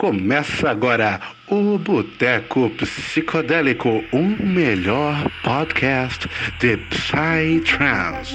Começa 0.00 0.70
agora 0.70 1.20
o 1.46 1.76
Boteco 1.76 2.70
Psicodélico, 2.70 4.02
o 4.10 4.22
melhor 4.22 5.30
podcast 5.42 6.26
de 6.58 6.78
Psytrance. 6.78 8.34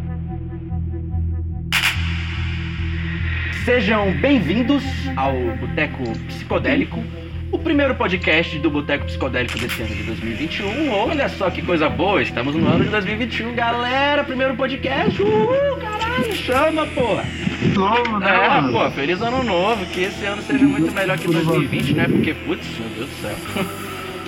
Sejam 3.64 4.12
bem-vindos 4.20 4.82
ao 5.16 5.32
Boteco 5.56 6.02
Psicodélico, 6.26 7.02
o 7.50 7.58
primeiro 7.58 7.94
podcast 7.94 8.58
do 8.58 8.70
Boteco 8.70 9.06
Psicodélico 9.06 9.58
desse 9.58 9.82
ano 9.82 9.94
de 9.94 10.02
2021. 10.02 10.90
Olha 10.92 11.28
só 11.30 11.48
que 11.50 11.62
coisa 11.62 11.88
boa, 11.88 12.20
estamos 12.22 12.54
no 12.54 12.66
ano 12.66 12.84
de 12.84 12.90
2021, 12.90 13.54
galera! 13.54 14.22
Primeiro 14.24 14.54
podcast, 14.54 15.20
uhul, 15.22 15.76
caralho, 15.80 16.34
chama, 16.34 16.86
porra! 16.88 17.24
Novo, 17.74 18.18
né, 18.18 18.34
É, 18.34 18.48
mano? 18.60 18.72
pô, 18.72 18.90
feliz 18.90 19.22
ano 19.22 19.42
novo, 19.42 19.86
que 19.86 20.02
esse 20.02 20.24
ano 20.26 20.42
seja 20.42 20.64
muito 20.64 20.92
melhor 20.92 21.16
que 21.18 21.26
2020, 21.26 21.94
né? 21.94 22.06
Porque, 22.08 22.34
putz, 22.34 22.66
meu 22.78 22.88
Deus 22.90 23.08
do 23.08 23.16
céu. 23.16 23.64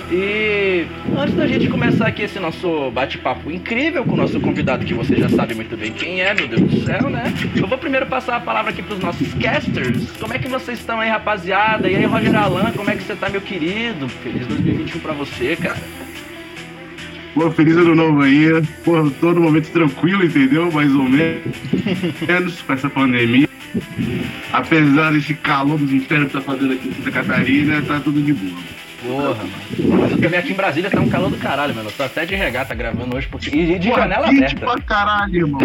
E 0.09 0.85
antes 1.17 1.35
da 1.35 1.45
gente 1.45 1.67
começar 1.67 2.07
aqui 2.07 2.21
esse 2.21 2.39
nosso 2.39 2.89
bate-papo 2.91 3.51
incrível 3.51 4.05
com 4.05 4.13
o 4.13 4.17
nosso 4.17 4.39
convidado, 4.39 4.85
que 4.85 4.93
você 4.93 5.17
já 5.17 5.27
sabe 5.27 5.53
muito 5.53 5.75
bem 5.75 5.91
quem 5.91 6.21
é, 6.21 6.33
meu 6.33 6.47
Deus 6.47 6.61
do 6.61 6.85
céu, 6.85 7.09
né? 7.09 7.33
Eu 7.53 7.67
vou 7.67 7.77
primeiro 7.77 8.05
passar 8.05 8.37
a 8.37 8.39
palavra 8.39 8.71
aqui 8.71 8.81
pros 8.81 8.99
nossos 8.99 9.33
casters. 9.33 10.11
Como 10.17 10.33
é 10.33 10.39
que 10.39 10.47
vocês 10.47 10.79
estão 10.79 11.01
aí, 11.01 11.09
rapaziada? 11.09 11.89
E 11.89 11.95
aí, 11.95 12.05
Roger 12.05 12.35
Alan, 12.35 12.71
como 12.71 12.89
é 12.89 12.95
que 12.95 13.03
você 13.03 13.15
tá, 13.15 13.27
meu 13.27 13.41
querido? 13.41 14.07
Feliz 14.07 14.47
2021 14.47 14.99
pra 15.01 15.11
você, 15.11 15.57
cara. 15.57 15.77
Pô, 17.33 17.51
feliz 17.51 17.75
ano 17.75 17.93
novo 17.93 18.21
aí. 18.21 18.47
Pô, 18.85 19.11
todo 19.19 19.41
momento 19.41 19.69
tranquilo, 19.71 20.23
entendeu? 20.23 20.71
Mais 20.71 20.93
ou 20.95 21.03
menos, 21.03 22.61
com 22.65 22.73
essa 22.73 22.89
pandemia. 22.89 23.49
Apesar 24.53 25.11
desse 25.11 25.33
calor 25.33 25.77
dos 25.77 25.91
infernos 25.91 26.27
que 26.27 26.33
tá 26.33 26.41
fazendo 26.41 26.73
aqui 26.73 26.87
em 26.87 26.93
Santa 26.93 27.11
Catarina, 27.11 27.81
tá 27.81 27.99
tudo 27.99 28.21
de 28.21 28.31
boa. 28.31 28.86
Porra, 29.01 29.43
mano. 29.79 30.17
Também 30.17 30.39
aqui 30.39 30.51
em 30.51 30.55
Brasília 30.55 30.89
tá 30.89 30.99
um 30.99 31.09
calor 31.09 31.29
do 31.29 31.37
caralho, 31.37 31.75
mano. 31.75 31.89
Eu 31.89 31.93
tô 31.93 32.03
até 32.03 32.25
de 32.25 32.35
regata 32.35 32.73
gravando 32.73 33.15
hoje 33.15 33.27
porque... 33.27 33.49
e 33.55 33.77
de 33.77 33.89
Pô, 33.89 33.95
janela 33.95 34.27
quente 34.29 34.43
aberta. 34.55 34.65
pra 34.65 34.81
caralho, 34.81 35.35
irmão. 35.35 35.59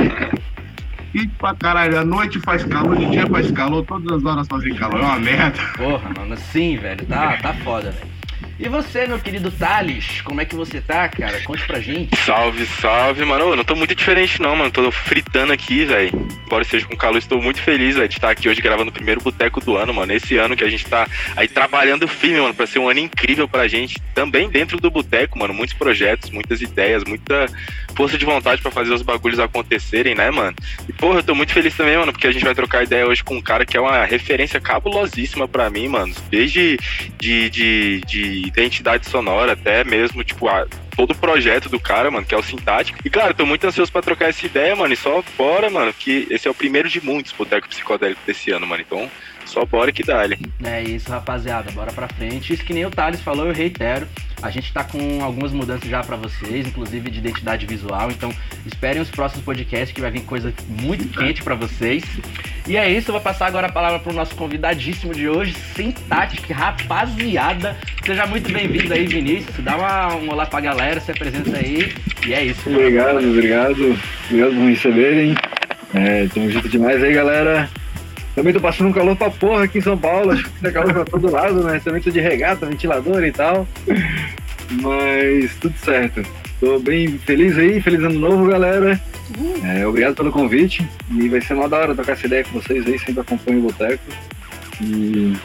Quente 1.13 1.29
pra 1.39 1.55
caralho. 1.55 1.99
À 1.99 2.05
noite 2.05 2.39
faz 2.41 2.65
calor, 2.65 2.97
de 2.97 3.07
dia 3.07 3.27
faz 3.27 3.51
calor, 3.51 3.85
todas 3.85 4.19
as 4.19 4.25
horas 4.25 4.47
fazem 4.47 4.75
calor. 4.75 5.01
É 5.01 5.05
uma 5.05 5.19
merda. 5.19 5.59
Porra, 5.77 6.11
mano, 6.17 6.37
sim, 6.37 6.77
velho. 6.77 7.05
Tá, 7.07 7.37
tá 7.39 7.55
foda, 7.55 7.91
velho. 7.91 8.22
E 8.59 8.69
você, 8.69 9.07
meu 9.07 9.19
querido 9.19 9.51
Thales, 9.51 10.21
como 10.23 10.41
é 10.41 10.45
que 10.45 10.55
você 10.55 10.81
tá, 10.81 11.09
cara? 11.09 11.41
Conte 11.41 11.67
pra 11.67 11.81
gente. 11.81 12.17
Salve, 12.17 12.65
salve, 12.67 13.25
mano. 13.25 13.51
Eu 13.51 13.57
não 13.57 13.65
tô 13.65 13.75
muito 13.75 13.95
diferente, 13.95 14.41
não, 14.41 14.55
mano. 14.55 14.71
Tô 14.71 14.91
fritando 14.91 15.53
aqui, 15.53 15.85
velho. 15.85 16.11
Embora 16.47 16.63
esteja 16.63 16.87
com 16.87 16.97
calor, 16.97 17.19
estou 17.19 17.41
muito 17.41 17.61
feliz, 17.61 17.97
velho, 17.97 18.09
de 18.09 18.15
estar 18.15 18.31
aqui 18.31 18.49
hoje 18.49 18.61
gravando 18.61 18.91
o 18.91 18.95
primeiro 18.95 19.21
boteco 19.21 19.61
do 19.61 19.77
ano, 19.77 19.93
mano. 19.93 20.13
Esse 20.13 20.37
ano 20.37 20.57
que 20.57 20.65
a 20.65 20.69
gente 20.69 20.87
tá 20.87 21.09
aí 21.37 21.49
trabalhando 21.49 22.07
firme, 22.07 22.41
mano, 22.41 22.55
pra 22.55 22.67
ser 22.67 22.79
um 22.79 22.89
ano 22.89 23.01
incrível 23.01 23.49
pra 23.49 23.67
gente. 23.67 24.01
Também 24.15 24.49
dentro 24.49 24.79
do 24.79 24.91
boteco, 24.91 25.39
mano. 25.39 25.55
Muitos 25.55 25.75
projetos, 25.75 26.31
muitas 26.31 26.61
ideias, 26.61 27.05
muita 27.05 27.47
força 27.97 28.17
de 28.17 28.25
vontade 28.25 28.63
pra 28.63 28.71
fazer 28.71 28.93
os 28.93 29.03
bagulhos 29.03 29.39
acontecerem, 29.39 30.15
né, 30.15 30.31
mano? 30.31 30.57
E, 30.89 30.93
porra, 30.93 31.19
eu 31.19 31.23
tô 31.23 31.35
muito 31.35 31.53
feliz 31.53 31.75
também, 31.75 31.97
mano, 31.97 32.13
porque 32.13 32.27
a 32.27 32.33
gente 32.33 32.45
vai 32.45 32.55
trocar 32.55 32.85
ideia 32.85 33.07
hoje 33.07 33.25
com 33.25 33.37
um 33.37 33.43
cara 33.43 33.67
que 33.67 33.77
é 33.77 33.81
uma 33.81 34.05
referência 34.05 34.61
cabulosíssima 34.61 35.49
pra 35.49 35.69
mim, 35.69 35.89
mano. 35.89 36.15
Desde 36.31 36.79
de, 37.19 37.51
de, 37.51 38.01
de 38.07 38.52
identidade 38.53 39.09
sonora 39.09 39.53
até 39.53 39.83
mesmo, 39.85 40.23
tipo, 40.23 40.49
a, 40.49 40.67
todo 40.97 41.13
o 41.13 41.17
projeto 41.17 41.69
do 41.69 41.81
cara, 41.81 42.11
mano, 42.11 42.27
que 42.27 42.35
é 42.35 42.39
o 42.39 42.43
Sintático. 42.43 42.99
E, 43.05 43.11
cara, 43.11 43.35
tô 43.35 43.47
muito 43.47 43.67
ansioso 43.67 43.91
pra 43.91 44.03
trocar 44.03 44.29
essa 44.29 44.45
ideia, 44.45 44.77
mano. 44.77 44.93
E 44.93 44.97
só 44.97 45.23
bora, 45.37 45.71
mano, 45.71 45.93
que 45.93 46.27
esse 46.31 46.47
é 46.47 46.51
o 46.51 46.55
primeiro 46.55 46.89
de 46.89 47.05
muitos 47.05 47.33
boteco 47.33 47.69
psicodélico 47.69 48.21
desse 48.27 48.51
ano, 48.51 48.67
mano. 48.67 48.83
Então, 48.87 49.11
só 49.45 49.65
bora 49.65 49.93
que 49.93 50.03
dá-lhe. 50.03 50.39
É 50.65 50.83
isso, 50.83 51.11
rapaziada. 51.11 51.71
Bora 51.73 51.93
pra 51.93 52.09
frente. 52.09 52.53
Isso 52.53 52.65
que 52.65 52.73
nem 52.73 52.87
o 52.87 52.91
Thales 52.91 53.21
falou, 53.21 53.47
eu 53.47 53.53
reitero. 53.53 54.07
A 54.43 54.51
gente 54.51 54.73
tá 54.73 54.83
com 54.83 55.23
algumas 55.23 55.53
mudanças 55.53 55.89
já 55.89 56.03
pra 56.03 56.17
vocês, 56.17 56.67
inclusive 56.67 57.11
de 57.11 57.19
identidade 57.19 57.67
visual. 57.67 58.11
Então, 58.11 58.33
esperem 58.67 59.01
os 59.01 59.11
próximos 59.11 59.45
podcasts 59.45 59.93
que 59.93 60.01
vai 60.01 60.11
vir 60.11 60.23
coisa 60.23 60.53
muito 60.67 61.09
quente 61.09 61.43
pra 61.43 61.55
vocês. 61.55 62.05
E 62.67 62.77
é 62.77 62.89
isso, 62.89 63.11
eu 63.11 63.15
vou 63.15 63.21
passar 63.21 63.47
agora 63.47 63.67
a 63.67 63.73
palavra 63.73 63.99
pro 63.99 64.13
nosso 64.13 64.37
convidadíssimo 64.37 65.13
de 65.13 65.29
hoje, 65.29 65.53
Sintático, 65.75 66.53
rapaziada. 66.53 67.77
Seja 68.07 68.25
muito 68.27 68.53
bem-vindo 68.53 68.95
aí, 68.95 69.05
Vinícius. 69.05 69.57
Dá 69.59 69.77
uma, 69.77 70.15
um 70.15 70.31
olá 70.31 70.47
pra 70.47 70.61
galera, 70.61 71.01
se 71.01 71.11
apresenta 71.11 71.57
aí. 71.57 71.93
E 72.25 72.33
é 72.33 72.45
isso. 72.45 72.71
Obrigado, 72.71 73.19
obrigado. 73.19 73.99
Obrigado 74.27 74.51
por 74.51 74.61
me 74.61 74.71
receberem. 74.75 75.35
É, 75.93 76.29
tamo 76.33 76.51
junto 76.51 76.69
demais 76.69 77.03
aí, 77.03 77.13
galera. 77.13 77.69
Também 78.35 78.53
tô 78.53 78.61
passando 78.61 78.89
um 78.89 78.93
calor 78.93 79.17
pra 79.17 79.29
porra 79.29 79.65
aqui 79.65 79.79
em 79.79 79.83
São 79.83 79.99
Paulo. 79.99 80.31
Acho 80.31 80.45
que 80.45 80.61
tá 80.61 80.71
calor 80.71 80.93
pra 80.95 81.05
todo 81.05 81.33
lado, 81.33 81.65
né? 81.65 81.81
Também 81.83 82.01
tô 82.01 82.11
de 82.11 82.21
regata, 82.21 82.67
ventilador 82.67 83.25
e 83.25 83.33
tal. 83.33 83.67
Mas 84.71 85.55
tudo 85.57 85.75
certo. 85.79 86.23
Tô 86.61 86.79
bem 86.79 87.19
feliz 87.19 87.59
aí, 87.59 87.81
feliz 87.81 88.01
ano 88.01 88.21
novo, 88.21 88.47
galera. 88.47 89.01
É, 89.65 89.87
obrigado 89.87 90.15
pelo 90.15 90.33
convite. 90.33 90.87
E 91.11 91.29
vai 91.29 91.41
ser 91.41 91.55
uma 91.55 91.69
da 91.69 91.79
hora 91.79 91.95
trocar 91.95 92.13
essa 92.13 92.27
ideia 92.27 92.45
com 92.45 92.61
vocês 92.61 92.87
aí, 92.87 92.99
sempre 92.99 93.21
acompanho 93.21 93.61
o 93.61 93.63
Boteco. 93.63 94.03
E 94.81 95.37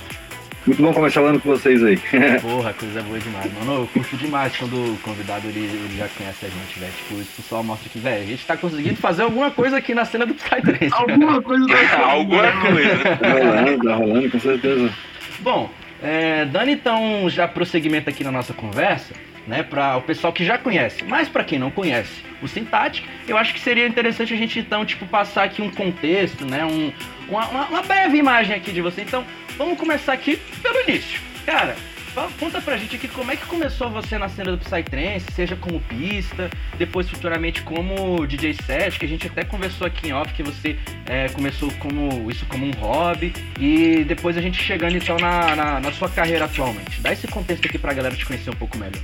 muito 0.68 0.81
bom 0.81 0.94
começar 0.94 1.22
o 1.22 1.25
ano 1.25 1.40
com 1.40 1.50
vocês 1.50 1.81
aí. 1.81 1.98
Porra, 2.42 2.74
coisa 2.74 3.02
boa 3.02 3.18
demais, 3.18 3.53
mano. 3.53 3.84
Eu 3.84 3.88
curto 3.88 4.18
demais 4.18 4.53
quando 4.58 4.74
o 4.74 4.98
convidado 4.98 5.48
ele, 5.48 5.62
ele 5.62 5.98
já 5.98 6.09
conhece 6.09 6.46
a 6.46 6.50
gente, 6.50 6.78
velho. 6.78 6.92
Tipo, 6.92 7.22
isso 7.22 7.42
só 7.48 7.64
mostra 7.64 7.90
que, 7.90 7.98
velho, 7.98 8.24
a 8.24 8.25
gente 8.25 8.46
tá 8.46 8.58
conseguindo 8.58 8.98
fazer 8.98 9.24
alguma 9.24 9.50
coisa 9.50 9.78
aqui 9.78 9.94
na 9.94 10.04
cena 10.04 10.25
do 10.25 10.34
Psytrance. 10.34 10.94
Alguma 10.94 11.40
coisa 11.44 11.66
tá 11.68 12.06
Alguma 12.12 12.52
coisa. 12.52 13.18
tá 13.18 13.31
rolando, 13.31 13.84
tá 13.84 13.96
rolando, 13.96 14.30
com 14.30 14.40
certeza. 14.42 14.94
Bom, 15.40 15.69
é, 16.04 16.44
dando 16.44 16.69
então 16.69 17.30
já 17.30 17.48
prosseguimento 17.48 18.09
aqui 18.09 18.25
na 18.25 18.31
nossa 18.31 18.54
conversa, 18.54 19.14
né, 19.47 19.63
para 19.63 19.97
o 19.97 20.02
pessoal 20.02 20.31
que 20.34 20.44
já 20.46 20.58
conhece, 20.58 21.03
mas 21.06 21.28
para 21.30 21.44
quem 21.44 21.58
não 21.58 21.72
conhece 21.72 22.12
o 22.41 22.47
Sintático, 22.47 23.08
eu 23.28 23.38
acho 23.38 23.53
que 23.53 23.59
seria 23.59 23.88
interessante 23.88 24.34
a 24.34 24.38
gente 24.38 24.59
então, 24.59 24.85
tipo, 24.85 25.06
passar 25.08 25.44
aqui 25.46 25.62
um 25.62 25.72
contexto, 25.72 26.46
né, 26.46 26.66
um, 26.66 26.91
uma- 27.30 27.47
uma 27.68 27.81
breve 27.81 28.18
imagem 28.18 28.56
aqui 28.56 28.72
de 28.72 28.81
você. 28.81 29.02
Então, 29.02 29.25
vamos 29.57 29.80
começar 29.80 30.13
aqui 30.13 30.38
pelo 30.62 30.81
início. 30.81 31.19
Cara, 31.46 31.75
fa- 32.17 32.29
conta 32.39 32.59
pra 32.59 32.78
gente 32.78 32.95
aqui 32.95 33.07
como 33.07 33.31
é 33.31 33.35
que 33.35 33.45
começou 33.45 33.91
você 33.91 34.17
na 34.17 34.28
cena 34.28 34.51
do 34.51 34.57
Psytrance, 34.57 35.28
seja 35.35 35.55
como 35.55 35.79
pista, 35.81 36.50
depois 36.78 37.07
futuramente 37.07 37.61
como 37.61 38.25
DJ 38.25 38.55
set, 38.66 38.97
que 38.97 39.05
a 39.05 39.07
gente 39.07 39.28
até 39.28 39.44
conversou 39.44 39.85
aqui 39.85 40.09
em 40.09 40.13
off 40.13 40.33
que 40.33 40.41
você 40.41 40.75
é, 41.06 41.29
começou 41.29 41.72
como 41.73 42.29
isso 42.31 42.44
como 42.47 42.66
um 42.66 42.72
hobby 42.72 43.33
e 43.59 44.03
depois 44.03 44.35
a 44.35 44.41
gente 44.41 44.61
chegando 44.63 44.97
então 44.97 45.16
na, 45.17 45.56
na, 45.56 45.79
na 45.79 45.91
sua 45.91 46.09
carreira 46.09 46.45
atualmente. 46.45 47.00
Dá 47.01 47.13
esse 47.13 47.27
contexto 47.27 47.67
aqui 47.67 47.77
pra 47.77 47.94
galera 47.94 48.16
te 48.16 48.25
conhecer 48.25 48.50
um 48.50 48.53
pouco 48.56 48.77
melhor. 48.77 49.00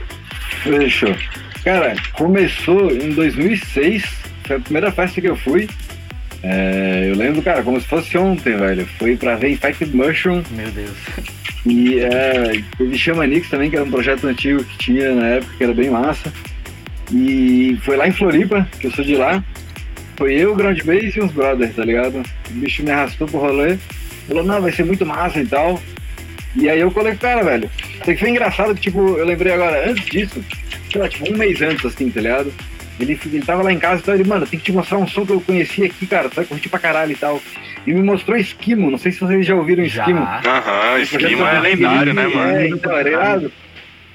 Fechou. 0.64 1.16
Cara, 1.64 1.96
começou 2.14 2.92
em 2.92 3.12
2006, 3.14 4.04
foi 4.48 4.56
a 4.56 4.60
primeira 4.60 4.92
festa 4.92 5.22
que 5.22 5.28
eu 5.30 5.36
fui. 5.36 5.70
É, 6.44 7.10
eu 7.10 7.16
lembro, 7.16 7.42
cara, 7.42 7.64
como 7.64 7.80
se 7.80 7.88
fosse 7.88 8.18
ontem, 8.18 8.56
velho. 8.58 8.86
Fui 9.00 9.16
pra 9.16 9.36
ver 9.36 9.52
Infected 9.52 9.96
Mushroom 9.96 10.44
Meu 10.52 10.70
Deus. 10.72 10.98
e 11.66 12.00
é, 12.00 12.62
teve 12.78 12.98
Shamanix 12.98 13.50
também, 13.50 13.70
que 13.70 13.78
era 13.78 13.86
um 13.86 13.92
projeto 13.92 14.28
antigo 14.28 14.64
que 14.64 14.78
tinha 14.78 15.16
na 15.16 15.28
época, 15.28 15.54
que 15.58 15.64
era 15.64 15.74
bem 15.74 15.90
massa. 15.90 16.32
E 17.12 17.78
foi 17.84 17.96
lá 17.96 18.08
em 18.08 18.12
Floripa, 18.12 18.68
que 18.80 18.88
eu 18.88 18.92
sou 18.92 19.06
de 19.06 19.16
lá. 19.16 19.44
Foi 20.18 20.34
eu, 20.34 20.52
o 20.52 20.56
Ground 20.56 20.82
Bass 20.84 21.16
e 21.16 21.22
uns 21.22 21.32
brothers, 21.32 21.76
tá 21.76 21.86
ligado? 21.86 22.22
O 22.50 22.54
bicho 22.54 22.84
me 22.84 22.92
arrastou 22.92 23.28
pro 23.28 23.40
rolê. 23.40 23.78
Falou, 24.28 24.44
não, 24.44 24.62
vai 24.62 24.72
ser 24.72 24.84
muito 24.84 25.06
massa 25.06 25.40
e 25.40 25.46
tal. 25.46 25.82
E 26.56 26.70
aí 26.70 26.80
eu 26.80 26.92
colei 26.92 27.14
com 27.14 27.20
cara, 27.20 27.44
velho. 27.44 27.70
Só 28.00 28.06
que 28.06 28.18
foi 28.18 28.30
engraçado 28.30 28.76
que, 28.76 28.82
tipo, 28.82 29.00
eu 29.18 29.26
lembrei 29.26 29.54
agora, 29.54 29.90
antes 29.90 30.06
disso, 30.06 30.44
sei 30.92 31.02
lá, 31.02 31.10
tipo, 31.10 31.32
um 31.32 31.38
mês 31.38 31.62
antes, 31.62 31.86
assim, 31.86 32.10
tá 32.10 32.22
ligado? 32.22 32.54
Ele, 33.00 33.20
ele 33.26 33.42
tava 33.42 33.64
lá 33.64 33.74
em 33.74 33.80
casa 33.80 33.96
e 33.96 34.02
então 34.02 34.14
ele, 34.14 34.24
mano, 34.24 34.46
tem 34.46 34.60
que 34.60 34.66
te 34.66 34.72
mostrar 34.72 34.98
um 34.98 35.08
som 35.08 35.26
que 35.26 35.32
eu 35.32 35.42
conheci 35.42 35.84
aqui, 35.84 36.06
cara, 36.06 36.30
tu 36.30 36.36
vai 36.36 36.46
curtir 36.46 36.70
pra 36.70 36.80
caralho 36.80 37.12
e 37.12 37.16
tal. 37.16 37.42
E 37.86 37.94
me 37.94 38.02
mostrou 38.02 38.38
Esquimo, 38.38 38.90
não 38.90 38.98
sei 38.98 39.12
se 39.12 39.20
vocês 39.20 39.46
já 39.46 39.56
ouviram. 39.56 39.84
Esquimo. 39.84 40.22
Aham, 40.22 41.00
esquema 41.00 41.50
é 41.50 41.60
lendário, 41.60 42.14
né, 42.14 42.28
mano? 42.28 42.56
É, 42.56 42.68
então, 42.68 42.98
é 42.98 43.04
ligado? 43.04 43.52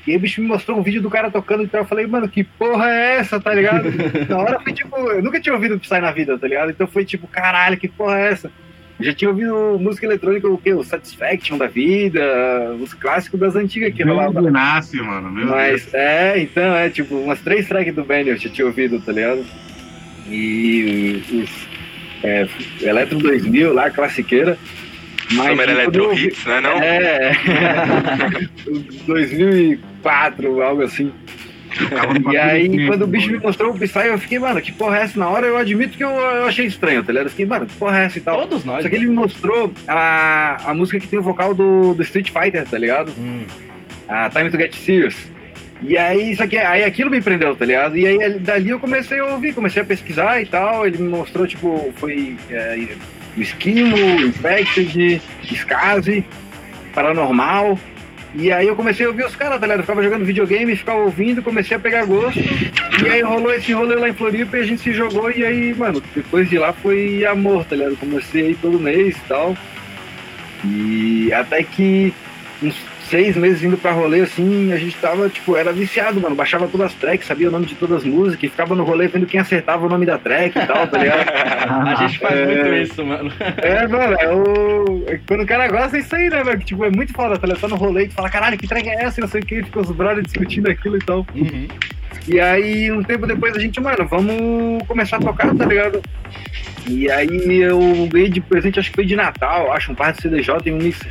E 0.06 0.12
aí 0.12 0.16
o 0.16 0.20
bicho 0.20 0.40
me 0.40 0.48
mostrou 0.48 0.78
um 0.78 0.82
vídeo 0.82 1.02
do 1.02 1.10
cara 1.10 1.30
tocando 1.30 1.64
e 1.64 1.68
tal. 1.68 1.82
Eu 1.82 1.86
falei, 1.86 2.06
mano, 2.06 2.28
que 2.28 2.42
porra 2.42 2.88
é 2.88 3.16
essa, 3.16 3.38
tá 3.38 3.52
ligado? 3.52 3.90
Na 4.26 4.38
hora 4.38 4.60
foi 4.60 4.72
tipo, 4.72 4.96
eu 4.96 5.22
nunca 5.22 5.38
tinha 5.38 5.54
ouvido 5.54 5.78
Psy 5.78 6.00
na 6.00 6.12
vida, 6.12 6.38
tá 6.38 6.46
ligado? 6.46 6.70
Então 6.70 6.86
foi 6.86 7.04
tipo, 7.04 7.26
caralho, 7.26 7.76
que 7.76 7.88
porra 7.88 8.18
é 8.18 8.32
essa? 8.32 8.50
Eu 8.98 9.04
já 9.04 9.14
tinha 9.14 9.28
ouvido 9.30 9.78
música 9.80 10.06
eletrônica, 10.06 10.48
o 10.48 10.58
quê? 10.58 10.72
O 10.74 10.82
Satisfaction 10.82 11.56
da 11.56 11.66
vida, 11.68 12.20
os 12.80 12.92
clássicos 12.94 13.38
das 13.38 13.54
antigas 13.54 13.94
que 13.94 14.02
rolava. 14.02 14.40
nasce, 14.50 14.96
mano. 14.96 15.30
Meu 15.30 15.46
Deus. 15.46 15.56
Mas 15.56 15.94
é, 15.94 16.40
então, 16.40 16.74
é 16.74 16.88
tipo, 16.90 17.14
umas 17.16 17.40
três 17.40 17.68
tracks 17.68 17.94
do 17.94 18.02
Benny 18.04 18.30
eu 18.30 18.36
já 18.36 18.48
tinha 18.50 18.66
ouvido, 18.66 18.98
tá 19.00 19.12
ligado? 19.12 19.44
E 20.28 21.22
os, 21.32 21.68
é, 22.24 22.48
Eletro 22.82 23.18
2000 23.18 23.72
lá, 23.72 23.88
classiqueira. 23.90 24.58
Mas 25.30 25.50
Summer 25.50 25.68
Electro 25.68 26.04
eu 26.04 26.14
vi- 26.14 26.26
Hits, 26.28 26.44
né? 26.46 26.60
Não? 26.60 26.82
É. 26.82 27.32
2004, 29.06 30.62
algo 30.62 30.82
assim. 30.82 31.12
E 32.30 32.36
aí, 32.36 32.86
quando 32.86 33.02
o 33.02 33.06
bicho 33.06 33.30
me 33.30 33.38
mostrou 33.38 33.72
o 33.72 33.78
Psy, 33.78 34.06
eu 34.06 34.18
fiquei, 34.18 34.38
mano, 34.38 34.60
que 34.60 34.72
porra 34.72 34.98
é 34.98 35.02
essa? 35.02 35.18
Na 35.18 35.28
hora 35.28 35.46
eu 35.46 35.56
admito 35.56 35.96
que 35.96 36.04
eu, 36.04 36.10
eu 36.10 36.46
achei 36.46 36.66
estranho, 36.66 37.02
tá 37.02 37.12
ligado? 37.12 37.26
Eu 37.26 37.30
fiquei, 37.30 37.46
mano, 37.46 37.66
que 37.66 37.74
porra 37.74 38.00
é 38.00 38.04
essa 38.04 38.18
e 38.18 38.20
tal. 38.20 38.40
Todos 38.40 38.64
nós. 38.64 38.82
Só 38.82 38.88
que 38.88 38.96
ele 38.96 39.06
me 39.06 39.14
mostrou 39.14 39.72
a, 39.86 40.70
a 40.70 40.74
música 40.74 40.98
que 40.98 41.06
tem 41.06 41.18
o 41.18 41.22
vocal 41.22 41.54
do, 41.54 41.94
do 41.94 42.02
Street 42.02 42.30
Fighter, 42.30 42.66
tá 42.66 42.78
ligado? 42.78 43.12
Hum. 43.18 43.44
A 44.08 44.30
Time 44.30 44.50
to 44.50 44.56
Get 44.56 44.74
Serious. 44.74 45.16
E 45.80 45.96
aí, 45.96 46.32
isso 46.32 46.42
aqui, 46.42 46.58
aí 46.58 46.82
aquilo 46.82 47.10
me 47.10 47.20
prendeu, 47.20 47.54
tá 47.54 47.64
ligado? 47.64 47.96
E 47.96 48.06
aí 48.06 48.38
dali 48.40 48.70
eu 48.70 48.80
comecei 48.80 49.20
a 49.20 49.26
ouvir, 49.26 49.54
comecei 49.54 49.82
a 49.82 49.84
pesquisar 49.84 50.42
e 50.42 50.46
tal. 50.46 50.86
Ele 50.86 50.98
me 50.98 51.08
mostrou, 51.08 51.46
tipo, 51.46 51.92
foi 51.96 52.36
é, 52.50 52.88
o 53.36 53.40
Esquimo, 53.40 53.96
Infected, 53.96 55.22
Skazi, 55.44 56.24
Paranormal. 56.94 57.78
E 58.34 58.52
aí 58.52 58.66
eu 58.66 58.76
comecei 58.76 59.06
a 59.06 59.08
ouvir 59.08 59.24
os 59.24 59.34
caras, 59.34 59.58
tá 59.58 59.66
ligado? 59.66 59.80
Eu 59.80 59.84
ficava 59.84 60.02
jogando 60.02 60.24
videogame, 60.24 60.76
ficava 60.76 60.98
ouvindo, 61.00 61.42
comecei 61.42 61.76
a 61.76 61.80
pegar 61.80 62.04
gosto. 62.04 62.38
E 62.38 63.08
aí 63.08 63.22
rolou 63.22 63.52
esse 63.52 63.72
rolê 63.72 63.94
lá 63.94 64.08
em 64.08 64.12
Floripa 64.12 64.58
e 64.58 64.60
a 64.60 64.64
gente 64.64 64.82
se 64.82 64.92
jogou. 64.92 65.30
E 65.30 65.44
aí, 65.44 65.74
mano, 65.74 66.02
depois 66.14 66.48
de 66.48 66.58
lá 66.58 66.72
foi 66.72 67.24
amor, 67.24 67.64
tá 67.64 67.76
ligado? 67.76 67.96
Comecei 67.96 68.46
a 68.46 68.50
ir 68.50 68.56
todo 68.56 68.78
mês 68.78 69.16
e 69.16 69.20
tal. 69.28 69.56
E 70.64 71.32
até 71.32 71.62
que 71.62 72.12
uns 72.62 72.76
seis 73.08 73.36
meses 73.36 73.62
indo 73.62 73.76
pra 73.76 73.92
rolê, 73.92 74.20
assim, 74.20 74.72
a 74.72 74.76
gente 74.76 74.96
tava, 74.96 75.28
tipo, 75.28 75.56
era 75.56 75.72
viciado, 75.72 76.20
mano. 76.20 76.34
Baixava 76.36 76.68
todas 76.68 76.88
as 76.88 76.94
tracks, 76.94 77.26
sabia 77.26 77.48
o 77.48 77.50
nome 77.50 77.66
de 77.66 77.74
todas 77.74 77.98
as 77.98 78.04
músicas, 78.04 78.44
e 78.44 78.48
ficava 78.48 78.74
no 78.74 78.84
rolê 78.84 79.08
vendo 79.08 79.26
quem 79.26 79.40
acertava 79.40 79.86
o 79.86 79.88
nome 79.88 80.04
da 80.06 80.18
track 80.18 80.58
e 80.58 80.66
tal, 80.66 80.86
tá 80.86 80.98
ligado? 80.98 81.28
A 81.88 81.94
gente 81.96 82.18
faz 82.18 82.38
É. 82.38 82.46
muito 82.46 82.74
isso, 82.74 83.04
mano. 83.04 83.32
É, 83.58 83.86
mano, 83.86 84.14
é 84.18 84.28
o... 84.34 85.04
é 85.06 85.20
quando 85.26 85.42
o 85.42 85.46
cara 85.46 85.68
gosta 85.68 85.96
é 85.96 86.00
isso 86.00 86.14
aí, 86.14 86.28
né, 86.28 86.42
velho? 86.44 86.58
Tipo, 86.60 86.84
é 86.84 86.90
muito 86.90 87.12
foda, 87.12 87.38
tá 87.38 87.46
ligado? 87.46 87.60
Tá 87.60 87.68
no 87.68 87.76
rolê 87.76 88.04
e 88.04 88.08
tu 88.08 88.14
fala, 88.14 88.30
caralho, 88.30 88.56
que 88.58 88.66
track 88.68 88.88
é 88.88 89.04
essa? 89.04 89.20
E 89.20 89.22
não 89.22 89.28
sei 89.28 89.40
o 89.40 89.44
que, 89.46 89.62
fica 89.62 89.80
os 89.80 89.90
brothers 89.90 90.24
discutindo 90.26 90.68
aquilo 90.70 90.96
e 90.96 91.00
tal. 91.00 91.26
Uhum. 91.34 91.66
E 92.26 92.38
aí, 92.38 92.92
um 92.92 93.02
tempo 93.02 93.26
depois, 93.26 93.56
a 93.56 93.58
gente, 93.58 93.80
mano, 93.80 94.06
vamos 94.06 94.82
começar 94.86 95.16
a 95.16 95.20
tocar, 95.20 95.54
tá 95.54 95.64
ligado? 95.64 96.02
E 96.86 97.10
aí 97.10 97.60
eu 97.62 98.08
ganhei 98.12 98.28
de 98.28 98.40
presente, 98.40 98.78
acho 98.78 98.90
que 98.90 98.96
foi 98.96 99.06
de 99.06 99.16
Natal, 99.16 99.72
acho, 99.72 99.92
um 99.92 99.94
par 99.94 100.12
de 100.12 100.20
CDJ 100.22 100.54
e 100.66 100.72
um 100.72 100.76
mixer. 100.78 101.10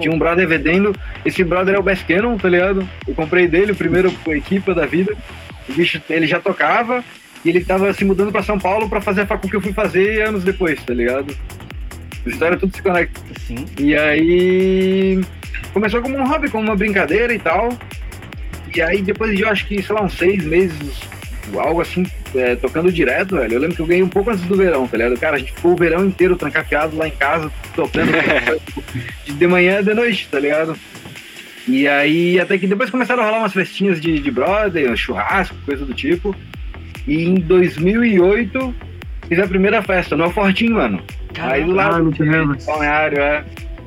Tinha 0.00 0.12
um 0.12 0.18
brother 0.18 0.46
vendendo, 0.46 0.94
esse 1.24 1.42
brother 1.42 1.74
é 1.74 1.78
o 1.78 1.82
Bass 1.82 2.02
Cannon, 2.02 2.36
tá 2.36 2.48
ligado? 2.48 2.88
Eu 3.06 3.14
comprei 3.14 3.48
dele, 3.48 3.72
o 3.72 3.76
primeiro 3.76 4.12
equipa 4.28 4.74
da 4.74 4.86
vida. 4.86 5.16
O 5.68 5.72
bicho, 5.72 6.00
ele 6.08 6.26
já 6.26 6.38
tocava 6.38 7.02
e 7.44 7.48
ele 7.48 7.64
tava 7.64 7.92
se 7.92 8.04
mudando 8.04 8.32
pra 8.32 8.42
São 8.42 8.58
Paulo 8.58 8.88
pra 8.88 9.00
fazer 9.00 9.22
a 9.22 9.26
facul 9.26 9.50
que 9.50 9.56
eu 9.56 9.60
fui 9.60 9.72
fazer 9.72 10.22
anos 10.22 10.44
depois, 10.44 10.82
tá 10.84 10.92
ligado? 10.92 11.36
A 12.24 12.28
história 12.28 12.56
tudo 12.56 12.74
se 12.74 12.82
conecta. 12.82 13.20
Sim. 13.46 13.64
E 13.78 13.96
aí 13.96 15.20
começou 15.72 16.02
como 16.02 16.16
um 16.16 16.26
hobby, 16.26 16.50
como 16.50 16.64
uma 16.64 16.76
brincadeira 16.76 17.32
e 17.32 17.38
tal. 17.38 17.70
E 18.74 18.82
aí 18.82 19.00
depois 19.00 19.36
de 19.36 19.42
eu 19.42 19.48
acho 19.48 19.66
que, 19.66 19.82
sei 19.82 19.94
lá, 19.94 20.02
uns 20.02 20.14
seis 20.14 20.44
meses, 20.44 21.00
algo 21.54 21.80
assim, 21.80 22.04
é, 22.34 22.56
tocando 22.56 22.90
direto, 22.92 23.36
velho. 23.36 23.54
Eu 23.54 23.60
lembro 23.60 23.76
que 23.76 23.82
eu 23.82 23.86
ganhei 23.86 24.02
um 24.02 24.08
pouco 24.08 24.30
antes 24.30 24.44
do 24.44 24.56
verão, 24.56 24.86
tá 24.86 24.96
ligado? 24.96 25.18
Cara, 25.18 25.36
a 25.36 25.38
gente 25.38 25.52
ficou 25.52 25.72
o 25.72 25.76
verão 25.76 26.04
inteiro 26.04 26.36
trancafiado 26.36 26.96
lá 26.96 27.06
em 27.08 27.12
casa, 27.12 27.50
tocando 27.74 28.10
de 29.26 29.46
manhã 29.46 29.80
e 29.80 29.84
de 29.84 29.94
noite, 29.94 30.28
tá 30.30 30.38
ligado? 30.38 30.76
E 31.68 31.88
aí, 31.88 32.38
até 32.38 32.56
que 32.58 32.66
depois 32.66 32.90
começaram 32.90 33.22
a 33.22 33.26
rolar 33.26 33.38
umas 33.40 33.52
festinhas 33.52 34.00
de, 34.00 34.20
de 34.20 34.30
brother, 34.30 34.90
um 34.90 34.96
churrasco, 34.96 35.56
coisa 35.64 35.84
do 35.84 35.92
tipo. 35.94 36.34
E 37.06 37.24
em 37.24 37.34
2008, 37.34 38.74
fiz 39.28 39.38
a 39.38 39.46
primeira 39.48 39.82
festa, 39.82 40.16
no 40.16 40.30
Fortinho, 40.30 40.74
mano. 40.74 41.02
Aí 41.38 41.64
do 41.64 41.72
Ah, 41.72 41.90
lado 41.90 42.04
no. 42.04 42.56
Balneário, 42.64 43.18
é. 43.20 43.44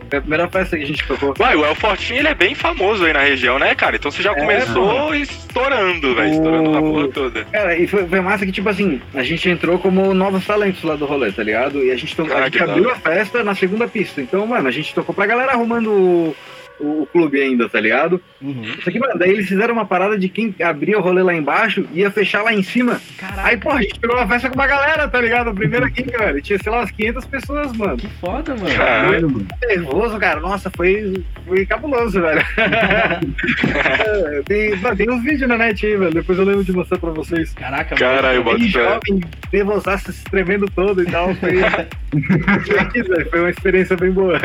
Foi 0.10 0.18
a 0.18 0.22
primeira 0.22 0.48
festa 0.48 0.78
que 0.78 0.84
a 0.84 0.88
gente 0.88 1.06
tocou. 1.08 1.34
Uai, 1.40 1.56
o 1.56 1.66
El 1.66 1.76
Fortinho 1.76 2.20
ele 2.20 2.28
é 2.28 2.34
bem 2.36 2.56
famoso 2.56 3.06
aí 3.06 3.14
na 3.14 3.22
região, 3.22 3.60
né, 3.60 3.76
cara? 3.76 3.96
Então 3.96 4.10
você 4.12 4.22
já 4.24 4.32
É, 4.32 4.36
começou 4.36 5.14
estourando, 5.16 6.16
velho. 6.16 6.32
Estourando 6.34 6.78
a 6.78 6.82
porra 6.82 7.08
toda. 7.10 7.46
Cara, 7.46 7.78
e 7.78 7.88
foi, 7.88 8.08
foi 8.08 8.20
massa 8.22 8.46
que, 8.46 8.52
tipo 8.52 8.70
assim, 8.70 9.02
a 9.14 9.24
gente 9.24 9.50
entrou 9.50 9.78
como 9.80 10.14
novos 10.14 10.46
talentos 10.46 10.84
lá 10.84 10.96
do 10.96 11.06
rolê, 11.06 11.32
tá 11.32 11.44
ligado? 11.44 11.84
E 11.84 11.92
a 11.92 11.96
gente, 11.96 12.16
Ah, 12.20 12.38
a 12.38 12.42
gente 12.46 12.52
que 12.60 12.66
da 12.66 12.72
abriu 12.74 12.90
a 12.90 12.96
festa 12.96 13.44
na 13.44 13.56
segunda 13.56 13.88
pista. 13.88 14.22
Então, 14.22 14.46
mano, 14.48 14.68
a 14.68 14.72
gente 14.72 14.94
tocou 14.94 15.14
pra 15.14 15.26
galera 15.26 15.52
arrumando 15.54 16.36
o, 16.80 17.04
o 17.04 17.06
clube 17.08 17.40
ainda, 17.42 17.68
tá 17.70 17.80
ligado? 17.80 18.22
Uhum. 18.42 18.64
Só 18.84 18.90
que, 18.92 19.00
mano, 19.00 19.18
daí 19.18 19.32
eles 19.32 19.48
fizeram 19.48 19.74
uma 19.74 19.86
parada 19.86 20.18
de 20.18 20.30
quem 20.30 20.54
abria 20.62 20.98
o 20.98 21.02
rolê 21.02 21.22
lá 21.24 21.34
embaixo 21.34 21.86
ia 21.94 22.10
fechar 22.12 22.42
lá 22.44 22.54
em 22.54 22.64
cima. 22.64 23.00
Caraca, 23.18 23.48
Aí, 23.48 23.58
pô, 23.58 23.72
a 23.72 23.82
gente 23.82 24.00
pegou 24.00 24.16
uma 24.16 24.28
festa 24.28 24.50
com 24.50 24.56
uma 24.56 24.68
galera, 24.68 25.08
tá 25.08 25.20
ligado? 25.22 25.50
A 25.50 25.54
primeira 25.54 25.86
aqui, 25.88 26.04
cara. 26.04 26.40
Tinha, 26.42 26.60
sei 26.60 26.72
lá, 26.72 26.80
umas 26.80 26.92
500 26.92 27.26
pessoas, 27.26 27.74
mano. 27.78 27.98
que 27.98 28.08
foda, 28.20 28.56
mano. 28.56 28.76
Caralho, 28.76 29.30
mano. 29.30 29.48
nervoso, 29.68 30.18
cara. 30.20 30.40
Nossa, 30.40 30.70
foi, 30.76 31.24
foi 31.46 31.66
cabuloso, 31.66 32.22
velho. 32.22 32.42
Tem, 34.46 34.76
mano, 34.78 34.96
tem 34.96 35.10
uns 35.10 35.24
vídeos 35.24 35.48
na 35.50 35.58
net 35.58 35.86
aí, 35.86 35.98
velho. 35.98 36.14
Depois 36.14 36.38
eu 36.38 36.46
lembro 36.46 36.64
de 36.64 36.72
mostrar 36.72 36.98
pra 36.98 37.12
vocês. 37.12 37.54
Caraca, 37.54 37.96
Caralho, 37.96 38.44
mano. 38.44 38.44
bota 38.44 38.58
Bem 38.60 38.72
fé. 38.72 38.84
jovem, 38.84 39.22
nervosaço, 39.52 40.12
se 40.12 40.24
tremendo 40.26 40.66
todo 40.76 41.02
e 41.02 41.06
tal. 41.06 41.34
Foi, 41.36 41.52
velho. 43.04 43.30
foi 43.30 43.40
uma 43.40 43.50
experiência 43.50 43.96
bem 43.98 44.12
boa. 44.12 44.40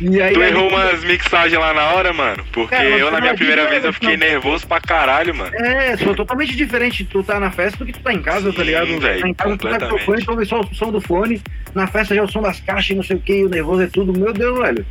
E 0.00 0.20
aí, 0.20 0.32
Tu 0.34 0.42
errou 0.42 0.62
gente- 0.70 0.74
umas 0.74 1.04
mixagens 1.04 1.60
lá 1.60 1.72
na 1.72 1.90
hora, 1.92 2.12
mano? 2.12 2.44
Porque 2.52 2.74
mas 2.74 3.00
eu, 3.00 3.10
na 3.10 3.20
minha 3.20 3.32
não 3.32 3.36
primeira 3.38 3.68
vez, 3.68 3.84
eu 3.84 3.92
fiquei 3.92 4.16
não. 4.16 4.26
nervoso 4.26 4.66
pra 4.66 4.80
caralho, 4.80 5.34
mano. 5.34 5.54
É, 5.54 5.96
sou 5.96 6.14
totalmente 6.14 6.56
diferente 6.56 7.04
tu 7.04 7.22
tá 7.22 7.38
na 7.38 7.50
festa 7.50 7.78
do 7.78 7.86
que 7.86 7.92
tu 7.92 8.00
tá 8.00 8.12
em 8.12 8.20
casa, 8.22 8.52
tá 8.52 8.58
Sim, 8.60 8.66
ligado? 8.66 8.86
Tu 8.88 8.98
velho, 9.00 9.20
tá 9.20 9.28
em 9.28 9.34
casa, 9.34 9.56
tu 9.56 9.68
tá 9.68 9.68
com 9.68 9.76
o 9.76 9.78
completamente. 9.98 10.04
fone, 10.04 10.24
tu 10.24 10.30
ouve 10.32 10.46
só 10.46 10.60
o 10.60 10.74
som 10.74 10.90
do 10.90 11.00
fone. 11.00 11.40
Na 11.74 11.86
festa 11.86 12.14
já 12.14 12.22
o 12.22 12.28
som 12.30 12.42
das 12.42 12.58
caixas 12.60 12.90
e 12.90 12.94
não 12.96 13.02
sei 13.02 13.16
o 13.16 13.20
que, 13.20 13.44
o 13.44 13.48
nervoso 13.48 13.82
é 13.82 13.86
tudo. 13.86 14.12
Meu 14.18 14.32
Deus, 14.32 14.58
velho. 14.58 14.84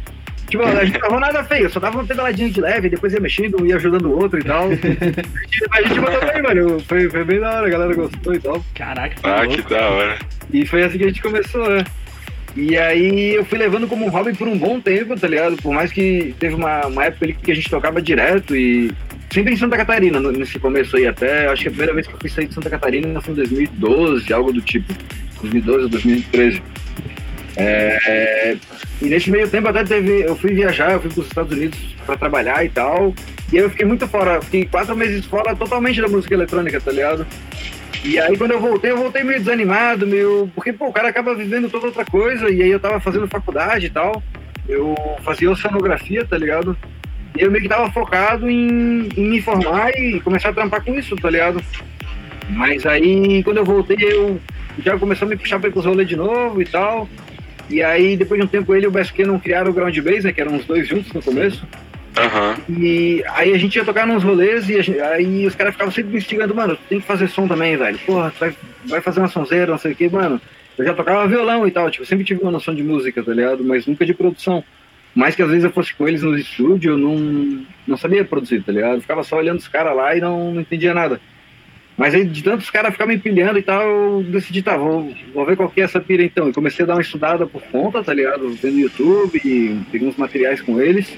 Tipo, 0.49 0.63
a 0.63 0.83
gente 0.83 0.99
não 0.99 1.19
nada 1.19 1.43
feio, 1.45 1.69
só 1.69 1.79
dava 1.79 1.97
uma 1.97 2.05
pedaladinha 2.05 2.49
de 2.49 2.59
leve, 2.59 2.89
depois 2.89 3.13
ia 3.13 3.21
mexendo, 3.21 3.65
ia 3.65 3.77
ajudando 3.77 4.05
o 4.07 4.19
outro 4.19 4.37
e 4.39 4.43
tal. 4.43 4.67
a 4.67 4.73
gente, 4.75 5.23
a 5.71 5.81
gente 5.81 5.99
mandou 5.99 6.19
bem, 6.25 6.41
mano. 6.41 6.79
Foi, 6.81 7.09
foi 7.09 7.23
bem 7.23 7.39
da 7.39 7.51
hora, 7.57 7.67
a 7.67 7.69
galera 7.69 7.93
gostou 7.93 8.33
e 8.33 8.39
tal. 8.39 8.63
Caraca, 8.75 9.15
que 9.15 9.27
Ah, 9.27 9.43
louco. 9.43 9.63
que 9.63 9.73
da 9.73 9.89
hora. 9.89 10.17
E 10.51 10.65
foi 10.65 10.83
assim 10.83 10.97
que 10.97 11.03
a 11.05 11.07
gente 11.07 11.21
começou, 11.21 11.69
né? 11.69 11.83
E 12.55 12.77
aí 12.77 13.35
eu 13.35 13.45
fui 13.45 13.57
levando 13.57 13.87
como 13.87 14.09
hobby 14.09 14.33
por 14.33 14.47
um 14.47 14.57
bom 14.57 14.79
tempo, 14.79 15.17
tá 15.17 15.27
ligado? 15.27 15.55
Por 15.57 15.73
mais 15.73 15.91
que 15.91 16.35
teve 16.39 16.55
uma, 16.55 16.85
uma 16.87 17.05
época 17.05 17.25
ali 17.25 17.33
que 17.33 17.51
a 17.51 17.55
gente 17.55 17.69
tocava 17.69 18.01
direto 18.01 18.55
e 18.55 18.91
sempre 19.31 19.53
em 19.53 19.57
Santa 19.57 19.77
Catarina, 19.77 20.19
nesse 20.19 20.59
começo 20.59 20.97
aí 20.97 21.07
até. 21.07 21.47
Acho 21.47 21.63
que 21.63 21.67
a 21.69 21.71
primeira 21.71 21.93
vez 21.93 22.07
que 22.07 22.13
eu 22.13 22.19
fui 22.19 22.29
sair 22.29 22.47
de 22.47 22.53
Santa 22.53 22.69
Catarina 22.69 23.21
foi 23.21 23.33
em 23.33 23.37
2012, 23.37 24.33
algo 24.33 24.51
do 24.51 24.61
tipo. 24.61 24.93
2012 25.41 25.83
ou 25.83 25.89
2013. 25.89 26.61
É, 27.57 28.55
e 29.01 29.05
nesse 29.05 29.31
meio 29.31 29.47
tempo 29.47 29.67
até 29.67 29.83
teve. 29.83 30.21
Eu 30.21 30.35
fui 30.35 30.53
viajar, 30.53 30.91
eu 30.91 31.01
fui 31.01 31.09
para 31.09 31.21
os 31.21 31.27
Estados 31.27 31.57
Unidos 31.57 31.79
para 32.05 32.17
trabalhar 32.17 32.65
e 32.65 32.69
tal. 32.69 33.13
E 33.51 33.57
eu 33.57 33.69
fiquei 33.69 33.85
muito 33.85 34.07
fora, 34.07 34.41
fiquei 34.41 34.65
quatro 34.65 34.95
meses 34.95 35.25
fora 35.25 35.55
totalmente 35.55 36.01
da 36.01 36.07
música 36.07 36.33
eletrônica, 36.33 36.79
tá 36.79 36.91
ligado? 36.91 37.25
E 38.03 38.19
aí 38.19 38.37
quando 38.37 38.51
eu 38.51 38.59
voltei, 38.59 38.91
eu 38.91 38.97
voltei 38.97 39.23
meio 39.23 39.39
desanimado, 39.39 40.07
meio. 40.07 40.49
Porque, 40.55 40.73
pô, 40.73 40.87
o 40.87 40.93
cara 40.93 41.09
acaba 41.09 41.35
vivendo 41.35 41.69
toda 41.69 41.87
outra 41.87 42.05
coisa, 42.05 42.49
e 42.49 42.61
aí 42.61 42.69
eu 42.69 42.79
tava 42.79 42.99
fazendo 42.99 43.27
faculdade 43.27 43.87
e 43.87 43.89
tal. 43.89 44.21
Eu 44.67 44.95
fazia 45.23 45.51
oceanografia, 45.51 46.25
tá 46.25 46.37
ligado? 46.37 46.75
E 47.37 47.41
eu 47.41 47.51
meio 47.51 47.63
que 47.63 47.69
tava 47.69 47.91
focado 47.91 48.49
em, 48.49 49.09
em 49.15 49.29
me 49.29 49.41
formar 49.41 49.91
e 49.91 50.19
começar 50.21 50.49
a 50.49 50.53
trampar 50.53 50.83
com 50.83 50.93
isso, 50.93 51.15
tá 51.15 51.29
ligado? 51.29 51.61
Mas 52.49 52.85
aí 52.85 53.43
quando 53.43 53.57
eu 53.57 53.65
voltei, 53.65 53.97
eu 54.01 54.39
já 54.83 54.97
começou 54.97 55.25
a 55.25 55.29
me 55.29 55.37
puxar 55.37 55.59
pra 55.59 55.69
ir 55.69 55.71
pros 55.71 55.85
rolês 55.85 56.07
de 56.07 56.15
novo 56.15 56.61
e 56.61 56.65
tal. 56.65 57.07
E 57.69 57.81
aí, 57.81 58.17
depois 58.17 58.39
de 58.39 58.45
um 58.45 58.49
tempo, 58.49 58.75
ele 58.75 58.85
e 58.85 58.87
o 58.87 58.91
Basqueno 58.91 59.39
criaram 59.39 59.71
o 59.71 59.73
Ground 59.73 59.97
Base, 59.99 60.23
né? 60.23 60.33
Que 60.33 60.41
eram 60.41 60.57
os 60.57 60.65
dois 60.65 60.85
juntos 60.85 61.13
no 61.13 61.21
começo. 61.21 61.65
Aham. 62.17 62.57
E 62.69 63.23
aí 63.29 63.53
a 63.53 63.57
gente 63.57 63.75
ia 63.75 63.85
tocar 63.85 64.05
nos 64.05 64.23
rolês 64.23 64.69
e 64.69 64.81
gente- 64.81 64.99
aí 64.99 65.45
os 65.45 65.55
caras 65.55 65.73
ficavam 65.73 65.91
sempre 65.93 66.11
me 66.11 66.17
instigando, 66.17 66.53
mano, 66.53 66.77
tem 66.89 66.99
que 66.99 67.07
fazer 67.07 67.27
som 67.27 67.47
também, 67.47 67.77
velho. 67.77 67.97
Porra, 68.05 68.33
vai, 68.39 68.53
vai 68.85 69.01
fazer 69.01 69.19
uma 69.19 69.27
sonzeira, 69.29 69.67
não 69.71 69.77
sei 69.77 69.93
o 69.93 69.95
que, 69.95 70.09
mano. 70.09 70.39
Eu 70.77 70.85
já 70.85 70.93
tocava 70.93 71.27
violão 71.27 71.67
e 71.67 71.71
tal, 71.71 71.89
tipo, 71.89 72.05
sempre 72.05 72.25
tive 72.25 72.41
uma 72.41 72.51
noção 72.51 72.73
de 72.75 72.83
música, 72.83 73.23
tá 73.23 73.33
ligado? 73.33 73.63
Mas 73.63 73.85
nunca 73.85 74.05
de 74.05 74.13
produção. 74.13 74.63
Mais 75.13 75.35
que 75.35 75.41
às 75.41 75.49
vezes 75.49 75.63
eu 75.65 75.71
fosse 75.71 75.93
com 75.93 76.07
eles 76.07 76.21
no 76.23 76.37
estúdio, 76.37 76.91
eu 76.93 76.97
não, 76.97 77.65
não 77.85 77.97
sabia 77.97 78.23
produzir, 78.23 78.61
tá 78.63 78.71
ligado? 78.71 78.95
Eu 78.95 79.01
ficava 79.01 79.23
só 79.23 79.37
olhando 79.37 79.59
os 79.59 79.67
caras 79.67 79.95
lá 79.95 80.15
e 80.15 80.21
não, 80.21 80.53
não 80.53 80.61
entendia 80.61 80.93
nada. 80.93 81.19
Mas 81.97 82.15
aí, 82.15 82.23
de 82.25 82.41
tantos 82.41 82.69
caras 82.69 82.93
ficar 82.93 83.05
me 83.05 83.15
empilhando 83.15 83.59
e 83.59 83.61
tal, 83.61 83.83
eu 83.83 84.23
decidi, 84.23 84.61
tá, 84.63 84.77
vou, 84.77 85.13
vou 85.33 85.45
ver 85.45 85.57
qual 85.57 85.69
que 85.69 85.81
é 85.81 85.83
essa 85.83 85.99
pira 85.99 86.23
então. 86.23 86.49
E 86.49 86.53
comecei 86.53 86.83
a 86.83 86.87
dar 86.87 86.95
uma 86.95 87.01
estudada 87.01 87.45
por 87.45 87.61
conta, 87.63 88.01
tá 88.01 88.13
ligado? 88.13 88.49
Vendo 88.53 88.79
YouTube, 88.79 89.39
e 89.43 89.77
peguei 89.91 90.07
uns 90.07 90.15
materiais 90.15 90.61
com 90.61 90.81
eles. 90.81 91.13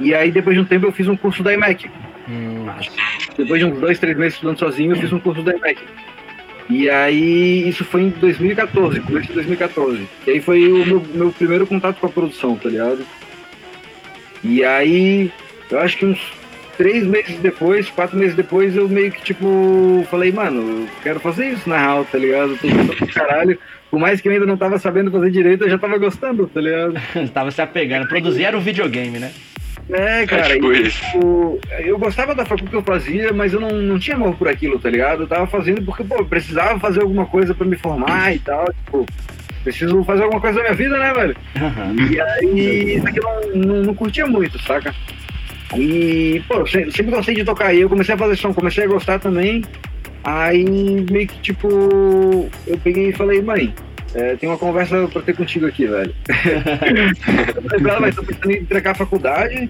E 0.00 0.14
aí, 0.14 0.30
depois 0.30 0.56
de 0.56 0.62
um 0.62 0.64
tempo, 0.64 0.86
eu 0.86 0.92
fiz 0.92 1.08
um 1.08 1.16
curso 1.16 1.42
da 1.42 1.52
IMEC. 1.52 1.90
Hum. 2.28 2.66
Depois 3.36 3.60
de 3.60 3.66
uns 3.66 3.78
dois, 3.78 3.98
três 3.98 4.16
meses 4.16 4.34
estudando 4.34 4.58
sozinho, 4.58 4.92
eu 4.92 5.00
fiz 5.00 5.12
um 5.12 5.20
curso 5.20 5.42
da 5.42 5.54
IMEC. 5.54 5.80
E 6.68 6.88
aí, 6.88 7.68
isso 7.68 7.84
foi 7.84 8.02
em 8.02 8.08
2014, 8.10 9.00
começo 9.00 9.28
de 9.28 9.34
2014. 9.34 10.08
E 10.26 10.30
aí 10.30 10.40
foi 10.40 10.66
o 10.66 10.86
meu, 10.86 11.02
meu 11.14 11.32
primeiro 11.32 11.66
contato 11.66 12.00
com 12.00 12.06
a 12.06 12.10
produção, 12.10 12.56
tá 12.56 12.68
ligado? 12.68 13.04
E 14.42 14.64
aí, 14.64 15.30
eu 15.70 15.78
acho 15.78 15.98
que 15.98 16.06
uns 16.06 16.32
três 16.76 17.04
meses 17.04 17.38
depois, 17.38 17.88
quatro 17.90 18.16
meses 18.16 18.34
depois, 18.34 18.74
eu 18.76 18.88
meio 18.88 19.12
que, 19.12 19.22
tipo, 19.22 20.06
falei, 20.10 20.32
mano, 20.32 20.60
eu 20.60 20.88
quero 21.02 21.20
fazer 21.20 21.50
isso 21.50 21.68
na 21.68 21.78
real, 21.78 22.04
tá 22.04 22.18
ligado? 22.18 22.56
Tô 22.56 22.68
gostando 22.68 23.12
caralho. 23.12 23.58
Por 23.90 24.00
mais 24.00 24.20
que 24.20 24.28
eu 24.28 24.32
ainda 24.32 24.46
não 24.46 24.56
tava 24.56 24.78
sabendo 24.78 25.10
fazer 25.10 25.30
direito, 25.30 25.64
eu 25.64 25.70
já 25.70 25.78
tava 25.78 25.98
gostando, 25.98 26.46
tá 26.46 26.60
ligado? 26.60 26.94
Tava 27.32 27.50
se 27.52 27.62
apegando. 27.62 28.08
Produzir 28.08 28.42
era 28.42 28.56
um 28.56 28.60
videogame, 28.60 29.20
né? 29.20 29.30
É, 29.90 30.26
cara, 30.26 30.54
tipo 30.54 30.72
e, 30.72 30.90
tipo, 30.90 31.60
eu 31.80 31.98
gostava 31.98 32.34
da 32.34 32.44
faculdade 32.44 32.70
que 32.70 32.76
eu 32.76 32.82
fazia, 32.82 33.32
mas 33.32 33.52
eu 33.52 33.60
não, 33.60 33.70
não 33.70 33.98
tinha 33.98 34.16
amor 34.16 34.34
por 34.36 34.48
aquilo, 34.48 34.78
tá 34.78 34.88
ligado? 34.88 35.22
Eu 35.24 35.26
tava 35.26 35.46
fazendo 35.46 35.82
porque, 35.82 36.02
pô, 36.02 36.16
eu 36.16 36.24
precisava 36.24 36.78
fazer 36.80 37.02
alguma 37.02 37.26
coisa 37.26 37.54
pra 37.54 37.66
me 37.66 37.76
formar 37.76 38.34
e 38.34 38.38
tal, 38.38 38.64
tipo, 38.84 39.06
preciso 39.62 40.02
fazer 40.04 40.22
alguma 40.22 40.40
coisa 40.40 40.56
da 40.58 40.64
minha 40.64 40.74
vida, 40.74 40.98
né, 40.98 41.12
velho? 41.12 41.36
Aham. 41.56 41.96
E 42.10 42.20
aí, 42.20 42.96
isso 42.96 43.06
aqui 43.06 43.18
eu 43.18 43.24
não, 43.24 43.66
não, 43.66 43.82
não 43.82 43.94
curtia 43.94 44.26
muito, 44.26 44.58
saca? 44.62 44.94
E, 45.76 46.42
pô, 46.46 46.56
eu 46.60 46.66
sempre, 46.66 46.92
sempre 46.92 47.12
gostei 47.12 47.34
de 47.34 47.44
tocar. 47.44 47.74
E 47.74 47.80
eu 47.80 47.88
comecei 47.88 48.14
a 48.14 48.18
fazer 48.18 48.36
som, 48.36 48.52
comecei 48.52 48.84
a 48.84 48.88
gostar 48.88 49.18
também. 49.18 49.64
Aí, 50.22 50.64
meio 51.10 51.26
que, 51.26 51.38
tipo, 51.40 51.68
eu 52.66 52.78
peguei 52.82 53.08
e 53.08 53.12
falei, 53.12 53.42
mãe, 53.42 53.74
é, 54.14 54.36
tem 54.36 54.48
uma 54.48 54.58
conversa 54.58 55.06
pra 55.08 55.22
ter 55.22 55.34
contigo 55.36 55.66
aqui, 55.66 55.86
velho. 55.86 56.14
eu 57.56 57.62
falei 57.62 57.80
pra 57.80 57.90
ela, 57.92 58.00
mas 58.00 58.14
tô 58.14 58.22
pensando 58.22 58.50
em 58.52 58.64
trancar 58.64 58.92
a 58.92 58.96
faculdade 58.96 59.68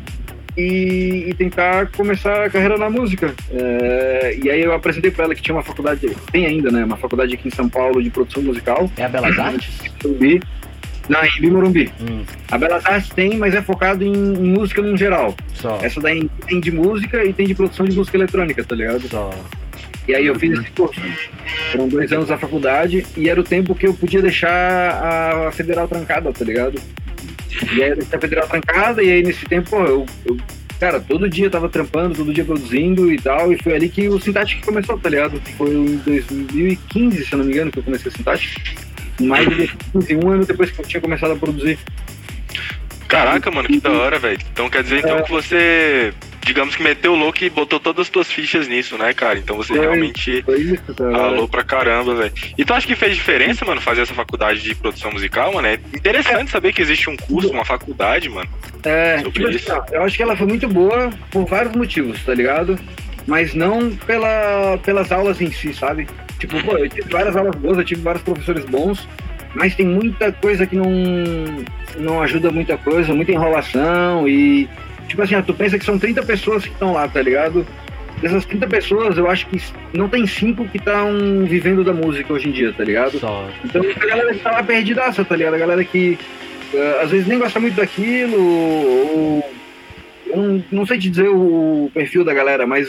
e, 0.56 1.24
e 1.28 1.34
tentar 1.34 1.88
começar 1.88 2.44
a 2.44 2.50
carreira 2.50 2.76
na 2.78 2.88
música. 2.90 3.34
É, 3.50 4.38
e 4.42 4.50
aí 4.50 4.62
eu 4.62 4.72
apresentei 4.74 5.10
pra 5.10 5.24
ela 5.24 5.34
que 5.34 5.42
tinha 5.42 5.54
uma 5.54 5.62
faculdade, 5.62 6.08
tem 6.30 6.46
ainda, 6.46 6.70
né? 6.70 6.84
Uma 6.84 6.96
faculdade 6.96 7.34
aqui 7.34 7.48
em 7.48 7.50
São 7.50 7.68
Paulo 7.68 8.02
de 8.02 8.10
produção 8.10 8.42
musical. 8.42 8.90
É 8.96 9.04
a 9.04 9.08
Belas 9.08 9.38
Artes? 9.38 9.70
Morumbi. 10.02 10.40
Não, 11.08 11.22
em 11.22 11.40
Bimorumbi. 11.40 11.92
Hum, 12.00 12.24
A 12.50 12.56
Belas 12.56 12.84
Artes 12.86 13.10
tem, 13.10 13.36
mas 13.36 13.54
é 13.54 13.60
focado 13.60 14.02
em, 14.04 14.10
em 14.12 14.52
música 14.54 14.80
no 14.80 14.96
geral. 14.96 15.34
só. 15.52 15.78
Essa 15.82 16.00
daí 16.00 16.30
tem 16.46 16.60
de 16.60 16.70
música 16.70 17.22
e 17.24 17.32
tem 17.32 17.46
de 17.46 17.54
produção 17.54 17.84
de 17.84 17.94
música 17.94 18.16
eletrônica, 18.16 18.64
tá 18.64 18.74
ligado? 18.74 19.06
Só. 19.08 19.30
E 20.06 20.14
aí 20.14 20.26
eu 20.26 20.38
fiz 20.38 20.58
esse 20.58 20.70
curso. 20.72 21.00
Foram 21.72 21.88
dois 21.88 22.12
anos 22.12 22.28
da 22.28 22.36
faculdade 22.38 23.06
e 23.16 23.28
era 23.28 23.40
o 23.40 23.44
tempo 23.44 23.74
que 23.74 23.86
eu 23.86 23.94
podia 23.94 24.20
deixar 24.20 24.50
a 25.46 25.52
federal 25.52 25.88
trancada, 25.88 26.32
tá 26.32 26.44
ligado? 26.44 26.80
E 27.74 27.82
aí 27.82 27.90
eu 27.90 27.96
deixei 27.96 28.18
a 28.18 28.20
federal 28.20 28.46
trancada 28.48 29.02
e 29.02 29.10
aí 29.10 29.22
nesse 29.22 29.44
tempo, 29.46 29.70
pô, 29.70 29.82
eu, 29.84 30.06
eu- 30.26 30.36
cara, 30.78 31.00
todo 31.00 31.28
dia 31.30 31.46
eu 31.46 31.50
tava 31.50 31.68
trampando, 31.68 32.16
todo 32.16 32.34
dia 32.34 32.44
produzindo 32.44 33.10
e 33.12 33.16
tal, 33.18 33.50
e 33.52 33.62
foi 33.62 33.74
ali 33.74 33.88
que 33.88 34.08
o 34.08 34.20
Syntatic 34.20 34.62
começou, 34.64 34.98
tá 34.98 35.08
ligado? 35.08 35.40
Foi 35.56 35.70
em 35.70 35.96
2015, 36.04 37.24
se 37.24 37.32
eu 37.32 37.38
não 37.38 37.46
me 37.46 37.52
engano, 37.52 37.70
que 37.70 37.78
eu 37.78 37.82
comecei 37.82 38.10
o 38.10 38.14
Syntatic. 38.14 38.50
Mais 39.20 39.48
de 39.48 39.54
2015, 39.54 40.16
um 40.16 40.30
ano 40.30 40.44
depois 40.44 40.70
que 40.70 40.80
eu 40.80 40.84
tinha 40.84 41.00
começado 41.00 41.32
a 41.32 41.36
produzir. 41.36 41.78
Caraca, 43.08 43.50
mano, 43.50 43.68
que 43.68 43.80
da 43.80 43.90
hora, 43.92 44.18
velho. 44.18 44.38
Então 44.52 44.68
quer 44.68 44.82
dizer 44.82 44.98
então 44.98 45.22
que 45.22 45.30
você, 45.30 46.12
digamos 46.44 46.76
que 46.76 46.82
meteu 46.82 47.12
o 47.12 47.16
louco 47.16 47.42
e 47.42 47.50
botou 47.50 47.80
todas 47.80 48.02
as 48.02 48.08
tuas 48.08 48.30
fichas 48.30 48.68
nisso, 48.68 48.96
né, 48.98 49.12
cara? 49.12 49.38
Então 49.38 49.56
você 49.56 49.72
realmente 49.72 50.42
Foi 50.42 50.60
isso, 50.60 50.94
tá 50.94 51.10
ralou 51.10 51.48
pra 51.48 51.64
caramba, 51.64 52.14
velho. 52.14 52.32
E 52.56 52.64
tu 52.64 52.72
acha 52.74 52.86
que 52.86 52.94
fez 52.94 53.14
diferença, 53.14 53.64
mano, 53.64 53.80
fazer 53.80 54.02
essa 54.02 54.14
faculdade 54.14 54.60
de 54.60 54.74
produção 54.74 55.10
musical, 55.10 55.52
mano? 55.52 55.68
É 55.68 55.74
interessante 55.94 56.50
saber 56.50 56.72
que 56.72 56.82
existe 56.82 57.08
um 57.08 57.16
curso, 57.16 57.50
uma 57.50 57.64
faculdade, 57.64 58.28
mano. 58.28 58.48
É, 58.84 59.22
tipo 59.22 59.46
assim, 59.46 59.58
eu 59.92 60.02
acho 60.02 60.16
que 60.16 60.22
ela 60.22 60.36
foi 60.36 60.46
muito 60.46 60.68
boa 60.68 61.10
por 61.30 61.46
vários 61.46 61.74
motivos, 61.74 62.22
tá 62.22 62.34
ligado? 62.34 62.78
Mas 63.26 63.54
não 63.54 63.94
pela, 63.96 64.78
pelas 64.84 65.10
aulas 65.10 65.40
em 65.40 65.50
si, 65.50 65.72
sabe? 65.72 66.06
Tipo, 66.38 66.62
pô, 66.62 66.76
eu 66.76 66.88
tive 66.88 67.08
várias 67.08 67.34
aulas 67.34 67.54
boas, 67.56 67.78
eu 67.78 67.84
tive 67.84 68.02
vários 68.02 68.22
professores 68.22 68.64
bons, 68.66 69.08
mas 69.54 69.74
tem 69.74 69.86
muita 69.86 70.32
coisa 70.32 70.66
que 70.66 70.76
não, 70.76 70.90
não 71.98 72.20
ajuda 72.20 72.50
muita 72.50 72.76
coisa, 72.76 73.14
muita 73.14 73.32
enrolação 73.32 74.28
e. 74.28 74.68
Tipo 75.08 75.22
assim, 75.22 75.34
ó, 75.34 75.42
tu 75.42 75.54
pensa 75.54 75.78
que 75.78 75.84
são 75.84 75.98
30 75.98 76.22
pessoas 76.22 76.64
que 76.64 76.72
estão 76.72 76.92
lá, 76.92 77.06
tá 77.08 77.20
ligado? 77.22 77.66
Dessas 78.20 78.44
30 78.46 78.66
pessoas, 78.68 79.18
eu 79.18 79.28
acho 79.28 79.46
que 79.48 79.60
não 79.92 80.08
tem 80.08 80.26
cinco 80.26 80.66
que 80.68 80.78
estão 80.78 81.44
vivendo 81.46 81.84
da 81.84 81.92
música 81.92 82.32
hoje 82.32 82.48
em 82.48 82.52
dia, 82.52 82.72
tá 82.72 82.82
ligado? 82.84 83.18
Só. 83.18 83.48
Então 83.64 83.82
a 83.82 84.06
galera 84.06 84.32
que 84.32 84.40
tá 84.40 84.50
lá 84.52 84.62
perdidaça, 84.62 85.24
tá 85.24 85.36
ligado? 85.36 85.54
A 85.54 85.58
galera 85.58 85.84
que 85.84 86.18
eh, 86.72 87.00
às 87.02 87.10
vezes 87.10 87.26
nem 87.26 87.38
gosta 87.38 87.60
muito 87.60 87.74
daquilo, 87.76 88.40
ou. 88.40 89.52
Eu 90.26 90.36
não, 90.36 90.64
não 90.72 90.86
sei 90.86 90.98
te 90.98 91.10
dizer 91.10 91.28
o 91.28 91.90
perfil 91.92 92.24
da 92.24 92.32
galera, 92.32 92.66
mas 92.66 92.88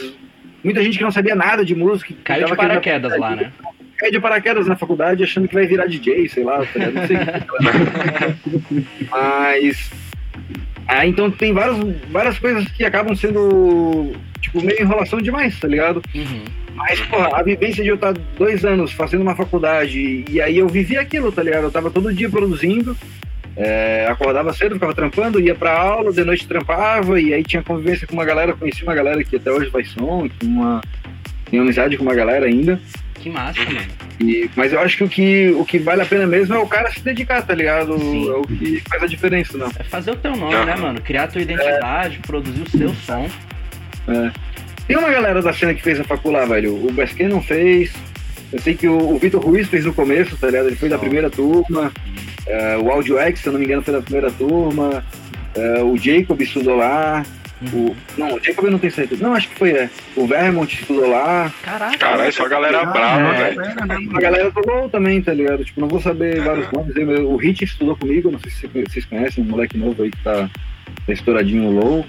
muita 0.64 0.82
gente 0.82 0.96
que 0.98 1.04
não 1.04 1.10
sabia 1.12 1.34
nada 1.34 1.64
de 1.64 1.74
música. 1.74 2.14
Caiu 2.24 2.46
de 2.46 2.52
querendo- 2.52 2.68
paraquedas 2.68 3.18
lá, 3.18 3.36
né? 3.36 3.52
Caiu 3.98 4.12
de 4.12 4.20
paraquedas 4.20 4.66
na 4.66 4.76
faculdade 4.76 5.22
achando 5.22 5.48
que 5.48 5.54
vai 5.54 5.66
virar 5.66 5.86
DJ, 5.86 6.28
sei 6.28 6.44
lá, 6.44 6.64
tá 6.64 6.78
ligado? 6.78 6.94
não 6.94 7.06
sei. 7.06 7.16
mas. 9.10 9.90
Ah, 10.88 11.06
então 11.06 11.30
tem 11.30 11.52
várias, 11.52 11.76
várias 12.10 12.38
coisas 12.38 12.66
que 12.68 12.84
acabam 12.84 13.14
sendo, 13.16 14.12
tipo, 14.40 14.62
meio 14.62 14.80
enrolação 14.80 15.20
demais, 15.20 15.58
tá 15.58 15.66
ligado? 15.66 16.00
Uhum. 16.14 16.44
Mas, 16.74 17.00
porra, 17.02 17.30
a 17.38 17.42
vivência 17.42 17.82
de 17.82 17.88
eu 17.88 17.94
estar 17.96 18.12
dois 18.38 18.64
anos 18.64 18.92
fazendo 18.92 19.22
uma 19.22 19.34
faculdade 19.34 20.24
e 20.30 20.40
aí 20.40 20.58
eu 20.58 20.68
vivi 20.68 20.96
aquilo, 20.98 21.32
tá 21.32 21.42
ligado? 21.42 21.64
Eu 21.64 21.70
tava 21.70 21.90
todo 21.90 22.12
dia 22.12 22.28
produzindo, 22.28 22.96
é, 23.56 24.06
acordava 24.10 24.52
cedo, 24.52 24.74
ficava 24.74 24.94
trampando, 24.94 25.40
ia 25.40 25.54
pra 25.54 25.72
aula, 25.76 26.12
de 26.12 26.22
noite 26.22 26.46
trampava 26.46 27.18
e 27.20 27.32
aí 27.32 27.42
tinha 27.42 27.62
convivência 27.62 28.06
com 28.06 28.12
uma 28.12 28.24
galera, 28.26 28.52
conheci 28.52 28.82
uma 28.82 28.94
galera 28.94 29.24
que 29.24 29.36
até 29.36 29.50
hoje 29.50 29.70
faz 29.70 29.88
som, 29.90 30.28
uma, 30.44 30.82
tenho 31.50 31.62
amizade 31.62 31.96
com 31.96 32.02
uma 32.04 32.14
galera 32.14 32.44
ainda. 32.46 32.78
Que 33.14 33.30
massa, 33.30 33.58
Uhum. 33.62 33.72
mano. 33.74 33.86
E, 34.18 34.50
mas 34.56 34.72
eu 34.72 34.80
acho 34.80 34.96
que 34.96 35.04
o, 35.04 35.08
que 35.08 35.50
o 35.50 35.64
que 35.64 35.78
vale 35.78 36.02
a 36.02 36.06
pena 36.06 36.26
mesmo 36.26 36.54
é 36.54 36.58
o 36.58 36.66
cara 36.66 36.90
se 36.90 37.00
dedicar, 37.00 37.42
tá 37.42 37.54
ligado? 37.54 37.98
Sim. 37.98 38.28
É 38.30 38.34
o 38.34 38.42
que 38.42 38.82
faz 38.88 39.02
a 39.02 39.06
diferença, 39.06 39.58
não. 39.58 39.70
É 39.78 39.84
fazer 39.84 40.10
o 40.10 40.16
teu 40.16 40.34
nome, 40.34 40.64
né, 40.64 40.76
mano? 40.76 41.00
Criar 41.02 41.24
a 41.24 41.28
tua 41.28 41.42
identidade, 41.42 42.18
produzir 42.26 42.62
o 42.62 42.70
seu 42.70 42.94
som. 42.94 43.28
Tem 44.86 44.96
uma 44.96 45.10
galera 45.10 45.42
da 45.42 45.52
cena 45.52 45.74
que 45.74 45.82
fez 45.82 45.98
a 46.00 46.04
faculdade, 46.04 46.48
velho. 46.48 46.86
O 46.86 46.92
Basquet 46.92 47.28
não 47.28 47.42
fez. 47.42 47.92
Eu 48.52 48.60
sei 48.60 48.74
que 48.74 48.86
o, 48.86 49.14
o 49.14 49.18
Vitor 49.18 49.44
Ruiz 49.44 49.68
fez 49.68 49.84
no 49.84 49.92
começo, 49.92 50.36
tá 50.36 50.46
ligado? 50.46 50.68
Ele 50.68 50.76
foi 50.76 50.88
da 50.88 50.98
primeira 50.98 51.28
turma. 51.28 51.92
É, 52.46 52.78
o 52.78 52.90
Audio 52.90 53.18
X, 53.18 53.40
se 53.40 53.48
eu 53.48 53.52
não 53.52 53.58
me 53.58 53.66
engano, 53.66 53.82
foi 53.82 53.92
da 53.92 54.00
primeira 54.00 54.30
turma. 54.30 55.04
É, 55.54 55.82
o 55.82 55.96
Jacob 55.96 56.40
estudou 56.40 56.76
lá. 56.76 57.24
O, 57.72 57.96
não, 58.18 58.34
o 58.34 58.42
Jacob 58.42 58.66
eu 58.66 58.70
não 58.70 58.78
tenho 58.78 58.92
certeza. 58.92 59.22
Não, 59.22 59.34
acho 59.34 59.48
que 59.48 59.54
foi, 59.56 59.70
é. 59.70 59.90
O 60.14 60.26
Vermont 60.26 60.74
estudou 60.74 61.08
lá. 61.08 61.50
Caraca. 61.62 61.96
Caralho, 61.96 62.32
só 62.32 62.44
a 62.44 62.48
galera 62.48 62.84
brava, 62.84 63.34
é, 63.34 63.50
velho. 63.50 64.16
A 64.16 64.20
galera 64.20 64.50
do 64.50 64.60
LoL 64.60 64.90
também, 64.90 65.22
tá 65.22 65.32
ligado? 65.32 65.64
Tipo, 65.64 65.80
não 65.80 65.88
vou 65.88 66.00
saber 66.00 66.42
vários 66.42 66.70
nomes. 66.70 66.94
O 67.24 67.36
Hit 67.36 67.64
estudou 67.64 67.96
comigo, 67.96 68.30
não 68.30 68.38
sei 68.40 68.50
se 68.50 68.66
vocês 68.66 69.04
conhecem, 69.06 69.42
um 69.42 69.46
moleque 69.46 69.78
novo 69.78 70.02
aí 70.02 70.10
que 70.10 70.22
tá, 70.22 70.50
tá 71.06 71.12
estouradinho 71.12 71.62
no 71.62 72.04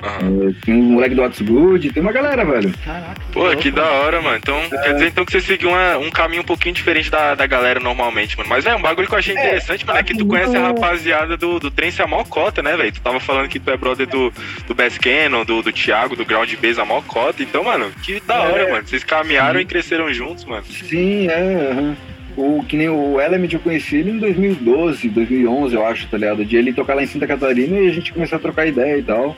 É, 0.00 0.54
Tem 0.64 0.74
um 0.74 0.82
moleque 0.92 1.14
do 1.14 1.22
What's 1.22 1.40
Good, 1.40 1.92
tem 1.92 2.02
uma 2.02 2.12
galera, 2.12 2.44
velho. 2.44 2.72
Caraca. 2.84 3.20
Pô, 3.32 3.44
louco, 3.44 3.56
que 3.56 3.70
da 3.70 3.82
mano. 3.82 3.94
hora, 3.96 4.20
mano. 4.22 4.36
Então, 4.36 4.60
quer 4.70 4.92
dizer 4.94 5.08
então 5.08 5.24
que 5.24 5.32
você 5.32 5.40
seguiu 5.40 5.70
uma- 5.70 5.98
um 5.98 6.10
caminho 6.10 6.42
um 6.42 6.44
pouquinho 6.44 6.74
diferente 6.74 7.10
da, 7.10 7.34
da 7.34 7.46
galera 7.46 7.80
normalmente, 7.80 8.36
mano. 8.36 8.48
Mas 8.48 8.64
é 8.64 8.74
um 8.76 8.80
bagulho 8.82 9.08
que 9.08 9.14
eu 9.14 9.18
achei 9.18 9.34
interessante, 9.34 9.84
mano, 9.84 9.98
é 9.98 10.02
que 10.02 10.16
tu 10.16 10.24
conhece 10.26 10.56
a 10.56 10.60
rapaziada 10.68 11.36
do, 11.36 11.58
do 11.58 11.70
Trem 11.70 11.90
a 11.98 12.06
Mocota, 12.06 12.62
né, 12.62 12.76
velho? 12.76 12.92
Tu 12.92 13.00
tava 13.00 13.18
falando 13.18 13.48
que 13.48 13.58
tu 13.58 13.70
é 13.70 13.76
brother 13.76 14.06
do, 14.06 14.32
do 14.66 14.74
Bass 14.74 14.96
Cannon, 14.98 15.44
do, 15.44 15.62
do 15.62 15.72
Thiago, 15.72 16.14
do 16.14 16.24
Ground 16.24 16.52
Base 16.62 16.80
a 16.80 16.84
Mocota. 16.84 17.42
Então, 17.42 17.64
mano, 17.64 17.90
que 18.02 18.20
da 18.20 18.40
hora, 18.42 18.70
mano. 18.70 18.86
Vocês 18.86 19.02
caminharam 19.02 19.58
e 19.60 19.64
cresceram 19.64 20.12
juntos, 20.12 20.44
mano. 20.44 20.64
Sim, 20.64 21.26
é. 21.28 21.70
aham. 21.72 21.96
O, 22.36 22.62
que 22.68 22.76
nem 22.76 22.88
o 22.88 23.20
Element 23.20 23.52
eu 23.52 23.58
conheci 23.58 23.96
ele 23.96 24.12
em 24.12 24.18
2012, 24.18 25.08
2011, 25.08 25.74
eu 25.74 25.84
acho, 25.84 26.06
tá 26.06 26.16
ligado? 26.16 26.44
De 26.44 26.56
ele 26.56 26.72
tocar 26.72 26.94
lá 26.94 27.02
em 27.02 27.06
Santa 27.06 27.26
Catarina 27.26 27.80
e 27.80 27.88
a 27.88 27.92
gente 27.92 28.12
começou 28.12 28.36
a 28.36 28.40
trocar 28.40 28.64
ideia 28.64 28.96
e 28.98 29.02
tal. 29.02 29.36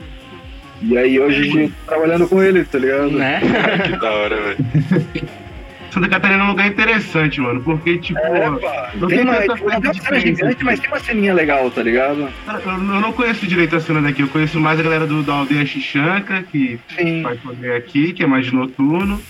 E 0.81 0.97
aí 0.97 1.19
hoje 1.19 1.39
a 1.41 1.43
gente 1.43 1.67
tá 1.85 1.93
trabalhando 1.95 2.27
com 2.27 2.41
ele, 2.41 2.63
tá 2.63 2.77
ligado? 2.79 3.11
Né? 3.11 3.39
Que 3.85 3.97
da 3.97 4.11
hora, 4.11 4.35
velho. 4.41 4.57
Santa 5.91 6.07
Catarina 6.07 6.41
é 6.41 6.45
um 6.45 6.49
lugar 6.51 6.67
interessante, 6.67 7.41
mano, 7.41 7.61
porque, 7.61 7.97
tipo, 7.97 8.17
É, 8.17 8.49
não 8.95 9.07
Tem 9.09 9.17
tem 9.17 9.21
uma, 9.27 9.35
tanta 9.41 9.55
tem 9.55 9.63
uma 9.65 9.71
cena 9.81 9.91
diferente. 9.93 10.35
gigante, 10.37 10.63
mas 10.63 10.79
tem 10.79 10.89
uma 10.89 10.99
ceninha 10.99 11.33
legal, 11.33 11.69
tá 11.69 11.83
ligado? 11.83 12.29
eu 12.47 12.71
eu 12.71 12.77
não 13.01 13.11
conheço 13.11 13.45
direito 13.45 13.75
a 13.75 13.79
cena 13.81 14.01
daqui, 14.01 14.21
eu 14.21 14.29
conheço 14.29 14.57
mais 14.57 14.79
a 14.79 14.83
galera 14.83 15.05
do, 15.05 15.21
da 15.21 15.33
aldeia 15.33 15.65
Xixanca, 15.65 16.43
que 16.43 16.79
Sim. 16.97 17.21
faz 17.23 17.37
poder 17.41 17.73
aqui, 17.73 18.13
que 18.13 18.23
é 18.23 18.25
mais 18.25 18.45
de 18.45 18.55
noturno, 18.55 19.21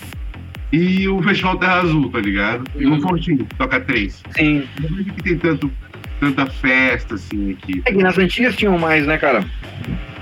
e 0.72 1.08
o 1.08 1.20
Festival 1.24 1.58
Terra 1.58 1.80
Azul, 1.82 2.10
tá 2.12 2.20
ligado? 2.20 2.64
E 2.78 2.86
o 2.86 3.02
Fortinho, 3.02 3.40
que 3.40 3.56
toca 3.56 3.80
três. 3.80 4.22
Sim. 4.38 4.64
Não 4.80 4.90
vejo 4.98 5.14
que 5.14 5.24
tem 5.24 5.38
tanto, 5.40 5.72
tanta 6.20 6.46
festa, 6.46 7.16
assim, 7.16 7.54
aqui. 7.54 7.82
É 7.86 7.92
que 7.92 8.04
nas 8.04 8.20
antigas 8.20 8.56
tinham 8.56 8.78
mais, 8.78 9.08
né, 9.08 9.18
cara? 9.18 9.44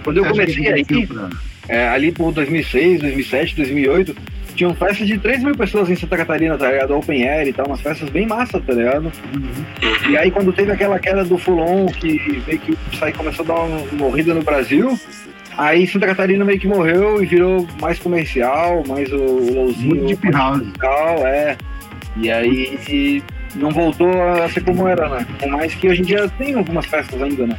Quando 0.04 0.18
eu 0.18 0.24
Você 0.24 0.32
comecei 0.32 0.74
aí, 0.74 0.86
é, 1.68 1.88
ali 1.88 2.12
por 2.12 2.32
2006, 2.32 3.02
2007, 3.02 3.56
2008, 3.56 4.16
tinham 4.56 4.74
festas 4.74 5.08
de 5.08 5.18
3 5.18 5.44
mil 5.44 5.56
pessoas 5.56 5.90
em 5.90 5.96
Santa 5.96 6.18
Catarina, 6.18 6.58
tá 6.58 6.70
ligado? 6.70 6.98
Open 6.98 7.28
Air 7.28 7.48
e 7.48 7.54
tal, 7.54 7.66
umas 7.66 7.80
festas 7.80 8.10
bem 8.10 8.28
massa, 8.28 8.60
tá 8.60 8.74
ligado? 8.74 9.12
E 10.10 10.18
aí 10.18 10.30
quando 10.32 10.52
teve 10.52 10.72
aquela 10.72 11.00
queda 11.00 11.24
do 11.24 11.38
Fulon, 11.38 11.86
que 11.88 12.42
meio 12.46 12.60
que 12.60 12.72
o 12.74 12.78
Psy 12.92 13.14
começou 13.16 13.46
a 13.46 13.48
dar 13.48 13.60
uma 13.62 13.86
morrida 13.94 14.34
no 14.34 14.42
Brasil, 14.42 15.00
aí 15.58 15.88
Santa 15.88 16.08
Catarina 16.08 16.44
meio 16.44 16.60
que 16.60 16.68
morreu 16.68 17.24
e 17.24 17.26
virou 17.26 17.66
mais 17.80 18.00
comercial, 18.00 18.84
mais 18.86 19.10
o, 19.14 19.18
o 19.18 19.74
Muito 19.78 20.08
deep 20.08 20.32
house. 20.32 20.58
musical, 20.58 21.26
é. 21.26 21.56
E 22.18 22.30
aí 22.30 22.78
e 22.90 23.24
não 23.56 23.72
voltou 23.72 24.12
a 24.24 24.50
ser 24.50 24.62
como 24.62 24.88
era, 24.88 25.08
né? 25.08 25.26
Por 25.40 25.50
mais 25.50 25.74
que 25.74 25.88
hoje 25.88 26.02
em 26.02 26.06
dia 26.06 26.28
tem 26.38 26.56
algumas 26.56 26.86
festas 26.86 27.22
ainda, 27.22 27.48
né? 27.48 27.58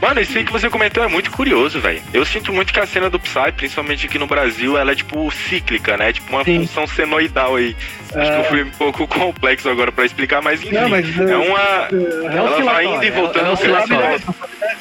Mano, 0.00 0.20
isso 0.20 0.36
aí 0.38 0.44
que 0.44 0.52
você 0.52 0.70
comentou 0.70 1.04
é 1.04 1.08
muito 1.08 1.30
curioso, 1.30 1.78
velho. 1.78 2.00
Eu 2.12 2.24
sinto 2.24 2.52
muito 2.52 2.72
que 2.72 2.80
a 2.80 2.86
cena 2.86 3.10
do 3.10 3.20
Psy, 3.20 3.52
principalmente 3.54 4.06
aqui 4.06 4.18
no 4.18 4.26
Brasil, 4.26 4.78
ela 4.78 4.92
é 4.92 4.94
tipo 4.94 5.30
cíclica, 5.30 5.96
né? 5.96 6.12
Tipo 6.12 6.32
uma 6.32 6.42
Sim. 6.44 6.60
função 6.60 6.86
senoidal 6.86 7.56
aí. 7.56 7.76
Acho 8.14 8.32
que 8.32 8.38
eu 8.38 8.44
fui 8.44 8.62
um 8.64 8.70
pouco 8.70 9.06
complexo 9.06 9.68
agora 9.68 9.92
pra 9.92 10.04
explicar, 10.06 10.40
mas 10.42 10.62
enfim. 10.62 10.74
Não, 10.74 10.88
mas, 10.88 11.06
é 11.18 11.36
uma. 11.36 11.88
É 12.32 12.36
Ela 12.36 12.62
vai 12.62 12.86
indo 12.86 13.04
e 13.04 13.08
é- 13.08 13.10
voltando 13.10 13.50
é. 13.50 13.52
É, 13.52 14.76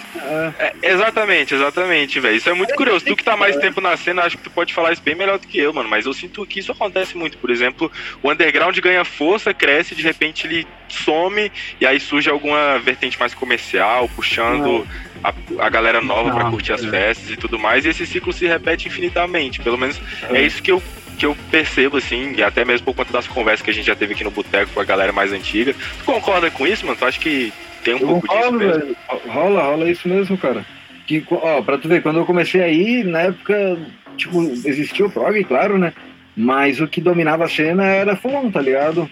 É, 0.59 0.73
exatamente, 0.83 1.55
exatamente, 1.55 2.19
velho. 2.19 2.35
Isso 2.35 2.49
é 2.49 2.53
muito 2.53 2.75
curioso. 2.75 3.03
Tu 3.05 3.15
que 3.15 3.23
tá 3.23 3.35
mais 3.35 3.55
tempo 3.57 3.81
na 3.81 3.97
cena, 3.97 4.23
acho 4.23 4.37
que 4.37 4.43
tu 4.43 4.49
pode 4.51 4.73
falar 4.73 4.93
isso 4.93 5.01
bem 5.01 5.15
melhor 5.15 5.39
do 5.39 5.47
que 5.47 5.57
eu, 5.59 5.73
mano. 5.73 5.89
Mas 5.89 6.05
eu 6.05 6.13
sinto 6.13 6.45
que 6.45 6.59
isso 6.59 6.71
acontece 6.71 7.17
muito. 7.17 7.37
Por 7.37 7.49
exemplo, 7.49 7.91
o 8.21 8.31
underground 8.31 8.77
ganha 8.79 9.03
força, 9.03 9.53
cresce, 9.53 9.95
de 9.95 10.03
repente 10.03 10.45
ele 10.45 10.67
some, 10.87 11.51
e 11.79 11.85
aí 11.85 11.99
surge 11.99 12.29
alguma 12.29 12.79
vertente 12.79 13.19
mais 13.19 13.33
comercial, 13.33 14.09
puxando 14.15 14.87
a, 15.23 15.33
a 15.59 15.69
galera 15.69 16.01
nova 16.01 16.31
pra 16.31 16.47
Ah, 16.47 16.49
curtir 16.49 16.73
as 16.73 16.83
é. 16.83 16.89
festas 16.89 17.29
e 17.31 17.35
tudo 17.37 17.57
mais. 17.59 17.85
E 17.85 17.89
esse 17.89 18.05
ciclo 18.05 18.31
se 18.31 18.45
repete 18.47 18.87
infinitamente. 18.87 19.61
Pelo 19.61 19.77
menos 19.77 19.99
é 20.29 20.41
isso 20.41 20.61
que 20.61 20.71
eu. 20.71 20.81
Que 21.17 21.25
eu 21.25 21.35
percebo, 21.51 21.97
assim, 21.97 22.35
e 22.37 22.41
até 22.41 22.63
mesmo 22.63 22.85
por 22.85 22.95
conta 22.95 23.11
das 23.11 23.27
conversas 23.27 23.61
que 23.61 23.69
a 23.69 23.73
gente 23.73 23.85
já 23.85 23.93
teve 23.93 24.13
aqui 24.13 24.23
no 24.23 24.31
Boteco 24.31 24.71
com 24.71 24.79
a 24.79 24.85
galera 24.85 25.11
mais 25.11 25.33
antiga. 25.33 25.73
Tu 25.73 26.05
concorda 26.05 26.49
com 26.49 26.65
isso, 26.65 26.85
mano? 26.85 26.97
Tu 26.97 27.03
acha 27.05 27.19
que 27.19 27.51
tem 27.83 27.95
um 27.95 27.97
Eu 27.99 28.07
pouco 28.07 28.27
disso 28.27 28.37
concordo, 28.41 28.57
mesmo? 28.59 28.79
velho. 28.81 28.95
Rola, 29.27 29.63
rola 29.63 29.89
isso 29.89 30.07
mesmo, 30.07 30.37
cara. 30.37 30.65
Que, 31.07 31.23
ó, 31.31 31.61
pra 31.61 31.77
tu 31.77 31.87
ver, 31.87 32.01
quando 32.03 32.19
eu 32.19 32.25
comecei 32.25 32.61
aí, 32.61 33.03
na 33.03 33.21
época, 33.21 33.77
tipo, 34.17 34.43
existia 34.43 35.05
o 35.05 35.09
prog, 35.11 35.43
claro, 35.43 35.77
né? 35.77 35.93
Mas 36.37 36.79
o 36.79 36.87
que 36.87 37.01
dominava 37.01 37.45
a 37.45 37.49
cena 37.49 37.83
era 37.85 38.15
fulon, 38.15 38.49
tá 38.51 38.61
ligado? 38.61 39.09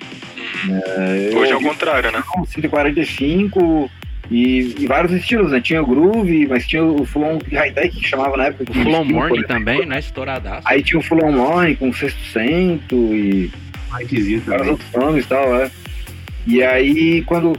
É, 0.69 1.35
Hoje 1.35 1.51
é 1.51 1.55
o 1.55 1.61
contrário, 1.61 2.11
né? 2.11 2.21
fulon 2.31 2.45
145 2.45 3.89
e, 4.29 4.75
e 4.79 4.87
vários 4.87 5.11
estilos, 5.13 5.51
né? 5.51 5.59
Tinha 5.59 5.81
o 5.81 5.85
groove, 5.85 6.47
mas 6.47 6.67
tinha 6.67 6.83
o 6.83 7.05
fulon 7.05 7.39
high-tech 7.51 7.95
que 7.95 8.07
chamava 8.07 8.37
na 8.37 8.45
época. 8.45 8.71
O 8.71 9.03
Morning 9.05 9.43
também, 9.43 9.85
né? 9.85 9.99
Estouradaço. 9.99 10.61
Aí 10.65 10.81
tinha 10.83 10.99
o 10.99 11.03
fulon 11.03 11.31
morning 11.31 11.75
com 11.75 11.91
sexto 11.91 12.23
cento 12.31 12.95
e 12.95 13.51
Mikezinho 13.93 14.41
vários 14.41 14.67
outros 14.67 14.91
nomes 14.93 15.25
e 15.25 15.27
tal, 15.27 15.55
é. 15.55 15.71
E 16.45 16.63
aí, 16.63 17.23
quando 17.23 17.57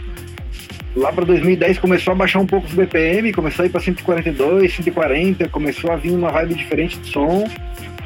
lá 0.97 1.13
para 1.13 1.25
2010 1.25 1.79
começou 1.79 2.13
a 2.13 2.17
baixar 2.17 2.41
um 2.41 2.47
pouco 2.47 2.67
os 2.67 2.75
BPM, 2.75 3.33
começou 3.33 3.63
a 3.63 3.67
ir 3.67 3.71
para 3.71 3.81
142, 3.81 4.73
140, 4.75 5.49
começou 5.49 5.93
a 5.93 5.97
vir 5.97 6.13
uma 6.13 6.31
vibe 6.31 6.55
diferente 6.55 6.99
de 6.99 7.11
som. 7.11 7.49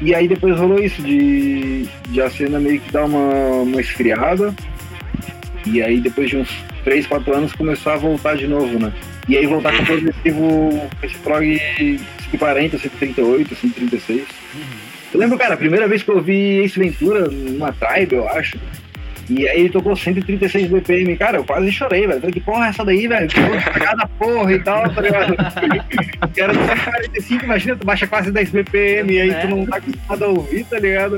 E 0.01 0.13
aí 0.13 0.27
depois 0.27 0.57
rolou 0.57 0.79
isso, 0.79 1.01
de, 1.01 1.87
de 2.09 2.21
a 2.21 2.29
cena 2.29 2.59
meio 2.59 2.79
que 2.79 2.91
dar 2.91 3.05
uma, 3.05 3.61
uma 3.61 3.79
esfriada. 3.79 4.53
E 5.65 5.81
aí 5.81 5.99
depois 5.99 6.29
de 6.29 6.37
uns 6.37 6.49
3, 6.83 7.07
4 7.07 7.35
anos 7.35 7.53
começou 7.53 7.93
a 7.93 7.95
voltar 7.95 8.35
de 8.35 8.47
novo, 8.47 8.77
né? 8.79 8.91
E 9.27 9.37
aí 9.37 9.47
voltar 9.47 9.75
com 9.75 9.83
o 9.83 9.85
progressivo, 9.85 10.89
esse 11.01 11.15
prog 11.19 11.61
140, 12.31 12.77
138, 12.77 13.55
136. 13.55 14.25
Eu 15.13 15.19
lembro, 15.19 15.37
cara, 15.37 15.53
a 15.53 15.57
primeira 15.57 15.87
vez 15.87 16.03
que 16.03 16.09
eu 16.09 16.21
vi 16.21 16.63
Ace 16.63 16.77
Ventura 16.77 17.29
numa 17.29 17.71
tribe, 17.71 18.15
eu 18.15 18.27
acho. 18.27 18.57
E 19.29 19.47
aí 19.47 19.61
ele 19.61 19.69
tocou 19.69 19.95
136 19.95 20.69
BPM, 20.69 21.15
cara, 21.17 21.37
eu 21.37 21.43
quase 21.43 21.71
chorei, 21.71 22.05
velho. 22.05 22.19
Falei, 22.19 22.33
que 22.33 22.41
porra 22.41 22.65
é 22.65 22.69
essa 22.69 22.83
daí, 22.83 23.07
velho? 23.07 23.29
Cada 23.73 24.07
porra 24.07 24.51
e 24.51 24.59
tal, 24.59 24.89
tá 24.93 25.01
ligado? 25.01 25.35
Era 26.35 26.53
145, 26.53 27.45
imagina, 27.45 27.75
tu 27.75 27.85
baixa 27.85 28.07
quase 28.07 28.31
10 28.31 28.49
BPM 28.49 29.13
e 29.13 29.21
aí 29.21 29.33
tu 29.41 29.47
não 29.47 29.65
tá 29.65 29.77
acostumado 29.77 30.25
a 30.25 30.27
ouvir, 30.27 30.65
tá 30.65 30.79
ligado? 30.79 31.17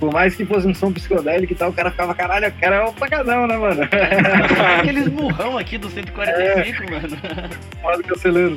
Por 0.00 0.10
mais 0.12 0.34
que 0.34 0.46
fosse 0.46 0.66
um 0.66 0.74
som 0.74 0.90
psicodélico 0.92 1.52
e 1.52 1.56
tal, 1.56 1.70
o 1.70 1.72
cara 1.74 1.90
ficava, 1.90 2.14
caralho, 2.14 2.48
o 2.48 2.52
cara 2.52 2.76
é 2.76 2.84
um 2.84 2.92
pancadão, 2.94 3.46
né, 3.46 3.56
mano? 3.56 3.82
Aqueles 4.80 5.08
burrão 5.08 5.58
aqui 5.58 5.76
do 5.76 5.90
145, 5.90 6.90
mano. 6.90 7.18
Foda 7.82 8.02
que 8.02 8.12
acelero. 8.12 8.56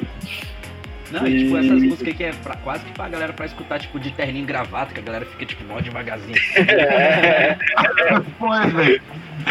Não, 1.13 1.27
e 1.27 1.43
tipo, 1.43 1.58
essas 1.58 1.84
E- 1.84 1.86
músicas 1.88 2.13
aqui 2.13 2.24
é 2.24 2.32
pra, 2.34 2.55
quase 2.58 2.84
que 2.86 2.91
pra 2.91 3.08
galera 3.08 3.32
pra 3.34 3.46
escutar, 3.46 3.79
tipo, 3.79 4.00
de 4.00 4.12
terninho 4.12 4.43
e 4.43 4.48
gravata, 4.48 4.93
que 4.93 5.00
a 5.00 5.03
galera 5.03 5.25
fica, 5.25 5.46
tipo, 5.46 5.63
mó 5.65 5.79
devagarzinho. 5.79 6.36
É, 6.55 7.55
Pô, 8.39 8.53
é, 8.53 8.67
velho. 8.67 9.01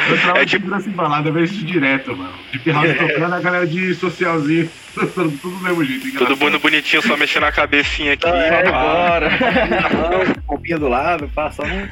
Eu 0.09 0.19
tava 0.23 0.39
É 0.39 0.43
é 0.43 0.47
tipo 0.47 0.75
assim 0.75 0.91
balada, 0.91 1.29
eu 1.29 1.33
vejo 1.33 1.55
isso 1.55 1.65
direto, 1.67 2.17
mano. 2.17 2.33
De 2.53 2.71
house 2.71 2.97
tocando, 2.97 3.35
a 3.35 3.41
galera 3.41 3.67
de 3.67 3.95
socialzinho, 3.95 4.69
tudo 4.95 5.31
do 5.41 5.51
mesmo 5.61 5.85
jeito. 5.85 6.03
Todo 6.03 6.11
engraçado. 6.15 6.39
mundo 6.41 6.59
bonitinho, 6.59 7.03
só 7.03 7.17
mexendo 7.17 7.45
a 7.45 7.53
cabecinha 7.53 8.15
aqui. 8.15 8.27
Não, 8.27 8.35
é, 8.35 8.63
Bora! 8.71 9.29
Não, 9.31 10.35
copinha 10.47 10.79
do 10.79 10.89
lado, 10.89 11.29
passa 11.35 11.63
um. 11.63 11.89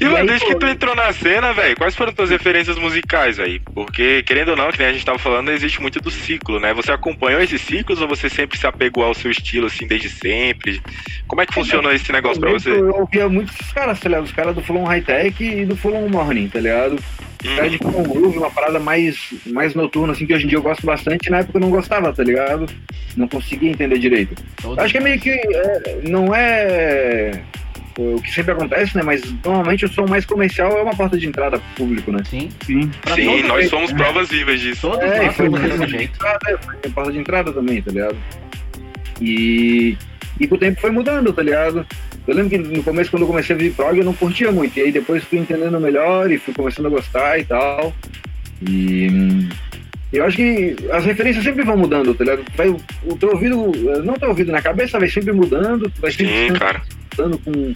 E, 0.00 0.04
mano, 0.08 0.26
desde 0.26 0.46
que 0.46 0.54
tu 0.54 0.66
entrou 0.66 0.94
na 0.94 1.12
cena, 1.12 1.52
velho, 1.52 1.76
quais 1.76 1.94
foram 1.94 2.12
tuas 2.12 2.30
referências 2.30 2.78
musicais 2.78 3.38
aí? 3.38 3.60
Porque, 3.74 4.22
querendo 4.22 4.50
ou 4.50 4.56
não, 4.56 4.70
que 4.72 4.78
nem 4.78 4.88
a 4.88 4.92
gente 4.92 5.04
tava 5.04 5.18
falando, 5.18 5.50
existe 5.50 5.80
muito 5.80 6.00
do 6.00 6.10
ciclo, 6.10 6.58
né? 6.58 6.72
Você 6.74 6.90
acompanhou 6.90 7.40
esses 7.40 7.60
ciclos 7.60 8.00
ou 8.00 8.08
você 8.08 8.28
sempre 8.30 8.58
se 8.58 8.66
apegou 8.66 9.04
ao 9.04 9.12
seu 9.14 9.30
estilo, 9.30 9.66
assim, 9.66 9.86
desde 9.86 10.08
sempre? 10.08 10.80
Como 11.28 11.42
é 11.42 11.46
que 11.46 11.52
funcionou 11.54 11.92
esse 11.92 12.10
negócio 12.12 12.40
pra 12.40 12.50
você? 12.50 12.70
Eu 12.70 12.94
ouvia 12.94 13.28
muito 13.28 13.52
esses 13.52 13.72
caras, 13.72 14.00
tá 14.00 14.08
ligado? 14.08 14.24
Os 14.24 14.32
caras 14.32 14.54
do 14.54 14.62
Fulon 14.62 14.84
High 14.84 15.02
Tech 15.02 15.44
e 15.44 15.64
do 15.66 15.76
Fulon 15.76 16.08
Morning, 16.08 16.48
tá 16.48 16.60
ligado? 16.60 16.94
Hum, 17.44 17.56
Cara 17.56 17.70
de 17.70 17.78
Fulon 17.78 18.02
Groove, 18.02 18.38
uma 18.38 18.50
parada 18.50 18.78
mais, 18.78 19.18
mais 19.46 19.74
noturna, 19.74 20.12
assim, 20.12 20.26
que 20.26 20.34
hoje 20.34 20.44
em 20.44 20.48
dia 20.48 20.58
eu 20.58 20.62
gosto 20.62 20.84
bastante, 20.84 21.26
e 21.26 21.30
na 21.30 21.38
época 21.38 21.56
eu 21.58 21.60
não 21.62 21.70
gostava, 21.70 22.12
tá 22.12 22.22
ligado? 22.22 22.66
Não 23.16 23.26
conseguia 23.28 23.70
entender 23.70 23.98
direito. 23.98 24.34
Todo- 24.60 24.78
Acho 24.80 24.92
que 24.92 24.98
é 24.98 25.00
meio 25.00 25.20
que. 25.20 25.30
é, 25.30 26.00
não 26.08 26.34
é 26.34 27.40
o 27.98 28.20
que 28.22 28.32
sempre 28.32 28.52
acontece, 28.52 28.96
né? 28.96 29.02
Mas 29.04 29.22
normalmente 29.44 29.84
o 29.84 29.88
som 29.92 30.06
mais 30.06 30.24
comercial 30.24 30.78
é 30.78 30.82
uma 30.82 30.94
porta 30.94 31.18
de 31.18 31.26
entrada 31.26 31.58
pro 31.58 31.86
público, 31.86 32.12
né? 32.12 32.22
Sim, 32.28 32.48
Sim. 32.64 32.90
Sim, 33.14 33.42
nós 33.44 33.68
somos 33.68 33.92
provas 33.92 34.28
vivas 34.28 34.60
disso. 34.60 34.82
Todos 34.90 35.04
É, 35.04 35.26
nós 35.26 35.36
foi 35.36 35.46
somos 35.46 35.60
desse 35.60 35.86
jeito. 35.88 36.14
entrada, 36.14 36.58
foi 36.80 36.90
porta 36.90 37.12
de 37.12 37.18
entrada 37.18 37.52
também, 37.52 37.82
tá 37.82 37.90
ligado? 37.90 38.16
E, 39.20 39.96
e 40.38 40.46
com 40.46 40.54
o 40.54 40.58
tempo 40.58 40.80
foi 40.80 40.90
mudando, 40.90 41.32
tá 41.32 41.42
ligado? 41.42 41.86
Eu 42.26 42.34
lembro 42.34 42.50
que 42.50 42.58
no 42.58 42.82
começo, 42.82 43.10
quando 43.10 43.22
eu 43.22 43.28
comecei 43.28 43.54
a 43.56 43.58
vir 43.58 43.72
prog, 43.72 43.98
eu 43.98 44.04
não 44.04 44.14
curtia 44.14 44.52
muito. 44.52 44.78
E 44.78 44.82
aí 44.82 44.92
depois 44.92 45.24
fui 45.24 45.38
entendendo 45.38 45.78
melhor 45.80 46.30
e 46.30 46.38
fui 46.38 46.54
começando 46.54 46.86
a 46.86 46.90
gostar 46.90 47.38
e 47.38 47.44
tal. 47.44 47.92
E 48.68 49.48
eu 50.12 50.24
acho 50.24 50.36
que 50.36 50.76
as 50.92 51.04
referências 51.04 51.44
sempre 51.44 51.64
vão 51.64 51.76
mudando, 51.76 52.14
tá 52.14 52.24
ligado? 52.24 52.44
Vai, 52.56 52.68
o 52.68 53.16
teu 53.18 53.30
ouvido, 53.30 53.72
não 54.04 54.14
teu 54.14 54.28
ouvido, 54.28 54.52
na 54.52 54.62
cabeça 54.62 54.98
vai 54.98 55.08
sempre 55.08 55.32
mudando, 55.32 55.90
vai 55.98 56.10
sempre 56.10 56.48
Sim, 56.48 56.52
cara. 56.54 56.82
Com 57.44 57.72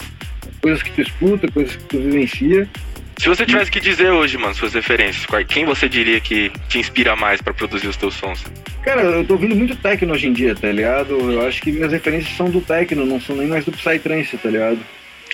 coisas 0.61 0.81
que 0.83 0.91
tu 0.91 1.01
escuta, 1.01 1.47
coisas 1.51 1.75
que 1.75 1.83
tu 1.83 1.97
vivencia. 1.99 2.67
Se 3.17 3.29
você 3.29 3.45
tivesse 3.45 3.71
que 3.71 3.79
dizer 3.79 4.11
hoje, 4.11 4.37
mano, 4.37 4.53
suas 4.53 4.73
referências, 4.73 5.25
quem 5.47 5.63
você 5.65 5.87
diria 5.87 6.19
que 6.19 6.51
te 6.67 6.79
inspira 6.79 7.15
mais 7.15 7.41
pra 7.41 7.53
produzir 7.53 7.87
os 7.87 7.95
teus 7.95 8.13
sons? 8.15 8.43
Cara, 8.83 9.01
eu 9.03 9.25
tô 9.25 9.33
ouvindo 9.35 9.55
muito 9.55 9.75
techno 9.77 10.13
hoje 10.13 10.27
em 10.27 10.33
dia, 10.33 10.53
tá 10.53 10.69
ligado? 10.69 11.31
Eu 11.31 11.47
acho 11.47 11.61
que 11.61 11.71
minhas 11.71 11.91
referências 11.91 12.35
são 12.35 12.49
do 12.49 12.59
techno, 12.59 13.05
não 13.05 13.19
são 13.21 13.35
nem 13.37 13.47
mais 13.47 13.63
do 13.63 13.71
psytrance, 13.71 14.37
tá 14.37 14.49
ligado? 14.49 14.79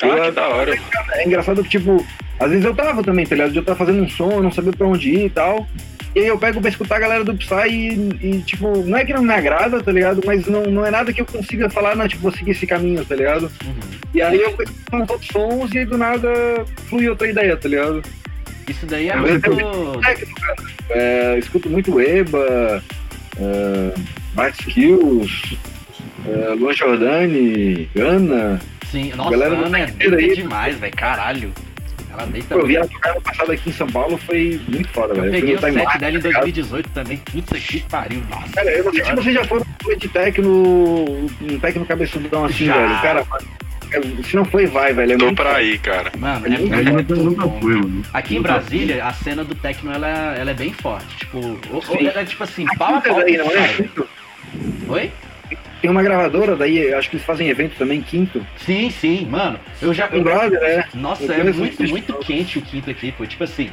Ah, 0.01 0.07
Eu- 0.07 0.23
que 0.25 0.31
da 0.31 0.47
hora. 0.47 0.79
É 1.13 1.25
engraçado 1.27 1.63
que, 1.63 1.69
tipo, 1.69 2.05
às 2.39 2.49
vezes 2.51 2.65
eu 2.65 2.73
tava 2.75 3.03
também, 3.03 3.25
tá 3.25 3.35
ligado? 3.35 3.55
Eu 3.55 3.63
tava 3.63 3.79
fazendo 3.79 4.03
um 4.03 4.09
som, 4.09 4.31
eu 4.31 4.43
não 4.43 4.51
sabia 4.51 4.73
pra 4.73 4.87
onde 4.87 5.09
ir 5.09 5.25
e 5.25 5.29
tal. 5.29 5.67
E 6.13 6.19
aí 6.19 6.27
eu 6.27 6.37
pego 6.37 6.59
pra 6.59 6.69
escutar 6.69 6.97
a 6.97 6.99
galera 6.99 7.23
do 7.23 7.35
Psy 7.35 7.69
e, 7.69 8.17
e, 8.21 8.41
tipo, 8.41 8.83
não 8.83 8.97
é 8.97 9.05
que 9.05 9.13
não 9.13 9.23
me 9.23 9.33
agrada, 9.33 9.81
tá 9.81 9.91
ligado? 9.91 10.21
Mas 10.25 10.45
não, 10.45 10.63
não 10.63 10.85
é 10.85 10.91
nada 10.91 11.13
que 11.13 11.21
eu 11.21 11.25
consiga 11.25 11.69
falar, 11.69 11.95
não, 11.95 12.07
tipo, 12.07 12.21
vou 12.21 12.31
seguir 12.31 12.51
esse 12.51 12.67
caminho, 12.67 13.05
tá 13.05 13.15
ligado? 13.15 13.43
Uhum. 13.63 13.73
E 14.13 14.21
aí 14.21 14.41
eu 14.41 14.49
escuto 14.49 14.73
uns 14.93 15.09
outros 15.09 15.27
sons 15.31 15.71
e 15.73 15.79
aí 15.79 15.85
do 15.85 15.97
nada 15.97 16.29
flui 16.89 17.07
outra 17.07 17.29
ideia, 17.29 17.55
tá 17.55 17.69
ligado? 17.69 18.01
Isso 18.67 18.85
daí 18.85 19.09
é 19.09 19.15
muito. 19.15 19.51
É, 20.89 21.39
escuto 21.39 21.69
muito 21.69 21.99
Eba, 22.01 22.83
é, 23.37 23.93
Bart 24.33 24.59
Skills, 24.59 25.57
é, 26.27 26.49
Luan 26.49 26.73
Giordani, 26.73 27.89
Gana. 27.95 28.61
Sim, 28.91 29.13
nossa, 29.15 29.31
Galera 29.31 29.55
do 29.55 29.65
Ana 29.65 29.79
é 29.79 29.85
aí. 29.85 30.35
demais, 30.35 30.77
velho. 30.77 30.93
Caralho. 30.93 31.53
Ela 32.13 32.25
deita 32.27 32.53
Eu 32.55 32.65
vi 32.65 32.73
muito. 32.73 32.77
ela 32.77 32.87
tocar 32.87 33.15
no 33.15 33.21
passado 33.21 33.51
aqui 33.51 33.69
em 33.69 33.73
São 33.73 33.87
Paulo, 33.87 34.17
foi 34.17 34.59
muito 34.67 34.89
foda, 34.89 35.13
Eu 35.13 35.21
velho. 35.21 35.31
peguei 35.31 35.51
o 35.51 35.55
no 35.55 35.61
set 35.61 35.71
timeline, 35.73 35.99
dela 35.99 36.17
em 36.17 36.21
tá 36.21 36.27
ligado? 36.27 36.41
2018 36.43 36.89
também. 36.89 37.17
Puta 37.17 37.55
que 37.57 37.79
pariu, 37.81 38.21
nossa. 38.29 38.49
Cara, 38.53 38.71
eu 38.71 38.83
não 38.83 38.93
sei 38.93 39.03
se 39.05 39.15
vocês 39.15 39.35
já 39.35 39.43
foram 39.45 39.65
no 39.85 39.95
de 39.97 40.07
técnico, 40.09 40.49
um 41.41 41.59
técnico 41.59 41.87
cabeçudão 41.87 42.45
assim, 42.45 42.65
Já. 42.65 42.75
velho. 42.77 43.01
Cara, 43.01 43.25
é- 43.93 44.23
se 44.23 44.35
não 44.35 44.45
foi, 44.45 44.65
vai, 44.65 44.93
velho. 44.93 45.13
É 45.13 45.17
Tô 45.17 45.25
muito 45.25 45.37
pra 45.41 45.61
ir, 45.61 45.77
cara. 45.79 46.11
Mano, 46.17 46.45
é 46.47 46.55
Eu 46.55 46.59
muito, 46.59 46.73
Eu 46.75 46.93
muito 46.93 47.15
nunca 47.15 47.45
bom. 47.47 47.59
fui, 47.61 47.75
mano. 47.75 48.03
Aqui 48.13 48.35
em 48.37 48.41
Brasília, 48.41 49.05
a 49.05 49.13
cena 49.13 49.43
do 49.43 49.53
techno, 49.55 49.91
ela, 49.91 50.07
ela 50.37 50.51
é 50.51 50.53
bem 50.53 50.71
forte. 50.73 51.15
Tipo, 51.17 51.37
ou, 51.39 51.83
ou 51.87 51.97
ela 51.99 52.21
é 52.21 52.25
tipo 52.25 52.43
assim, 52.43 52.65
pau 52.77 52.95
a 52.95 53.01
pau. 53.01 53.15
com 53.15 53.19
não 53.37 53.51
é? 53.51 53.89
Oi? 54.89 55.11
Tem 55.81 55.89
uma 55.89 56.03
gravadora 56.03 56.55
daí, 56.55 56.93
acho 56.93 57.09
que 57.09 57.15
eles 57.15 57.25
fazem 57.25 57.49
evento 57.49 57.75
também, 57.75 58.01
quinto. 58.01 58.45
Sim, 58.57 58.91
sim, 58.91 59.25
mano. 59.25 59.59
Eu 59.81 59.91
já. 59.93 60.07
Um 60.13 60.21
brother, 60.21 60.61
é. 60.61 60.87
Nossa, 60.93 61.23
Eu 61.23 61.47
é 61.47 61.51
muito, 61.51 61.83
muito 61.83 62.13
quente 62.19 62.59
o 62.59 62.61
quinto 62.61 62.91
aqui, 62.91 63.11
pô. 63.11 63.25
Tipo 63.25 63.45
assim, 63.45 63.71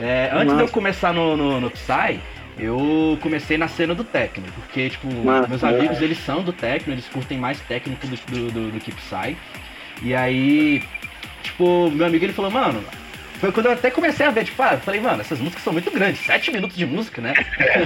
é, 0.00 0.30
antes 0.32 0.46
Massa. 0.46 0.56
de 0.56 0.62
eu 0.62 0.68
começar 0.68 1.12
no, 1.12 1.36
no, 1.36 1.60
no 1.60 1.70
Psy, 1.70 2.18
eu 2.58 3.16
comecei 3.20 3.56
na 3.56 3.68
cena 3.68 3.94
do 3.94 4.02
techno. 4.02 4.44
Porque, 4.56 4.90
tipo, 4.90 5.06
Massa, 5.06 5.48
meus 5.48 5.62
é. 5.62 5.68
amigos, 5.68 6.02
eles 6.02 6.18
são 6.18 6.42
do 6.42 6.52
techno, 6.52 6.92
eles 6.92 7.06
curtem 7.06 7.38
mais 7.38 7.60
técnico 7.60 8.04
do, 8.04 8.16
do, 8.16 8.50
do, 8.50 8.70
do 8.72 8.80
que 8.80 8.90
Psy. 8.90 9.36
E 10.02 10.12
aí, 10.12 10.82
tipo, 11.44 11.88
meu 11.92 12.06
amigo, 12.06 12.24
ele 12.24 12.32
falou, 12.32 12.50
mano, 12.50 12.82
foi 13.44 13.52
quando 13.52 13.66
eu 13.66 13.72
até 13.72 13.90
comecei 13.90 14.24
a 14.24 14.30
ver, 14.30 14.44
tipo, 14.44 14.62
ah, 14.62 14.78
falei, 14.78 15.00
mano, 15.02 15.20
essas 15.20 15.38
músicas 15.38 15.62
são 15.62 15.72
muito 15.72 15.90
grandes, 15.90 16.24
sete 16.24 16.50
minutos 16.50 16.74
de 16.78 16.86
música, 16.86 17.20
né? 17.20 17.34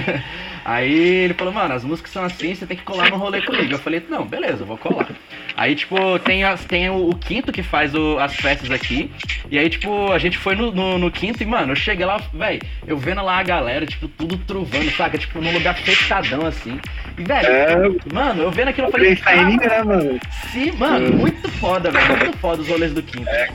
Aí 0.63 0.93
ele 0.93 1.33
falou, 1.33 1.53
mano, 1.53 1.73
as 1.73 1.83
músicas 1.83 2.11
são 2.11 2.23
assim, 2.23 2.53
você 2.55 2.65
tem 2.65 2.77
que 2.77 2.83
colar 2.83 3.09
no 3.09 3.17
rolê 3.17 3.41
comigo. 3.41 3.73
Eu 3.73 3.79
falei, 3.79 4.01
não, 4.09 4.25
beleza, 4.25 4.63
eu 4.63 4.67
vou 4.67 4.77
colar. 4.77 5.09
Aí, 5.57 5.75
tipo, 5.75 6.17
tem, 6.19 6.43
as, 6.45 6.63
tem 6.63 6.89
o, 6.89 7.09
o 7.09 7.15
quinto 7.15 7.51
que 7.51 7.61
faz 7.63 7.93
o- 7.93 8.17
as 8.19 8.35
festas 8.35 8.71
aqui. 8.71 9.11
E 9.51 9.57
aí, 9.59 9.69
tipo, 9.69 10.11
a 10.11 10.17
gente 10.17 10.37
foi 10.37 10.55
no, 10.55 10.71
no, 10.71 10.97
no 10.97 11.11
quinto 11.11 11.41
e, 11.43 11.45
mano, 11.45 11.73
eu 11.73 11.75
cheguei 11.75 12.05
lá, 12.05 12.21
velho, 12.33 12.61
eu 12.87 12.97
vendo 12.97 13.21
lá 13.23 13.39
a 13.39 13.43
galera, 13.43 13.85
tipo, 13.85 14.07
tudo 14.07 14.37
truvando, 14.37 14.89
saca? 14.91 15.17
Tipo, 15.17 15.41
num 15.41 15.51
lugar 15.51 15.75
fechadão 15.77 16.45
assim. 16.45 16.79
E, 17.17 17.23
velho, 17.23 17.47
É, 17.47 18.13
mano, 18.13 18.43
eu 18.43 18.51
vendo 18.51 18.69
aquilo, 18.69 18.87
eu 18.87 18.91
falei, 18.91 19.15
Frankenstein, 19.17 19.57
"Caralho, 19.57 19.85
né, 19.89 19.95
mano? 19.95 20.19
sim, 20.51 20.71
mano, 20.73 21.17
muito 21.17 21.49
foda, 21.53 21.91
velho, 21.91 22.07
muito 22.17 22.37
foda 22.37 22.61
os 22.61 22.67
rolês 22.69 22.93
do 22.93 23.01
quinto. 23.03 23.29
É 23.29 23.49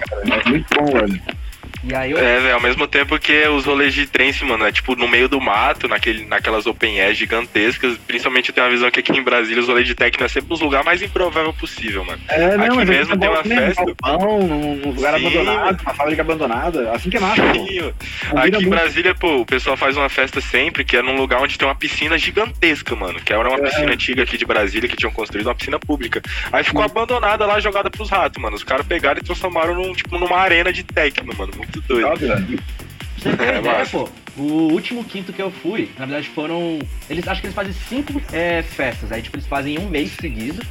muito 0.48 0.66
bom, 0.74 0.86
velho. 0.86 1.22
E 1.88 1.94
aí 1.94 2.10
eu. 2.12 2.18
É, 2.18 2.40
velho, 2.40 2.54
ao 2.54 2.60
mesmo 2.60 2.86
tempo 2.86 3.18
que 3.18 3.46
os 3.48 3.64
rolês 3.66 3.92
de 3.94 4.06
trance, 4.06 4.44
mano, 4.44 4.64
é 4.64 4.72
tipo 4.72 4.94
no 4.96 5.06
meio 5.08 5.28
do 5.28 5.40
mato, 5.40 5.86
naquele, 5.88 6.24
naquelas 6.26 6.66
open 6.66 7.00
air 7.00 7.14
gigantescas. 7.14 7.96
Principalmente 8.06 8.48
eu 8.48 8.54
tenho 8.54 8.66
uma 8.66 8.72
visão 8.72 8.90
que 8.90 9.00
aqui 9.00 9.12
em 9.12 9.22
Brasília 9.22 9.60
os 9.60 9.68
rolês 9.68 9.86
de 9.86 9.94
techno 9.94 10.24
é 10.24 10.28
sempre 10.28 10.52
os 10.54 10.60
lugares 10.60 10.84
mais 10.86 11.02
improvável 11.02 11.52
possível, 11.52 12.04
mano. 12.04 12.20
É, 12.28 12.56
não, 12.56 12.78
Aqui 12.78 12.84
mesmo 12.90 13.18
tem 13.18 13.28
uma 13.28 13.42
festa. 13.44 13.84
Num, 13.84 14.46
num 14.76 14.92
lugar 14.92 15.18
Sim. 15.18 15.26
abandonado, 15.26 15.80
uma 15.82 15.94
fábrica 15.94 16.22
abandonada. 16.22 16.90
Assim 16.92 17.10
que 17.10 17.16
é 17.16 17.20
massa. 17.20 17.42
Sim, 17.52 17.92
Aqui 18.36 18.64
em. 18.64 18.68
Brasília, 18.68 19.14
pô, 19.14 19.40
o 19.40 19.46
pessoal 19.46 19.76
faz 19.76 19.96
uma 19.96 20.08
festa 20.08 20.40
sempre, 20.40 20.84
que 20.84 20.96
é 20.96 21.02
num 21.02 21.16
lugar 21.16 21.40
onde 21.40 21.58
tem 21.58 21.66
uma 21.68 21.74
piscina 21.74 22.16
gigantesca, 22.18 22.94
mano. 22.96 23.20
Que 23.20 23.32
era 23.32 23.48
uma 23.48 23.58
É. 23.58 23.62
piscina 23.62 23.92
antiga 23.92 24.22
aqui 24.22 24.36
de 24.38 24.44
Brasília, 24.44 24.88
que 24.88 24.96
tinham 24.96 25.12
construído 25.12 25.46
uma 25.46 25.54
piscina 25.54 25.78
pública. 25.78 26.22
Aí 26.52 26.64
ficou 26.64 26.82
abandonada 26.82 27.44
lá, 27.46 27.60
jogada 27.60 27.90
pros 27.90 28.08
ratos, 28.10 28.42
mano. 28.42 28.56
Os 28.56 28.64
caras 28.64 28.86
pegaram 28.86 29.20
e 29.20 29.24
transformaram 29.24 29.74
num, 29.74 29.92
tipo, 29.92 30.18
numa 30.18 30.36
arena 30.38 30.72
de 30.72 30.82
techno, 30.82 31.32
mano. 31.36 31.52
Muito 31.56 31.73
doido. 31.82 32.18
Velho. 32.18 32.58
Pra 33.20 33.30
você 33.32 33.36
ter 33.36 33.42
uma 33.42 33.52
É, 33.52 33.58
ideia, 33.58 33.78
massa. 33.78 33.90
pô, 33.90 34.08
o 34.36 34.42
último 34.72 35.04
quinto 35.04 35.32
que 35.32 35.40
eu 35.40 35.50
fui, 35.50 35.90
na 35.98 36.04
verdade 36.06 36.28
foram. 36.28 36.78
Eles 37.08 37.26
acho 37.28 37.40
que 37.40 37.46
eles 37.46 37.54
fazem 37.54 37.72
cinco 37.72 38.20
é, 38.32 38.62
festas. 38.62 39.10
Aí, 39.12 39.22
tipo, 39.22 39.36
eles 39.36 39.46
fazem 39.46 39.78
um 39.78 39.88
mês 39.88 40.10
seguido. 40.20 40.62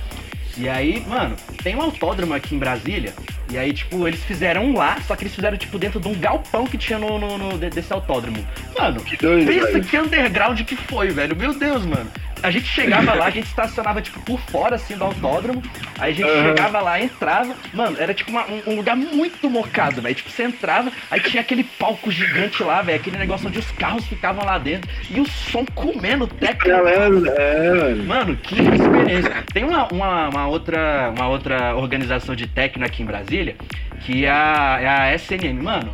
E 0.55 0.69
aí, 0.69 1.03
mano, 1.07 1.35
tem 1.63 1.75
um 1.75 1.81
autódromo 1.81 2.33
aqui 2.35 2.53
em 2.53 2.59
Brasília. 2.59 3.11
E 3.51 3.57
aí, 3.57 3.73
tipo, 3.73 4.07
eles 4.07 4.23
fizeram 4.23 4.65
um 4.65 4.73
lá, 4.77 4.99
só 5.01 5.15
que 5.15 5.23
eles 5.23 5.33
fizeram, 5.33 5.57
tipo, 5.57 5.79
dentro 5.79 5.99
de 5.99 6.07
um 6.07 6.13
galpão 6.13 6.65
que 6.67 6.77
tinha 6.77 6.99
no, 6.99 7.17
no- 7.17 7.37
no- 7.39 7.57
de- 7.57 7.71
desse 7.71 7.91
autódromo. 7.91 8.45
Mano, 8.77 9.01
Que 9.03 9.17
doido, 9.17 9.47
pensa 9.47 9.71
velho. 9.71 9.83
que 9.83 9.97
underground 9.97 10.61
que 10.61 10.75
foi, 10.75 11.09
velho. 11.09 11.35
Meu 11.35 11.53
Deus, 11.57 11.83
mano. 11.85 12.07
A 12.43 12.51
gente 12.51 12.65
chegava 12.67 13.13
lá, 13.13 13.27
a 13.27 13.29
gente 13.29 13.45
estacionava, 13.47 14.01
tipo, 14.01 14.19
por 14.19 14.39
fora, 14.39 14.75
assim, 14.75 14.97
do 14.97 15.03
autódromo. 15.05 15.63
Aí 15.97 16.11
a 16.11 16.15
gente 16.15 16.29
Aham. 16.29 16.43
chegava 16.49 16.81
lá, 16.81 17.01
entrava. 17.01 17.55
Mano, 17.73 17.95
era, 17.99 18.13
tipo, 18.13 18.29
uma- 18.31 18.45
um, 18.45 18.61
um 18.67 18.75
lugar 18.75 18.95
muito 18.97 19.49
mocado, 19.49 20.01
velho. 20.01 20.13
Tipo, 20.13 20.29
você 20.29 20.43
entrava, 20.43 20.91
aí 21.09 21.19
tinha 21.21 21.41
aquele 21.41 21.63
palco 21.63 22.11
gigante 22.11 22.61
lá, 22.61 22.81
velho. 22.81 22.99
Aquele 22.99 23.17
negócio 23.17 23.47
onde 23.47 23.59
os 23.59 23.71
carros 23.71 24.05
ficavam 24.05 24.45
lá 24.45 24.57
dentro. 24.57 24.89
E 25.09 25.19
o 25.21 25.25
som 25.25 25.65
comendo 25.73 26.27
técnico. 26.27 26.67
Galera, 26.67 27.05
é, 27.37 27.71
velho. 27.71 28.03
Mano, 28.03 28.35
que 28.35 28.55
experiência. 28.55 29.43
Tem 29.53 29.63
uma, 29.63 29.87
uma, 29.87 30.29
uma 30.29 30.47
outra, 30.47 31.13
uma 31.15 31.27
outra 31.29 31.75
organização 31.75 32.35
de 32.35 32.45
techno 32.45 32.85
aqui 32.85 33.03
em 33.03 33.05
Brasília, 33.05 33.55
que 34.01 34.25
é 34.25 34.29
a, 34.29 34.77
é 34.81 34.87
a 34.87 35.15
SNM. 35.15 35.61
Mano, 35.63 35.93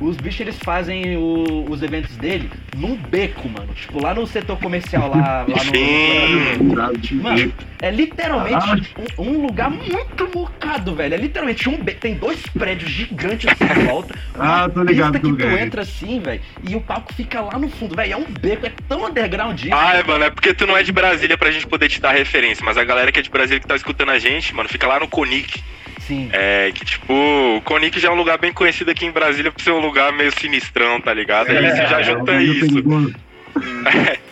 os 0.00 0.16
bichos 0.16 0.40
eles 0.40 0.58
fazem 0.58 1.16
o- 1.16 1.66
os 1.70 1.82
eventos 1.82 2.14
dele 2.16 2.50
num 2.76 2.96
beco, 2.96 3.48
mano. 3.48 3.72
Tipo, 3.74 4.02
lá 4.02 4.14
no 4.14 4.26
setor 4.26 4.58
comercial, 4.58 5.08
lá, 5.10 5.44
lá 5.48 5.64
no. 5.64 5.64
Sim. 5.64 7.14
Mano, 7.16 7.52
é 7.80 7.90
literalmente 7.90 8.94
um, 9.18 9.22
um 9.22 9.42
lugar 9.46 9.70
muito 9.70 10.28
mocado, 10.34 10.94
velho. 10.94 11.14
É 11.14 11.16
literalmente 11.16 11.68
um 11.68 11.76
beco. 11.82 12.00
Tem 12.00 12.14
dois 12.14 12.40
prédios 12.58 12.90
gigantes 12.90 13.48
assim 13.50 13.80
em 13.80 13.84
volta. 13.86 14.14
Ah, 14.38 14.68
tô 14.68 14.82
ligado 14.82 15.14
que 15.18 15.20
tu 15.20 15.42
entra 15.58 15.80
assim, 15.82 16.20
velho. 16.20 16.40
E 16.68 16.76
o 16.76 16.80
palco 16.80 17.12
fica 17.14 17.40
lá 17.40 17.58
no 17.58 17.70
fundo, 17.70 17.96
velho. 17.96 18.12
É 18.12 18.16
um 18.16 18.24
beco, 18.24 18.66
é 18.66 18.72
tão 18.88 19.04
underground 19.06 19.58
isso. 19.58 19.74
Ah, 19.74 19.94
é, 19.96 20.02
mano, 20.02 20.24
é 20.24 20.30
porque 20.30 20.52
tu 20.52 20.66
não 20.66 20.76
é 20.76 20.82
de 20.82 20.92
Brasília 20.92 21.38
pra 21.38 21.50
gente 21.50 21.66
poder 21.66 21.88
te 21.88 22.00
dar 22.00 22.12
referência, 22.12 22.62
mas 22.64 22.76
a 22.76 22.84
galera 22.84 23.10
que 23.10 23.18
é 23.18 23.22
de 23.22 23.30
Brasília 23.30 23.60
que 23.60 23.66
tá 23.66 23.74
escutando 23.74 24.10
a 24.10 24.18
gente, 24.18 24.54
mano, 24.54 24.68
fica 24.68 24.86
lá 24.86 25.00
no 25.00 25.08
Conic. 25.08 25.62
Sim. 26.06 26.28
É, 26.32 26.70
que 26.72 26.84
tipo, 26.84 27.12
o 27.12 27.60
Conic 27.62 27.98
já 27.98 28.08
é 28.08 28.10
um 28.12 28.16
lugar 28.16 28.38
bem 28.38 28.52
conhecido 28.52 28.90
aqui 28.90 29.06
em 29.06 29.10
Brasília 29.10 29.50
por 29.50 29.60
ser 29.60 29.72
um 29.72 29.80
lugar 29.80 30.12
meio 30.12 30.32
sinistrão, 30.38 31.00
tá 31.00 31.12
ligado? 31.12 31.50
Aí 31.50 31.70
você 31.70 31.86
já 31.86 32.02
junta 32.02 32.32
é, 32.32 32.42
isso. 32.42 32.60
perigoso. 32.60 33.14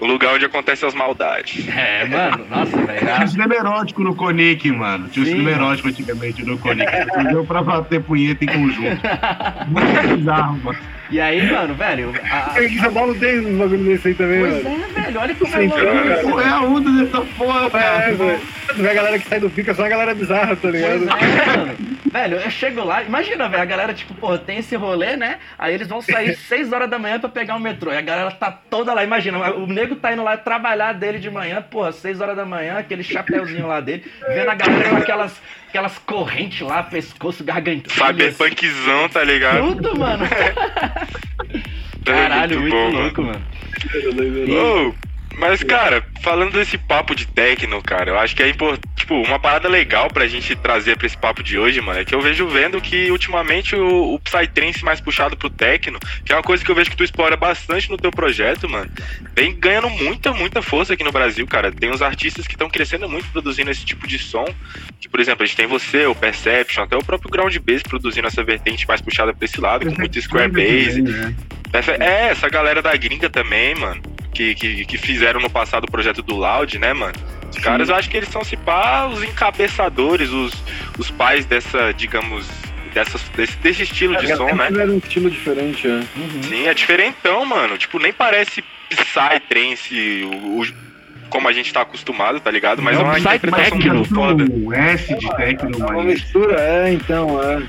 O 0.00 0.06
lugar 0.06 0.34
onde 0.34 0.44
acontecem 0.44 0.86
as 0.86 0.94
maldades. 0.94 1.66
É, 1.68 2.04
mano, 2.04 2.44
nossa. 2.50 2.76
Tinha 3.12 3.24
um 3.24 3.28
cinema 3.28 3.54
erótico 3.54 4.02
no 4.02 4.14
Conic, 4.14 4.70
mano. 4.72 5.08
Tinha 5.08 5.22
um 5.22 5.26
Sim, 5.26 5.32
cinema 5.32 5.50
mano. 5.50 5.64
erótico 5.64 5.88
antigamente 5.88 6.44
no 6.44 6.58
Conic. 6.58 6.90
Deu 7.30 7.44
pra 7.44 7.62
bater 7.62 8.02
punheta 8.02 8.44
em 8.44 8.48
conjunto. 8.48 9.00
Muito 9.68 10.16
bizarro, 10.16 10.58
mano. 10.62 10.78
E 11.10 11.20
aí, 11.20 11.50
mano, 11.52 11.74
velho. 11.74 12.12
a- 12.30 12.62
em 12.62 12.78
São 12.78 12.92
Paulo 12.92 13.14
tem 13.14 13.38
uns 13.40 13.58
bagulho 13.58 13.84
desse 13.84 14.08
aí 14.08 14.14
também, 14.14 14.40
Pois 14.40 14.54
velho. 14.62 14.68
é, 14.96 15.00
velho. 15.02 15.20
Olha 15.20 15.34
como 15.34 15.54
é 15.54 15.60
Sim. 15.60 15.68
Qual 16.22 16.40
é 16.40 16.48
a 16.48 16.60
onda 16.62 16.90
dessa 17.04 17.20
porra, 17.20 17.66
É, 17.66 17.70
cara? 17.70 18.14
velho. 18.14 18.40
Vê 18.76 18.88
a 18.90 18.94
galera 18.94 19.18
que 19.18 19.28
sai 19.28 19.38
do 19.38 19.50
pica, 19.50 19.74
só 19.74 19.84
a 19.84 19.88
galera 19.88 20.14
bizarra, 20.14 20.56
tá 20.56 20.62
Pois 20.62 20.74
ligado? 20.74 21.02
é, 21.04 21.56
mano. 21.56 21.76
Velho, 22.14 22.36
eu 22.36 22.48
chego 22.48 22.84
lá, 22.84 23.02
imagina, 23.02 23.48
velho, 23.48 23.64
a 23.64 23.66
galera, 23.66 23.92
tipo, 23.92 24.14
porra, 24.14 24.38
tem 24.38 24.58
esse 24.58 24.76
rolê, 24.76 25.16
né? 25.16 25.40
Aí 25.58 25.74
eles 25.74 25.88
vão 25.88 26.00
sair 26.00 26.36
6 26.46 26.72
horas 26.72 26.88
da 26.88 26.96
manhã 26.96 27.18
pra 27.18 27.28
pegar 27.28 27.56
o 27.56 27.60
metrô. 27.60 27.92
E 27.92 27.96
a 27.96 28.00
galera 28.00 28.30
tá 28.30 28.52
toda 28.52 28.94
lá, 28.94 29.02
imagina, 29.02 29.52
o 29.54 29.66
nego 29.66 29.96
tá 29.96 30.12
indo 30.12 30.22
lá 30.22 30.36
trabalhar 30.36 30.92
dele 30.92 31.18
de 31.18 31.28
manhã, 31.28 31.60
porra, 31.60 31.90
6 31.90 32.20
horas 32.20 32.36
da 32.36 32.46
manhã, 32.46 32.78
aquele 32.78 33.02
chapéuzinho 33.02 33.66
lá 33.66 33.80
dele, 33.80 34.04
vendo 34.28 34.48
a 34.48 34.54
galera 34.54 34.90
com 34.90 34.96
aquelas, 34.98 35.42
aquelas 35.68 35.98
correntes 35.98 36.60
lá, 36.60 36.84
pescoço, 36.84 37.42
gargantilha. 37.42 38.06
Cyberpunkzão, 38.06 39.08
tá 39.08 39.24
ligado? 39.24 39.74
Tudo, 39.74 39.98
mano. 39.98 40.24
É 42.06 42.12
Caralho, 42.12 42.60
muito, 42.60 42.76
bom, 42.76 42.90
louco, 42.90 43.22
mano. 43.22 43.42
Ô, 44.50 44.94
mas, 45.38 45.62
cara, 45.62 46.04
falando 46.22 46.52
desse 46.52 46.78
papo 46.78 47.14
de 47.14 47.26
techno, 47.26 47.82
cara, 47.82 48.10
eu 48.10 48.18
acho 48.18 48.34
que 48.34 48.42
é 48.42 48.48
importante. 48.48 48.84
Tipo, 48.96 49.20
uma 49.20 49.38
parada 49.38 49.68
legal 49.68 50.08
pra 50.08 50.26
gente 50.26 50.54
trazer 50.56 50.96
pra 50.96 51.06
esse 51.06 51.16
papo 51.16 51.42
de 51.42 51.58
hoje, 51.58 51.80
mano, 51.80 52.00
é 52.00 52.04
que 52.04 52.14
eu 52.14 52.20
vejo 52.20 52.48
vendo 52.48 52.80
que 52.80 53.10
ultimamente 53.10 53.76
o, 53.76 54.14
o 54.14 54.20
Psytrance 54.20 54.82
mais 54.82 55.00
puxado 55.00 55.36
pro 55.36 55.50
techno, 55.50 55.98
que 56.24 56.32
é 56.32 56.36
uma 56.36 56.42
coisa 56.42 56.64
que 56.64 56.70
eu 56.70 56.74
vejo 56.74 56.90
que 56.90 56.96
tu 56.96 57.04
explora 57.04 57.36
bastante 57.36 57.90
no 57.90 57.98
teu 57.98 58.10
projeto, 58.10 58.68
mano, 58.68 58.90
vem 59.34 59.54
ganhando 59.54 59.90
muita, 59.90 60.32
muita 60.32 60.62
força 60.62 60.94
aqui 60.94 61.04
no 61.04 61.12
Brasil, 61.12 61.46
cara. 61.46 61.70
Tem 61.70 61.90
uns 61.90 62.00
artistas 62.00 62.46
que 62.46 62.54
estão 62.54 62.70
crescendo 62.70 63.08
muito 63.08 63.28
produzindo 63.28 63.70
esse 63.70 63.84
tipo 63.84 64.06
de 64.06 64.18
som. 64.18 64.46
Que, 64.98 65.08
por 65.08 65.20
exemplo, 65.20 65.42
a 65.42 65.46
gente 65.46 65.56
tem 65.56 65.66
você, 65.66 66.06
o 66.06 66.14
Perception, 66.14 66.84
até 66.84 66.96
o 66.96 67.04
próprio 67.04 67.30
Ground 67.30 67.54
Bass 67.58 67.82
produzindo 67.82 68.28
essa 68.28 68.42
vertente 68.42 68.88
mais 68.88 69.02
puxada 69.02 69.34
pra 69.34 69.44
esse 69.44 69.60
lado, 69.60 69.86
com 69.86 69.98
muito 69.98 70.20
Square 70.22 70.50
Bass. 70.50 70.96
né? 70.96 71.34
É, 71.98 72.28
essa 72.28 72.48
galera 72.48 72.80
da 72.80 72.96
gringa 72.96 73.28
também, 73.28 73.74
mano. 73.74 74.00
Que, 74.34 74.54
que, 74.54 74.84
que 74.84 74.98
fizeram 74.98 75.40
no 75.40 75.48
passado 75.48 75.84
o 75.84 75.90
projeto 75.90 76.20
do 76.20 76.34
Loud, 76.34 76.76
né, 76.78 76.92
mano? 76.92 77.14
Os 77.50 77.58
caras, 77.58 77.88
eu 77.88 77.94
acho 77.94 78.10
que 78.10 78.16
eles 78.16 78.28
são, 78.28 78.42
se 78.42 78.56
pá, 78.56 79.06
os 79.06 79.22
encabeçadores, 79.22 80.30
os, 80.30 80.52
os 80.98 81.08
pais 81.10 81.46
dessa, 81.46 81.92
digamos, 81.94 82.44
dessas, 82.92 83.22
desse, 83.36 83.56
desse 83.58 83.82
estilo 83.84 84.16
de 84.16 84.26
som, 84.36 84.52
né? 84.56 84.68
Era 84.76 84.90
um 84.90 84.98
estilo 84.98 85.30
diferente, 85.30 85.86
é. 85.86 85.90
Uhum. 86.16 86.42
Sim, 86.48 86.66
é 86.66 86.74
diferentão, 86.74 87.44
mano. 87.46 87.78
Tipo, 87.78 88.00
nem 88.00 88.12
parece 88.12 88.64
Psytrance, 88.90 90.24
o, 90.24 90.60
o- 90.60 90.66
como 91.30 91.48
a 91.48 91.52
gente 91.52 91.72
tá 91.72 91.82
acostumado, 91.82 92.38
tá 92.40 92.50
ligado? 92.50 92.82
Mas 92.82 92.96
é 92.98 93.02
uma 93.02 93.18
interpretação 93.18 93.78
techno, 93.78 93.94
muito 93.94 94.14
foda. 94.14 94.44
O 94.50 94.72
S 94.72 95.14
de 95.16 95.36
techno, 95.36 95.70
É 95.80 95.90
uma 95.92 96.02
mistura, 96.04 96.60
é, 96.60 96.92
então, 96.92 97.40
é. 97.42 97.62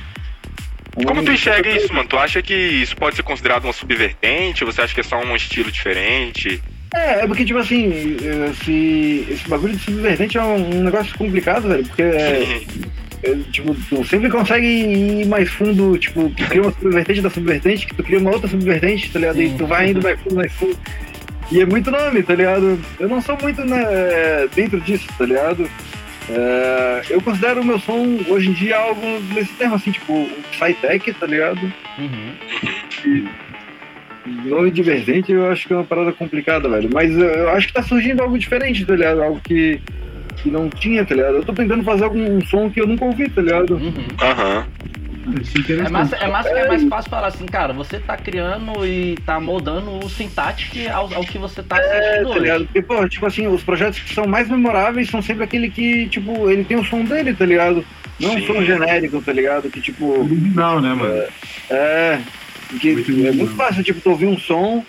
Como 1.03 1.23
tu 1.23 1.31
enxerga 1.31 1.69
isso, 1.69 1.93
mano? 1.93 2.07
Tu 2.07 2.17
acha 2.17 2.41
que 2.41 2.53
isso 2.53 2.95
pode 2.95 3.15
ser 3.15 3.23
considerado 3.23 3.65
uma 3.65 3.73
subvertente? 3.73 4.63
Ou 4.63 4.71
você 4.71 4.81
acha 4.81 4.93
que 4.93 5.01
é 5.01 5.03
só 5.03 5.19
um 5.19 5.35
estilo 5.35 5.69
diferente? 5.71 6.61
É, 6.93 7.23
é 7.23 7.27
porque, 7.27 7.43
tipo 7.43 7.59
assim, 7.59 8.15
esse, 8.49 9.27
esse 9.29 9.49
bagulho 9.49 9.75
de 9.75 9.83
subvertente 9.83 10.37
é 10.37 10.41
um, 10.41 10.77
um 10.77 10.83
negócio 10.83 11.17
complicado, 11.17 11.67
velho, 11.67 11.85
porque, 11.85 12.01
é, 12.01 12.61
é, 13.23 13.35
tipo, 13.51 13.75
tu 13.89 14.05
sempre 14.05 14.29
consegue 14.29 14.65
ir 14.65 15.27
mais 15.27 15.49
fundo, 15.49 15.97
tipo, 15.97 16.29
tu 16.29 16.43
cria 16.45 16.61
uma 16.61 16.71
subvertente 16.71 17.21
da 17.21 17.29
subvertente, 17.29 17.87
que 17.87 17.95
tu 17.95 18.03
cria 18.03 18.19
uma 18.19 18.31
outra 18.31 18.47
subvertente, 18.47 19.11
tá 19.11 19.19
ligado? 19.19 19.41
E 19.41 19.49
tu 19.49 19.67
vai 19.67 19.89
indo 19.89 20.01
mais 20.01 20.19
fundo, 20.21 20.35
mais 20.35 20.53
fundo. 20.53 20.77
E 21.51 21.61
é 21.61 21.65
muito 21.65 21.91
nome, 21.91 22.23
tá 22.23 22.33
ligado? 22.33 22.79
Eu 22.99 23.09
não 23.09 23.21
sou 23.21 23.37
muito 23.41 23.63
né, 23.65 23.83
dentro 24.55 24.79
disso, 24.79 25.07
tá 25.17 25.25
ligado? 25.25 25.69
É, 26.29 27.03
eu 27.09 27.21
considero 27.21 27.61
o 27.61 27.65
meu 27.65 27.79
som 27.79 28.17
hoje 28.27 28.49
em 28.49 28.53
dia 28.53 28.77
algo 28.77 29.01
nesse 29.33 29.53
termo, 29.53 29.75
assim, 29.75 29.91
tipo, 29.91 30.13
um 30.13 30.41
Psytech, 30.51 31.13
tá 31.13 31.27
ligado? 31.27 31.71
Uhum. 31.99 33.27
Nome 34.25 34.71
de 34.71 34.81
vertente 34.81 35.31
eu 35.31 35.47
acho 35.51 35.67
que 35.67 35.73
é 35.73 35.77
uma 35.77 35.85
parada 35.85 36.11
complicada, 36.11 36.67
velho. 36.67 36.89
Mas 36.91 37.15
eu, 37.15 37.49
acho 37.49 37.67
que 37.67 37.73
tá 37.73 37.83
surgindo 37.83 38.21
algo 38.21 38.37
diferente, 38.37 38.85
tá 38.85 38.95
ligado? 38.95 39.21
Algo 39.21 39.39
que, 39.43 39.79
que 40.37 40.49
não 40.49 40.67
tinha, 40.69 41.05
tá 41.05 41.13
ligado? 41.13 41.35
Eu 41.35 41.43
tô 41.43 41.53
tentando 41.53 41.83
fazer 41.83 42.05
algum 42.05 42.41
som 42.45 42.69
que 42.69 42.81
eu 42.81 42.87
nunca 42.87 43.05
ouvi, 43.05 43.29
tá 43.29 43.41
ligado? 43.41 43.75
Uhum. 43.75 43.93
Aham. 44.19 44.65
Isso 44.65 45.04
é 45.04 45.04
É 45.85 45.89
massa, 45.89 46.15
é 46.15 46.27
massa 46.27 46.49
que 46.49 46.55
é 46.59 46.67
mais 46.67 46.83
fácil 46.87 47.09
falar 47.09 47.27
assim, 47.27 47.45
cara, 47.45 47.73
você 47.73 47.99
tá 47.99 48.15
criando 48.15 48.85
e 48.85 49.15
tá 49.25 49.39
moldando 49.39 49.97
o 50.05 50.09
Syntactic 50.09 50.87
ao, 50.89 51.13
ao 51.13 51.23
que 51.23 51.37
você 51.37 51.63
tá 51.63 51.77
É, 51.77 51.81
assistindo 51.81 52.23
tá 52.23 52.29
hoje. 52.29 52.39
ligado? 52.39 52.65
Porque, 52.65 52.81
pô, 52.81 53.09
tipo 53.09 53.25
assim, 53.25 53.47
os 53.47 53.63
projetos 53.63 53.99
que 53.99 54.13
são 54.13 54.27
mais 54.27 54.47
memoráveis 54.49 55.09
são 55.09 55.21
sempre 55.21 55.43
aquele 55.43 55.69
que, 55.69 56.07
tipo, 56.09 56.49
ele 56.49 56.63
tem 56.63 56.77
o 56.77 56.83
som 56.85 57.03
dele, 57.03 57.33
tá 57.33 57.45
ligado? 57.45 57.85
Não 58.19 58.35
um 58.35 58.39
Sim. 58.39 58.47
som 58.47 58.63
genérico, 58.63 59.21
tá 59.21 59.33
ligado? 59.33 59.69
Que 59.69 59.81
tipo. 59.81 60.21
Original, 60.21 60.79
né, 60.79 60.93
mano? 60.93 61.23
É. 61.69 62.19
Que 62.79 62.93
Muito 62.93 63.27
é 63.27 63.31
muito 63.31 63.55
fácil, 63.55 63.83
tipo, 63.83 63.99
tu 64.01 64.09
ouvir 64.09 64.25
um 64.27 64.37
som 64.37 64.83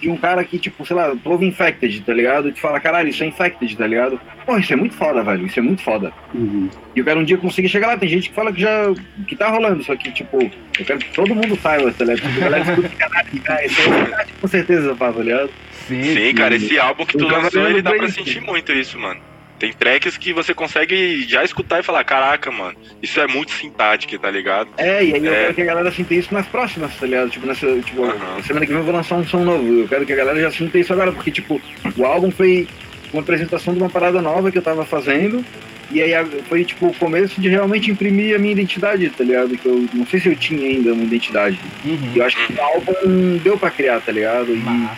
de 0.00 0.08
um 0.08 0.16
cara 0.16 0.44
que, 0.44 0.58
tipo, 0.58 0.84
sei 0.86 0.96
lá, 0.96 1.14
tu 1.14 1.30
ouve 1.30 1.46
Infected, 1.46 2.00
tá 2.02 2.12
ligado? 2.12 2.48
E 2.48 2.52
tu 2.52 2.60
fala, 2.60 2.80
caralho, 2.80 3.08
isso 3.08 3.22
é 3.22 3.26
Infected, 3.26 3.76
tá 3.76 3.86
ligado? 3.86 4.20
Pô, 4.46 4.56
isso 4.56 4.72
é 4.72 4.76
muito 4.76 4.94
foda, 4.94 5.22
velho. 5.22 5.46
Isso 5.46 5.58
é 5.58 5.62
muito 5.62 5.82
foda. 5.82 6.12
Uhum. 6.34 6.68
E 6.94 6.98
eu 6.98 7.04
quero 7.04 7.20
um 7.20 7.24
dia 7.24 7.36
conseguir 7.36 7.68
chegar 7.68 7.88
lá. 7.88 7.98
Tem 7.98 8.08
gente 8.08 8.28
que 8.28 8.34
fala 8.34 8.52
que 8.52 8.60
já. 8.60 8.94
que 9.26 9.36
tá 9.36 9.48
rolando, 9.48 9.82
só 9.82 9.94
que, 9.96 10.10
tipo, 10.10 10.38
eu 10.40 10.84
quero 10.84 10.98
que 10.98 11.12
todo 11.12 11.34
mundo 11.34 11.58
saiba, 11.60 11.92
tá 11.92 12.04
ligado? 12.04 12.22
Porque 12.22 12.40
a 12.40 12.44
galera 12.44 12.70
escuta 12.70 12.88
caralho, 12.96 13.40
cara, 13.42 13.66
isso 13.66 13.80
é 13.80 13.90
verdade, 13.90 14.32
com 14.40 14.48
certeza, 14.48 14.94
pá, 14.94 15.12
tá 15.12 15.22
ligado? 15.22 15.50
Sim, 15.86 16.02
Sim, 16.02 16.34
cara, 16.34 16.54
esse 16.54 16.78
álbum 16.78 17.06
que 17.06 17.16
tu 17.16 17.26
lançou, 17.26 17.66
ele 17.66 17.80
dá 17.80 17.92
pra 17.92 18.08
sentir 18.08 18.42
muito 18.42 18.72
isso, 18.72 18.98
mano. 18.98 19.20
Tem 19.58 19.72
tracks 19.72 20.16
que 20.16 20.32
você 20.32 20.54
consegue 20.54 21.22
já 21.28 21.42
escutar 21.42 21.80
e 21.80 21.82
falar, 21.82 22.04
caraca, 22.04 22.48
mano, 22.50 22.76
isso 23.02 23.18
é 23.20 23.26
muito 23.26 23.50
sintático, 23.50 24.16
tá 24.18 24.30
ligado? 24.30 24.68
É, 24.78 25.04
e 25.04 25.14
aí 25.14 25.26
eu 25.26 25.32
É. 25.32 25.40
quero 25.42 25.54
que 25.54 25.62
a 25.62 25.64
galera 25.64 25.90
sinta 25.90 26.14
isso 26.14 26.32
nas 26.32 26.46
próximas, 26.46 26.94
tá 26.96 27.06
ligado? 27.06 27.28
Tipo, 27.30 27.46
nessa. 27.46 27.66
Tipo, 27.80 28.04
Aham. 28.04 28.42
semana 28.44 28.64
que 28.66 28.72
vem 28.72 28.80
eu 28.80 28.84
vou 28.84 28.94
lançar 28.94 29.16
um 29.16 29.26
som 29.26 29.42
novo. 29.44 29.80
Eu 29.80 29.88
quero 29.88 30.06
que 30.06 30.12
a 30.12 30.16
galera 30.16 30.40
já 30.40 30.50
sinta 30.52 30.78
isso 30.78 30.92
agora, 30.92 31.10
porque, 31.10 31.30
tipo, 31.32 31.60
o 31.96 32.04
álbum 32.06 32.30
foi 32.30 32.68
uma 33.12 33.20
apresentação 33.22 33.74
de 33.74 33.80
uma 33.80 33.90
parada 33.90 34.22
nova 34.22 34.50
que 34.52 34.58
eu 34.58 34.62
tava 34.62 34.84
fazendo. 34.84 35.44
E 35.90 36.02
aí 36.02 36.12
foi, 36.48 36.64
tipo, 36.64 36.88
o 36.88 36.94
começo 36.94 37.40
de 37.40 37.48
realmente 37.48 37.90
imprimir 37.90 38.36
a 38.36 38.38
minha 38.38 38.52
identidade, 38.52 39.08
tá 39.10 39.24
ligado? 39.24 39.56
Que 39.56 39.66
eu 39.66 39.88
não 39.94 40.06
sei 40.06 40.20
se 40.20 40.28
eu 40.28 40.36
tinha 40.36 40.68
ainda 40.68 40.92
uma 40.92 41.02
identidade. 41.02 41.58
Uhum. 41.84 42.12
E 42.14 42.18
eu 42.18 42.24
acho 42.26 42.36
que 42.46 42.52
o 42.52 42.60
álbum 42.62 43.38
deu 43.42 43.56
pra 43.58 43.70
criar, 43.70 43.98
tá 44.00 44.12
ligado? 44.12 44.52
E, 44.54 44.58
Massa. 44.58 44.96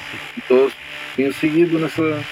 tô, 0.48 0.70
tenho 1.16 1.32
seguido 1.32 1.78
nessa. 1.78 2.22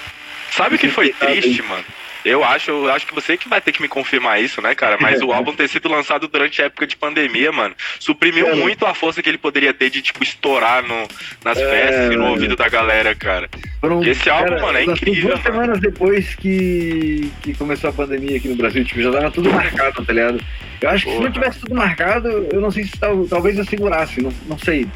Sabe 0.51 0.75
o 0.75 0.77
que 0.77 0.89
foi 0.89 1.13
triste, 1.13 1.61
mano? 1.63 1.83
Eu 2.25 2.43
acho, 2.43 2.71
eu 2.71 2.91
acho 2.91 3.07
que 3.07 3.15
você 3.15 3.37
que 3.37 3.47
vai 3.47 3.61
ter 3.61 3.71
que 3.71 3.81
me 3.81 3.87
confirmar 3.87 4.41
isso, 4.41 4.61
né, 4.61 4.75
cara? 4.75 4.97
Mas 4.99 5.21
o 5.21 5.31
álbum 5.33 5.53
ter 5.53 5.67
sido 5.67 5.87
lançado 5.89 6.27
durante 6.27 6.61
a 6.61 6.65
época 6.65 6.85
de 6.85 6.95
pandemia, 6.97 7.51
mano, 7.51 7.73
suprimiu 7.99 8.47
É, 8.47 8.55
muito 8.55 8.85
a 8.85 8.93
força 8.93 9.21
que 9.21 9.29
ele 9.29 9.37
poderia 9.37 9.73
ter 9.73 9.89
de, 9.89 10.01
tipo, 10.01 10.21
estourar 10.23 10.83
no, 10.83 11.07
nas 11.43 11.57
É, 11.57 11.69
festas 11.69 12.13
e 12.13 12.15
no 12.17 12.27
ouvido 12.27 12.55
da 12.55 12.67
galera, 12.67 13.15
cara. 13.15 13.49
Foram, 13.79 14.03
Esse 14.03 14.29
álbum, 14.29 14.59
mano, 14.59 14.77
é 14.77 14.83
incrível, 14.83 15.29
Duas 15.29 15.43
mano. 15.43 15.55
semanas 15.55 15.79
depois 15.79 16.35
que, 16.35 17.31
que 17.41 17.53
começou 17.53 17.89
a 17.89 17.93
pandemia 17.93 18.37
aqui 18.37 18.47
no 18.49 18.55
Brasil, 18.55 18.83
tipo, 18.83 19.01
já 19.01 19.11
tava 19.11 19.31
tudo 19.31 19.51
marcado, 19.51 20.03
tá 20.05 20.13
ligado? 20.13 20.39
Eu 20.81 20.89
acho 20.89 21.05
que 21.05 21.11
se 21.11 21.17
Porra. 21.17 21.27
não 21.29 21.33
tivesse 21.33 21.59
tudo 21.61 21.75
marcado, 21.75 22.27
eu 22.51 22.59
não 22.61 22.71
sei 22.71 22.83
se 22.83 22.91
tal, 22.99 23.25
talvez 23.27 23.57
eu 23.57 23.65
segurasse, 23.65 24.21
não, 24.21 24.33
não 24.47 24.57
sei. 24.57 24.87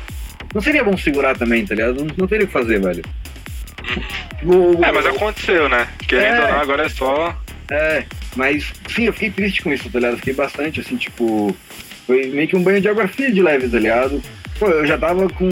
Não 0.53 0.61
seria 0.61 0.83
bom 0.83 0.95
segurar 0.97 1.35
também, 1.37 1.65
tá 1.65 1.73
ligado? 1.73 2.03
Não, 2.03 2.07
não 2.17 2.27
teria 2.27 2.43
o 2.43 2.47
que 2.47 2.53
fazer, 2.53 2.79
velho. 2.79 3.01
O- 4.43 4.83
É, 4.83 4.91
mas 4.91 5.05
aconteceu, 5.05 5.69
né? 5.69 5.87
Querendo 6.07 6.35
É. 6.41 6.45
ou 6.45 6.51
não, 6.53 6.59
agora 6.61 6.85
é 6.85 6.89
só. 6.89 7.35
É, 7.71 8.03
mas 8.35 8.71
sim, 8.89 9.05
eu 9.05 9.13
fiquei 9.13 9.29
triste 9.31 9.61
com 9.61 9.71
isso, 9.73 9.89
tá 9.89 9.99
ligado? 9.99 10.17
Fiquei 10.17 10.33
bastante, 10.33 10.79
assim, 10.81 10.95
tipo. 10.97 11.55
Foi 12.05 12.27
meio 12.27 12.47
que 12.47 12.55
um 12.55 12.63
banho 12.63 12.81
de 12.81 12.89
água 12.89 13.07
fria 13.07 13.31
de 13.31 13.41
leve, 13.41 13.69
tá 13.69 13.79
ligado? 13.79 14.21
Pô, 14.59 14.67
eu 14.67 14.85
já 14.85 14.97
tava 14.97 15.27
com 15.29 15.49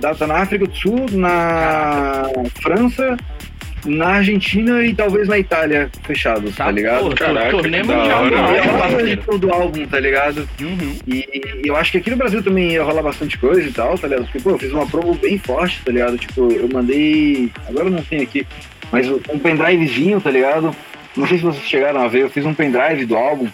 data 0.00 0.26
na 0.26 0.38
África 0.38 0.66
do 0.66 0.74
Sul, 0.76 1.06
na 1.12 2.24
França, 2.60 3.16
na 3.84 4.06
Argentina 4.08 4.84
e 4.84 4.94
talvez 4.94 5.28
na 5.28 5.38
Itália 5.38 5.90
fechados, 6.04 6.54
tá, 6.56 6.70
ligado? 6.70 7.10
Pô, 7.10 7.14
Caraca, 7.14 7.50
turnê 7.50 7.82
mundial 7.82 8.24
hora, 8.24 8.30
do 8.30 8.34
ia 8.36 8.40
álbum, 8.40 8.70
rolar 8.72 8.88
de 8.88 8.94
parceiro. 8.94 9.22
todo 9.26 9.46
o 9.46 9.52
álbum, 9.54 9.86
tá 9.86 10.00
ligado? 10.00 10.48
Uhum. 10.60 10.96
E 11.06 11.62
eu 11.64 11.76
acho 11.76 11.92
que 11.92 11.98
aqui 11.98 12.10
no 12.10 12.16
Brasil 12.16 12.42
também 12.42 12.72
ia 12.72 12.82
rolar 12.82 13.02
bastante 13.02 13.38
coisa 13.38 13.68
e 13.68 13.72
tal, 13.72 13.98
tá 13.98 14.08
ligado? 14.08 14.24
Porque, 14.24 14.40
pô, 14.40 14.50
eu 14.50 14.58
fiz 14.58 14.72
uma 14.72 14.86
promo 14.86 15.14
bem 15.14 15.38
forte, 15.38 15.80
tá 15.84 15.92
ligado? 15.92 16.18
Tipo, 16.18 16.52
eu 16.52 16.68
mandei. 16.72 17.50
Agora 17.68 17.86
eu 17.86 17.92
não 17.92 18.02
tenho 18.02 18.22
aqui, 18.22 18.46
mas 18.92 19.08
um 19.08 19.38
pendrivezinho, 19.38 20.20
tá 20.20 20.30
ligado? 20.30 20.74
Não 21.16 21.26
sei 21.26 21.38
se 21.38 21.44
vocês 21.44 21.64
chegaram 21.64 22.02
a 22.02 22.08
ver, 22.08 22.22
eu 22.22 22.30
fiz 22.30 22.44
um 22.44 22.54
pendrive 22.54 23.04
do 23.06 23.16
álbum. 23.16 23.48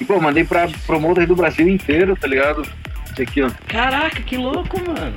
E, 0.00 0.04
pô, 0.04 0.20
mandei 0.20 0.44
pra 0.44 0.68
promoters 0.86 1.28
do 1.28 1.36
Brasil 1.36 1.68
inteiro, 1.68 2.16
tá 2.16 2.26
ligado? 2.26 2.66
Esse 3.12 3.22
aqui, 3.22 3.42
ó. 3.42 3.50
Caraca, 3.66 4.22
que 4.22 4.36
louco, 4.36 4.80
mano. 4.80 5.12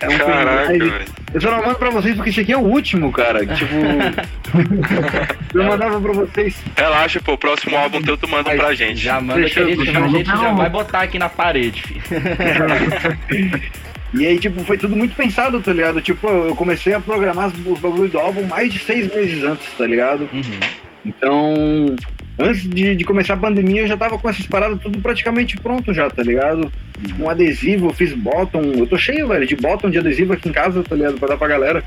É 0.00 0.08
um 0.08 0.18
Caraca, 0.18 0.72
velho. 0.72 1.04
Eu 1.32 1.40
só 1.40 1.50
não 1.50 1.62
mando 1.62 1.78
pra 1.78 1.90
vocês 1.90 2.16
porque 2.16 2.30
esse 2.30 2.40
aqui 2.40 2.52
é 2.52 2.56
o 2.56 2.60
último, 2.60 3.12
cara. 3.12 3.46
Tipo. 3.46 3.74
eu 5.54 5.64
mandava 5.64 6.00
pra 6.00 6.12
vocês. 6.12 6.56
Relaxa, 6.76 7.20
pô, 7.20 7.34
o 7.34 7.38
próximo 7.38 7.76
álbum 7.76 8.02
teu 8.02 8.16
tu 8.16 8.26
manda 8.26 8.50
pra 8.50 8.74
gente. 8.74 8.96
Já 8.96 9.20
manda 9.20 9.40
Deixa 9.40 9.64
que 9.64 9.72
a 9.72 9.76
gente, 9.76 9.96
a 9.96 10.08
gente 10.08 10.26
já 10.26 10.52
vai 10.52 10.70
botar 10.70 11.02
aqui 11.02 11.18
na 11.18 11.28
parede, 11.28 11.82
filho. 11.82 12.02
E 14.12 14.26
aí, 14.26 14.38
tipo, 14.40 14.64
foi 14.64 14.76
tudo 14.76 14.96
muito 14.96 15.14
pensado, 15.14 15.60
tá 15.60 15.72
ligado? 15.72 16.00
Tipo, 16.00 16.26
eu 16.26 16.56
comecei 16.56 16.92
a 16.92 17.00
programar 17.00 17.46
os 17.46 17.66
os 17.66 17.78
bagulhos 17.78 18.10
do 18.10 18.18
álbum 18.18 18.42
mais 18.42 18.72
de 18.72 18.80
seis 18.80 19.12
meses 19.14 19.44
antes, 19.44 19.72
tá 19.78 19.86
ligado? 19.86 20.28
Uhum. 20.32 20.60
Então, 21.06 21.96
antes 22.40 22.68
de, 22.68 22.96
de 22.96 23.04
começar 23.04 23.34
a 23.34 23.36
pandemia, 23.36 23.82
eu 23.82 23.86
já 23.86 23.96
tava 23.96 24.18
com 24.18 24.28
essas 24.28 24.46
paradas 24.46 24.80
tudo 24.80 24.98
praticamente 25.00 25.56
pronto 25.56 25.92
já, 25.92 26.08
tá 26.08 26.22
ligado? 26.22 26.72
Um 27.18 27.28
adesivo, 27.28 27.88
eu 27.88 27.92
fiz 27.92 28.12
bottom, 28.12 28.62
eu 28.76 28.86
tô 28.86 28.96
cheio, 28.98 29.28
velho, 29.28 29.46
de 29.46 29.56
bottom 29.56 29.90
de 29.90 29.98
adesivo 29.98 30.32
aqui 30.32 30.48
em 30.48 30.52
casa, 30.52 30.82
tá 30.82 30.94
ligado? 30.94 31.18
Pra 31.18 31.28
dar 31.28 31.36
pra 31.36 31.48
galera. 31.48 31.84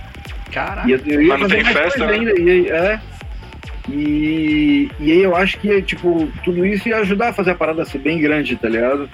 Caraca. 0.51 0.87
E 0.87 0.91
eu, 0.91 0.99
eu 1.05 1.21
ia 1.21 1.29
Mas 1.29 1.41
não 1.41 1.49
fazer 1.49 1.63
tem 1.63 1.73
festa, 1.73 2.05
né? 2.05 2.13
ainda, 2.13 2.39
e 2.39 2.49
aí, 2.49 2.67
é. 2.69 2.99
E, 3.89 4.89
e 4.99 5.11
aí 5.11 5.21
eu 5.21 5.35
acho 5.35 5.59
que, 5.59 5.81
tipo, 5.81 6.29
tudo 6.43 6.65
isso 6.65 6.87
ia 6.87 6.97
ajudar 6.97 7.29
a 7.29 7.33
fazer 7.33 7.51
a 7.51 7.55
parada 7.55 7.83
ser 7.83 7.97
bem 7.97 8.19
grande, 8.19 8.55
tá 8.55 8.69
ligado? 8.69 9.09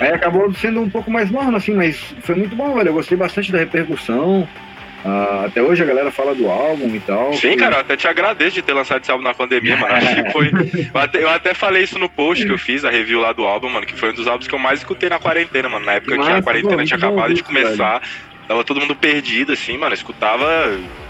Aí 0.00 0.12
acabou 0.12 0.52
sendo 0.54 0.80
um 0.80 0.90
pouco 0.90 1.10
mais 1.10 1.30
morno, 1.30 1.56
assim, 1.56 1.74
mas 1.74 1.96
foi 2.22 2.34
muito 2.34 2.54
bom, 2.54 2.74
velho. 2.74 2.88
Eu 2.88 2.94
gostei 2.94 3.16
bastante 3.16 3.50
da 3.50 3.58
repercussão. 3.58 4.46
Ah, 5.04 5.44
até 5.46 5.62
hoje 5.62 5.82
a 5.82 5.86
galera 5.86 6.10
fala 6.10 6.34
do 6.34 6.48
álbum 6.48 6.94
e 6.94 7.00
tal. 7.00 7.32
Sim, 7.32 7.56
cara, 7.56 7.76
eu 7.76 7.80
até 7.80 7.96
te 7.96 8.08
agradeço 8.08 8.52
de 8.56 8.62
ter 8.62 8.72
lançado 8.72 9.00
esse 9.02 9.10
álbum 9.10 9.22
na 9.24 9.32
pandemia, 9.32 9.76
mano. 9.76 9.94
Acho 9.94 10.14
que 10.24 10.30
foi. 10.32 10.50
Eu 10.92 11.00
até, 11.00 11.22
eu 11.22 11.28
até 11.28 11.54
falei 11.54 11.82
isso 11.84 11.98
no 11.98 12.08
post 12.08 12.44
que 12.44 12.52
eu 12.52 12.58
fiz, 12.58 12.84
a 12.84 12.90
review 12.90 13.20
lá 13.20 13.32
do 13.32 13.44
álbum, 13.44 13.68
mano, 13.68 13.86
que 13.86 13.96
foi 13.96 14.10
um 14.10 14.14
dos 14.14 14.26
álbuns 14.26 14.46
que 14.48 14.54
eu 14.54 14.58
mais 14.58 14.80
escutei 14.80 15.08
na 15.08 15.18
quarentena, 15.18 15.68
mano. 15.68 15.84
Na 15.86 15.92
época 15.94 16.16
que 16.18 16.30
a 16.30 16.42
quarentena 16.42 16.76
pô, 16.78 16.84
tinha 16.84 16.96
acabado 16.96 17.32
de 17.34 17.42
começar. 17.42 18.02
Tava 18.48 18.64
todo 18.64 18.80
mundo 18.80 18.96
perdido, 18.96 19.52
assim, 19.52 19.76
mano. 19.76 19.92
Eu 19.92 19.94
escutava 19.94 20.46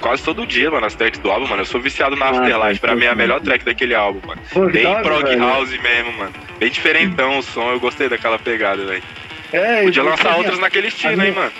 quase 0.00 0.22
todo 0.22 0.46
dia, 0.46 0.70
mano, 0.70 0.84
as 0.86 0.94
tracks 0.94 1.20
do 1.20 1.30
álbum, 1.30 1.46
mano. 1.46 1.62
Eu 1.62 1.66
sou 1.66 1.80
viciado 1.80 2.16
na 2.16 2.26
Massa, 2.26 2.40
Afterlife. 2.42 2.80
Pra 2.80 2.94
mim 2.96 3.04
é 3.04 3.08
a 3.08 3.12
pô, 3.12 3.16
melhor 3.18 3.34
massa. 3.34 3.44
track 3.44 3.64
daquele 3.64 3.94
álbum, 3.94 4.20
mano. 4.26 4.40
Pô, 4.52 4.66
que 4.66 4.72
Bem 4.72 4.86
hora, 4.86 5.02
prog 5.02 5.22
velho. 5.24 5.40
house 5.40 5.70
mesmo, 5.70 6.12
mano. 6.18 6.32
Bem 6.58 6.70
diferentão 6.70 7.38
o 7.38 7.42
som. 7.42 7.70
Eu 7.70 7.80
gostei 7.80 8.08
daquela 8.08 8.38
pegada, 8.38 8.84
velho. 8.84 9.02
É, 9.52 9.82
Podia 9.82 10.02
lançar 10.02 10.36
outras 10.36 10.58
naquele 10.58 10.88
estilo, 10.88 11.14
minha- 11.16 11.28
hein, 11.28 11.34
mano. 11.34 11.52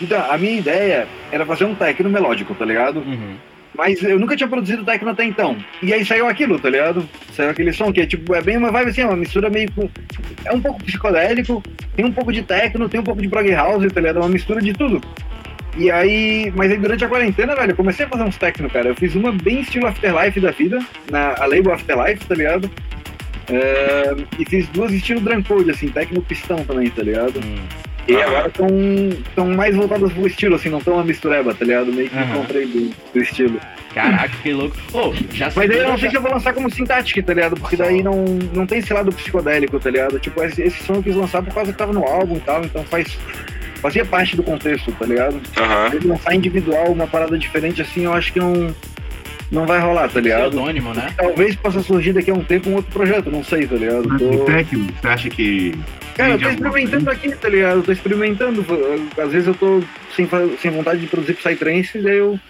Então, 0.00 0.30
a 0.30 0.36
minha 0.36 0.58
ideia 0.58 1.06
era 1.30 1.44
fazer 1.46 1.64
um 1.64 1.74
techno 1.74 2.10
melódico, 2.10 2.54
tá 2.54 2.64
ligado? 2.64 3.00
Uhum. 3.00 3.36
Mas 3.76 4.02
eu 4.02 4.18
nunca 4.18 4.36
tinha 4.36 4.48
produzido 4.48 4.84
techno 4.84 5.10
até 5.10 5.24
então. 5.24 5.56
E 5.82 5.92
aí 5.92 6.04
saiu 6.04 6.26
aquilo, 6.26 6.58
tá 6.58 6.70
ligado? 6.70 7.06
Saiu 7.32 7.50
aquele 7.50 7.72
som 7.72 7.92
que 7.92 8.00
é 8.00 8.06
tipo, 8.06 8.34
é 8.34 8.40
bem 8.40 8.56
uma 8.56 8.70
vibe 8.70 8.90
assim, 8.90 9.02
é 9.02 9.06
uma 9.06 9.16
mistura 9.16 9.50
meio 9.50 9.70
com. 9.72 9.88
É 10.44 10.52
um 10.52 10.60
pouco 10.60 10.82
psicodélico, 10.82 11.62
tem 11.94 12.04
um 12.04 12.12
pouco 12.12 12.32
de 12.32 12.42
techno, 12.42 12.88
tem 12.88 13.00
um 13.00 13.04
pouco 13.04 13.20
de 13.20 13.28
prog 13.28 13.50
house, 13.50 13.92
tá 13.92 14.00
ligado? 14.00 14.16
É 14.16 14.20
uma 14.20 14.28
mistura 14.28 14.62
de 14.62 14.72
tudo. 14.72 15.00
E 15.76 15.90
aí, 15.90 16.50
mas 16.56 16.70
aí 16.72 16.78
durante 16.78 17.04
a 17.04 17.08
quarentena, 17.08 17.54
velho, 17.54 17.72
eu 17.72 17.76
comecei 17.76 18.06
a 18.06 18.08
fazer 18.08 18.22
uns 18.22 18.38
techno, 18.38 18.70
cara. 18.70 18.88
Eu 18.88 18.94
fiz 18.94 19.14
uma 19.14 19.30
bem 19.30 19.60
estilo 19.60 19.86
Afterlife 19.86 20.40
da 20.40 20.50
vida, 20.50 20.78
na 21.10 21.34
a 21.38 21.44
label 21.44 21.74
Afterlife, 21.74 22.24
tá 22.24 22.34
ligado? 22.34 22.70
É, 23.48 24.16
e 24.38 24.44
fiz 24.46 24.66
duas 24.68 24.92
estilo 24.92 25.20
Drancode, 25.20 25.70
assim, 25.70 25.88
techno 25.88 26.22
pistão 26.22 26.64
também, 26.64 26.88
tá 26.88 27.02
ligado? 27.02 27.38
Hum. 27.40 27.85
E 28.08 28.14
Aham. 28.14 28.22
agora 28.24 28.52
estão 29.28 29.46
mais 29.48 29.74
voltadas 29.74 30.12
pro 30.12 30.26
estilo, 30.26 30.54
assim, 30.56 30.68
não 30.68 30.80
tão 30.80 30.94
uma 30.94 31.04
mistureba, 31.04 31.54
tá 31.54 31.64
ligado? 31.64 31.92
Meio 31.92 32.08
que 32.08 32.16
Aham. 32.16 32.34
encontrei 32.36 32.66
do, 32.66 32.90
do 33.12 33.20
estilo. 33.20 33.60
Caraca, 33.94 34.28
que 34.42 34.52
louco. 34.52 34.76
Ô, 34.92 35.12
já 35.32 35.50
Mas 35.56 35.70
aí 35.70 35.78
eu 35.78 35.82
não 35.84 35.92
já- 35.92 35.98
sei 35.98 36.10
se 36.10 36.16
eu 36.16 36.22
vou 36.22 36.30
lançar 36.30 36.52
como 36.52 36.70
Syntactic, 36.70 37.24
tá 37.24 37.32
ligado? 37.34 37.56
Porque 37.56 37.76
daí 37.76 38.02
não, 38.02 38.24
não 38.52 38.66
tem 38.66 38.78
esse 38.78 38.92
lado 38.92 39.10
psicodélico, 39.10 39.80
tá 39.80 39.90
ligado? 39.90 40.18
Tipo, 40.20 40.42
esse, 40.44 40.62
esse 40.62 40.82
som 40.84 40.94
eu 40.96 41.02
quis 41.02 41.16
lançar 41.16 41.42
por 41.42 41.52
causa 41.54 41.72
que 41.72 41.78
tava 41.78 41.92
no 41.94 42.04
álbum 42.04 42.36
e 42.36 42.40
tal, 42.40 42.62
então 42.64 42.84
faz. 42.84 43.18
Fazia 43.80 44.04
parte 44.06 44.36
do 44.36 44.42
contexto, 44.42 44.90
tá 44.92 45.04
ligado? 45.06 45.40
Aham. 45.56 45.90
Mas 45.92 46.04
lançar 46.04 46.34
individual, 46.34 46.86
uma 46.92 47.06
parada 47.06 47.38
diferente 47.38 47.80
assim, 47.82 48.04
eu 48.04 48.12
acho 48.12 48.32
que 48.32 48.38
não. 48.38 48.74
Não 49.50 49.64
vai 49.64 49.78
rolar, 49.80 50.08
tá 50.08 50.20
ligado? 50.20 50.50
Pseudônimo, 50.50 50.92
né? 50.92 51.08
Talvez 51.16 51.54
possa 51.54 51.80
surgir 51.80 52.12
daqui 52.12 52.30
a 52.30 52.34
um 52.34 52.42
tempo 52.42 52.68
um 52.68 52.74
outro 52.74 52.90
projeto, 52.92 53.30
não 53.30 53.44
sei, 53.44 53.66
tá 53.66 53.76
ligado? 53.76 54.08
Mas 54.08 54.20
Tô- 54.20 54.30
o 54.30 54.44
técnico, 54.44 54.92
você 55.00 55.06
acha 55.08 55.30
que. 55.30 55.74
Cara, 56.16 56.32
eu 56.32 56.38
tô 56.38 56.48
experimentando 56.48 57.10
aqui, 57.10 57.30
tá 57.30 57.48
ligado? 57.48 57.76
Eu 57.78 57.82
tô 57.82 57.92
experimentando. 57.92 58.66
Às 59.22 59.32
vezes 59.32 59.46
eu 59.48 59.54
tô 59.54 59.82
sem, 60.14 60.28
sem 60.58 60.70
vontade 60.70 61.00
de 61.00 61.06
produzir 61.06 61.34
Psytrance, 61.34 61.98
e 61.98 62.08
aí 62.08 62.16
eu 62.16 62.40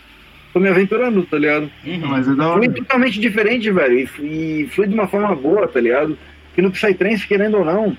tô 0.52 0.60
me 0.60 0.68
aventurando, 0.68 1.22
tá 1.24 1.38
ligado? 1.38 1.70
Uhum. 1.84 2.00
Mas 2.06 2.28
é 2.28 2.34
da 2.34 2.48
hora. 2.48 2.62
Flui 2.62 2.74
totalmente 2.74 3.20
diferente, 3.20 3.70
velho. 3.70 4.08
E, 4.18 4.62
e 4.62 4.68
flui 4.68 4.86
de 4.86 4.94
uma 4.94 5.06
forma 5.06 5.34
boa, 5.34 5.68
tá 5.68 5.80
ligado? 5.80 6.16
Que 6.54 6.62
no 6.62 6.70
Psytrance, 6.70 7.26
querendo 7.26 7.58
ou 7.58 7.64
não, 7.64 7.94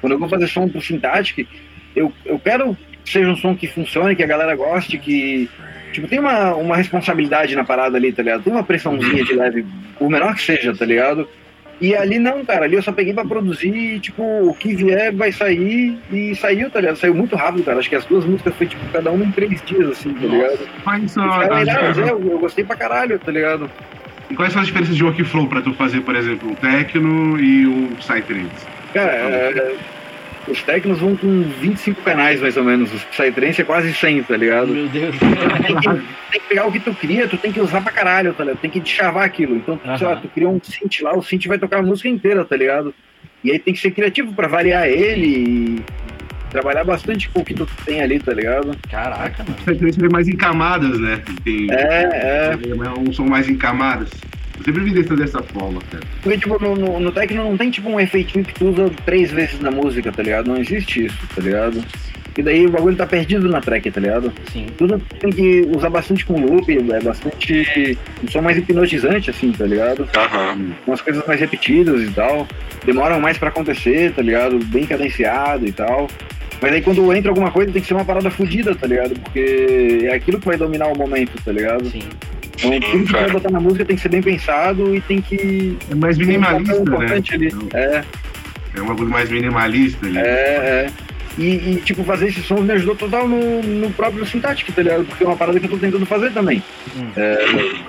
quando 0.00 0.12
eu 0.14 0.18
vou 0.18 0.28
fazer 0.28 0.48
som 0.48 0.68
pro 0.68 0.82
Syntactic, 0.82 1.46
eu, 1.94 2.12
eu 2.26 2.38
quero 2.38 2.76
que 3.04 3.12
seja 3.12 3.28
um 3.28 3.36
som 3.36 3.54
que 3.54 3.68
funcione, 3.68 4.16
que 4.16 4.22
a 4.24 4.26
galera 4.26 4.56
goste, 4.56 4.98
que. 4.98 5.48
Tipo, 5.94 6.08
tem 6.08 6.18
uma, 6.18 6.54
uma 6.54 6.76
responsabilidade 6.76 7.54
na 7.56 7.64
parada 7.64 7.96
ali, 7.96 8.12
tá 8.12 8.22
ligado? 8.22 8.42
Tem 8.42 8.52
uma 8.52 8.62
pressãozinha 8.64 9.24
de 9.24 9.32
leve, 9.32 9.64
por 9.98 10.10
menor 10.10 10.34
que 10.34 10.42
seja, 10.42 10.74
tá 10.74 10.84
ligado? 10.84 11.26
E 11.80 11.94
ali 11.94 12.18
não, 12.20 12.44
cara, 12.44 12.64
ali 12.66 12.74
eu 12.76 12.82
só 12.82 12.92
peguei 12.92 13.12
pra 13.12 13.24
produzir 13.24 13.68
e, 13.74 13.98
tipo, 14.00 14.22
o 14.22 14.54
que 14.54 14.74
vier 14.76 15.12
vai 15.12 15.32
sair 15.32 15.98
e 16.12 16.34
saiu, 16.36 16.70
tá 16.70 16.80
ligado? 16.80 16.96
Saiu 16.96 17.14
muito 17.14 17.34
rápido, 17.34 17.64
cara. 17.64 17.78
Acho 17.78 17.88
que 17.88 17.96
as 17.96 18.04
duas 18.04 18.24
músicas 18.24 18.54
foi, 18.54 18.66
tipo, 18.66 18.84
cada 18.92 19.10
uma 19.10 19.24
em 19.24 19.30
três 19.32 19.60
dias, 19.62 19.88
assim, 19.90 20.14
tá 20.14 20.26
ligado? 20.26 20.58
Mas 21.50 21.68
que- 21.94 22.00
é, 22.00 22.10
eu, 22.10 22.30
eu 22.30 22.38
gostei 22.38 22.64
pra 22.64 22.76
caralho, 22.76 23.18
tá 23.18 23.32
ligado? 23.32 23.70
E 24.30 24.34
quais 24.34 24.52
são 24.52 24.60
as 24.62 24.68
diferenças 24.68 24.96
de 24.96 25.02
workflow 25.04 25.46
pra 25.48 25.60
tu 25.62 25.74
fazer, 25.74 26.00
por 26.02 26.14
exemplo, 26.16 26.52
o 26.52 26.56
techno 26.56 27.38
e 27.40 27.66
o 27.66 27.88
psytrance? 27.98 28.66
Cara, 28.94 29.12
é, 29.12 29.74
os 30.48 30.62
técnicos 30.62 31.00
vão 31.00 31.16
com 31.16 31.42
25 31.60 32.02
canais, 32.02 32.40
mais 32.40 32.56
ou 32.56 32.64
menos. 32.64 32.92
Os 32.92 33.02
Psytrance 33.04 33.60
é 33.60 33.64
quase 33.64 33.92
100, 33.92 34.22
tá 34.24 34.36
ligado? 34.36 34.68
Meu 34.68 34.88
Deus. 34.88 35.14
Tem 35.18 35.76
que, 35.76 35.88
tem 36.32 36.40
que 36.40 36.48
pegar 36.48 36.66
o 36.66 36.72
que 36.72 36.80
tu 36.80 36.94
cria, 36.94 37.26
tu 37.28 37.36
tem 37.36 37.52
que 37.52 37.60
usar 37.60 37.80
pra 37.80 37.92
caralho, 37.92 38.32
tá 38.34 38.44
ligado? 38.44 38.60
Tem 38.60 38.70
que 38.70 38.84
chavar 38.88 39.24
aquilo. 39.24 39.56
Então, 39.56 39.78
sei 39.98 40.06
lá, 40.06 40.16
tu 40.16 40.28
cria 40.28 40.48
um 40.48 40.60
synth 40.62 41.00
lá, 41.02 41.16
o 41.16 41.22
synth 41.22 41.46
vai 41.46 41.58
tocar 41.58 41.78
a 41.78 41.82
música 41.82 42.08
inteira, 42.08 42.44
tá 42.44 42.56
ligado? 42.56 42.94
E 43.42 43.50
aí 43.50 43.58
tem 43.58 43.74
que 43.74 43.80
ser 43.80 43.90
criativo 43.90 44.32
pra 44.34 44.48
variar 44.48 44.86
ele 44.86 45.26
e 45.26 45.82
trabalhar 46.50 46.84
bastante 46.84 47.28
com 47.28 47.40
o 47.40 47.44
que 47.44 47.52
tu 47.52 47.66
tem 47.84 48.00
ali, 48.00 48.18
tá 48.18 48.32
ligado? 48.32 48.76
Caraca, 48.90 49.42
mano. 49.42 49.56
O 49.58 49.62
psytrance 49.64 49.98
ele 49.98 50.06
é 50.06 50.10
mais 50.10 50.28
em 50.28 50.36
camadas, 50.36 50.98
né? 51.00 51.20
Tem, 51.44 51.66
É, 51.70 51.74
é. 52.12 52.52
é 52.52 52.90
um 53.00 53.12
som 53.12 53.24
mais 53.26 53.48
em 53.48 53.56
camadas. 53.56 54.08
Eu 54.58 54.64
sempre 54.64 54.84
vi 54.84 54.90
dessa, 54.92 55.16
dessa 55.16 55.42
forma, 55.42 55.80
cara. 55.90 56.04
Porque, 56.22 56.38
tipo, 56.38 56.62
no, 56.62 56.74
no, 56.76 57.00
no 57.00 57.12
techno 57.12 57.44
não 57.44 57.56
tem, 57.56 57.70
tipo, 57.70 57.88
um 57.88 57.98
efeitinho 57.98 58.44
que 58.44 58.54
tu 58.54 58.68
usa 58.68 58.90
três 59.04 59.30
vezes 59.30 59.60
na 59.60 59.70
música, 59.70 60.12
tá 60.12 60.22
ligado? 60.22 60.48
Não 60.48 60.56
existe 60.56 61.06
isso, 61.06 61.18
tá 61.34 61.42
ligado? 61.42 61.84
E 62.36 62.42
daí 62.42 62.66
o 62.66 62.70
bagulho 62.70 62.96
tá 62.96 63.06
perdido 63.06 63.48
na 63.48 63.60
track, 63.60 63.90
tá 63.90 64.00
ligado? 64.00 64.32
Sim. 64.52 64.66
Tudo 64.76 65.00
tem 65.20 65.30
que 65.30 65.68
usar 65.74 65.88
bastante 65.88 66.26
com 66.26 66.40
loop, 66.40 66.76
é 66.76 67.00
bastante. 67.00 67.96
um 68.22 68.28
som 68.28 68.42
mais 68.42 68.58
hipnotizante, 68.58 69.30
assim, 69.30 69.52
tá 69.52 69.64
ligado? 69.64 70.08
Aham. 70.16 70.72
Umas 70.86 71.00
coisas 71.00 71.24
mais 71.26 71.38
repetidas 71.38 72.02
e 72.02 72.10
tal. 72.10 72.46
Demoram 72.84 73.20
mais 73.20 73.38
pra 73.38 73.50
acontecer, 73.50 74.12
tá 74.12 74.22
ligado? 74.22 74.58
Bem 74.66 74.84
cadenciado 74.84 75.66
e 75.66 75.72
tal. 75.72 76.08
Mas 76.60 76.72
aí 76.72 76.82
quando 76.82 77.12
entra 77.12 77.30
alguma 77.30 77.50
coisa 77.50 77.70
tem 77.70 77.80
que 77.80 77.86
ser 77.86 77.94
uma 77.94 78.04
parada 78.04 78.30
fodida, 78.30 78.74
tá 78.74 78.86
ligado? 78.86 79.14
Porque 79.20 80.00
é 80.04 80.14
aquilo 80.14 80.40
que 80.40 80.46
vai 80.46 80.56
dominar 80.56 80.88
o 80.88 80.98
momento, 80.98 81.32
tá 81.44 81.52
ligado? 81.52 81.88
Sim. 81.88 82.02
Tudo 82.60 83.04
que 83.06 83.12
vai 83.12 83.30
botar 83.30 83.50
na 83.50 83.60
música 83.60 83.84
tem 83.84 83.96
que 83.96 84.02
ser 84.02 84.08
bem 84.08 84.22
pensado 84.22 84.94
e 84.94 85.00
tem 85.00 85.20
que. 85.20 85.76
É 85.90 85.94
mais 85.94 86.16
um 86.16 86.20
minimalista, 86.20 86.74
papel 86.84 86.98
né? 87.00 87.22
ali. 87.32 87.48
É, 87.74 88.04
É 88.76 88.82
um 88.82 88.86
bagulho 88.86 89.10
mais 89.10 89.30
minimalista 89.30 90.06
ali. 90.06 90.18
é, 90.18 90.22
é. 90.22 90.90
E, 91.36 91.42
e, 91.46 91.82
tipo, 91.84 92.04
fazer 92.04 92.28
esses 92.28 92.44
sons 92.46 92.60
me 92.60 92.72
ajudou 92.74 92.94
total 92.94 93.26
no, 93.26 93.60
no 93.60 93.90
próprio 93.90 94.24
Syntactic, 94.24 94.72
tá 94.72 94.82
ligado? 94.82 95.04
Porque 95.04 95.24
é 95.24 95.26
uma 95.26 95.36
parada 95.36 95.58
que 95.58 95.66
eu 95.66 95.70
tô 95.70 95.76
tentando 95.78 96.06
fazer 96.06 96.30
também. 96.30 96.62
Hum. 96.96 97.08
É, 97.16 97.36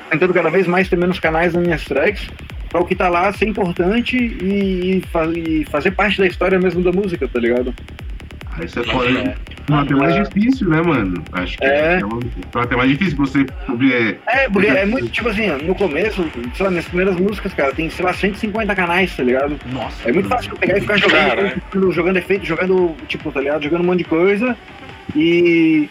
tentando 0.10 0.34
cada 0.34 0.50
vez 0.50 0.66
mais 0.66 0.90
ter 0.90 0.96
menos 0.96 1.20
canais 1.20 1.54
nas 1.54 1.64
minhas 1.64 1.84
tracks, 1.86 2.28
pra 2.70 2.82
o 2.82 2.86
que 2.86 2.96
tá 2.96 3.08
lá 3.08 3.32
ser 3.34 3.48
importante 3.48 4.18
e, 4.18 4.98
e 4.98 5.04
fa- 5.12 5.28
e 5.28 5.64
fazer 5.66 5.92
parte 5.92 6.18
da 6.18 6.26
história 6.26 6.58
mesmo 6.58 6.82
da 6.82 6.92
música, 6.92 7.28
tá 7.28 7.40
ligado? 7.40 7.72
Isso 8.64 8.80
é 8.80 8.84
foda. 8.84 9.10
É. 9.20 9.36
Não, 9.70 9.80
até 9.80 9.96
mais 9.96 10.16
difícil, 10.30 10.70
né, 10.70 10.82
mano? 10.82 11.24
Acho 11.34 11.58
que 11.58 11.66
É. 11.66 12.00
é, 12.02 12.06
uma- 12.06 12.20
até 12.64 12.76
mais 12.76 12.90
difícil 12.90 13.18
você 13.18 13.46
subir. 13.66 14.20
É, 14.28 14.48
porque 14.50 14.68
é 14.68 14.86
muito, 14.86 15.10
tipo 15.10 15.28
assim, 15.30 15.48
no 15.64 15.74
começo, 15.76 16.24
sei 16.56 16.66
lá, 16.66 16.72
nas 16.72 16.86
primeiras 16.86 17.16
músicas, 17.20 17.54
cara, 17.54 17.74
tem, 17.74 17.90
sei 17.90 18.06
lá, 18.06 18.14
150 18.14 18.76
canais, 18.76 19.16
tá 19.16 19.24
ligado? 19.24 19.60
Nossa. 19.72 20.08
É 20.08 20.12
muito 20.14 20.30
fácil 20.30 20.52
eu 20.54 20.58
pegar 20.58 20.78
e 20.78 20.82
ficar 20.82 20.98
jogando, 20.98 21.28
Cara. 21.28 21.56
jogando, 21.74 21.92
jogando 21.92 22.18
efeito, 22.18 22.46
jogando, 22.46 22.96
tipo, 23.08 23.32
tá 23.32 23.40
ligado? 23.42 23.64
Jogando 23.64 23.82
um 23.82 23.86
monte 23.86 24.00
de 24.00 24.04
coisa. 24.06 24.56
E. 25.16 25.90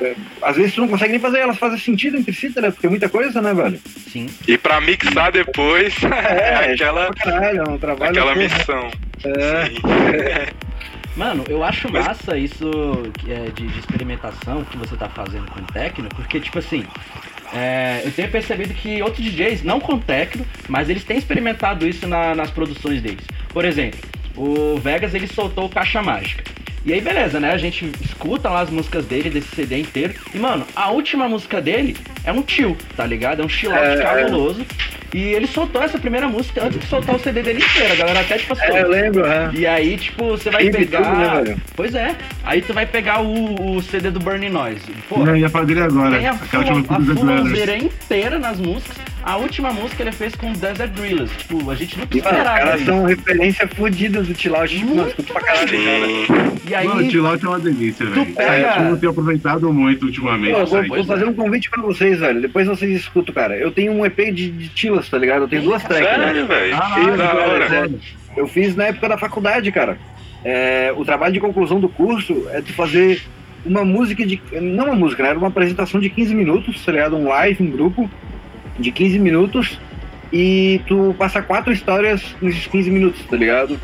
é, 0.00 0.14
às 0.42 0.56
vezes 0.56 0.74
tu 0.74 0.80
não 0.80 0.88
consegue 0.88 1.12
nem 1.12 1.20
fazer 1.20 1.38
elas 1.38 1.56
fazer 1.58 1.78
sentido 1.78 2.16
entre 2.16 2.32
si, 2.32 2.48
tá 2.50 2.60
ligado? 2.60 2.72
Porque 2.74 2.86
é 2.86 2.90
muita 2.90 3.08
coisa, 3.08 3.40
né, 3.40 3.54
velho? 3.54 3.78
Sim. 4.10 4.26
E 4.48 4.58
pra 4.58 4.80
mixar 4.80 5.30
depois, 5.30 5.94
é 6.02 6.72
aquela, 6.72 7.12
Pra 7.12 7.32
caralho, 7.32 7.58
é 7.60 7.68
um 7.70 7.78
trabalho. 7.78 8.10
aquela 8.10 8.32
porra. 8.32 8.42
missão. 8.48 8.90
É. 9.24 9.66
Sim. 9.66 9.76
Mano, 11.16 11.44
eu 11.48 11.62
acho 11.62 11.90
Mas- 11.92 12.06
massa 12.06 12.38
isso 12.38 12.70
é, 13.28 13.50
de, 13.50 13.66
de 13.66 13.78
experimentação 13.78 14.64
que 14.64 14.76
você 14.78 14.96
tá 14.96 15.08
fazendo 15.08 15.46
com 15.50 15.62
techno, 15.64 16.08
porque, 16.10 16.40
tipo 16.40 16.58
assim, 16.58 16.84
é, 17.52 18.00
eu 18.04 18.10
tenho 18.12 18.30
percebido 18.30 18.72
que 18.72 19.02
outros 19.02 19.22
DJs, 19.24 19.62
não 19.62 19.78
com 19.78 19.98
techno, 19.98 20.44
mas 20.68 20.88
eles 20.88 21.04
têm 21.04 21.18
experimentado 21.18 21.86
isso 21.86 22.06
na- 22.08 22.34
nas 22.34 22.50
produções 22.50 23.02
deles. 23.02 23.24
Por 23.50 23.64
exemplo, 23.66 24.00
o 24.36 24.78
Vegas 24.78 25.14
ele 25.14 25.26
soltou 25.26 25.64
o 25.66 25.68
Caixa 25.68 26.02
Mágica. 26.02 26.44
E 26.84 26.92
aí, 26.92 27.00
beleza, 27.00 27.38
né? 27.38 27.52
A 27.52 27.56
gente 27.56 27.88
escuta 28.04 28.48
lá 28.50 28.60
as 28.62 28.70
músicas 28.70 29.04
dele, 29.06 29.30
desse 29.30 29.54
CD 29.54 29.78
inteiro. 29.78 30.14
E, 30.34 30.38
mano, 30.38 30.66
a 30.74 30.90
última 30.90 31.28
música 31.28 31.60
dele 31.60 31.96
é 32.24 32.32
um 32.32 32.42
chill, 32.44 32.76
tá 32.96 33.06
ligado? 33.06 33.40
É 33.40 33.44
um 33.44 33.48
chill 33.48 33.70
out 33.72 33.84
É, 33.86 33.94
é. 33.94 34.02
cabuloso. 34.02 34.66
E 35.14 35.20
ele 35.22 35.46
soltou 35.46 35.80
essa 35.80 35.98
primeira 35.98 36.26
música 36.26 36.64
antes 36.64 36.80
de 36.80 36.86
soltar 36.86 37.14
o 37.14 37.18
CD 37.20 37.40
dele 37.42 37.62
inteiro. 37.62 37.92
A 37.92 37.96
galera 37.96 38.20
até, 38.20 38.36
tipo 38.38 38.54
assim, 38.54 38.64
É, 38.64 38.82
eu 38.82 38.88
lembro, 38.88 39.24
é. 39.24 39.50
e 39.54 39.64
aí, 39.66 39.96
tipo, 39.96 40.30
você 40.30 40.50
vai 40.50 40.70
pegar. 40.70 41.02
tudo, 41.02 41.44
né, 41.50 41.56
pois 41.76 41.94
é. 41.94 42.16
Aí 42.42 42.62
tu 42.62 42.72
vai 42.72 42.86
pegar 42.86 43.20
o, 43.20 43.76
o 43.76 43.82
CD 43.82 44.10
do 44.10 44.18
Burning 44.18 44.48
Noise. 44.48 44.80
Pô, 45.08 45.24
Eu 45.24 45.36
ia 45.36 45.50
falar 45.50 45.66
dele 45.66 45.82
agora. 45.82 46.16
tem 46.18 46.26
a, 46.26 46.32
última 46.32 46.96
a 46.96 46.98
Brothers. 46.98 47.82
inteira 47.84 48.38
nas 48.40 48.58
músicas. 48.58 48.96
A 49.22 49.36
última 49.36 49.72
música 49.72 50.02
ele 50.02 50.10
fez 50.12 50.34
com 50.34 50.52
Desert 50.52 50.90
Drillers. 50.92 51.30
Tipo, 51.36 51.70
a 51.70 51.74
gente 51.76 51.96
não 51.96 52.04
esperava 52.10 52.44
caras 52.44 52.76
isso. 52.80 52.86
são 52.86 53.04
referência 53.04 53.68
fodida 53.68 54.20
do 54.22 54.34
Out. 54.56 54.76
Tipo, 54.78 54.94
mano, 54.96 55.08
escuta 55.08 55.32
pra 55.32 55.42
caralho. 55.42 55.68
E 56.68 56.74
aí, 56.74 56.86
Mano, 56.88 57.22
o 57.22 57.26
Out 57.26 57.44
é 57.44 57.48
uma 57.48 57.58
delícia, 57.60 58.06
velho. 58.06 58.34
pega- 58.34 58.76
Eu 58.78 58.82
não 58.90 58.96
tenho 58.98 59.10
aproveitado 59.12 59.72
muito 59.72 60.06
ultimamente. 60.06 60.52
Pô, 60.54 60.66
vou, 60.66 60.86
vou 60.88 61.04
fazer 61.04 61.24
um 61.26 61.34
convite 61.34 61.70
pra 61.70 61.82
vocês, 61.82 62.18
velho. 62.18 62.40
Depois 62.40 62.66
vocês 62.66 62.90
escutam, 62.96 63.32
cara. 63.34 63.56
Eu 63.56 63.70
tenho 63.70 63.92
um 63.92 64.04
EP 64.04 64.32
de, 64.32 64.50
de 64.50 64.70
Chilas, 64.74 65.08
tá 65.08 65.18
ligado? 65.18 65.42
Eu 65.42 65.48
tenho 65.48 65.62
duas 65.62 65.82
tracks, 65.84 66.18
né? 66.18 66.24
Sério, 66.26 66.46
velho? 66.46 66.76
Ah, 66.76 66.96
é. 68.36 68.40
Eu 68.40 68.46
fiz 68.48 68.74
na 68.74 68.84
época 68.84 69.08
da 69.08 69.18
faculdade, 69.18 69.70
cara. 69.70 69.98
É, 70.44 70.92
o 70.96 71.04
trabalho 71.04 71.32
de 71.32 71.38
conclusão 71.40 71.78
do 71.78 71.88
curso 71.88 72.46
é 72.50 72.60
tu 72.60 72.72
fazer 72.72 73.22
uma 73.64 73.84
música 73.84 74.26
de. 74.26 74.40
Não 74.60 74.86
uma 74.86 74.96
música, 74.96 75.22
né? 75.22 75.28
Era 75.30 75.38
uma 75.38 75.48
apresentação 75.48 76.00
de 76.00 76.10
15 76.10 76.34
minutos, 76.34 76.84
tá 76.84 76.90
ligado? 76.90 77.16
Um 77.16 77.28
live, 77.28 77.62
um 77.62 77.70
grupo 77.70 78.10
de 78.78 78.90
15 78.90 79.18
minutos. 79.18 79.78
E 80.32 80.80
tu 80.86 81.14
passa 81.18 81.42
quatro 81.42 81.72
histórias 81.72 82.22
nesses 82.40 82.66
15 82.66 82.90
minutos, 82.90 83.20
tá 83.26 83.36
ligado? 83.36 83.78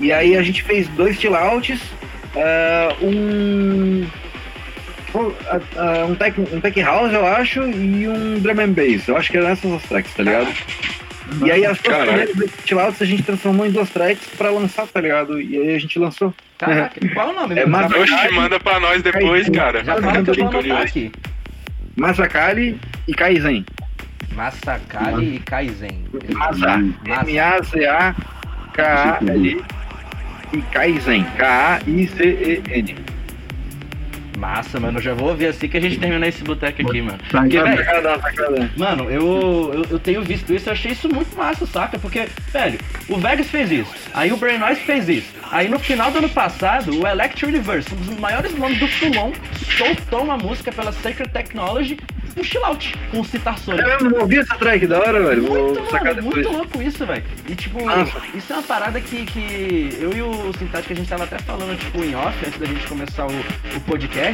E 0.00 0.12
aí 0.12 0.36
a 0.36 0.42
gente 0.42 0.62
fez 0.62 0.86
dois 0.88 1.18
chill 1.18 1.34
outs, 1.34 1.80
é, 2.36 2.94
um. 3.00 4.06
ah, 5.46 5.60
ah, 5.76 6.06
Um 6.06 6.14
tech, 6.14 6.38
um 6.40 6.60
tech 6.60 6.80
house, 6.82 7.12
eu 7.12 7.26
acho, 7.26 7.62
e 7.62 8.06
um 8.06 8.38
drum 8.38 8.60
and 8.60 8.72
bass. 8.72 9.08
Eu 9.08 9.16
acho 9.16 9.30
que 9.30 9.38
eram 9.38 9.48
essas 9.48 9.72
as 9.72 9.82
tracks, 9.84 10.14
tá 10.14 10.22
ligado? 10.22 10.48
E 11.44 11.50
aí 11.50 11.64
as 11.64 11.78
duas 11.78 11.96
primeiras 11.98 12.30
chill-outs 12.64 13.02
a 13.02 13.04
gente 13.04 13.22
transformou 13.22 13.66
em 13.66 13.70
duas 13.70 13.90
tracks 13.90 14.28
pra 14.36 14.50
lançar, 14.50 14.86
tá 14.86 15.00
ligado? 15.00 15.40
E 15.40 15.56
aí 15.56 15.74
a 15.74 15.78
gente 15.78 15.98
lançou. 15.98 16.34
Caraca, 16.56 17.00
qual 17.14 17.30
o 17.30 17.32
nome? 17.32 17.58
É 17.58 17.64
Oxe, 17.64 18.30
manda 18.32 18.58
pra 18.60 18.80
nós 18.80 19.02
depois, 19.02 19.48
cara. 19.50 19.84
Já 19.84 20.00
fala 20.00 20.22
que 20.22 20.30
eu 20.30 20.50
curioso. 20.50 20.82
aqui. 20.82 21.12
Masakali 21.96 22.78
e 23.06 23.14
Kaizen. 23.14 23.64
Masakali 24.38 25.34
e 25.34 25.38
Kaizen. 25.40 26.06
Masa. 26.32 26.78
M-A-Z-A-K-A-L 27.04 28.14
e 30.52 30.62
Kaizen. 30.72 31.24
K-A-I-Z-E-N. 31.36 33.17
Massa, 34.38 34.80
mano. 34.80 34.98
Eu 34.98 35.02
já 35.02 35.14
vou 35.14 35.28
ouvir 35.28 35.46
assim 35.46 35.68
que 35.68 35.76
a 35.76 35.80
gente 35.80 35.98
terminar 35.98 36.28
esse 36.28 36.42
boteco 36.42 36.82
aqui, 36.82 37.02
mano. 37.02 37.18
Tá, 37.30 37.40
Porque, 37.42 37.58
tá, 37.58 37.64
velho, 37.64 38.20
sacada. 38.20 38.70
Mano, 38.76 39.10
eu, 39.10 39.70
eu, 39.74 39.86
eu 39.90 39.98
tenho 39.98 40.22
visto 40.22 40.52
isso, 40.54 40.68
eu 40.68 40.72
achei 40.72 40.92
isso 40.92 41.08
muito 41.12 41.36
massa, 41.36 41.66
saca? 41.66 41.98
Porque, 41.98 42.28
velho, 42.52 42.78
o 43.08 43.16
Vegas 43.18 43.48
fez 43.48 43.70
isso, 43.70 43.92
aí 44.14 44.32
o 44.32 44.36
Brain 44.36 44.58
Noise 44.58 44.80
fez 44.80 45.08
isso. 45.08 45.28
Aí 45.50 45.68
no 45.68 45.78
final 45.78 46.10
do 46.10 46.18
ano 46.18 46.28
passado, 46.28 46.94
o 47.00 47.06
Electro 47.06 47.48
Universe, 47.48 47.92
um 47.92 47.96
dos 47.96 48.18
maiores 48.18 48.54
nomes 48.56 48.78
do 48.78 48.86
Fulon, 48.86 49.32
soltou 49.76 50.22
uma 50.22 50.36
música 50.36 50.70
pela 50.70 50.92
Sacred 50.92 51.32
Technology, 51.32 51.96
um 52.36 52.44
chill 52.44 52.64
out, 52.64 52.94
com. 53.10 53.24
É 53.72 53.84
mesmo, 53.84 54.10
não 54.10 54.20
ouvi 54.20 54.38
essa 54.38 54.54
track, 54.56 54.86
da 54.86 54.98
hora, 54.98 55.20
velho. 55.20 55.42
Vou 55.42 55.74
Muito, 55.74 55.90
sacar 55.90 56.14
mano, 56.14 56.22
muito 56.22 56.48
louco 56.50 56.82
isso, 56.82 57.04
velho. 57.04 57.24
E 57.48 57.54
tipo, 57.54 57.84
Nossa. 57.84 58.22
isso 58.34 58.52
é 58.52 58.56
uma 58.56 58.62
parada 58.62 59.00
que, 59.00 59.24
que 59.26 59.98
eu 60.00 60.12
e 60.12 60.22
o 60.22 60.52
Sintático 60.58 60.92
a 60.92 60.96
gente 60.96 61.08
tava 61.08 61.24
até 61.24 61.38
falando, 61.38 61.76
tipo, 61.78 62.04
em 62.04 62.14
off, 62.14 62.36
antes 62.46 62.58
da 62.58 62.66
gente 62.66 62.86
começar 62.86 63.26
o, 63.26 63.30
o 63.76 63.80
podcast, 63.86 64.27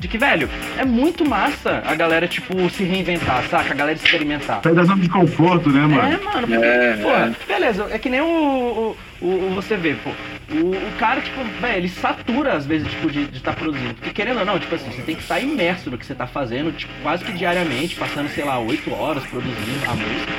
de 0.00 0.08
que, 0.08 0.16
velho, 0.16 0.48
é 0.78 0.84
muito 0.84 1.24
massa 1.28 1.82
a 1.86 1.94
galera, 1.94 2.26
tipo, 2.26 2.68
se 2.70 2.84
reinventar, 2.84 3.42
saca? 3.50 3.72
A 3.72 3.76
galera 3.76 3.96
experimentar. 3.96 4.60
Sai 4.62 4.72
da 4.74 4.84
zona 4.84 5.02
de 5.02 5.08
conforto, 5.08 5.68
né, 5.70 5.84
É, 5.84 5.86
mano? 5.86 6.24
mano, 6.24 6.46
porque, 6.48 6.64
É, 6.64 6.96
pô, 7.02 7.08
é. 7.10 7.32
beleza, 7.46 7.86
é 7.90 7.98
que 7.98 8.08
nem 8.08 8.20
o, 8.20 8.24
o, 8.26 8.96
o- 9.20 9.26
o- 9.48 9.54
você 9.54 9.76
vê, 9.76 9.94
pô, 10.02 10.10
o, 10.52 10.70
o 10.70 10.92
cara, 10.98 11.20
tipo, 11.20 11.42
velho, 11.60 11.76
ele 11.76 11.88
satura 11.88 12.54
às 12.54 12.64
vezes, 12.66 12.88
tipo, 12.88 13.10
de 13.10 13.28
estar 13.36 13.54
produzindo, 13.54 13.94
porque 13.94 14.10
querendo 14.10 14.40
ou 14.40 14.46
não, 14.46 14.58
tipo 14.58 14.74
assim, 14.74 14.90
você 14.90 15.02
tem 15.02 15.14
que 15.14 15.22
estar 15.22 15.38
imerso 15.38 15.90
no 15.90 15.98
que 15.98 16.06
você 16.06 16.14
tá 16.14 16.26
fazendo, 16.26 16.72
tipo, 16.72 16.92
quase 17.02 17.22
que 17.24 17.32
diariamente, 17.32 17.94
passando, 17.96 18.28
sei 18.30 18.44
lá, 18.44 18.58
oito 18.58 18.90
horas 18.92 19.24
produzindo 19.26 19.84
a 19.86 19.94
música, 19.94 20.32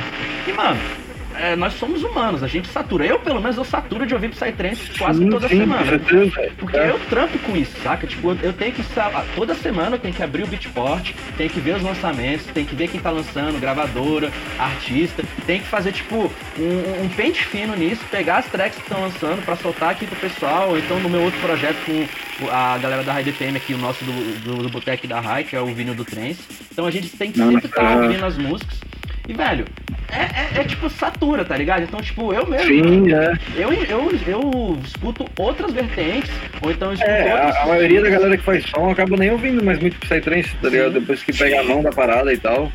e, 0.48 0.54
mano, 0.54 0.80
é, 1.42 1.56
nós 1.56 1.74
somos 1.74 2.04
humanos, 2.04 2.44
a 2.44 2.48
gente 2.48 2.68
satura, 2.70 3.06
eu, 3.06 3.20
pelo 3.20 3.42
menos, 3.42 3.58
eu 3.58 3.66
saturo 3.66 4.06
de 4.06 4.14
ouvir 4.14 4.30
Psytrance 4.30 4.92
quase 4.98 5.20
Sim, 5.20 5.30
toda 5.30 5.48
sim, 5.50 5.58
semana, 5.60 5.84
velho. 5.84 6.54
porque 6.58 6.78
É. 6.78 6.90
eu 6.90 7.00
trampo 7.10 7.38
com 7.40 7.56
isso, 7.58 7.74
saca? 7.84 8.06
Tipo, 8.08 8.32
eu- 8.32 8.40
eu 8.44 8.54
tenho 8.54 8.72
que 8.72 8.84
sa- 8.84 9.26
toda 9.36 9.54
semana 9.56 9.96
eu 9.96 10.00
tenho 10.00 10.14
que 10.14 10.24
abrir 10.24 10.44
o 10.44 10.48
Beatport, 10.48 11.12
tenho 11.38 11.50
que 11.50 11.60
ver 11.60 11.76
os 11.76 11.82
lançamentos, 11.82 12.46
tenho 12.54 12.66
que 12.68 12.76
ver 12.76 12.88
quem 12.90 13.00
tá 13.00 13.10
lançando, 13.10 13.60
gravadora, 13.60 14.32
artista, 14.60 15.24
tem 15.46 15.60
que 15.60 15.68
fazer 15.68 15.92
tipo 15.92 16.32
um, 16.58 17.04
um 17.06 17.10
pente 17.10 17.44
fino 17.46 17.76
nisso, 17.76 18.02
pegar 18.12 18.38
as 18.38 18.46
tracks 18.46 18.78
que 18.78 18.84
estão 18.84 19.02
lançando 19.02 19.44
pra 19.44 19.56
soltar 19.56 19.90
aqui 19.92 20.06
pro 20.06 20.16
pessoal, 20.18 20.70
ou 20.70 20.78
então 20.78 21.00
no 21.00 21.10
meu 21.10 21.22
outro 21.22 21.40
projeto 21.40 21.78
com 21.86 22.50
a 22.52 22.78
galera 22.78 23.04
da 23.04 23.14
High 23.14 23.24
DPM 23.24 23.58
aqui, 23.58 23.74
o 23.74 23.78
nosso 23.78 24.04
do, 24.04 24.12
do, 24.42 24.64
do 24.64 24.70
Boteco 24.70 25.08
da 25.08 25.20
High, 25.20 25.44
que 25.44 25.56
é 25.56 25.62
o 25.62 25.68
vinil 25.68 25.94
do 25.96 26.04
Trance. 26.06 26.40
Então 26.72 26.86
a 26.86 26.92
gente 26.92 27.10
tem 27.10 27.32
que 27.32 27.38
sempre 27.40 27.66
estar 27.68 27.84
é. 27.92 27.96
ouvindo 27.96 28.26
as 28.26 28.38
músicas. 28.38 28.80
E, 29.32 29.34
velho, 29.34 29.66
é, 30.10 30.24
é, 30.24 30.62
é, 30.62 30.64
tipo 30.66 30.90
satura, 30.90 31.46
tá 31.46 31.56
ligado? 31.56 31.84
Então, 31.84 32.02
tipo, 32.02 32.34
eu 32.34 32.46
mesmo. 32.46 32.68
Sim, 32.68 33.14
é. 33.14 33.32
Eu, 33.56 33.72
eu, 33.72 34.12
eu 34.28 34.78
escuto 34.84 35.26
outras 35.40 35.72
vertentes, 35.72 36.30
ou 36.62 36.70
então 36.70 36.90
eu 36.90 36.94
escuto 36.96 37.10
É, 37.10 37.34
outros. 37.34 37.56
a, 37.56 37.64
a 37.64 37.68
maioria 37.68 38.02
da 38.02 38.10
galera 38.10 38.38
que 38.38 38.44
faz 38.44 38.66
som 38.66 38.90
acaba 38.90 39.16
nem 39.16 39.32
ouvindo 39.32 39.64
mais 39.64 39.80
muito 39.80 39.98
Psytrance, 40.00 40.54
tá 40.62 40.68
ligado? 40.68 41.00
Depois 41.00 41.24
que 41.24 41.32
pega 41.32 41.62
a 41.62 41.64
mão 41.64 41.82
da 41.82 41.92
parada 41.92 42.34
e 42.34 42.38
tal. 42.38 42.70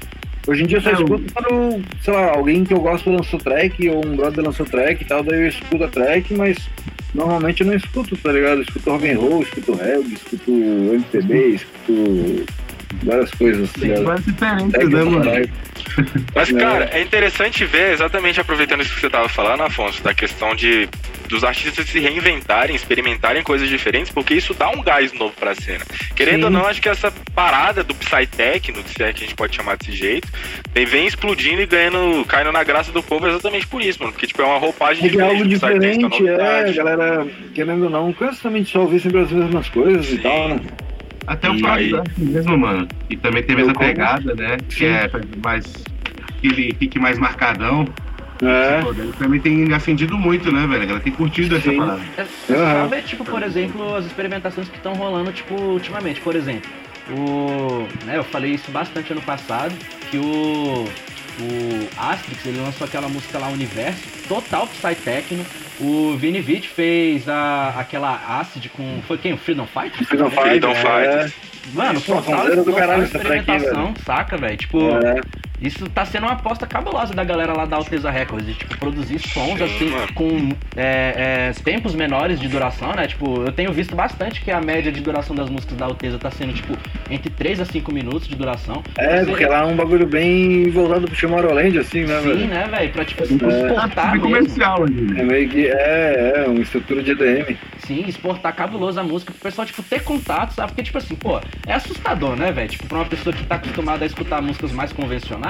Hoje 0.46 0.62
em 0.62 0.66
dia 0.66 0.78
eu 0.78 0.82
só 0.82 0.92
escuto 0.92 1.24
quando, 1.34 1.82
sei 2.00 2.14
lá, 2.14 2.30
alguém 2.30 2.64
que 2.64 2.72
eu 2.72 2.80
gosto 2.80 3.10
lançou 3.10 3.38
track, 3.38 3.86
ou 3.90 4.06
um 4.06 4.16
brother 4.16 4.42
lançou 4.44 4.64
track 4.64 5.02
e 5.02 5.06
tal, 5.06 5.22
daí 5.22 5.42
eu 5.42 5.48
escuto 5.48 5.84
a 5.84 5.88
track, 5.88 6.32
mas 6.32 6.56
normalmente 7.14 7.60
eu 7.60 7.66
não 7.66 7.74
escuto, 7.74 8.16
tá 8.16 8.32
ligado? 8.32 8.58
Eu 8.58 8.62
escuto 8.62 8.90
rock 8.90 9.10
and 9.10 9.18
roll, 9.18 9.42
escuto 9.42 9.74
reggae, 9.74 10.14
escuto 10.14 10.52
MPB, 10.52 11.48
escuto 11.48 12.46
várias 13.02 13.30
coisas, 13.32 13.72
tá 13.72 13.80
ligado? 13.80 14.04
Várias 14.04 14.24
diferentes, 14.24 14.88
né, 14.88 15.04
mano? 15.04 15.48
Mas, 16.34 16.50
É. 16.50 16.58
cara, 16.58 16.90
é 16.92 17.00
interessante 17.00 17.64
ver, 17.64 17.92
exatamente 17.92 18.40
aproveitando 18.40 18.82
isso 18.82 18.94
que 18.94 19.00
você 19.00 19.10
tava 19.10 19.28
falando, 19.28 19.62
Afonso, 19.62 20.02
da 20.02 20.14
questão 20.14 20.54
de 20.54 20.88
dos 21.28 21.42
artistas 21.42 21.88
se 21.88 21.98
reinventarem, 21.98 22.76
experimentarem 22.76 23.42
coisas 23.42 23.68
diferentes, 23.68 24.12
porque 24.12 24.34
isso 24.34 24.54
dá 24.54 24.70
um 24.70 24.80
gás 24.80 25.12
novo 25.12 25.34
pra 25.38 25.54
cena. 25.54 25.84
Querendo 26.14 26.38
Sim. 26.38 26.44
ou 26.44 26.50
não, 26.50 26.66
acho 26.66 26.80
que 26.80 26.88
essa 26.88 27.12
parada 27.34 27.82
do 27.82 27.94
Psytechno, 27.94 28.82
se 28.86 29.02
é 29.02 29.12
que 29.12 29.24
a 29.24 29.26
gente 29.26 29.34
pode 29.34 29.56
chamar 29.56 29.76
desse 29.76 29.92
jeito, 29.92 30.28
vem, 30.72 31.06
explodindo 31.06 31.62
e 31.62 31.66
ganhando, 31.66 32.24
caindo 32.26 32.52
na 32.52 32.62
graça 32.62 32.92
do 32.92 33.02
povo 33.02 33.26
exatamente 33.26 33.66
por 33.66 33.82
isso, 33.82 33.98
mano. 34.00 34.12
Porque, 34.12 34.26
tipo, 34.26 34.40
é 34.40 34.44
uma 34.44 34.58
roupagem 34.58 35.02
é 35.18 35.20
algo 35.22 35.42
do 35.44 35.50
Psytechno, 35.50 36.08
diferente, 36.10 36.28
é, 36.28 36.72
galera, 36.72 37.26
querendo 37.54 37.84
ou 37.84 37.90
não, 37.90 38.12
de 38.12 38.64
só 38.70 38.80
ouvir 38.80 39.00
sempre 39.00 39.20
as 39.20 39.30
mesmas 39.30 39.68
coisas 39.68 40.06
Sim. 40.06 40.14
e 40.14 40.18
tal, 40.18 40.48
né? 40.48 40.60
Até 41.26 41.50
o 41.50 41.58
próprio 41.58 42.02
mesmo, 42.16 42.56
mano. 42.56 42.86
E 43.10 43.16
também 43.16 43.42
teve 43.42 43.62
essa 43.62 43.74
pegada, 43.74 44.34
né? 44.34 44.56
Que 44.68 44.74
Sim. 44.74 44.84
é 44.86 45.10
mais. 45.42 45.64
Que 46.40 46.46
ele 46.46 46.76
fique 46.78 46.98
mais 46.98 47.18
marcadão. 47.18 47.86
É, 48.42 48.82
Pô, 48.82 48.92
daí 48.92 49.10
também 49.18 49.40
tem 49.40 49.72
acendido 49.72 50.16
muito, 50.18 50.52
né, 50.52 50.66
velho? 50.66 50.90
Ela 50.90 51.00
tem 51.00 51.12
curtido 51.12 51.56
essa 51.56 51.70
Sim. 51.70 51.78
parada. 51.78 52.02
É, 52.18 52.22
é 52.22 52.82
só 52.82 52.86
ver, 52.86 53.02
tipo, 53.02 53.24
por 53.24 53.42
exemplo, 53.42 53.94
as 53.94 54.04
experimentações 54.04 54.68
que 54.68 54.76
estão 54.76 54.92
rolando, 54.92 55.32
tipo, 55.32 55.54
ultimamente. 55.54 56.20
Por 56.20 56.36
exemplo, 56.36 56.70
o. 57.10 57.86
Né, 58.04 58.18
eu 58.18 58.24
falei 58.24 58.52
isso 58.52 58.70
bastante 58.70 59.12
ano 59.12 59.22
passado, 59.22 59.74
que 60.10 60.18
o. 60.18 60.86
O 61.38 61.88
Asterix, 61.98 62.46
ele 62.46 62.60
lançou 62.60 62.86
aquela 62.86 63.08
música 63.08 63.38
lá, 63.38 63.48
Universo, 63.48 64.00
total 64.28 64.66
Psytechno. 64.66 65.44
O 65.78 66.16
Vini 66.16 66.40
Vitt 66.40 66.68
fez 66.68 67.28
a, 67.28 67.74
aquela 67.78 68.40
Acid 68.40 68.68
com. 68.70 69.02
Foi 69.06 69.18
quem? 69.18 69.34
O 69.34 69.36
Freedom 69.36 69.66
Fight? 69.66 70.04
Freedom 70.04 70.30
Fight, 70.30 70.42
Freedom 70.42 70.70
é, 70.70 71.28
Fight. 71.28 71.34
Mano, 71.74 72.00
total, 72.00 72.46
total 72.46 72.64
track, 72.64 73.02
experimentação, 73.02 73.94
saca, 74.04 74.36
velho? 74.38 74.56
Tipo, 74.56 74.78
é. 74.80 75.20
Isso 75.60 75.88
tá 75.90 76.04
sendo 76.04 76.24
uma 76.24 76.32
aposta 76.32 76.66
cabulosa 76.66 77.14
da 77.14 77.24
galera 77.24 77.52
lá 77.52 77.64
da 77.64 77.76
Alteza 77.76 78.10
Records, 78.10 78.46
de 78.46 78.54
tipo, 78.54 78.76
produzir 78.78 79.18
sons 79.18 79.58
Sim, 79.58 79.64
assim, 79.64 79.88
mano. 79.90 80.12
com 80.14 80.48
é, 80.76 81.50
é, 81.50 81.52
tempos 81.64 81.94
menores 81.94 82.38
de 82.38 82.48
duração, 82.48 82.92
né? 82.94 83.06
Tipo, 83.06 83.42
eu 83.42 83.52
tenho 83.52 83.72
visto 83.72 83.94
bastante 83.96 84.40
que 84.40 84.50
a 84.50 84.60
média 84.60 84.92
de 84.92 85.00
duração 85.00 85.34
das 85.34 85.48
músicas 85.48 85.76
da 85.78 85.86
Alteza 85.86 86.18
tá 86.18 86.30
sendo, 86.30 86.52
tipo, 86.52 86.76
entre 87.10 87.30
3 87.30 87.60
a 87.60 87.64
5 87.64 87.92
minutos 87.92 88.28
de 88.28 88.34
duração. 88.34 88.82
É, 88.98 89.24
porque 89.24 89.46
lá 89.46 89.60
é 89.60 89.64
um 89.64 89.76
bagulho 89.76 90.06
bem 90.06 90.68
voltado 90.70 91.06
pro 91.06 91.16
Tomorrowland, 91.18 91.78
assim, 91.78 92.04
né, 92.04 92.20
Sim, 92.20 92.28
velho? 92.28 92.46
né, 92.48 92.66
velho? 92.70 92.92
Pra, 92.92 93.04
tipo, 93.04 93.22
É. 93.22 93.26
exportar 93.26 94.12
mesmo. 94.12 94.20
comercial 94.22 94.84
né? 94.86 95.20
É 95.20 95.24
meio 95.24 95.48
que. 95.48 95.66
É, 95.68 96.32
é, 96.36 96.48
uma 96.48 96.60
estrutura 96.60 97.02
de 97.02 97.12
EDM. 97.12 97.56
Sim, 97.86 98.04
exportar 98.08 98.54
cabuloso 98.54 98.98
a 98.98 99.02
música 99.04 99.32
pro 99.32 99.40
pessoal, 99.42 99.64
tipo, 99.66 99.82
ter 99.82 100.02
contato, 100.02 100.52
sabe? 100.54 100.68
Porque, 100.72 100.82
tipo 100.82 100.98
assim, 100.98 101.14
pô, 101.14 101.40
é 101.66 101.72
assustador, 101.72 102.34
né, 102.36 102.50
velho? 102.52 102.68
Tipo, 102.68 102.86
pra 102.86 102.98
uma 102.98 103.04
pessoa 103.04 103.34
que 103.34 103.44
tá 103.44 103.54
acostumada 103.56 104.04
a 104.04 104.06
escutar 104.06 104.42
músicas 104.42 104.72
mais 104.72 104.92
convencionais, 104.92 105.45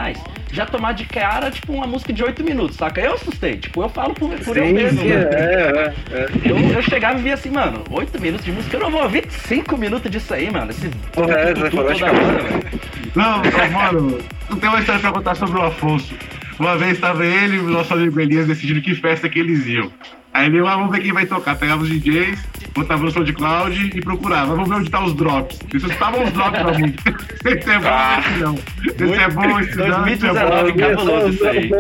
já 0.53 0.65
tomar 0.65 0.93
de 0.93 1.05
cara, 1.05 1.51
tipo, 1.51 1.73
uma 1.73 1.87
música 1.87 2.13
de 2.13 2.23
8 2.23 2.43
minutos, 2.43 2.77
saca? 2.77 3.01
Eu 3.01 3.15
assustei, 3.15 3.57
tipo, 3.57 3.83
eu 3.83 3.89
falo 3.89 4.15
por, 4.15 4.31
por 4.31 4.57
eu 4.57 4.67
Sim, 4.67 4.73
mesmo, 4.73 5.01
sim, 5.01 5.09
mano. 5.09 5.29
é, 5.29 5.95
é, 6.11 6.19
é. 6.19 6.29
Eu, 6.45 6.59
eu 6.59 6.83
chegava 6.83 7.19
e 7.19 7.23
via 7.23 7.35
assim, 7.35 7.51
mano, 7.51 7.83
8 7.91 8.21
minutos 8.21 8.45
de 8.45 8.53
música, 8.53 8.77
eu 8.77 8.81
não 8.81 8.91
vou 8.91 9.03
ouvir 9.03 9.31
5 9.31 9.77
minutos 9.77 10.11
disso 10.11 10.33
aí, 10.33 10.51
mano. 10.51 10.71
Esse 10.71 10.89
Porra, 11.13 11.33
é, 11.33 11.47
tudo 11.53 11.61
você 11.61 11.71
falou, 11.71 11.93
toda 11.93 12.07
hora, 12.07 12.43
velho. 12.43 12.81
Não, 13.15 13.43
mano, 13.73 14.19
eu 14.51 14.57
tenho 14.57 14.73
uma 14.73 14.81
história 14.81 15.01
pra 15.01 15.13
contar 15.13 15.35
sobre 15.35 15.59
o 15.59 15.63
Afonso. 15.63 16.15
Uma 16.59 16.77
vez 16.77 16.99
tava 16.99 17.25
ele 17.27 17.57
e 17.57 17.61
o 17.61 17.71
nosso 17.71 17.93
amigo 17.93 18.19
Elias 18.21 18.47
decidindo 18.47 18.81
que 18.81 18.95
festa 18.95 19.29
que 19.29 19.39
eles 19.39 19.67
iam. 19.67 19.91
Aí 20.33 20.47
ele, 20.47 20.59
ah, 20.61 20.77
vamos 20.77 20.91
ver 20.91 21.03
quem 21.03 21.13
vai 21.13 21.25
tocar. 21.27 21.55
Pegava 21.57 21.83
os 21.83 21.89
DJs, 21.89 22.39
botava 22.75 23.03
no 23.03 23.11
SoundCloud 23.11 23.93
e 23.95 24.01
procurava. 24.03 24.55
Vamos 24.55 24.69
ver 24.69 24.75
onde 24.77 24.91
tá 24.91 25.03
os 25.03 25.15
drops. 25.15 25.59
Isso 25.73 25.87
estavam 25.91 26.25
os 26.25 26.33
drops 26.33 26.63
da 26.63 26.73
música. 26.79 27.17
Esse 27.47 27.71
é 27.71 27.79
bom, 27.79 27.89
Ah. 27.89 28.21
esse 28.21 28.39
não. 28.41 28.55
Esse 28.85 29.15
é 29.23 29.29
bom, 29.31 29.61
esse 29.61 29.77
não, 29.77 30.07
esse 30.09 30.27
é 30.27 30.33
2019, 30.33 30.73
bom. 30.73 30.79
cabuloso 30.79 31.29
isso 31.29 31.47
aí. 31.47 31.71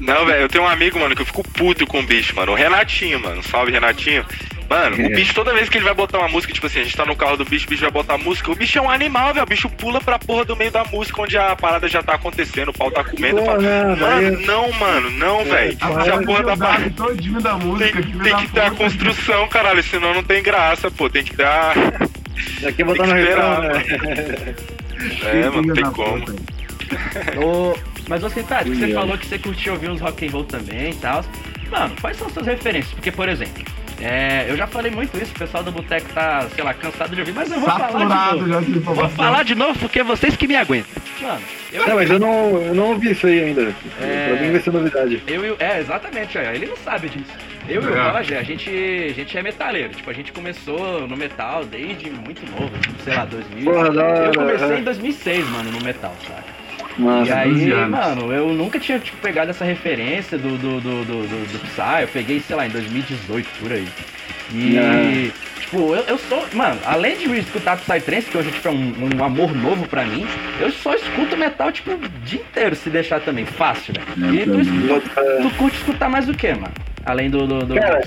Não, 0.00 0.24
velho, 0.26 0.42
eu 0.42 0.48
tenho 0.48 0.64
um 0.64 0.68
amigo, 0.68 0.98
mano, 0.98 1.14
que 1.14 1.22
eu 1.22 1.26
fico 1.26 1.42
puto 1.42 1.86
com 1.86 2.00
o 2.00 2.02
bicho, 2.06 2.34
mano. 2.36 2.52
O 2.52 2.54
Renatinho, 2.54 3.18
mano. 3.20 3.42
Salve, 3.42 3.72
Renatinho. 3.72 4.24
Mano, 4.70 4.96
o 4.96 5.00
É. 5.00 5.08
bicho, 5.16 5.34
toda 5.34 5.52
vez 5.54 5.68
que 5.68 5.78
ele 5.78 5.84
vai 5.84 5.94
botar 5.94 6.18
uma 6.18 6.28
música, 6.28 6.52
tipo 6.52 6.66
assim, 6.66 6.80
a 6.80 6.84
gente 6.84 6.96
tá 6.96 7.04
no 7.06 7.16
carro 7.16 7.36
do 7.38 7.44
bicho, 7.44 7.66
o 7.66 7.70
bicho 7.70 7.82
vai 7.82 7.90
botar 7.90 8.16
música, 8.18 8.50
o 8.50 8.54
bicho 8.54 8.78
é 8.78 8.82
um 8.82 8.90
animal, 8.90 9.32
velho. 9.32 9.44
O 9.44 9.48
bicho 9.48 9.68
pula 9.70 10.00
pra 10.00 10.18
porra 10.18 10.44
do 10.44 10.54
meio 10.54 10.70
da 10.70 10.84
música, 10.84 11.20
onde 11.22 11.36
a 11.38 11.56
parada 11.56 11.88
já 11.88 12.02
tá 12.02 12.14
acontecendo, 12.14 12.68
o 12.68 12.72
pau 12.72 12.90
tá 12.90 13.02
comendo. 13.02 13.44
Fala, 13.44 13.58
não, 13.60 13.96
Mano, 13.96 14.40
não, 14.46 14.72
mano, 14.72 15.10
não, 15.10 15.44
velho. 15.44 15.76
A 15.80 15.86
Se 15.86 15.92
a 15.92 15.94
parada 16.04 16.22
porra 16.26 16.42
da 16.44 16.56
barra 16.56 16.88
da 17.42 17.54
música. 17.54 18.02
tem, 18.02 18.12
tem 18.20 18.36
que 18.36 18.48
ter 18.48 18.60
a 18.60 18.70
puta. 18.70 18.76
construção, 18.84 19.48
caralho, 19.48 19.82
senão 19.82 20.14
não 20.14 20.22
tem 20.22 20.42
graça, 20.42 20.90
pô. 20.90 21.08
Tem 21.10 21.24
que 21.24 21.34
dar. 21.34 21.74
Aqui 22.66 22.84
botar 22.84 23.06
no 23.06 23.14
Tem 23.14 23.22
que 23.24 23.28
refrão, 23.30 23.80
esperar, 23.80 24.06
né? 24.42 24.54
É, 25.24 25.48
mano, 25.50 25.62
não 25.62 25.74
tem 25.74 25.84
como. 25.92 26.24
Ô, 27.40 27.76
mas 28.08 28.20
você, 28.22 28.42
tá, 28.42 28.62
você 28.62 28.86
Sim, 28.86 28.94
falou 28.94 29.16
que 29.18 29.26
você 29.26 29.38
curtiu 29.38 29.74
ouvir 29.74 29.90
uns 29.90 30.00
rock 30.00 30.26
and 30.26 30.30
roll 30.30 30.44
também 30.44 30.90
e 30.90 30.94
tal. 30.94 31.24
Mano, 31.70 31.94
quais 32.00 32.16
são 32.16 32.28
suas 32.30 32.46
referências? 32.46 32.92
Porque, 32.94 33.12
por 33.12 33.28
exemplo, 33.28 33.62
é, 34.00 34.46
eu 34.48 34.56
já 34.56 34.66
falei 34.66 34.90
muito 34.90 35.16
isso, 35.18 35.32
o 35.34 35.38
pessoal 35.38 35.62
do 35.62 35.70
Boteco 35.72 36.08
tá, 36.14 36.46
sei 36.54 36.64
lá, 36.64 36.72
cansado 36.72 37.14
de 37.14 37.20
ouvir, 37.20 37.32
mas 37.32 37.50
eu 37.52 37.60
vou 37.60 37.68
falar 37.68 37.86
de 37.88 37.92
Saturado 37.92 38.36
novo. 38.38 38.48
já 38.48 38.60
de 38.60 38.78
Vou 38.78 39.08
falar 39.10 39.42
de 39.44 39.54
novo 39.54 39.78
porque 39.78 40.02
vocês 40.02 40.34
que 40.36 40.46
me 40.46 40.56
aguentam. 40.56 41.02
Mano, 41.20 41.40
eu, 41.72 41.86
Não, 41.86 41.94
mas 41.96 42.08
eu 42.10 42.18
não, 42.18 42.62
eu 42.62 42.74
não 42.74 42.84
ouvi 42.90 43.10
isso 43.10 43.26
aí 43.26 43.40
ainda. 43.44 43.74
É. 44.00 44.32
Pra 44.34 44.40
mim 44.46 44.52
vai 44.52 44.60
ser 44.60 44.72
novidade. 44.72 45.22
eu, 45.26 45.44
e 45.44 45.50
o- 45.50 45.56
é, 45.58 45.80
exatamente, 45.80 46.38
ele 46.38 46.66
não 46.66 46.76
sabe 46.76 47.08
disso. 47.08 47.32
Eu 47.68 47.82
e 47.82 47.86
o 47.86 47.94
É. 47.98 48.10
Roger, 48.12 48.38
a 48.38 48.42
gente, 48.42 48.70
a 48.70 49.12
gente 49.12 49.36
é 49.36 49.42
metaleiro. 49.42 49.90
Tipo, 49.92 50.08
a 50.08 50.14
gente 50.14 50.32
começou 50.32 51.06
no 51.06 51.16
metal 51.16 51.64
desde 51.66 52.08
muito 52.08 52.40
novo, 52.52 52.70
tipo, 52.78 53.02
sei 53.02 53.14
lá, 53.14 53.26
2000. 53.26 53.64
Porra, 53.70 53.90
da 53.90 54.04
hora, 54.06 54.24
eu 54.26 54.32
comecei 54.32 54.68
é. 54.76 54.78
em 54.78 54.84
2006, 54.84 55.46
mano, 55.50 55.70
no 55.72 55.80
metal, 55.82 56.14
sabe? 56.98 57.02
E 57.02 57.04
Nossa, 57.04 57.34
aí, 57.36 57.50
12 57.50 57.70
anos. 57.72 57.90
mano, 57.90 58.32
eu 58.32 58.48
nunca 58.52 58.78
tinha 58.78 58.98
tipo, 58.98 59.16
pegado 59.18 59.50
essa 59.50 59.64
referência 59.64 60.36
do, 60.36 60.58
do, 60.58 60.80
do, 60.80 61.04
do, 61.04 61.22
do, 61.28 61.52
do 61.52 61.58
Psy. 61.68 62.02
Eu 62.02 62.08
peguei, 62.08 62.40
sei 62.40 62.56
lá, 62.56 62.66
em 62.66 62.70
2018, 62.70 63.48
por 63.60 63.72
aí. 63.72 63.86
E, 64.52 64.78
Ah. 64.78 65.60
tipo, 65.60 65.94
eu, 65.94 66.02
eu 66.04 66.18
sou, 66.18 66.44
mano, 66.54 66.78
além 66.86 67.16
de 67.18 67.24
escutar 67.38 67.76
Psytrance, 67.76 68.30
que 68.30 68.38
hoje 68.38 68.50
tipo, 68.50 68.66
é 68.68 68.70
um, 68.70 68.94
um 69.20 69.22
amor 69.24 69.54
novo 69.54 69.86
pra 69.86 70.04
mim, 70.04 70.26
eu 70.60 70.70
só 70.72 70.94
escuto 70.94 71.36
metal, 71.36 71.70
tipo, 71.70 71.92
o 71.92 71.98
dia 72.24 72.40
inteiro, 72.40 72.74
se 72.74 72.88
deixar 72.88 73.20
também, 73.20 73.44
fácil, 73.44 73.92
velho. 74.16 74.34
E 74.34 74.44
tu, 74.44 74.60
escu- 74.60 75.02
tu 75.42 75.50
curte 75.56 75.76
escutar 75.76 76.08
mais 76.08 76.28
o 76.28 76.34
que, 76.34 76.48
mano? 76.54 76.72
Além 77.04 77.30
do, 77.30 77.46
do, 77.46 77.66
do 77.66 77.74
Cara. 77.74 78.02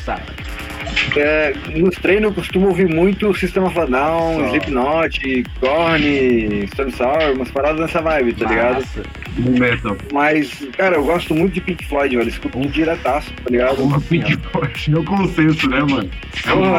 É, 1.16 1.54
nos 1.76 1.96
treinos 1.96 2.26
eu 2.26 2.34
costumo 2.34 2.68
ouvir 2.68 2.88
muito 2.88 3.34
System 3.34 3.64
of 3.64 3.80
a 3.80 3.86
Down. 3.86 4.48
Slipknot, 4.48 5.44
Korn, 5.60 6.68
Stone 6.68 6.92
Sour, 6.92 7.34
umas 7.36 7.50
paradas 7.52 7.80
nessa 7.82 8.02
vibe, 8.02 8.34
tá 8.34 8.50
ligado? 8.50 8.76
Massa. 8.76 9.04
Metal. 9.38 9.98
Mas, 10.12 10.68
cara, 10.78 10.96
eu 10.96 11.06
gosto 11.06 11.34
muito 11.34 11.54
de 11.54 11.62
Pink 11.62 11.86
Floyd, 11.86 12.16
velho. 12.16 12.30
Escuto 12.30 12.60
um 12.60 12.68
diretaço, 12.68 13.32
tá 13.34 13.50
ligado? 13.50 13.78
Porra, 13.78 14.02
Pink 14.02 14.38
Floyd, 14.38 14.92
meu 14.92 15.04
consenso, 15.04 15.70
né, 15.70 15.80
mano? 15.80 16.10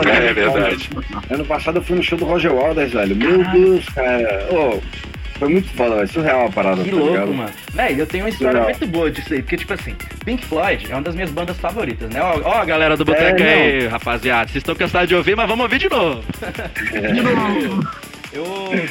É, 0.05 0.21
né? 0.21 0.33
verdade. 0.33 0.91
Ano 1.31 1.45
passado 1.45 1.79
eu 1.79 1.83
fui 1.83 1.97
no 1.97 2.03
show 2.03 2.19
do 2.19 2.25
Roger 2.25 2.53
Waters, 2.53 2.93
velho. 2.93 3.17
Meu 3.17 3.45
Deus, 3.51 3.85
cara. 3.89 4.49
Ô, 4.51 4.81
foi 5.39 5.49
muito 5.49 5.69
foda, 5.71 5.97
velho. 5.97 6.09
Surreal 6.09 6.47
a 6.47 6.51
parada, 6.51 6.83
Que 6.83 6.91
tá 6.91 6.97
louco, 6.97 7.13
ligado? 7.13 7.35
mano. 7.35 7.51
Véi, 7.73 8.01
eu 8.01 8.07
tenho 8.07 8.25
uma 8.25 8.31
história 8.31 8.53
Legal. 8.61 8.69
muito 8.71 8.87
boa 8.87 9.11
disso 9.11 9.33
aí, 9.35 9.43
porque, 9.43 9.57
tipo 9.57 9.73
assim, 9.75 9.95
Pink 10.25 10.45
Floyd 10.45 10.87
é 10.91 10.95
uma 10.95 11.03
das 11.03 11.15
minhas 11.15 11.31
bandas 11.31 11.57
favoritas, 11.59 12.09
né? 12.11 12.21
Ó, 12.23 12.41
ó 12.45 12.55
a 12.61 12.65
galera 12.65 12.97
do 12.97 13.03
É, 13.03 13.07
Boteco 13.07 13.41
não. 13.41 13.47
aí, 13.47 13.87
rapaziada. 13.89 14.47
Vocês 14.49 14.57
estão 14.63 14.75
cansados 14.75 15.09
de 15.09 15.15
ouvir, 15.15 15.37
mas 15.37 15.49
vamos 15.49 15.63
ouvir 15.65 15.79
de 15.81 15.89
novo. 15.89 16.23
Eu, 18.33 18.45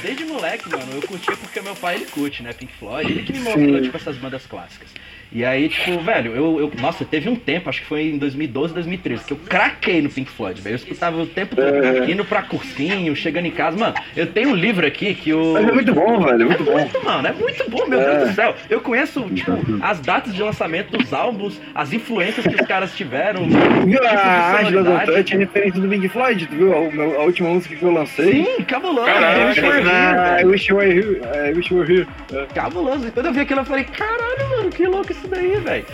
desde 0.04 0.24
moleque, 0.26 0.70
mano, 0.70 0.86
eu 0.94 1.02
curtia 1.02 1.36
porque 1.36 1.62
meu 1.62 1.76
pai, 1.76 1.96
ele 1.96 2.06
curte, 2.06 2.44
né, 2.44 2.54
Pink 2.54 2.72
Floyd. 2.78 3.12
Ele 3.12 3.24
que 3.24 3.34
me 3.34 3.40
mostrou, 3.40 3.66
Sim. 3.78 3.82
tipo, 3.82 3.98
essas 3.98 4.18
bandas 4.18 4.46
clássicas. 4.46 4.90
E 5.34 5.46
aí, 5.46 5.70
tipo, 5.70 5.98
velho, 6.02 6.36
eu, 6.36 6.60
eu- 6.60 6.72
Nossa, 6.82 7.06
teve 7.06 7.30
um 7.30 7.36
tempo, 7.36 7.70
acho 7.70 7.82
que 7.82 7.88
foi 7.88 8.04
em 8.10 8.18
2012, 8.18 8.74
2013, 8.74 9.24
que 9.24 9.32
eu 9.32 9.38
craquei 9.48 10.02
no 10.02 10.10
Pink 10.10 10.30
Floyd, 10.30 10.60
velho. 10.62 10.74
Eu 10.74 10.78
escutava 10.78 11.22
o 11.22 11.26
tempo 11.26 11.56
todo, 11.56 11.68
É. 11.68 12.12
indo 12.12 12.26
pra 12.26 12.42
cursinho, 12.42 13.16
chegando 13.16 13.46
em 13.46 13.52
casa. 13.52 13.78
Mano, 13.78 13.94
eu 14.16 14.28
tenho 14.28 14.50
um 14.50 14.56
livro 14.56 14.86
aqui 14.86 15.14
que 15.16 15.34
o... 15.34 15.54
Mas 15.54 15.68
é 15.70 15.72
muito 15.72 15.94
bom, 15.94 16.20
velho. 16.20 16.42
É 16.42 16.46
muito 16.46 16.64
bom. 16.66 16.72
muito, 16.74 17.06
mano, 17.06 17.28
é 17.28 17.32
muito 17.34 17.70
bom, 17.70 17.88
meu 17.88 18.02
É. 18.02 18.16
Deus 18.18 18.30
do 18.30 18.36
céu. 18.36 18.56
Eu 18.70 18.82
conheço, 18.82 19.22
tipo, 19.34 19.52
as 19.82 20.00
datas 20.02 20.34
de 20.34 20.42
lançamento 20.44 20.98
dos 20.98 21.14
álbuns, 21.14 21.62
as 21.74 21.94
influências 21.94 22.46
que 22.46 22.56
os 22.62 22.68
caras 22.68 22.94
tiveram. 22.96 23.48
Viu 23.48 24.00
tipo 24.00 24.06
a. 24.14 24.62
Don't 24.70 25.06
Touch 25.06 25.34
é 25.34 25.38
referência 25.38 25.80
do 25.80 25.88
Pink 25.88 26.08
Floyd, 26.10 26.48
tu 26.48 26.56
viu? 26.56 26.74
A, 26.74 26.78
a 27.22 27.24
última 27.24 27.50
música 27.50 27.76
que 27.76 27.84
eu 27.84 27.92
lancei. 27.92 28.46
Sim, 28.46 28.64
cabuloso. 28.64 29.08
É 29.08 29.14
Caralho. 29.14 29.42
É, 29.42 29.52
Here. 29.52 30.42
I 30.44 30.46
Wish 30.46 30.70
You 30.70 30.78
Were 30.78 30.92
Here. 30.92 31.22
I 31.50 31.54
Wish 31.56 31.74
You 31.74 31.80
Were 31.80 31.94
Here. 31.94 32.08
É. 32.34 32.46
Cabuloso. 32.54 33.08
E 33.08 33.12
quando 33.12 33.28
eu 33.28 33.34
vi 33.34 33.40
aquilo, 33.42 33.62
eu 33.62 33.66
falei, 33.66 33.84
caralho, 33.86 34.50
mano, 34.50 34.61
que 34.72 34.88
louco 34.88 35.12
isso 35.12 35.28
daí, 35.28 35.58
velho. 35.58 35.86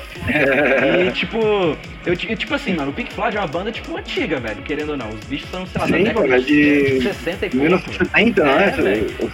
E, 1.07 1.11
tipo, 1.17 1.38
eu, 2.05 2.15
ti- 2.15 2.36
tipo 2.36 2.53
assim, 2.55 2.73
mano, 2.73 2.91
o 2.91 2.93
Pink 2.93 3.11
Floyd 3.13 3.36
é 3.36 3.39
uma 3.39 3.47
banda, 3.47 3.71
tipo, 3.71 3.95
antiga, 3.97 4.39
velho, 4.39 4.61
querendo 4.63 4.91
ou 4.91 4.97
não. 4.97 5.09
Os 5.09 5.19
bichos 5.25 5.49
são, 5.49 5.65
sei 5.65 5.82
lá, 5.82 5.88
da 5.88 5.97
Sim, 5.97 6.03
década 6.03 6.28
pô, 6.28 6.34
é 6.34 6.39
de 6.39 7.01
60 7.01 7.45
e 7.45 7.49
pouco. 7.49 7.63
1970, 7.63 8.43
não 8.43 8.51
É, 8.51 8.65
é? 8.67 8.71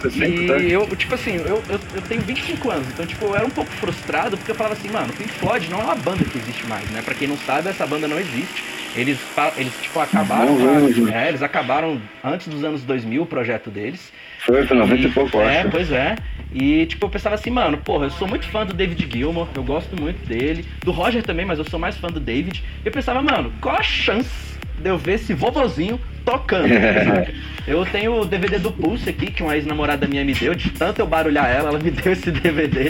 60, 0.02 0.52
tá? 0.52 0.58
E 0.58 0.72
eu, 0.72 0.86
tipo 0.96 1.14
assim, 1.14 1.36
eu, 1.36 1.62
eu, 1.68 1.80
eu 1.94 2.02
tenho 2.02 2.22
25 2.22 2.70
anos, 2.70 2.86
então, 2.88 3.06
tipo, 3.06 3.24
eu 3.26 3.36
era 3.36 3.46
um 3.46 3.50
pouco 3.50 3.70
frustrado 3.72 4.36
porque 4.36 4.50
eu 4.50 4.56
falava 4.56 4.74
assim, 4.74 4.88
mano, 4.88 5.10
o 5.12 5.16
Pink 5.16 5.30
Floyd 5.32 5.70
não 5.70 5.80
é 5.80 5.84
uma 5.84 5.94
banda 5.94 6.24
que 6.24 6.38
existe 6.38 6.66
mais, 6.66 6.88
né? 6.90 7.02
Pra 7.02 7.14
quem 7.14 7.28
não 7.28 7.36
sabe, 7.38 7.68
essa 7.68 7.86
banda 7.86 8.08
não 8.08 8.18
existe. 8.18 8.62
Eles, 8.96 9.18
eles 9.56 9.72
tipo, 9.82 9.98
acabaram. 10.00 10.54
Bons 10.54 10.64
anos, 10.68 10.96
né? 10.98 11.24
é, 11.26 11.28
eles 11.28 11.42
acabaram 11.42 12.00
antes 12.22 12.46
dos 12.48 12.62
anos 12.64 12.82
2000 12.82 13.22
o 13.22 13.26
projeto 13.26 13.70
deles. 13.70 14.12
Foi, 14.44 14.66
foi 14.66 14.76
90 14.76 15.02
e 15.08 15.10
pouco, 15.10 15.36
eu 15.38 15.42
É, 15.42 15.60
acho. 15.60 15.70
pois 15.70 15.90
é. 15.90 16.16
E, 16.52 16.86
tipo, 16.86 17.06
eu 17.06 17.10
pensava 17.10 17.34
assim, 17.34 17.50
mano, 17.50 17.78
porra, 17.78 18.06
eu 18.06 18.10
sou 18.10 18.28
muito 18.28 18.46
fã 18.46 18.64
do 18.64 18.72
David 18.74 19.08
Gilmour, 19.10 19.48
eu 19.54 19.62
gosto 19.64 20.00
muito 20.00 20.24
dele. 20.26 20.64
Do 20.84 20.92
Roger 20.92 21.22
também, 21.22 21.44
mas 21.44 21.58
eu 21.58 21.64
sou 21.64 21.78
mais 21.80 21.96
fã 21.96 22.08
do 22.08 22.20
David. 22.20 22.62
E 22.84 22.86
eu 22.86 22.92
pensava, 22.92 23.20
mano, 23.22 23.52
qual 23.60 23.76
a 23.76 23.82
chance 23.82 24.54
de 24.78 24.88
eu 24.88 24.96
ver 24.98 25.14
esse 25.14 25.32
vovozinho 25.34 25.98
tocando? 26.24 26.68
eu 27.66 27.84
tenho 27.86 28.20
o 28.20 28.24
DVD 28.24 28.58
do 28.58 28.70
Pulse 28.70 29.08
aqui, 29.10 29.26
que 29.26 29.42
uma 29.42 29.56
ex-namorada 29.56 30.06
minha 30.06 30.24
me 30.24 30.34
deu, 30.34 30.54
de 30.54 30.70
tanto 30.70 31.00
eu 31.00 31.06
barulhar 31.06 31.50
ela, 31.50 31.68
ela 31.70 31.78
me 31.78 31.90
deu 31.92 32.12
esse 32.12 32.30
DVD. 32.30 32.88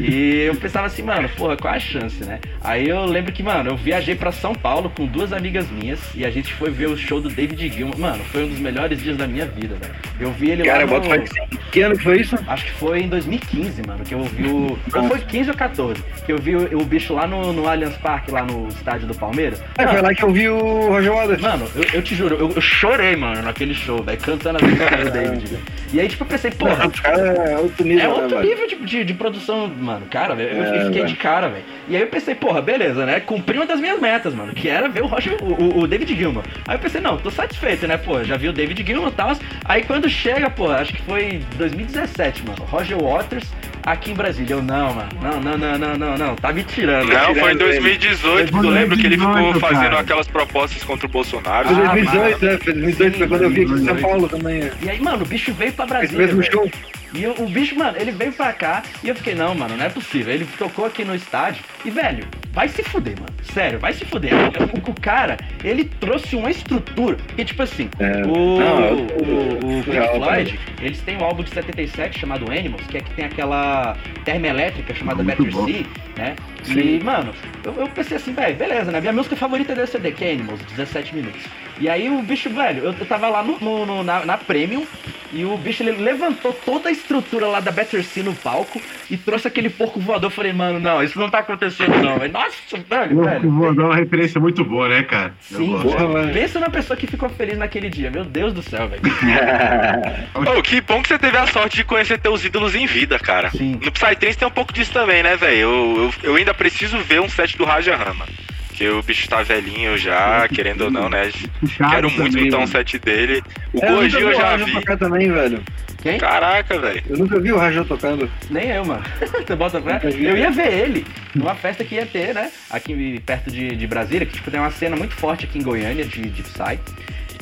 e 0.00 0.42
eu 0.46 0.54
pensava 0.56 0.86
assim, 0.86 1.02
mano, 1.02 1.28
porra, 1.30 1.56
qual 1.56 1.74
a 1.74 1.78
chance, 1.78 2.24
né? 2.24 2.40
Aí 2.62 2.88
eu 2.88 3.04
lembro 3.04 3.32
que, 3.32 3.42
mano, 3.42 3.70
eu 3.70 3.76
viajei 3.76 4.14
pra 4.14 4.32
São 4.32 4.54
Paulo 4.54 4.90
com 4.94 5.06
duas 5.06 5.32
amigas 5.32 5.70
minhas 5.70 6.00
e 6.14 6.24
a 6.24 6.30
gente 6.30 6.52
foi 6.54 6.70
ver 6.70 6.86
o 6.86 6.96
show 6.96 7.20
do 7.20 7.28
David 7.28 7.68
Gilmour. 7.68 7.98
Mano, 7.98 8.24
foi 8.24 8.44
um 8.44 8.48
dos 8.48 8.58
melhores 8.58 9.00
dias 9.02 9.16
da 9.16 9.26
minha 9.26 9.46
vida, 9.46 9.74
velho. 9.74 9.94
Eu 10.18 10.32
vi 10.32 10.50
ele 10.50 10.64
Cara, 10.64 10.80
lá 10.80 10.86
boto 10.86 11.08
no... 11.08 11.14
faz 11.14 11.30
Que 11.70 11.82
ano 11.82 11.96
que 11.96 12.04
foi 12.04 12.20
isso? 12.20 12.38
Acho 12.46 12.64
que 12.64 12.72
foi 12.72 13.00
em 13.00 13.08
2015, 13.08 13.82
mano, 13.86 14.04
que 14.04 14.14
eu 14.14 14.22
vi 14.24 14.46
o. 14.46 14.78
Ou 14.94 15.08
foi 15.08 15.18
15 15.20 15.50
ou 15.50 15.56
14, 15.56 16.02
que 16.24 16.32
eu 16.32 16.38
vi 16.38 16.56
o, 16.56 16.78
o 16.80 16.84
bicho 16.84 17.14
lá 17.14 17.26
no, 17.26 17.52
no 17.52 17.68
Allianz 17.68 17.96
Parque, 17.96 18.30
lá 18.30 18.42
no 18.44 18.68
estádio 18.68 19.06
do 19.06 19.14
Palmeiras. 19.14 19.62
É, 19.78 19.86
foi 19.86 20.00
lá 20.00 20.14
que 20.14 20.22
eu 20.22 20.30
vi 20.30 20.48
o 20.48 20.88
Roger 20.88 21.12
Waters. 21.12 21.40
Mano, 21.40 21.66
eu, 21.74 21.84
eu 21.94 22.02
te 22.02 22.14
juro, 22.14 22.36
eu, 22.36 22.53
eu 22.54 22.60
chorei, 22.60 23.16
mano, 23.16 23.42
naquele 23.42 23.74
show, 23.74 24.02
velho, 24.02 24.18
cantando 24.20 24.58
as 24.58 24.62
músicas 24.62 25.04
do 25.04 25.10
David. 25.10 25.58
E 25.92 26.00
aí, 26.00 26.08
tipo, 26.08 26.24
eu 26.24 26.28
pensei, 26.28 26.50
porra, 26.50 26.88
caras 26.90 27.38
é 27.38 27.56
outro 27.58 27.84
nível, 27.84 28.02
é 28.04 28.06
né, 28.08 28.12
outro 28.12 28.36
velho? 28.36 28.48
nível 28.48 28.66
de, 28.68 28.76
de, 28.76 29.04
de 29.04 29.14
produção, 29.14 29.68
mano. 29.68 30.06
Cara, 30.10 30.34
velho, 30.34 30.56
eu, 30.56 30.62
É, 30.64 30.66
fiquei 30.86 31.02
velho. 31.02 31.06
de 31.06 31.16
cara, 31.16 31.48
velho. 31.48 31.64
E 31.88 31.94
aí 31.96 32.02
eu 32.02 32.08
pensei, 32.08 32.34
porra, 32.34 32.60
beleza, 32.60 33.04
né? 33.06 33.20
Cumpri 33.20 33.56
uma 33.58 33.66
das 33.66 33.78
minhas 33.80 34.00
metas, 34.00 34.34
mano, 34.34 34.52
que 34.54 34.68
era 34.68 34.88
ver 34.88 35.02
o, 35.02 35.06
Roger, 35.06 35.36
o, 35.42 35.80
o- 35.80 35.86
David 35.86 36.14
Gilmour. 36.16 36.42
Aí 36.66 36.74
eu 36.76 36.78
pensei, 36.80 37.00
não, 37.00 37.16
tô 37.16 37.30
satisfeito, 37.30 37.86
né? 37.86 37.96
Pô, 37.96 38.22
já 38.24 38.36
vi 38.36 38.48
o 38.48 38.52
David 38.52 38.84
Gilmour 38.84 39.08
e 39.08 39.12
tal. 39.12 39.32
Aí 39.64 39.82
quando 39.84 40.08
chega, 40.08 40.50
pô, 40.50 40.70
acho 40.70 40.92
que 40.92 41.02
foi 41.02 41.40
2017, 41.56 42.42
mano. 42.46 42.62
Roger 42.64 42.96
Waters 43.00 43.44
aqui 43.84 44.10
em 44.10 44.14
Brasília. 44.14 44.54
Eu, 44.54 44.62
não, 44.62 44.94
mano, 44.94 45.08
não, 45.22 45.40
não, 45.40 45.58
não, 45.58 45.78
não, 45.78 45.96
não, 45.98 46.18
não. 46.18 46.36
Tá 46.36 46.52
me 46.52 46.62
tirando. 46.64 47.08
Não, 47.08 47.18
foi 47.26 47.32
em 47.32 47.34
tirando 47.56 47.60
ele. 47.62 47.80
2018 47.80 48.50
que 48.52 48.66
eu 48.66 48.70
lembro 48.70 48.96
que 48.96 49.06
ele 49.06 49.16
ficou 49.18 49.32
2018, 49.32 49.60
fazendo 49.60 49.90
cara. 49.90 50.00
aquelas 50.00 50.26
propostas 50.28 50.82
contra 50.84 51.06
o 51.06 51.10
Bolsonaro. 51.10 51.68
Foi 51.68 51.84
Ah, 51.84 51.92
2018, 51.92 52.44
né? 52.44 52.58
Foi 52.58 52.72
2018, 52.72 53.18
foi 53.18 53.28
quando 53.28 53.42
eu 53.42 53.50
vi 53.50 53.62
aqui 53.62 53.72
em 53.72 53.84
São 53.84 53.94
2018. 53.96 54.02
Paulo 54.02 54.28
também. 54.28 54.70
E 54.82 54.90
aí, 54.90 55.00
mano, 55.00 55.22
o 55.22 55.26
bicho 55.26 55.52
veio 55.52 55.72
pra 55.72 55.84
Esse 55.84 55.92
Brasília. 56.14 56.26
mesmo 56.26 56.40
velho. 56.40 56.52
show. 56.52 56.70
E 57.14 57.22
eu- 57.22 57.34
o 57.38 57.46
bicho, 57.48 57.76
mano, 57.78 57.96
ele 57.98 58.10
veio 58.10 58.32
pra 58.32 58.52
cá 58.52 58.82
e 59.02 59.08
eu 59.08 59.14
fiquei, 59.14 59.34
não, 59.34 59.54
mano, 59.54 59.76
não 59.76 59.84
é 59.84 59.88
possível. 59.88 60.32
Ele 60.34 60.46
tocou 60.58 60.84
aqui 60.84 61.04
no 61.04 61.14
estádio 61.14 61.62
e, 61.84 61.90
velho, 61.90 62.26
vai 62.52 62.68
se 62.68 62.82
fuder, 62.82 63.14
mano. 63.20 63.32
Sério, 63.52 63.78
vai 63.78 63.92
se 63.92 64.04
fuder. 64.04 64.32
O, 64.34 64.90
o 64.90 65.00
cara, 65.00 65.36
ele 65.62 65.84
trouxe 65.84 66.34
uma 66.34 66.50
estrutura. 66.50 67.16
Porque, 67.16 67.44
tipo 67.44 67.62
assim, 67.62 67.88
É. 68.00 68.22
o, 68.26 68.58
Não, 68.58 68.76
o, 68.76 68.82
eu- 68.82 68.96
o, 68.98 69.58
Pink 69.60 69.84
surreal, 69.84 70.16
Floyd, 70.16 70.58
eles 70.80 71.00
têm 71.02 71.16
um 71.18 71.24
álbum 71.24 71.44
de 71.44 71.50
77 71.50 72.18
chamado 72.18 72.50
Animals, 72.50 72.82
que 72.88 72.96
é 72.96 73.00
que 73.00 73.10
tem 73.14 73.24
aquela 73.26 73.96
termoelétrica 74.24 74.92
chamada 74.94 75.22
Muito 75.22 75.44
Better 75.44 75.54
bom. 75.56 75.66
Sea, 75.66 75.84
né? 76.16 76.34
E, 76.62 76.66
Sim. 76.66 77.00
mano, 77.04 77.32
eu, 77.62 77.74
eu 77.74 77.88
pensei 77.88 78.16
assim, 78.16 78.32
velho, 78.32 78.56
beleza, 78.56 78.90
né? 78.90 79.00
Minha 79.00 79.12
música 79.12 79.36
favorita 79.36 79.72
é 79.72 79.76
desse 79.76 79.92
CD, 79.92 80.10
que 80.12 80.24
é 80.24 80.32
Animals, 80.32 80.60
17 80.76 81.14
minutos. 81.14 81.42
E 81.78 81.88
aí 81.88 82.08
o 82.08 82.22
bicho, 82.22 82.48
velho, 82.50 82.84
eu, 82.84 82.92
tava 83.06 83.28
lá 83.28 83.42
no, 83.42 83.58
no- 83.60 83.84
no- 83.86 84.04
na, 84.04 84.24
na 84.24 84.38
Premium 84.38 84.86
e 85.32 85.44
o 85.44 85.56
bicho 85.56 85.82
ele 85.82 85.90
levantou 86.00 86.52
toda 86.52 86.88
a 86.88 86.92
estrutura 86.92 87.48
lá 87.48 87.58
da 87.58 87.72
Better 87.72 88.04
Sea 88.04 88.22
no 88.22 88.32
palco 88.32 88.80
e 89.10 89.16
trouxe 89.16 89.48
aquele 89.48 89.68
porco 89.68 89.98
voador. 89.98 90.28
Eu 90.30 90.34
falei, 90.34 90.52
mano, 90.52 90.78
não, 90.78 91.02
isso 91.02 91.18
não 91.18 91.28
tá 91.28 91.38
acontecendo 91.40 91.96
não, 92.00 92.18
velho. 92.18 92.32
Nossa, 92.32 92.54
velho, 92.88 93.18
Eu 93.18 93.24
velho. 93.24 93.50
vou 93.50 93.74
dar 93.74 93.86
uma 93.86 93.96
referência 93.96 94.40
muito 94.40 94.64
boa, 94.64 94.88
né, 94.88 95.02
cara? 95.02 95.34
Sim, 95.40 95.70
mano. 95.74 96.32
pensa 96.32 96.60
na 96.60 96.70
pessoa 96.70 96.96
que 96.96 97.08
ficou 97.08 97.28
feliz 97.28 97.58
naquele 97.58 97.90
dia. 97.90 98.08
Meu 98.10 98.24
Deus 98.24 98.52
do 98.52 98.62
céu, 98.62 98.86
velho. 98.88 99.02
Ô, 100.58 100.62
que 100.62 100.80
bom 100.80 101.02
que 101.02 101.08
você 101.08 101.18
teve 101.18 101.36
a 101.36 101.46
sorte 101.48 101.76
de 101.76 101.84
conhecer 101.84 102.18
teus 102.18 102.44
ídolos 102.44 102.74
em 102.76 102.86
vida, 102.86 103.18
cara. 103.18 103.50
Sim. 103.50 103.80
No 103.82 103.90
Psytrance 103.90 104.38
tem 104.38 104.46
um 104.46 104.50
pouco 104.50 104.72
disso 104.72 104.92
também, 104.92 105.22
né, 105.22 105.36
velho? 105.36 105.54
Eu, 105.56 105.96
eu, 106.22 106.30
eu 106.30 106.36
ainda 106.36 106.54
preciso 106.54 106.98
ver 106.98 107.20
um 107.20 107.28
set 107.28 107.56
do 107.58 107.64
Raja 107.64 107.96
Rama. 107.96 108.26
Porque 108.74 108.88
o 108.88 109.02
bicho 109.04 109.28
tá 109.28 109.40
velhinho 109.40 109.96
já, 109.96 110.48
querendo 110.48 110.86
ou 110.86 110.90
não, 110.90 111.08
né? 111.08 111.30
Quero 111.76 112.10
muito 112.10 112.32
também, 112.32 112.48
escutar 112.48 112.58
um 112.64 112.66
set 112.66 112.98
dele. 112.98 113.40
O 113.72 113.78
É, 113.84 113.88
eu 113.88 113.94
Goji 113.98 114.34
já 114.34 114.56
vi. 114.56 114.96
também, 114.98 115.30
velho. 115.30 115.62
Quem? 116.02 116.18
Caraca, 116.18 116.76
velho. 116.80 117.00
Eu 117.08 117.18
nunca 117.18 117.38
vi 117.38 117.52
o 117.52 117.56
Raja 117.56 117.84
tocando. 117.84 118.28
Nem 118.50 118.70
eu, 118.70 118.84
mano. 118.84 119.04
Você 119.46 119.54
bota 119.54 119.78
vi. 119.78 120.24
Eu 120.24 120.36
ia 120.36 120.50
ver 120.50 120.72
ele 120.72 121.06
numa 121.36 121.54
festa 121.54 121.84
que 121.84 121.94
ia 121.94 122.04
ter, 122.04 122.34
né? 122.34 122.50
Aqui 122.68 123.20
perto 123.24 123.48
de, 123.48 123.76
de 123.76 123.86
Brasília, 123.86 124.26
que 124.26 124.32
tipo, 124.34 124.50
tem 124.50 124.58
uma 124.58 124.72
cena 124.72 124.96
muito 124.96 125.14
forte 125.14 125.44
aqui 125.44 125.60
em 125.60 125.62
Goiânia 125.62 126.04
de, 126.04 126.20
de 126.22 126.42
Psy. 126.42 126.80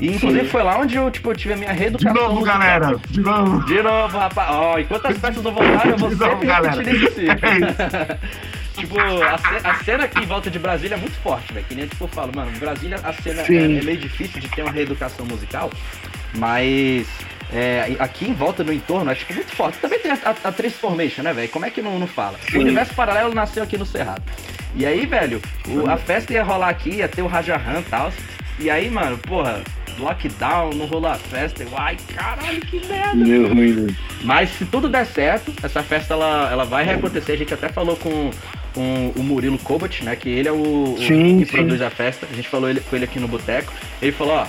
E 0.02 0.08
inclusive 0.08 0.46
foi 0.48 0.62
lá 0.62 0.78
onde 0.78 0.96
eu, 0.96 1.10
tipo, 1.10 1.30
eu 1.30 1.34
tive 1.36 1.54
a 1.54 1.56
minha 1.56 1.72
De 1.72 1.78
reeducação. 1.78 2.12
novo, 2.14 2.34
musical. 2.40 2.58
galera. 2.58 3.00
De 3.08 3.20
novo. 3.20 3.64
De 3.64 3.82
novo, 3.82 4.18
rapaz. 4.18 4.48
Ó, 4.50 4.78
enquanto 4.78 5.06
as 5.06 5.16
peças 5.18 5.42
não 5.42 5.52
voltarem, 5.52 5.92
eu 5.92 5.96
vou 5.98 6.08
De 6.10 6.16
novo, 6.16 6.30
sempre 6.32 6.46
galera. 6.46 6.82
repetir 6.82 7.04
esse 7.04 7.14
ciclo. 7.14 7.28
É 8.61 8.61
tipo, 8.86 8.98
a, 9.00 9.70
a 9.70 9.74
cena 9.84 10.04
aqui 10.04 10.18
em 10.20 10.26
volta 10.26 10.50
de 10.50 10.58
Brasília 10.58 10.94
é 10.94 10.98
muito 10.98 11.14
forte, 11.20 11.52
velho. 11.52 11.64
Que 11.66 11.74
nem 11.74 11.86
tipo, 11.86 12.04
eu 12.04 12.08
falo, 12.08 12.32
mano, 12.34 12.50
Brasília 12.58 12.98
a 13.02 13.12
cena 13.12 13.42
é, 13.42 13.44
Sim. 13.44 13.78
é 13.78 13.82
meio 13.82 13.98
difícil 13.98 14.40
de 14.40 14.48
ter 14.48 14.62
uma 14.62 14.70
reeducação 14.72 15.24
musical, 15.26 15.70
mas 16.34 17.06
é, 17.52 17.94
aqui 17.98 18.28
em 18.28 18.34
volta, 18.34 18.64
no 18.64 18.72
entorno, 18.72 19.10
é 19.10 19.14
tipo, 19.14 19.34
muito 19.34 19.54
forte. 19.54 19.78
Também 19.78 19.98
tem 19.98 20.10
a, 20.10 20.18
a, 20.24 20.48
a 20.48 20.52
Transformation, 20.52 21.22
né, 21.22 21.32
velho? 21.32 21.48
Como 21.48 21.64
é 21.66 21.70
que 21.70 21.82
não, 21.82 21.98
não 21.98 22.06
fala? 22.06 22.38
O 22.54 22.58
universo 22.58 22.94
paralelo 22.94 23.34
nasceu 23.34 23.62
aqui 23.62 23.76
no 23.76 23.86
Cerrado. 23.86 24.22
E 24.74 24.86
aí, 24.86 25.04
velho, 25.06 25.40
o- 25.68 25.88
a 25.90 25.96
festa 25.98 26.32
ia 26.32 26.42
rolar 26.42 26.70
aqui, 26.70 26.90
ia 26.96 27.08
ter 27.08 27.22
o 27.22 27.26
Rajahan 27.26 27.80
e 27.80 27.84
tal. 27.84 28.12
E 28.58 28.70
aí, 28.70 28.88
mano, 28.90 29.18
porra, 29.18 29.62
lockdown, 29.98 30.70
não 30.74 30.86
rolou 30.86 31.10
a 31.10 31.14
festa. 31.14 31.62
Eu, 31.62 31.68
ai, 31.76 31.96
caralho, 32.14 32.60
que 32.60 32.84
merda. 32.86 33.14
Meu 33.14 33.48
ruim, 33.48 33.72
velho. 33.74 33.96
Mas 34.22 34.50
se 34.50 34.64
tudo 34.64 34.88
der 34.88 35.06
certo, 35.06 35.52
essa 35.62 35.82
festa 35.82 36.14
ela, 36.14 36.48
ela 36.50 36.64
vai 36.64 36.84
reacontecer. 36.84 37.34
A 37.34 37.38
gente 37.38 37.54
até 37.54 37.68
falou 37.68 37.96
com, 37.96 38.30
com 38.74 39.12
o 39.16 39.22
Murilo 39.22 39.58
Kobat, 39.58 40.04
né? 40.04 40.16
Que 40.16 40.28
ele 40.28 40.48
é 40.48 40.52
o, 40.52 40.94
o 40.94 40.98
Sim, 40.98 41.40
que 41.40 41.46
sim. 41.46 41.52
produz 41.52 41.82
a 41.82 41.90
festa. 41.90 42.26
A 42.30 42.34
gente 42.34 42.48
falou 42.48 42.68
ele, 42.70 42.80
com 42.80 42.96
ele 42.96 43.04
aqui 43.04 43.18
no 43.18 43.28
boteco. 43.28 43.72
Ele 44.00 44.12
falou, 44.12 44.34
ó, 44.34 44.46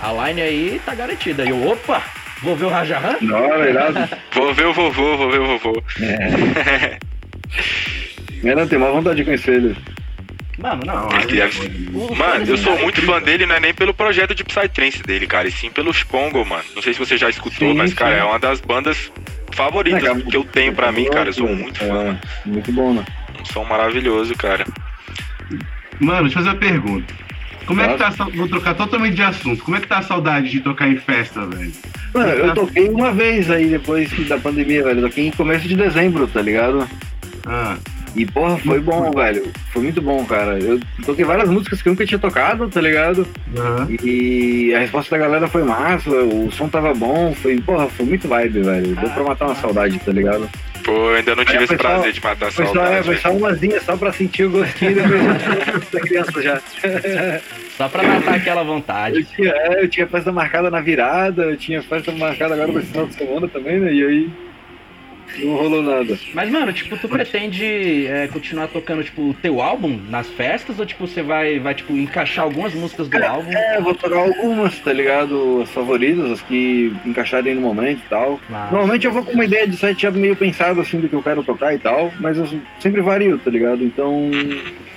a 0.00 0.28
line 0.28 0.40
aí 0.40 0.80
tá 0.84 0.94
garantida. 0.94 1.44
E 1.44 1.50
eu, 1.50 1.66
opa, 1.68 2.02
vou 2.42 2.54
ver 2.56 2.66
o 2.66 2.68
Rajahan? 2.68 3.16
Não, 3.20 3.64
irado. 3.64 3.98
Vou 4.34 4.54
ver 4.54 4.66
o 4.66 4.72
vovô, 4.72 5.16
vou 5.16 5.30
ver 5.30 5.40
o 5.40 5.46
vovô. 5.58 5.82
Eu 8.44 8.56
não 8.56 8.68
tenho 8.68 8.80
uma 8.82 8.92
vontade 8.92 9.16
de 9.16 9.24
conhecer 9.24 9.54
ele. 9.54 9.76
Mano, 10.58 10.82
não. 10.84 11.08
Não, 11.08 12.06
o 12.08 12.16
Mano, 12.16 12.44
eu 12.44 12.56
sou 12.58 12.76
é 12.76 12.82
muito 12.82 13.00
fã 13.02 13.22
dele, 13.22 13.46
não 13.46 13.54
é 13.54 13.60
nem 13.60 13.72
pelo 13.72 13.94
projeto 13.94 14.34
de 14.34 14.42
Psytrance 14.42 15.02
dele, 15.04 15.26
cara, 15.26 15.46
e 15.46 15.52
sim 15.52 15.70
pelos 15.70 16.02
Congo, 16.02 16.44
mano. 16.44 16.64
Não 16.74 16.82
sei 16.82 16.92
se 16.92 16.98
você 16.98 17.16
já 17.16 17.30
escutou, 17.30 17.70
Sim, 17.70 17.74
mas, 17.78 17.94
cara, 17.94 18.16
sim. 18.16 18.20
é 18.20 18.24
uma 18.24 18.38
das 18.38 18.60
bandas 18.60 19.10
favoritas 19.52 20.02
É, 20.02 20.06
cara, 20.06 20.20
que 20.20 20.36
eu 20.36 20.44
tenho 20.44 20.74
pra 20.74 20.90
mim, 20.90 21.04
cara. 21.06 21.28
Eu 21.28 21.32
sou 21.32 21.48
muito 21.48 21.78
fã, 21.78 21.84
É, 21.84 21.92
mano. 21.92 22.20
Muito 22.44 22.72
bom, 22.72 22.92
né? 22.92 23.04
Um 23.40 23.44
som 23.44 23.64
maravilhoso, 23.64 24.34
cara. 24.34 24.66
Mano, 26.00 26.22
deixa 26.22 26.40
eu 26.40 26.44
fazer 26.44 26.48
uma 26.48 26.56
pergunta. 26.56 27.14
Como 27.66 27.82
é 27.82 27.88
que 27.88 27.98
tá 27.98 28.10
Vou 28.34 28.48
trocar 28.48 28.74
totalmente 28.74 29.14
de 29.14 29.22
assunto. 29.22 29.62
Como 29.62 29.76
é 29.76 29.80
que 29.80 29.86
tá 29.86 29.98
a 29.98 30.02
saudade 30.02 30.48
de 30.48 30.60
tocar 30.60 30.88
em 30.88 30.96
festa, 30.96 31.44
velho? 31.46 31.70
Mano, 32.14 32.30
eu 32.30 32.54
toquei 32.54 32.88
uma 32.88 33.12
vez 33.12 33.50
aí 33.50 33.66
depois 33.68 34.10
da 34.26 34.38
pandemia, 34.38 34.82
velho. 34.82 35.00
Eu 35.00 35.08
toquei 35.08 35.26
em 35.26 35.30
começo 35.30 35.68
de 35.68 35.76
dezembro, 35.76 36.26
tá 36.26 36.40
ligado? 36.40 36.88
Ah, 37.46 37.76
E 38.18 38.26
porra, 38.26 38.58
foi 38.58 38.80
bom, 38.80 39.10
velho. 39.12 39.46
Foi 39.72 39.82
muito 39.82 40.02
bom, 40.02 40.24
cara. 40.24 40.58
Eu 40.58 40.80
toquei 41.06 41.24
várias 41.24 41.48
músicas 41.48 41.80
que 41.80 41.88
eu 41.88 41.92
nunca 41.92 42.04
tinha 42.04 42.18
tocado, 42.18 42.68
tá 42.68 42.80
ligado? 42.80 43.26
aham. 43.56 43.86
E 44.02 44.74
a 44.74 44.80
resposta 44.80 45.10
da 45.16 45.18
galera 45.24 45.46
foi 45.46 45.62
massa, 45.62 46.10
o 46.10 46.50
som 46.50 46.68
tava 46.68 46.92
bom, 46.92 47.32
foi, 47.34 47.60
porra, 47.60 47.86
foi 47.88 48.04
muito 48.06 48.26
vibe, 48.26 48.60
velho. 48.62 48.96
Deu 48.96 49.10
pra 49.10 49.22
matar 49.24 49.46
uma 49.46 49.54
saudade, 49.54 49.98
tá 50.00 50.10
ligado? 50.12 50.48
Pô, 50.84 50.92
eu 51.10 51.16
ainda 51.16 51.36
não 51.36 51.44
tive 51.44 51.58
É, 51.58 51.64
esse 51.64 51.76
só- 51.76 51.82
prazer 51.82 52.12
de 52.12 52.22
matar 52.22 52.48
a 52.48 52.50
Foi 52.50 52.64
só, 52.66 52.70
é, 52.72 52.74
saudade. 52.74 53.06
foi 53.06 53.16
só 53.18 53.30
umazinha, 53.32 53.80
só 53.80 53.96
pra 53.96 54.12
sentir 54.12 54.44
o 54.44 54.50
gostinho 54.50 54.94
depois 54.94 55.90
da 55.92 56.00
criança 56.00 56.42
já. 56.42 56.60
Só 57.76 57.88
pra 57.88 58.02
matar 58.02 58.34
aquela 58.34 58.62
Eu 58.62 58.66
vontade. 58.66 59.24
tinha, 59.24 59.50
é, 59.54 59.84
eu 59.84 59.88
tinha 59.88 60.06
festa 60.06 60.32
marcada 60.32 60.70
na 60.70 60.80
virada, 60.80 61.42
eu 61.44 61.56
tinha 61.56 61.82
festa 61.82 62.10
marcada 62.12 62.54
agora 62.54 62.72
no 62.72 62.82
final 62.82 63.06
de 63.06 63.14
semana 63.14 63.46
também, 63.48 63.78
né? 63.78 63.92
E 63.92 64.04
aí. 64.04 64.30
Não 65.38 65.56
rolou 65.56 65.82
nada. 65.82 66.18
Mas, 66.34 66.50
mano, 66.50 66.72
tipo, 66.72 66.96
tu 66.96 67.08
pretende 67.08 68.06
é, 68.06 68.28
continuar 68.28 68.68
tocando, 68.68 69.02
tipo, 69.04 69.30
o 69.30 69.34
teu 69.34 69.60
álbum 69.60 69.98
nas 70.08 70.28
festas? 70.28 70.78
Ou, 70.78 70.86
tipo, 70.86 71.06
você 71.06 71.22
vai, 71.22 71.58
vai 71.58 71.74
tipo, 71.74 71.92
encaixar 71.96 72.44
algumas 72.44 72.74
músicas 72.74 73.08
do 73.08 73.24
álbum? 73.24 73.50
É, 73.52 73.80
vou 73.80 73.94
tocar 73.94 74.18
algumas, 74.18 74.78
tá 74.78 74.92
ligado? 74.92 75.60
As 75.62 75.70
favoritas, 75.70 76.30
as 76.32 76.42
que 76.42 76.92
encaixarem 77.04 77.54
no 77.54 77.60
momento 77.60 78.00
e 78.04 78.08
tal. 78.08 78.40
Mas- 78.48 78.70
Normalmente 78.70 79.06
eu 79.06 79.12
vou 79.12 79.24
com 79.24 79.32
uma 79.32 79.44
ideia 79.44 79.66
de 79.66 79.76
setup 79.76 80.16
meio 80.18 80.36
pensado, 80.36 80.80
assim, 80.80 81.00
do 81.00 81.08
que 81.08 81.14
eu 81.14 81.22
quero 81.22 81.42
tocar 81.42 81.74
e 81.74 81.78
tal, 81.78 82.12
mas 82.20 82.36
eu 82.38 82.46
sempre 82.80 83.00
vario, 83.00 83.38
tá 83.38 83.50
ligado? 83.50 83.82
Então, 83.84 84.30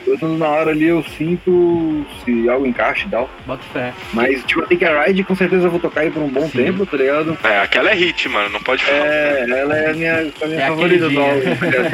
eu 0.06 0.14
estando 0.16 0.38
na 0.38 0.48
hora 0.48 0.72
ali, 0.72 0.86
eu 0.86 1.04
sinto 1.18 2.06
se 2.24 2.50
algo 2.50 2.66
encaixa 2.66 3.06
e 3.08 3.10
tal. 3.10 3.30
Bota 3.46 3.64
fé. 3.72 3.94
Mas, 4.14 4.44
tipo, 4.46 4.62
a 4.62 4.66
Take 4.68 4.86
a 4.86 5.04
Ride, 5.04 5.24
com 5.24 5.36
certeza 5.36 5.68
eu 5.68 5.72
vou 5.72 5.80
tocar 5.80 6.02
aí 6.02 6.12
por 6.12 6.22
um 6.24 6.28
bom 6.28 6.48
Sim. 6.50 6.64
tempo, 6.66 6.86
tá 6.86 6.98
ligado? 6.98 7.38
É, 7.44 7.60
aquela 7.60 7.92
é 7.92 7.94
hit, 7.94 8.28
mano. 8.30 8.50
Não 8.50 8.62
pode 8.62 8.84
falar. 8.84 9.06
É, 9.06 9.46
ela 9.50 9.78
é 9.78 9.90
a 9.92 9.94
minha, 9.94 10.21
a 10.22 10.48
minha 10.48 10.60
É 10.60 10.64
a 10.64 10.68
favorita 10.68 11.10
do 11.10 11.20
álbum. 11.20 11.42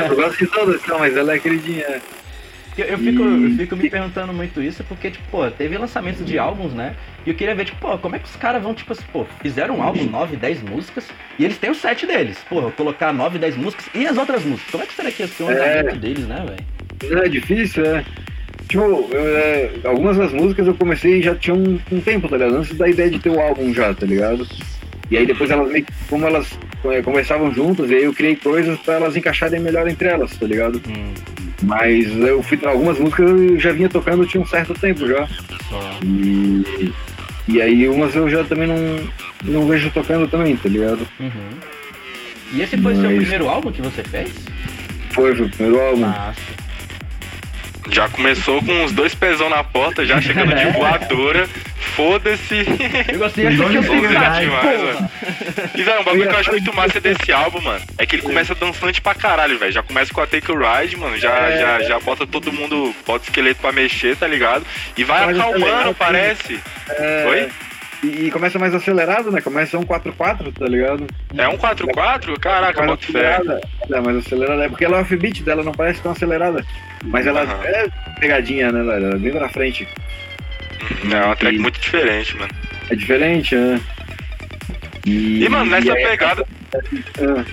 Eu 0.09 0.15
gosto 0.15 0.37
de 0.39 0.47
todas, 0.51 0.85
não, 0.87 0.99
mas 0.99 1.15
ela 1.17 1.33
é 1.33 1.35
a 1.35 1.39
queridinha. 1.39 2.01
Eu, 2.77 2.85
eu 2.85 2.97
fico, 2.99 3.23
eu 3.23 3.49
fico 3.57 3.75
me 3.75 3.89
perguntando 3.89 4.31
muito 4.31 4.61
isso, 4.61 4.83
porque, 4.83 5.09
tipo, 5.09 5.23
pô, 5.31 5.49
teve 5.49 5.75
lançamentos 5.77 6.23
de 6.23 6.37
álbuns, 6.37 6.73
né? 6.73 6.95
E 7.25 7.29
eu 7.31 7.35
queria 7.35 7.55
ver, 7.55 7.65
tipo, 7.65 7.77
pô, 7.79 7.97
como 7.97 8.15
é 8.15 8.19
que 8.19 8.25
os 8.25 8.35
caras 8.35 8.61
vão, 8.61 8.73
tipo 8.75 8.93
assim, 8.93 9.03
pô, 9.11 9.25
fizeram 9.41 9.77
um 9.79 9.81
álbum, 9.83 10.03
9, 10.03 10.35
10 10.37 10.61
músicas, 10.61 11.07
e 11.39 11.43
eles 11.45 11.57
têm 11.57 11.71
o 11.71 11.75
set 11.75 12.05
deles. 12.05 12.37
Pô, 12.47 12.69
colocar 12.71 13.11
9, 13.11 13.39
10 13.39 13.57
músicas 13.57 13.85
e 13.95 14.05
as 14.05 14.15
outras 14.15 14.43
músicas. 14.45 14.69
Como 14.71 14.83
é 14.83 14.87
que 14.87 14.93
será 14.93 15.09
que 15.11 15.23
ia 15.23 15.27
ser 15.27 15.43
o 15.43 15.49
É. 15.51 15.79
andamento 15.79 15.99
deles, 15.99 16.27
né, 16.27 16.45
velho? 16.99 17.23
É 17.23 17.27
difícil, 17.29 17.83
é. 17.83 18.05
Tipo, 18.69 18.83
eu, 18.83 19.09
é, 19.13 19.71
algumas 19.85 20.17
das 20.17 20.31
músicas 20.31 20.67
eu 20.67 20.75
comecei 20.75 21.21
já 21.23 21.33
tinha 21.33 21.55
um, 21.55 21.79
um 21.91 21.99
tempo, 22.01 22.27
tá 22.27 22.37
ligado? 22.37 22.57
Antes 22.57 22.77
da 22.77 22.87
ideia 22.87 23.09
de 23.09 23.17
ter 23.17 23.29
o 23.29 23.39
álbum 23.39 23.73
já, 23.73 23.91
tá 23.93 24.05
ligado? 24.05 24.45
E 25.09 25.17
aí 25.17 25.25
depois 25.25 25.49
elas 25.49 25.71
meio 25.71 25.85
que, 25.85 25.93
como 26.09 26.25
elas 26.27 26.47
é, 26.85 27.01
conversavam 27.01 27.53
juntas, 27.53 27.89
e 27.89 27.95
aí 27.95 28.03
eu 28.03 28.13
criei 28.13 28.35
coisas 28.35 28.77
pra 28.79 28.95
elas 28.95 29.15
encaixarem 29.15 29.59
melhor 29.59 29.87
entre 29.87 30.07
elas, 30.07 30.35
tá 30.35 30.45
ligado? 30.45 30.81
Hum, 30.89 31.13
Mas 31.63 32.07
eu 32.17 32.43
fui 32.43 32.59
algumas 32.65 32.99
músicas 32.99 33.29
eu 33.29 33.59
já 33.59 33.71
vinha 33.71 33.87
tocando 33.89 34.25
tinha 34.25 34.41
um 34.41 34.45
certo 34.45 34.73
tempo 34.73 35.07
já. 35.07 35.25
só. 35.69 35.99
E, 36.03 36.91
e 37.47 37.61
aí 37.61 37.87
umas 37.87 38.13
eu 38.15 38.29
já 38.29 38.43
também 38.43 38.67
não, 38.67 39.09
não 39.43 39.67
vejo 39.67 39.89
tocando 39.91 40.27
também, 40.27 40.55
tá 40.57 40.67
ligado? 40.67 41.07
Uhum. 41.19 41.31
E 42.53 42.61
esse 42.61 42.77
foi 42.77 42.93
o 42.93 42.95
seu 42.95 43.05
Mas- 43.09 43.17
primeiro 43.19 43.47
álbum 43.49 43.71
que 43.71 43.81
você 43.81 44.03
fez? 44.03 44.29
Foi, 45.11 45.35
foi 45.35 45.45
o 45.45 45.49
primeiro 45.49 45.81
álbum. 45.81 46.01
Massa. 46.01 46.41
Já 47.89 48.09
começou 48.09 48.61
com 48.63 48.83
os 48.83 48.91
dois 48.91 49.15
pezão 49.15 49.49
na 49.49 49.63
porta, 49.63 50.05
já 50.05 50.19
chegando 50.21 50.53
de 50.53 50.61
É. 50.67 50.71
voadora. 50.71 51.47
Foda-se. 51.95 52.65
Eu 53.11 53.19
gostei 53.19 53.45
fui 53.83 54.01
demais, 54.07 54.47
mano. 54.47 55.09
E, 55.73 55.81
velho, 55.83 56.01
um 56.01 56.03
bagulho 56.03 56.27
que 56.27 56.35
eu 56.35 56.39
acho 56.39 56.51
muito 56.51 56.73
massa 56.75 56.99
desse 56.99 57.31
álbum, 57.31 57.61
mano, 57.61 57.81
é 57.97 58.05
que 58.05 58.15
ele 58.17 58.21
começa 58.23 58.53
dançante 58.53 59.01
pra 59.01 59.15
caralho, 59.15 59.57
velho. 59.57 59.71
Já 59.71 59.81
começa 59.81 60.13
com 60.13 60.21
a 60.21 60.27
Take 60.27 60.51
a 60.51 60.79
Ride, 60.81 60.97
mano. 60.97 61.17
Já, 61.17 61.33
É. 61.49 61.59
já, 61.59 61.81
já 61.83 61.99
bota 61.99 62.27
todo 62.27 62.51
mundo, 62.51 62.93
bota 63.05 63.25
o 63.25 63.27
esqueleto 63.27 63.61
pra 63.61 63.71
mexer, 63.71 64.15
tá 64.15 64.27
ligado? 64.27 64.65
E 64.95 65.03
vai 65.03 65.23
acalmando, 65.31 65.93
parece. 65.95 66.59
É, 66.89 67.25
Oi? 67.27 67.49
E, 68.03 68.25
e 68.27 68.31
começa 68.31 68.59
mais 68.59 68.73
acelerado, 68.75 69.31
né? 69.31 69.41
Começa 69.41 69.77
um 69.77 69.83
4-4, 69.83 70.53
tá 70.53 70.65
ligado? 70.67 71.07
É 71.35 71.47
um 71.47 71.57
4x4? 71.57 72.39
Caraca, 72.39 72.85
bota 72.85 73.05
fé. 73.11 73.35
acelerada. 73.35 73.61
É, 73.91 73.99
mais 74.01 74.17
acelerada. 74.17 74.65
É 74.65 74.69
porque 74.69 74.85
ela 74.85 74.97
é 74.97 75.01
offbeat 75.01 75.43
dela, 75.43 75.63
não 75.63 75.71
parece 75.71 76.01
tão 76.01 76.11
acelerada. 76.11 76.63
Mas 77.03 77.25
ela 77.25 77.41
Aham. 77.41 77.63
é 77.63 77.87
pegadinha, 78.19 78.71
né? 78.71 78.79
Ela 78.81 79.15
é 79.15 79.17
bem 79.17 79.31
pra 79.31 79.49
frente. 79.49 79.87
É 81.11 81.25
uma 81.25 81.35
track 81.35 81.57
muito 81.57 81.79
diferente, 81.79 82.37
mano. 82.37 82.51
É 82.89 82.95
diferente, 82.95 83.55
né? 83.55 83.81
E, 85.05 85.43
E, 85.43 85.49
mano, 85.49 85.71
nessa 85.71 85.87
e 85.87 85.91
aí- 85.91 86.07
pegada. 86.07 86.45
Ah, 86.75 87.45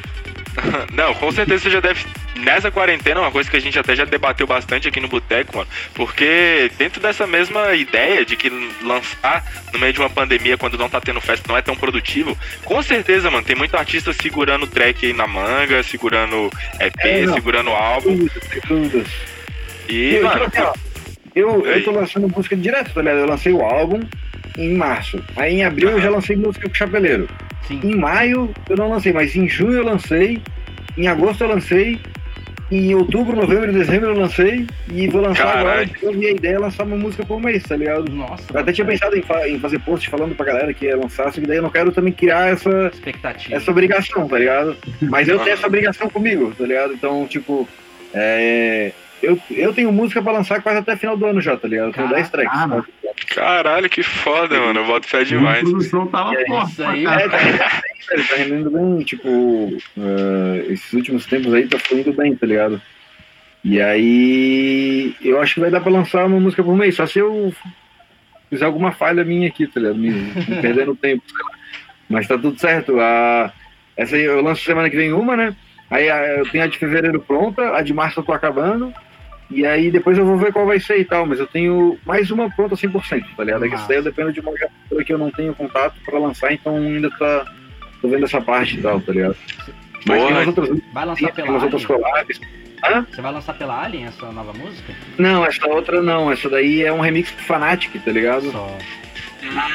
Não, 0.93 1.15
com 1.15 1.31
certeza 1.33 1.65
você 1.65 1.71
já 1.71 1.81
deve. 1.81 2.05
Nessa 2.37 2.71
quarentena, 2.71 3.21
uma 3.21 3.31
coisa 3.31 3.51
que 3.51 3.57
a 3.57 3.61
gente 3.61 3.79
até 3.79 3.95
já 3.97 4.05
debateu 4.05 4.47
bastante 4.47 4.89
aqui 4.89 5.01
no 5.01 5.09
Boteco, 5.09 5.57
mano. 5.57 5.69
Porque 5.95 6.71
dentro 6.77 7.01
dessa 7.01 7.27
mesma 7.27 7.75
ideia 7.75 8.25
de 8.25 8.37
que 8.37 8.51
lançar 8.83 9.45
no 9.73 9.79
meio 9.79 9.93
de 9.93 10.01
uma 10.01 10.11
pandemia, 10.11 10.59
quando 10.59 10.77
não 10.77 10.89
tá 10.89 11.01
tendo 11.01 11.21
festa, 11.21 11.47
não 11.49 11.57
é 11.57 11.63
tão 11.63 11.77
produtivo, 11.77 12.37
com 12.65 12.83
certeza, 12.83 13.31
mano, 13.31 13.45
tem 13.45 13.57
muito 13.57 13.77
artista 13.77 14.13
segurando 14.13 14.67
track 14.67 15.07
aí 15.07 15.13
na 15.13 15.27
manga, 15.27 15.83
segurando 15.83 16.51
EP, 16.81 16.95
É, 17.01 17.27
segurando 17.33 17.71
álbum. 17.71 18.27
dúvidas. 18.67 19.09
E, 19.89 20.15
Eu, 20.17 20.23
mano, 20.25 20.45
tipo 20.51 20.61
assim, 20.61 20.79
eu, 21.35 21.67
eu 21.67 21.85
tô 21.85 21.91
lançando 21.93 22.29
música 22.29 22.57
direto, 22.57 22.93
tá 22.93 23.01
ligado? 23.01 23.19
Eu 23.19 23.27
lancei 23.27 23.53
o 23.53 23.63
álbum 23.63 24.01
em 24.57 24.75
março. 24.77 25.23
Aí 25.37 25.55
em 25.55 25.65
abril 25.65 25.91
eu 25.91 26.01
já 26.01 26.11
lancei 26.11 26.37
música 26.37 26.69
com 26.69 26.73
o 26.73 26.77
Chapeleiro. 26.77 27.29
Sim. 27.67 27.81
Em 27.83 27.97
maio 27.97 28.51
eu 28.69 28.77
não 28.77 28.91
lancei, 28.91 29.13
mas 29.13 29.35
em 29.37 29.49
junho 29.49 29.73
eu 29.79 29.85
lancei, 29.85 30.41
em 30.99 31.07
agosto 31.09 31.43
eu 31.45 31.49
lancei, 31.49 31.99
em 32.71 32.95
outubro, 32.95 33.37
novembro 33.37 33.71
e 33.71 33.75
dezembro 33.75 34.11
eu 34.11 34.19
lancei, 34.19 34.67
e 34.91 35.07
vou 35.09 35.21
lançar 35.21 35.45
Caralho. 35.45 35.69
agora. 35.69 35.91
Eu 36.03 36.13
minha 36.13 36.31
ideia 36.31 36.55
é 36.55 36.59
lançar 36.59 36.85
uma 36.85 36.97
música 36.97 37.25
por 37.25 37.41
mês, 37.41 37.63
tá 37.63 37.77
ligado? 37.77 38.11
Nossa. 38.11 38.45
Eu 38.53 38.61
até 38.61 38.73
tinha 38.73 38.87
pensado 38.87 39.17
em, 39.17 39.23
fa- 39.23 39.49
em 39.49 39.59
fazer 39.61 39.79
post 39.81 40.09
falando 40.09 40.35
pra 40.35 40.47
galera 40.47 40.73
que 40.75 40.87
ia 40.87 40.97
lançar, 40.97 41.33
só 41.33 41.41
que 41.41 41.47
daí 41.47 41.59
eu 41.59 41.63
não 41.63 41.71
quero 41.71 41.93
também 41.93 42.13
criar 42.13 42.49
essa, 42.53 42.91
Expectativa. 42.93 43.55
essa 43.55 43.71
obrigação, 43.71 44.27
tá 44.29 44.39
ligado? 44.39 44.77
Mas 45.03 45.29
eu 45.29 45.37
tenho 45.39 45.51
Aham. 45.51 45.59
essa 45.59 45.67
obrigação 45.67 46.09
comigo, 46.11 46.53
tá 46.57 46.65
ligado? 46.67 46.95
Então, 46.95 47.27
tipo, 47.27 47.69
é, 48.13 48.93
eu, 49.23 49.39
eu 49.51 49.73
tenho 49.73 49.91
música 49.93 50.23
pra 50.23 50.33
lançar 50.33 50.63
quase 50.63 50.79
até 50.79 50.97
final 50.97 51.17
do 51.17 51.27
ano 51.27 51.41
já, 51.41 51.57
tá 51.57 51.67
ligado? 51.69 51.89
Eu 51.89 51.93
tenho 51.93 52.09
Caraca. 52.09 52.23
10 52.23 52.31
tracks. 52.31 52.69
Não. 52.69 52.85
caralho, 53.35 53.89
que 53.89 54.03
foda, 54.03 54.59
mano. 54.61 54.81
Eu 54.81 54.87
boto 54.87 55.07
fé 55.09 55.19
A 55.21 55.25
demais. 55.25 55.63
produção 55.63 56.07
tava 56.07 56.35
É 56.35 56.45
forte 56.47 56.73
isso 56.73 56.85
aí, 56.85 57.05
caralho. 57.05 57.25
É, 57.25 57.29
tá 57.29 57.37
rendendo 57.39 57.59
bem, 57.59 58.07
velho, 58.09 58.29
tá 58.29 58.37
rendendo 58.37 58.71
bem, 58.71 59.05
tipo, 59.05 59.77
eh, 59.99 60.65
esses 60.73 60.93
últimos 60.93 61.27
tempos 61.27 61.53
aí 61.55 61.67
tá 61.67 61.79
fluindo 61.79 62.13
bem, 62.13 62.35
tá 62.37 62.47
ligado? 62.47 62.81
E 63.65 63.81
aí, 63.81 65.15
eu 65.23 65.41
acho 65.41 65.55
que 65.55 65.61
vai 65.61 65.71
dar 65.71 65.81
pra 65.81 65.91
lançar 65.91 66.27
uma 66.27 66.39
música 66.39 66.63
por 66.63 66.77
mês, 66.77 66.95
só 66.97 67.07
se 67.07 67.19
eu 67.19 67.55
fizer 68.51 68.65
alguma 68.67 68.93
falha 68.93 69.25
minha 69.25 69.49
aqui, 69.49 69.67
tá 69.67 69.81
ligado? 69.81 69.97
Me, 69.99 70.11
me 70.11 70.61
perdendo 70.61 70.95
tempo, 70.95 71.23
sei 71.27 71.39
lá. 71.45 71.51
Mas 72.09 72.29
tá 72.29 72.37
tudo 72.37 72.59
certo. 72.61 73.01
A, 73.01 73.51
essa 73.97 74.17
aí 74.17 74.23
eu 74.23 74.43
lanço 74.43 74.63
semana 74.63 74.91
que 74.91 74.97
vem 74.97 75.13
uma, 75.13 75.35
né? 75.37 75.57
Aí 75.91 76.11
a- 76.11 76.27
eu 76.39 76.47
tenho 76.51 76.63
a 76.65 76.67
de 76.67 76.77
fevereiro 76.79 77.21
pronta, 77.21 77.75
a 77.75 77.81
de 77.81 77.95
março 77.95 78.21
eu 78.21 78.25
tô 78.25 78.33
acabando. 78.33 78.93
E 79.51 79.67
aí 79.67 79.91
depois 79.91 80.17
eu 80.17 80.25
vou 80.25 80.37
ver 80.37 80.53
qual 80.53 80.67
vai 80.67 80.81
ser 80.81 80.99
e 80.99 81.05
tal, 81.05 81.27
mas 81.27 81.39
eu 81.39 81.47
tenho 81.47 81.99
mais 82.05 82.31
uma 82.31 82.51
pronta 82.51 82.75
100%, 82.75 83.25
tá 83.37 83.45
ligado? 83.45 83.65
É 83.65 83.69
que 83.69 83.75
isso 83.75 83.89
daí 83.89 83.99
eu 83.99 84.03
dependo 84.03 84.33
de 84.33 84.41
uma 84.41 84.53
gravadora 84.53 85.05
que 85.05 85.13
eu 85.13 85.19
não 85.19 85.31
tenho 85.31 85.55
contato 85.55 85.95
pra 86.05 86.19
lançar, 86.19 86.53
então 86.53 86.77
ainda 86.77 87.11
tá. 87.11 87.45
Tô 88.01 88.09
vendo 88.09 88.25
essa 88.25 88.41
parte 88.41 88.79
e 88.79 88.83
tal, 88.83 89.01
tá 89.01 89.13
ligado? 89.13 89.37
Mas 90.07 90.19
tem 90.19 90.19
Porra. 90.19 90.31
umas 90.31 90.47
outras, 90.47 90.81
Vai 90.93 91.07
lançar 91.07 91.33
tem 91.33 91.45
pela 91.45 91.63
outras 91.63 91.87
collabs. 91.87 92.41
Você 93.11 93.23
vai 93.23 93.33
lançar 93.33 93.55
pela 93.55 93.83
Alien 93.83 94.07
essa 94.07 94.31
nova 94.31 94.53
música? 94.53 94.93
Não, 95.17 95.45
essa 95.45 95.67
outra 95.67 96.03
não, 96.03 96.31
essa 96.31 96.51
daí 96.51 96.83
é 96.83 96.93
um 96.93 97.01
remix 97.01 97.31
pro 97.31 97.45
Fanatic, 97.45 97.99
tá 98.05 98.11
ligado? 98.11 98.51
Só. 98.51 98.77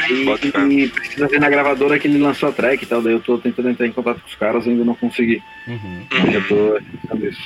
E, 0.09 0.83
e 0.83 0.87
precisa 0.89 1.27
ver 1.27 1.39
na 1.39 1.49
gravadora 1.49 1.97
que 1.99 2.07
ele 2.07 2.17
lançou 2.17 2.49
a 2.49 2.51
track 2.51 2.83
e 2.83 2.87
tal, 2.87 3.01
daí 3.01 3.13
eu 3.13 3.19
tô 3.19 3.37
tentando 3.37 3.69
entrar 3.69 3.87
em 3.87 3.91
contato 3.91 4.21
com 4.21 4.27
os 4.27 4.35
caras, 4.35 4.67
ainda 4.67 4.83
não 4.83 4.95
consegui. 4.95 5.41
Uhum. 5.67 6.05
Já 6.31 6.41
tô 6.41 6.79
tentando 7.01 7.27
isso. 7.27 7.41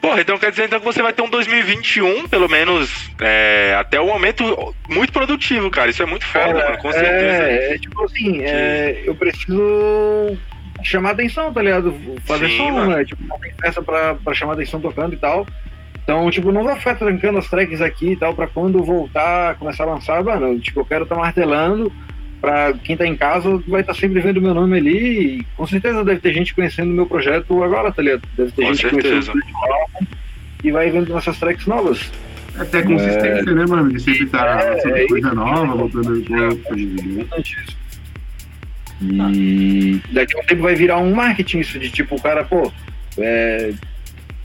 Porra, 0.00 0.20
então 0.20 0.38
quer 0.38 0.50
dizer 0.50 0.64
então 0.64 0.78
que 0.78 0.84
você 0.84 1.02
vai 1.02 1.12
ter 1.12 1.22
um 1.22 1.28
2021, 1.30 2.28
pelo 2.28 2.48
menos, 2.48 3.10
é, 3.20 3.74
até 3.78 4.00
o 4.00 4.06
momento, 4.06 4.74
muito 4.88 5.12
produtivo, 5.12 5.70
cara. 5.70 5.90
Isso 5.90 6.02
é 6.02 6.06
muito 6.06 6.24
foda, 6.26 6.54
Cara, 6.54 6.70
mano, 6.70 6.78
com 6.82 6.92
certeza. 6.92 7.42
É, 7.42 7.74
é 7.74 7.78
tipo 7.78 8.04
assim, 8.04 8.40
é, 8.42 9.02
eu 9.04 9.14
preciso 9.14 10.36
chamar 10.82 11.10
atenção, 11.10 11.52
tá 11.52 11.62
ligado? 11.62 11.94
Fazer 12.24 12.48
Sim, 12.48 12.56
som, 12.56 12.70
mano. 12.70 12.96
né? 12.96 13.04
Tipo, 13.04 13.22
não 13.24 13.38
tem 13.38 13.52
festa 13.60 13.82
pra, 13.82 14.14
pra 14.16 14.34
chamar 14.34 14.54
atenção 14.54 14.80
tocando 14.80 15.14
e 15.14 15.18
tal. 15.18 15.46
Então, 16.02 16.28
tipo, 16.30 16.50
não 16.50 16.64
vou 16.64 16.74
ficar 16.76 16.96
trancando 16.96 17.38
as 17.38 17.48
tracks 17.48 17.80
aqui 17.80 18.12
e 18.12 18.16
tal, 18.16 18.34
pra 18.34 18.48
quando 18.48 18.82
voltar, 18.82 19.54
começar 19.54 19.84
a 19.84 19.86
lançar, 19.86 20.22
mano, 20.24 20.58
tipo, 20.58 20.80
eu 20.80 20.84
quero 20.84 21.04
estar 21.04 21.14
martelando 21.14 21.92
pra 22.42 22.74
quem 22.74 22.96
tá 22.96 23.06
em 23.06 23.16
casa 23.16 23.62
vai 23.68 23.80
estar 23.82 23.94
sempre 23.94 24.20
vendo 24.20 24.42
meu 24.42 24.52
nome 24.52 24.76
ali 24.76 25.38
e 25.38 25.44
com 25.56 25.66
certeza 25.66 26.04
deve 26.04 26.20
ter 26.20 26.34
gente 26.34 26.52
conhecendo 26.54 26.90
o 26.90 26.94
meu 26.94 27.06
projeto 27.06 27.62
agora, 27.62 27.90
tá 27.92 28.02
ligado? 28.02 28.22
Deve 28.36 28.50
ter 28.50 28.62
Com 28.66 28.74
gente 28.74 28.90
certeza. 28.90 29.32
conhecendo 29.32 29.54
o 29.54 29.72
álbum 29.72 30.06
e 30.64 30.70
vai 30.72 30.90
vendo 30.90 31.12
nossas 31.12 31.38
tracks 31.38 31.66
novas. 31.66 32.10
Até 32.58 32.82
consistência, 32.82 33.44
né, 33.54 33.64
mano? 33.66 33.90
De 33.92 34.00
sempre 34.02 34.24
estar 34.24 34.60
É, 34.60 34.70
lançando 34.74 34.96
é 34.96 35.06
coisa 35.06 35.26
isso. 35.28 35.36
nova, 35.36 35.74
voltando 35.74 36.12
É, 36.34 36.48
importante 36.80 37.56
isso. 37.64 37.76
E 39.00 40.00
daqui 40.12 40.36
a 40.36 40.40
um 40.40 40.44
tempo 40.44 40.62
vai 40.62 40.74
virar 40.74 40.98
um 40.98 41.14
marketing 41.14 41.60
isso, 41.60 41.78
de 41.78 41.90
tipo, 41.90 42.14
o 42.16 42.20
cara, 42.22 42.44
pô, 42.44 42.70
é, 43.18 43.72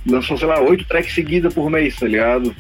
lançou, 0.08 0.38
sei 0.38 0.48
lá, 0.48 0.60
oito 0.62 0.86
tracks 0.86 1.14
seguidas 1.14 1.54
por 1.54 1.70
mês, 1.70 1.96
tá 1.96 2.08
ligado? 2.08 2.56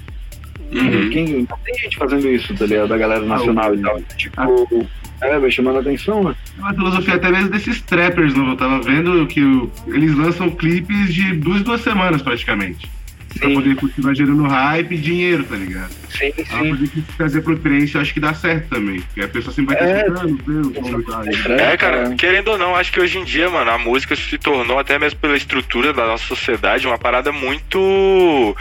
Uhum. 0.71 1.09
Quem, 1.11 1.45
tem 1.45 1.75
gente 1.79 1.97
fazendo 1.97 2.27
isso, 2.27 2.53
tá 2.55 2.65
ligado? 2.65 2.89
Da 2.89 2.97
galera 2.97 3.21
nacional 3.25 3.73
e 3.73 3.79
tal. 3.81 4.01
Tipo, 4.17 4.85
é, 5.21 5.39
vai 5.39 5.51
chamando 5.51 5.77
a 5.77 5.81
atenção, 5.81 6.23
né? 6.23 6.35
É 6.57 6.61
uma 6.61 6.73
filosofia 6.73 7.15
até 7.15 7.29
mesmo 7.31 7.49
desses 7.49 7.81
trappers, 7.81 8.33
não? 8.35 8.49
Eu 8.51 8.57
tava 8.57 8.79
vendo 8.81 9.25
que 9.27 9.41
o- 9.43 9.71
eles 9.87 10.15
lançam 10.15 10.49
clipes 10.49 11.13
de 11.13 11.33
duas, 11.33 11.61
duas 11.63 11.81
semanas 11.81 12.21
praticamente. 12.21 12.89
Pra 13.39 13.49
Sim. 13.49 13.55
poder 13.55 13.75
continuar 13.75 14.15
gerando 14.15 14.43
hype 14.47 14.93
e 14.95 14.97
dinheiro, 14.97 15.43
tá 15.43 15.55
ligado? 15.55 15.91
Sim, 16.09 16.31
Ela 16.49 16.63
sim. 16.63 16.69
poder 16.69 16.87
que 16.89 17.01
trazer 17.17 17.41
pro 17.41 17.57
cliente, 17.59 17.93
eu 17.93 18.01
acho 18.01 18.13
que 18.13 18.19
dá 18.19 18.33
certo 18.33 18.69
também. 18.69 18.99
Porque 19.01 19.21
a 19.21 19.27
pessoa 19.27 19.53
sempre 19.53 19.75
vai 19.75 19.83
estar 19.83 19.99
É. 19.99 20.07
escutando, 20.07 20.39
vendo, 20.47 20.73
como 20.73 21.03
tá 21.03 21.21
aí. 21.21 21.51
É, 21.59 21.77
cara, 21.77 22.15
querendo 22.15 22.47
ou 22.47 22.57
não, 22.57 22.75
acho 22.75 22.91
que 22.91 22.99
hoje 22.99 23.19
em 23.19 23.23
dia, 23.25 23.47
mano, 23.49 23.69
a 23.69 23.77
música 23.77 24.15
se 24.15 24.37
tornou, 24.39 24.79
até 24.79 24.97
mesmo 24.97 25.19
pela 25.19 25.35
estrutura 25.37 25.93
da 25.93 26.07
nossa 26.07 26.25
sociedade, 26.25 26.87
uma 26.87 26.97
parada 26.97 27.31
muito. 27.31 28.55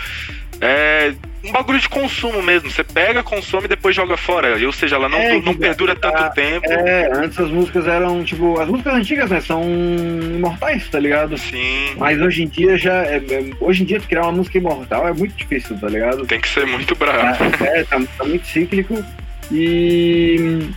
É. 0.60 1.14
Um 1.44 1.52
bagulho 1.52 1.78
de 1.78 1.88
consumo 1.88 2.42
mesmo. 2.42 2.68
Você 2.68 2.82
pega, 2.82 3.22
consome 3.22 3.66
e 3.66 3.68
depois 3.68 3.94
joga 3.94 4.16
fora. 4.16 4.56
Ou 4.66 4.72
seja, 4.72 4.96
ela 4.96 5.08
não, 5.08 5.18
É, 5.18 5.40
não 5.40 5.54
perdura 5.54 5.94
tanto 5.94 6.18
ah, 6.18 6.30
tempo. 6.30 6.66
É, 6.68 7.08
antes 7.14 7.38
as 7.38 7.50
músicas 7.50 7.86
eram, 7.86 8.24
tipo, 8.24 8.58
as 8.58 8.68
músicas 8.68 8.94
antigas, 8.94 9.30
né, 9.30 9.40
são 9.40 9.62
imortais, 9.62 10.88
tá 10.88 10.98
ligado? 10.98 11.38
Sim. 11.38 11.94
Mas 11.98 12.20
hoje 12.20 12.42
em 12.42 12.48
dia 12.48 12.76
já. 12.76 13.04
É, 13.04 13.18
é- 13.18 13.50
hoje 13.60 13.84
em 13.84 13.86
dia 13.86 14.00
criar 14.00 14.22
uma 14.22 14.32
música 14.32 14.58
imortal 14.58 15.06
é 15.06 15.12
muito 15.12 15.36
difícil, 15.36 15.78
tá 15.78 15.88
ligado? 15.88 16.26
Tem 16.26 16.40
que 16.40 16.48
ser 16.48 16.66
muito 16.66 16.96
bravo. 16.96 17.44
É, 17.64 17.84
tá, 17.84 18.00
tá 18.18 18.24
muito 18.24 18.46
cíclico 18.46 19.04
e. 19.52 20.68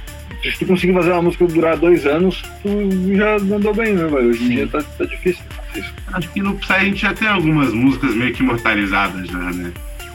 Se 0.41 0.57
tu 0.59 0.65
conseguir 0.65 0.93
fazer 0.93 1.11
uma 1.11 1.21
música 1.23 1.45
durar 1.47 1.75
dois 1.77 2.05
anos, 2.05 2.41
tu 2.63 2.69
já 3.15 3.35
andou 3.35 3.73
bem, 3.73 3.93
né, 3.93 4.05
velho? 4.05 4.29
Hoje 4.29 4.43
em 4.45 4.49
dia 4.49 4.67
tá, 4.67 4.81
tá 4.97 5.03
difícil. 5.05 5.43
Acho 6.13 6.29
que 6.29 6.41
no 6.41 6.55
Psy 6.55 6.73
a 6.73 6.79
gente 6.79 7.01
já 7.01 7.13
tem 7.13 7.27
algumas 7.27 7.73
músicas 7.73 8.15
meio 8.15 8.33
que 8.33 8.41
imortalizadas 8.41 9.27
já, 9.27 9.37
né? 9.37 9.71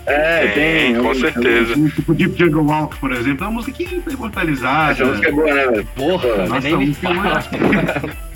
É, 0.06 0.46
Tem, 0.48 0.54
tem. 0.54 0.92
com 0.94 0.98
alguns- 1.08 1.20
certeza. 1.20 1.74
Tipo 1.90 2.14
Deep 2.14 2.38
Jungle 2.38 2.64
Walk, 2.66 2.96
por 2.96 3.12
exemplo, 3.12 3.44
é 3.44 3.48
uma 3.48 3.54
música 3.54 3.76
que 3.84 4.00
tá 4.00 4.10
imortalizada. 4.12 4.92
Essa 4.92 5.04
música 5.04 5.28
é 5.28 5.32
boa, 5.32 5.54
né, 5.54 5.66
velho? 5.66 5.88
Porra, 5.96 6.46
Nossa, 6.46 6.60
nem 6.60 6.76
me 6.76 6.90
é 6.90 6.94
fala. 6.94 7.44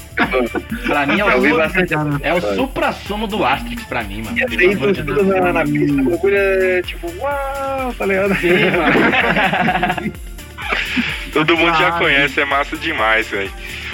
Pra 0.86 1.06
mim 1.06 1.20
é 1.20 1.24
o, 1.24 1.56
cara. 1.56 2.18
é 2.22 2.34
o 2.34 2.40
supra-sumo 2.56 3.28
do 3.28 3.44
Asterix 3.44 3.84
pra 3.84 4.02
mim, 4.02 4.22
mano. 4.22 4.36
E 4.36 4.44
de 4.56 4.76
tu 4.76 4.92
tudo 5.04 5.22
na, 5.24 5.52
na 5.52 5.62
pista, 5.64 5.92
o 6.00 6.04
bagulho 6.10 6.34
é 6.36 6.82
tipo, 6.82 7.06
uau, 7.20 7.94
tá 7.96 8.04
ligado? 8.04 8.34
Sim, 8.36 8.48
mano. 8.48 10.12
Todo 11.32 11.56
mundo 11.56 11.72
já 11.72 11.90
Caralho. 11.90 11.98
conhece, 11.98 12.40
é 12.40 12.44
massa 12.44 12.76
demais, 12.76 13.28
velho. 13.28 13.52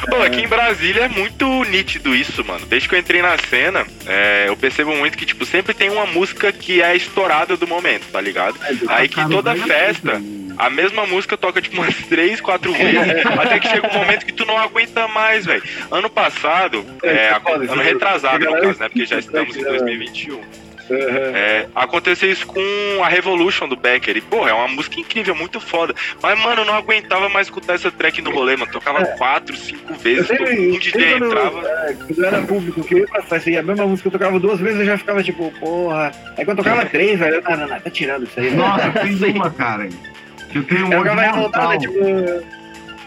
Pô, 0.08 0.16
aqui 0.16 0.42
em 0.42 0.48
Brasília 0.48 1.04
é 1.04 1.08
muito 1.08 1.64
nítido 1.64 2.14
isso, 2.14 2.44
mano. 2.44 2.66
Desde 2.66 2.88
que 2.88 2.94
eu 2.94 2.98
entrei 2.98 3.22
na 3.22 3.36
cena, 3.38 3.86
é, 4.06 4.44
eu 4.48 4.56
percebo 4.56 4.94
muito 4.94 5.16
que, 5.16 5.24
tipo, 5.24 5.46
sempre 5.46 5.72
tem 5.72 5.90
uma 5.90 6.06
música 6.06 6.52
que 6.52 6.82
é 6.82 6.94
estourada 6.94 7.56
do 7.56 7.66
momento, 7.66 8.06
tá 8.12 8.20
ligado? 8.20 8.58
Aí 8.88 9.08
que 9.08 9.26
toda 9.28 9.54
festa, 9.56 10.20
a 10.58 10.70
mesma 10.70 11.06
música 11.06 11.36
toca, 11.36 11.60
tipo, 11.60 11.76
umas 11.80 11.94
três, 12.08 12.40
quatro 12.40 12.72
vezes, 12.72 13.26
até 13.26 13.58
que 13.58 13.68
chega 13.68 13.88
um 13.88 13.98
momento 13.98 14.26
que 14.26 14.32
tu 14.32 14.44
não 14.44 14.58
aguenta 14.58 15.08
mais, 15.08 15.46
velho. 15.46 15.62
Ano 15.90 16.10
passado, 16.10 16.84
é, 17.02 17.30
ano 17.68 17.82
retrasado, 17.82 18.44
no 18.44 18.52
caso, 18.52 18.80
né? 18.80 18.88
Porque 18.88 19.06
já 19.06 19.18
estamos 19.18 19.56
em 19.56 19.62
2021. 19.62 20.40
Uhum. 20.90 20.98
É, 21.34 21.66
aconteceu 21.74 22.30
isso 22.30 22.46
com 22.46 22.60
a 23.02 23.08
Revolution 23.08 23.66
do 23.68 23.76
Becker. 23.76 24.16
E, 24.16 24.20
porra, 24.20 24.50
é 24.50 24.52
uma 24.52 24.68
música 24.68 25.00
incrível, 25.00 25.34
muito 25.34 25.58
foda. 25.60 25.94
Mas, 26.22 26.38
mano, 26.38 26.60
eu 26.62 26.64
não 26.64 26.74
aguentava 26.74 27.28
mais 27.28 27.46
escutar 27.46 27.74
essa 27.74 27.90
track 27.90 28.20
no 28.20 28.30
rolê, 28.30 28.56
mano. 28.56 28.70
Tocava 28.70 29.04
quatro, 29.16 29.56
cinco 29.56 29.92
Eu 29.92 29.96
vezes, 29.98 30.26
sempre, 30.26 30.72
um 30.72 30.78
DJ 30.78 31.12
quando, 31.12 31.26
entrava. 31.26 31.60
é, 31.68 31.94
quando 31.94 32.18
eu 32.18 32.24
era 32.26 32.42
público, 32.42 32.84
que 32.84 32.94
eu 32.94 32.98
ia 32.98 33.06
pra 33.06 33.22
festa 33.22 33.50
e 33.50 33.56
a 33.56 33.62
mesma 33.62 33.86
música 33.86 34.08
eu 34.08 34.12
tocava 34.12 34.38
duas 34.38 34.60
vezes, 34.60 34.80
eu 34.80 34.86
já 34.86 34.98
ficava 34.98 35.22
tipo, 35.22 35.50
porra. 35.58 36.12
Aí 36.36 36.44
quando 36.44 36.58
eu 36.58 36.64
tocava 36.64 36.84
três, 36.86 37.18
velho, 37.18 37.36
eu, 37.36 37.42
não, 37.42 37.56
não, 37.56 37.68
não, 37.68 37.80
tá 37.80 37.90
tirando 37.90 38.24
isso 38.24 38.38
aí. 38.38 38.50
Nossa, 38.50 38.90
tem 38.90 39.32
uma, 39.34 39.50
cara. 39.50 39.88
Que 40.50 40.58
eu 40.58 40.64
tenho 40.64 40.86
um 40.86 40.92
Eu 40.92 41.00
ódio 41.00 41.14
mortal. 41.14 41.34
revoltado, 41.34 41.78
tipo, 41.78 41.94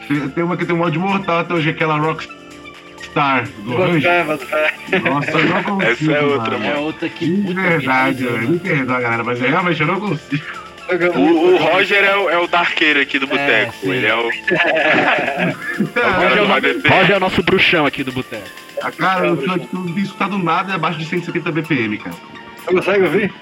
Tem- 0.07 0.29
Tem 0.29 0.43
uma 0.43 0.55
que 0.57 0.65
tem 0.65 0.75
um 0.75 0.81
ódio 0.81 1.01
mortal 1.01 1.39
até 1.39 1.53
hoje, 1.53 1.69
aquela 1.69 1.97
Rockstar 1.97 2.35
do 3.59 3.75
Range. 3.75 4.07
bota 4.25 4.45
fé. 4.45 4.73
Nossa, 4.99 5.31
eu 5.31 5.45
não 5.45 5.63
consigo. 5.63 5.91
Essa 5.91 6.11
é 6.11 6.21
outra, 6.21 6.51
mano. 6.57 6.65
É 6.65 6.75
outra 6.77 7.09
que 7.09 7.25
De 7.25 7.41
puta 7.41 7.61
verdade, 7.61 8.23
velho. 8.23 8.49
Me 8.49 8.59
perdoa, 8.59 8.99
galera, 8.99 9.23
mas 9.23 9.41
eu 9.41 9.49
realmente 9.49 9.81
eu 9.81 9.87
não 9.87 9.99
consigo. 9.99 10.43
O, 11.15 11.19
o 11.19 11.57
Roger 11.57 12.01
é 12.01 12.15
o, 12.15 12.29
é 12.29 12.37
o 12.37 12.47
darqueiro 12.47 13.01
aqui 13.01 13.19
do 13.19 13.27
boteco. 13.27 13.73
sim. 13.81 13.91
Ele 13.91 14.05
é 14.05 14.15
o, 14.15 14.29
é 15.99 16.41
o 16.41 16.45
Roger 16.47 16.69
é 16.69 16.73
do 16.73 16.87
o-. 16.87 16.91
Roger 16.91 17.11
é 17.11 17.17
o 17.17 17.19
nosso 17.19 17.43
bruxão 17.43 17.85
aqui 17.85 18.03
do 18.03 18.11
boteco. 18.13 18.47
A 18.81 18.91
cara, 18.91 19.27
eu 19.27 19.35
não 19.35 19.59
tipo, 19.59 19.83
tenho 19.83 19.99
escutado 19.99 20.37
nada 20.37 20.75
abaixo 20.75 20.99
de 20.99 21.05
170 21.05 21.51
BPM, 21.51 21.97
cara. 21.97 22.15
Você 22.57 22.71
consegue 22.71 23.03
ouvir? 23.03 23.33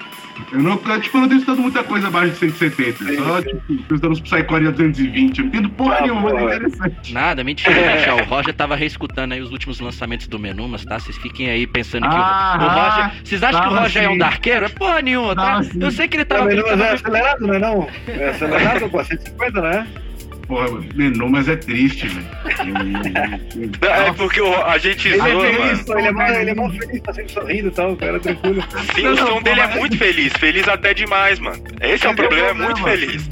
Eu 0.52 0.62
não, 0.62 0.76
tipo, 0.76 1.16
eu 1.16 1.20
não 1.22 1.28
tenho 1.28 1.38
escutado 1.40 1.60
muita 1.60 1.82
coisa 1.82 2.06
abaixo 2.06 2.32
de 2.32 2.38
170. 2.38 3.04
Só, 3.16 3.42
tipo, 3.42 3.60
tô 3.66 3.74
escutando 3.94 4.12
os 4.12 4.20
Psycore 4.20 4.68
a 4.68 4.70
220. 4.70 5.38
Eu 5.38 5.44
não 5.44 5.48
entendo 5.48 5.68
porra 5.70 5.96
Ah, 5.96 6.00
nenhuma, 6.02 6.20
mas 6.22 6.34
é 6.34 6.44
interessante. 6.56 7.12
Nada, 7.12 7.42
mentira, 7.44 7.74
gente. 7.98 8.10
ó, 8.10 8.16
o 8.22 8.24
Roger 8.24 8.54
tava 8.54 8.76
reescutando 8.76 9.34
aí 9.34 9.40
os 9.40 9.50
últimos 9.50 9.80
lançamentos 9.80 10.28
do 10.28 10.38
Menumas, 10.38 10.84
tá? 10.84 10.98
Vocês 10.98 11.16
fiquem 11.18 11.50
aí 11.50 11.66
pensando 11.66 12.02
que 12.08 12.14
o- 12.14 12.18
Ah, 12.18 12.58
o 12.60 12.68
Roger. 13.08 13.24
Vocês 13.24 13.42
acham 13.42 13.60
que 13.62 13.68
o 13.68 13.76
Roger 13.78 14.02
é 14.04 14.08
um 14.08 14.18
darqueiro? 14.18 14.66
É 14.66 14.68
porra 14.68 15.02
nenhuma, 15.02 15.34
tá? 15.34 15.42
Tava 15.42 15.62
sim. 15.64 15.78
Eu 15.82 15.90
sei 15.90 16.06
que 16.08 16.16
ele 16.16 16.24
Tá, 16.24 16.36
tava. 16.36 16.46
mas 16.46 16.54
ele 16.54 16.62
não, 16.62 16.76
mas 16.76 16.80
é 16.80 16.92
acelerado, 16.94 17.46
não 17.46 17.54
é 17.54 17.58
não? 17.58 17.88
É 18.06 18.28
acelerado, 18.30 18.88
pô, 18.90 19.02
150, 19.04 19.60
né? 19.60 19.86
Porra, 20.46 20.68
menu, 20.94 21.28
mas 21.28 21.48
é 21.48 21.56
triste, 21.56 22.06
velho. 22.06 22.26
É 23.82 24.12
porque 24.12 24.40
o- 24.40 24.54
a 24.64 24.78
gente 24.78 25.08
Ele 25.08 25.16
é 25.20 25.30
zoa, 25.30 25.40
feliz, 25.46 25.86
mano. 25.86 26.00
ele 26.00 26.08
é 26.22 26.40
ele 26.40 26.50
é 26.50 26.54
mó 26.54 26.70
feliz, 26.70 27.00
tá 27.02 27.12
sempre 27.14 27.32
sorrindo 27.32 27.68
e 27.68 27.70
tal, 27.70 27.92
o 27.92 27.96
cara 27.96 28.16
é 28.16 28.20
tranquilo. 28.20 28.64
Sim, 28.94 29.06
o 29.08 29.16
som 29.16 29.42
dele 29.42 29.60
é 29.60 29.66
muito 29.78 29.96
feliz. 29.98 30.32
Feliz 30.34 30.68
até 30.68 30.94
demais, 30.94 31.38
mano. 31.38 31.62
Esse 31.80 31.84
é 31.84 31.86
o 31.86 31.94
Esse 31.94 32.06
é 32.06 32.10
o 32.10 32.14
problema, 32.14 32.48
é 32.48 32.52
muito 32.54 32.82
feliz. 32.82 33.28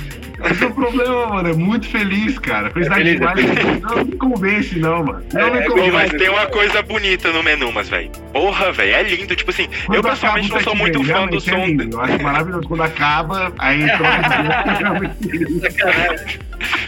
Esse 0.51 0.65
é 0.65 0.67
o 0.67 0.71
problema, 0.75 1.27
mano. 1.27 1.49
É 1.49 1.53
muito 1.55 1.89
feliz, 1.89 2.39
cara. 2.39 2.71
Felicidade 2.71 3.03
É 3.03 3.17
feliz, 3.17 3.21
demais. 3.21 3.81
Não 3.83 4.05
me 4.05 4.13
convence, 4.17 4.79
não, 4.79 5.05
mano. 5.05 5.25
Não 5.33 5.41
É, 5.41 5.51
me 5.51 5.59
é 5.59 5.69
convence. 5.69 5.91
mas 5.93 6.11
tem 6.13 6.29
uma 6.29 6.47
coisa 6.47 6.83
bonita 6.83 7.33
no 7.33 7.43
menu, 7.43 7.73
mas, 7.73 7.89
velho. 7.89 8.11
Porra, 8.33 8.73
velho, 8.73 8.95
é 8.95 9.03
lindo. 9.03 9.35
Tipo 9.37 9.51
assim, 9.51 9.65
eu 9.65 10.03
Quando 10.03 10.11
pessoalmente 10.11 10.47
acaba 10.49 10.59
não 10.61 10.65
sou 10.65 10.75
muito 10.77 11.05
fã 11.05 11.27
do 11.27 11.37
é 11.37 11.41
som. 11.41 11.67
lindo. 11.67 11.97
Eu 11.97 12.01
acho 12.01 12.23
maravilhoso 12.23 12.69
quando 12.69 12.83
acaba, 12.83 13.53
aí 13.59 13.85
troca 13.97 15.15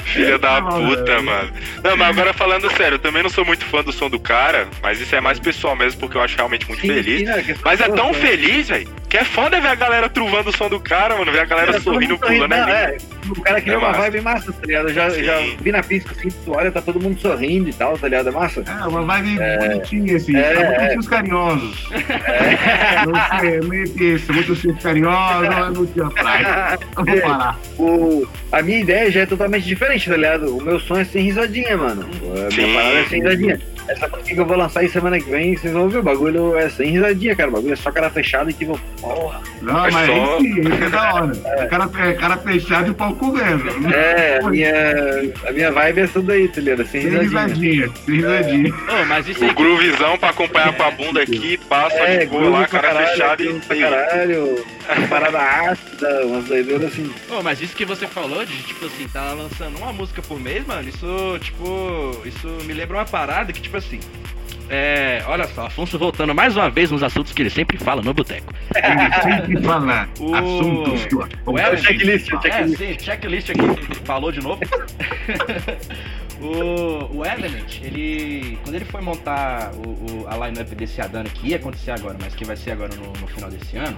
Filha 0.04 0.38
da 0.38 0.61
Não, 0.61 0.86
puta, 0.88 1.04
velho. 1.04 1.22
mano. 1.24 1.52
Não, 1.84 1.96
mas 1.96 2.09
agora 2.09 2.32
falando 2.32 2.70
sério, 2.76 2.94
eu 2.94 2.98
também 2.98 3.22
não 3.22 3.30
sou 3.30 3.44
muito 3.44 3.64
fã 3.66 3.82
do 3.82 3.92
som 3.92 4.09
do 4.09 4.18
cara, 4.18 4.66
mas 4.82 5.00
isso 5.00 5.14
é 5.14 5.20
mais 5.20 5.38
pessoal 5.38 5.76
mesmo, 5.76 6.00
porque 6.00 6.16
eu 6.16 6.22
acho 6.22 6.36
realmente 6.36 6.66
muito 6.68 6.80
feliz. 6.80 7.22
né, 7.22 7.42
que 7.42 7.52
as 7.52 7.61
Mas 7.62 7.80
é 7.80 7.88
tão 7.88 8.14
feliz, 8.14 8.68
velho, 8.68 8.88
que 9.09 9.16
é 9.16 9.24
foda 9.24 9.61
ver 9.61 9.68
a 9.68 9.74
galera 9.74 10.09
truvando 10.09 10.50
o 10.50 10.57
som 10.57 10.68
do 10.68 10.80
cara, 10.80 11.16
mano. 11.16 11.30
Ver 11.32 11.40
a 11.40 11.44
galera 11.44 11.76
É, 11.76 11.80
sorrindo, 11.80 12.18
pulando. 12.18 12.52
É 12.52 12.59
lindo. 12.59 12.70
é. 12.70 12.96
O 13.28 13.40
cara 13.42 13.61
cria 13.61 13.74
É 13.74 13.78
uma 13.78 13.88
massa. 13.88 14.00
vibe 14.02 14.20
massa, 14.20 14.52
tá 14.52 14.66
ligado? 14.66 14.88
Eu 14.88 14.94
já, 14.94 15.11
Sim. 15.11 15.24
já 15.24 15.38
vi 15.61 15.72
na 15.72 15.82
pista 15.82 16.12
assim, 16.12 16.28
tu 16.44 16.52
olha, 16.57 16.70
tá 16.70 16.80
todo 16.80 17.00
mundo 17.00 17.18
sorrindo 17.20 17.68
e 17.68 17.72
tal, 17.72 17.98
tá 17.98 18.07
ligado? 18.09 18.28
É 18.28 18.32
massa. 18.32 18.62
É, 18.66 18.86
uma 18.86 19.02
vibe 19.02 19.38
bonitinha, 19.59 20.16
assim. 20.16 20.36
É, 20.36 20.52
É, 20.52 20.54
muito 20.64 20.80
é. 20.80 20.88
tios 20.90 21.09
carinhosos. 21.09 21.88
Não 23.07 23.40
sei, 23.40 23.80
é 23.80 23.84
que 23.86 24.04
isso. 24.04 24.32
Muito 24.32 24.82
carinhosos, 24.82 25.48
não 25.48 25.59
é 25.66 25.70
muito 25.70 25.92
tia 25.92 26.07
praia. 26.11 26.78
Eu 26.96 27.04
vou 27.04 27.20
parar. 27.20 27.59
O, 27.78 28.26
a 28.52 28.62
minha 28.62 28.78
ideia 28.80 29.11
já 29.11 29.20
é 29.22 29.26
totalmente 29.26 29.64
diferente, 29.66 30.09
tá 30.09 30.16
ligado? 30.16 30.57
O 30.57 30.62
meu 30.62 30.78
som 30.80 30.98
é 30.98 31.04
sem 31.04 31.22
risadinha, 31.24 31.76
mano. 31.76 32.09
A 32.22 32.54
minha 32.54 32.66
Sim. 32.68 32.74
parada 32.74 32.98
é 32.98 33.04
sem 33.07 33.22
risadinha. 33.22 33.61
Essa 33.89 34.09
música 34.09 34.34
que 34.34 34.41
eu 34.41 34.47
vou 34.47 34.57
lançar 34.57 34.80
aí 34.80 34.89
semana 34.89 35.18
que 35.20 35.30
vem, 35.30 35.57
vocês 35.57 35.72
vão 35.72 35.89
ver, 35.89 35.99
o 35.99 36.03
bagulho 36.03 36.57
é 36.57 36.68
sem 36.68 36.91
risadinha, 36.91 37.37
cara. 37.37 37.49
O 37.49 37.53
bagulho 37.53 37.72
é 37.72 37.76
só 37.76 37.91
cara 37.93 38.11
fechado 38.11 38.51
e 38.51 38.53
tipo, 38.53 38.78
porra. 39.01 39.41
Não, 39.62 39.72
Mas 39.74 39.95
mas 39.95 40.09
esse, 40.09 40.61
esse 40.61 40.82
é 40.84 40.89
da 40.91 41.14
hora. 41.14 41.32
O 41.32 41.68
cara, 41.68 41.91
é 42.11 42.12
cara 42.14 42.37
fechado 42.39 42.89
e 42.89 42.91
o 42.91 42.95
pau 42.95 43.14
comendo. 43.14 43.64
É, 43.95 44.39
a 44.43 44.49
minha, 44.49 44.72
a 45.49 45.53
minha 45.53 45.72
vibe 45.72 46.01
é 46.01 46.05
essa 46.05 46.20
daí, 46.20 46.49
tá 46.49 46.61
ligado? 46.61 46.87
Sem 46.87 47.03
Sem 47.03 47.11
risadinha. 47.18 47.87
risadinha, 47.87 47.91
sem 48.05 48.14
risadinha. 48.16 48.74
Ô, 48.74 49.05
mas 49.07 49.28
isso 49.28 49.45
O 49.45 49.55
groovizão 49.55 50.18
pra 50.18 50.30
acompanhar 50.30 50.72
com 50.76 50.82
a 50.82 50.91
bunda 50.91 51.22
aqui, 51.22 51.57
passa 51.68 51.97
É, 51.97 52.18
de 52.18 52.26
boa 52.26 52.49
lá, 52.51 52.66
cara 52.68 52.89
caralho, 52.89 53.09
fechado 53.09 53.45
groove 53.45 53.61
pra 53.66 53.76
e. 53.76 53.80
caralho, 53.80 54.64
uma 54.97 55.07
parada 55.09 55.39
ácida, 55.39 56.26
umas 56.26 56.45
doideiras 56.45 56.84
assim. 56.93 57.11
Ô, 57.30 57.43
mas 57.43 57.61
isso 57.61 57.74
que 57.76 57.84
você 57.84 58.07
falou 58.07 58.45
de, 58.45 58.57
tipo 58.62 58.87
assim, 58.87 59.09
tá 59.09 59.32
lançando 59.32 59.76
uma 59.78 59.93
música 59.93 60.20
por 60.22 60.39
mês, 60.41 60.66
mano, 60.66 60.89
isso, 60.89 61.39
tipo, 61.41 62.22
isso 62.24 62.47
me 62.66 62.72
lembra 62.74 62.99
uma 62.99 63.05
parada 63.05 63.53
que, 63.53 63.61
tipo 63.61 63.75
assim, 63.76 64.00
é, 64.68 65.22
olha 65.28 65.46
só, 65.48 65.66
Afonso 65.66 65.96
voltando 65.98 66.34
mais 66.34 66.56
uma 66.56 66.68
vez 66.68 66.90
nos 66.90 67.02
assuntos 67.02 67.32
que 67.32 67.40
ele 67.42 67.50
sempre 67.50 67.78
fala 67.78 68.02
no 68.02 68.12
boteco. 68.12 68.52
Ele 68.74 69.22
sempre 69.48 69.62
fala 69.62 70.08
O- 70.18 70.34
assuntos 70.34 71.04
que 71.06 71.14
o 71.14 71.76
checklist, 71.78 72.32
o 72.32 72.36
É, 72.38 72.40
checklist. 72.42 72.78
sim, 72.78 72.98
checklist 72.98 73.50
aqui, 73.50 73.94
falou 74.04 74.32
de 74.32 74.40
novo. 74.40 74.60
o, 76.40 77.18
o 77.18 77.24
Element, 77.24 77.80
ele. 77.82 78.58
Quando 78.62 78.74
ele 78.74 78.84
foi 78.84 79.00
montar 79.00 79.72
o, 79.74 80.22
o- 80.22 80.26
a 80.28 80.46
line-up 80.48 80.74
desse 80.74 81.00
Adana, 81.00 81.28
que 81.28 81.48
ia 81.48 81.56
acontecer 81.56 81.92
agora, 81.92 82.16
mas 82.20 82.34
que 82.34 82.44
vai 82.44 82.56
ser 82.56 82.72
agora 82.72 82.90
no, 82.96 83.12
no 83.20 83.26
final 83.28 83.50
desse 83.50 83.76
ano, 83.76 83.96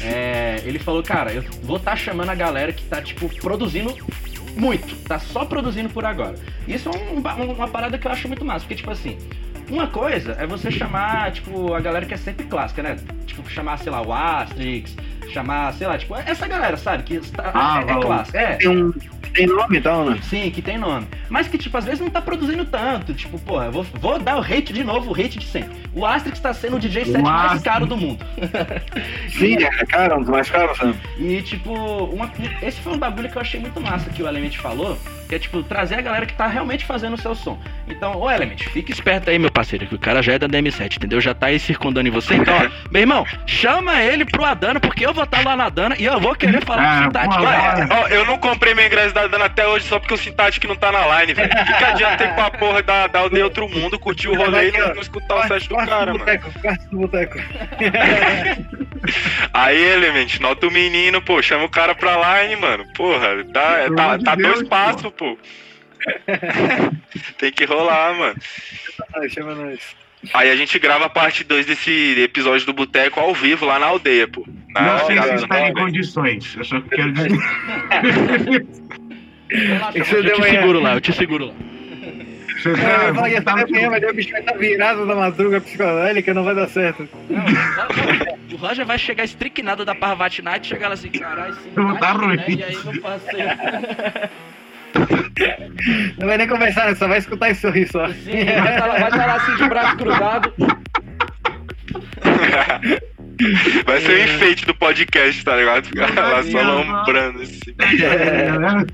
é, 0.00 0.60
ele 0.64 0.78
falou, 0.78 1.02
cara, 1.02 1.32
eu 1.32 1.42
vou 1.62 1.76
estar 1.78 1.96
chamando 1.96 2.30
a 2.30 2.34
galera 2.34 2.72
que 2.72 2.84
tá, 2.84 3.00
tipo, 3.00 3.28
produzindo 3.40 3.96
muito, 4.56 4.96
tá 5.04 5.18
só 5.18 5.44
produzindo 5.44 5.88
por 5.90 6.04
agora. 6.04 6.34
Isso 6.66 6.88
é 6.88 6.92
um- 6.92 7.16
um- 7.18 7.52
uma 7.52 7.68
parada 7.68 7.98
que 7.98 8.06
eu 8.06 8.10
acho 8.10 8.26
muito 8.26 8.44
massa, 8.44 8.60
porque, 8.60 8.74
tipo 8.76 8.90
assim, 8.90 9.18
uma 9.68 9.86
coisa 9.86 10.32
é 10.38 10.46
você 10.46 10.70
chamar, 10.70 11.32
tipo, 11.32 11.74
a 11.74 11.80
galera 11.80 12.06
que 12.06 12.14
é 12.14 12.16
sempre 12.16 12.46
clássica, 12.46 12.82
né? 12.82 12.96
Tipo, 13.26 13.48
chamar, 13.50 13.78
sei 13.78 13.90
lá, 13.92 14.00
o 14.02 14.12
Asterix, 14.12 14.96
chamar, 15.32 15.72
sei 15.74 15.86
lá, 15.86 15.98
tipo, 15.98 16.14
essa 16.14 16.46
galera, 16.46 16.76
sabe? 16.76 17.02
Que 17.02 17.14
está, 17.14 17.50
Ah, 17.54 17.82
é, 17.86 17.92
é 17.92 18.00
clássica. 18.00 18.38
É, 18.38 18.56
Tem 18.56 18.68
um, 18.68 18.92
tem 19.34 19.46
nome 19.46 19.76
e 19.76 19.80
tal, 19.82 20.04
né? 20.08 20.18
Sim, 20.22 20.50
que 20.50 20.62
tem 20.62 20.78
nome. 20.78 21.06
Mas 21.28 21.46
que, 21.48 21.58
tipo, 21.58 21.76
às 21.76 21.84
vezes 21.84 22.00
não 22.00 22.08
tá 22.08 22.22
produzindo 22.22 22.64
tanto. 22.64 23.12
Tipo, 23.12 23.38
porra, 23.38 23.70
vou, 23.70 23.82
vou 24.00 24.18
dar 24.18 24.38
o 24.38 24.40
hate 24.40 24.72
de 24.72 24.82
novo, 24.82 25.10
o 25.10 25.14
hate 25.14 25.38
de 25.38 25.44
sempre. 25.46 25.76
O 25.92 26.06
Asterix 26.06 26.40
tá 26.40 26.54
sendo 26.54 26.76
o 26.76 26.78
DJ 26.80 27.04
set 27.06 27.20
mais 27.20 27.60
caro 27.62 27.84
do 27.86 27.96
mundo. 27.96 28.24
Sim, 29.38 29.56
é 29.62 29.84
cara, 29.86 30.16
um 30.16 30.20
dos 30.20 30.28
mais 30.30 30.48
caros, 30.48 30.78
né? 30.80 30.94
E, 31.18 31.42
tipo, 31.42 31.72
uma- 31.74 32.30
esse 32.62 32.80
foi 32.80 32.94
um 32.94 32.98
bagulho 32.98 33.28
que 33.28 33.36
eu 33.36 33.42
achei 33.42 33.60
muito 33.60 33.80
massa 33.80 34.08
que 34.10 34.22
o 34.22 34.28
Element 34.28 34.56
falou, 34.56 34.96
que 35.28 35.34
é, 35.34 35.38
tipo, 35.38 35.62
trazer 35.62 35.96
a 35.96 36.00
galera 36.00 36.26
que 36.26 36.34
tá 36.34 36.46
realmente 36.46 36.84
fazendo 36.84 37.14
o 37.14 37.18
seu 37.20 37.34
som. 37.34 37.58
Então, 37.88 38.16
ô 38.16 38.30
Element, 38.30 38.58
fica 38.72 38.92
esperto 38.92 39.30
aí, 39.30 39.38
meu 39.38 39.50
parceiro, 39.50 39.86
que 39.86 39.94
o 39.94 39.98
cara 39.98 40.22
já 40.22 40.34
é 40.34 40.38
da 40.38 40.48
DM7, 40.48 40.96
entendeu? 40.96 41.20
Já 41.20 41.34
tá 41.34 41.46
aí 41.46 41.58
circundando 41.58 42.08
em 42.08 42.12
você. 42.12 42.34
Então, 42.34 42.54
ó, 42.56 42.68
meu 42.90 43.00
irmão, 43.02 43.26
chama 43.46 44.00
ele 44.02 44.24
pro 44.24 44.44
Adana, 44.44 44.80
porque 44.80 45.04
eu 45.06 45.14
vou 45.14 45.24
estar 45.24 45.44
lá 45.44 45.56
na 45.56 45.64
Adana 45.66 45.96
e 45.98 46.04
eu 46.04 46.20
vou 46.20 46.34
querer 46.34 46.64
falar 46.64 46.82
Ah, 46.82 46.94
com 46.94 47.00
o 47.00 47.04
Sintático. 47.04 47.94
Ó, 47.94 48.08
eu 48.08 48.24
não 48.24 48.38
comprei 48.38 48.74
meu 48.74 48.86
ingresso 48.86 49.14
da 49.14 49.26
Dana 49.26 49.46
até 49.46 49.66
hoje 49.66 49.86
só 49.86 49.98
porque 49.98 50.14
o 50.14 50.18
Sintático 50.18 50.66
não 50.66 50.76
tá 50.76 50.90
na 50.92 51.20
line, 51.20 51.34
velho. 51.34 51.50
Que 51.66 51.72
que 51.72 51.84
adianta 51.84 52.16
ter 52.18 52.34
com 52.34 52.42
a 52.42 52.50
porra 52.50 52.82
da, 52.82 53.06
da 53.06 53.20
aldeia 53.20 53.44
outro 53.44 53.68
mundo, 53.68 53.98
curtir 53.98 54.28
o 54.28 54.36
rolê 54.36 54.68
e 54.68 54.72
não, 54.72 54.94
não 54.94 55.00
escutar 55.02 55.36
o 55.36 55.48
set 55.48 55.68
do 55.68 55.76
cara, 55.76 56.06
mano. 56.12 56.18
boteco, 56.18 56.50
quarto 56.60 56.88
do 56.90 56.98
boteco. 56.98 57.38
Aí, 59.52 59.82
Element, 59.82 60.38
nota 60.40 60.66
o 60.66 60.70
menino, 60.70 61.20
pô, 61.22 61.40
chama 61.42 61.64
o 61.64 61.68
cara 61.68 61.94
pra 61.94 62.42
line, 62.42 62.56
mano. 62.56 62.84
Porra, 62.94 63.44
tá, 63.52 63.76
tá, 63.96 64.18
tá 64.18 64.34
Deus, 64.34 64.54
dois 64.54 64.68
passos, 64.68 65.12
pô. 65.16 65.36
Tem 67.38 67.50
que 67.52 67.64
rolar, 67.64 68.14
mano. 68.14 68.36
Chama 69.30 69.54
nós. 69.54 69.80
Aí 70.34 70.50
a 70.50 70.56
gente 70.56 70.78
grava 70.78 71.06
a 71.06 71.10
parte 71.10 71.44
2 71.44 71.66
desse 71.66 72.20
episódio 72.20 72.66
do 72.66 72.72
Boteco 72.72 73.20
ao 73.20 73.34
vivo 73.34 73.64
lá 73.66 73.78
na 73.78 73.86
aldeia, 73.86 74.26
pô. 74.26 74.44
Na 74.70 74.82
Não 74.98 75.06
sei 75.06 75.20
se 75.22 75.34
está 75.34 75.68
em 75.68 75.74
condições. 75.74 76.54
Eu 76.56 76.64
só 76.64 76.80
quero 76.80 77.12
dizer. 77.12 77.30
Relaxa, 79.48 79.98
Isso 79.98 80.14
eu 80.16 80.24
te 80.24 80.32
uma- 80.32 80.46
seguro 80.48 80.80
lá, 80.80 80.94
eu 80.94 81.00
te 81.00 81.12
seguro 81.12 81.46
lá. 81.46 81.52
Você 82.56 82.70
É, 82.70 82.74
tá, 82.74 83.04
eu 83.08 83.14
falei 83.14 83.34
que 83.34 83.40
tá, 83.42 83.52
até 83.52 83.62
amanhã 83.62 83.90
vai 83.90 84.00
ter 84.00 84.10
o 84.10 84.14
bicho 84.14 84.30
vai 84.32 84.40
estar 84.40 84.56
virado 84.56 85.06
da 85.06 85.14
madruga 85.14 85.60
psicodélica, 85.60 86.34
não 86.34 86.42
vai 86.42 86.54
dar 86.54 86.68
certo. 86.68 87.08
Não, 87.30 87.44
não, 87.44 88.54
o 88.54 88.56
Roger 88.56 88.84
vai 88.84 88.98
chegar 88.98 89.22
estricnado 89.24 89.84
da 89.84 89.94
Parvati 89.94 90.42
Night 90.42 90.66
e 90.66 90.68
chegar 90.68 90.88
lá 90.88 90.94
assim, 90.94 91.10
caralho, 91.10 91.54
sim, 91.54 91.70
Não 91.76 91.96
tá 91.96 92.12
ruim. 92.12 92.36
né? 92.36 92.44
E 92.48 92.64
aí 92.64 92.76
meu 92.84 93.00
parceiro. 93.00 93.48
Não 96.18 96.26
vai 96.26 96.38
nem 96.38 96.46
conversar, 96.48 96.86
né? 96.86 96.94
só 96.94 97.06
vai 97.08 97.18
escutar 97.18 97.50
esse 97.50 97.60
sorriso 97.60 97.92
só. 97.92 98.08
Sim, 98.08 98.44
vai 98.44 98.74
estar 98.74 98.86
lá, 98.86 98.98
vai 98.98 99.10
tá 99.10 99.26
lá 99.26 99.34
assim 99.36 99.56
de 99.56 99.68
braço 99.68 99.96
cruzado. 99.96 100.52
Vai 103.84 104.00
ser 104.00 104.12
o 104.12 104.24
enfeite 104.24 104.64
do 104.64 104.74
podcast, 104.74 105.44
tá 105.44 105.54
ligado? 105.56 105.84
Ficar 105.86 106.10
lá 106.14 106.42
só 106.42 106.62
lombrando 106.62 107.42
assim. 107.42 107.60
né? 108.58 108.86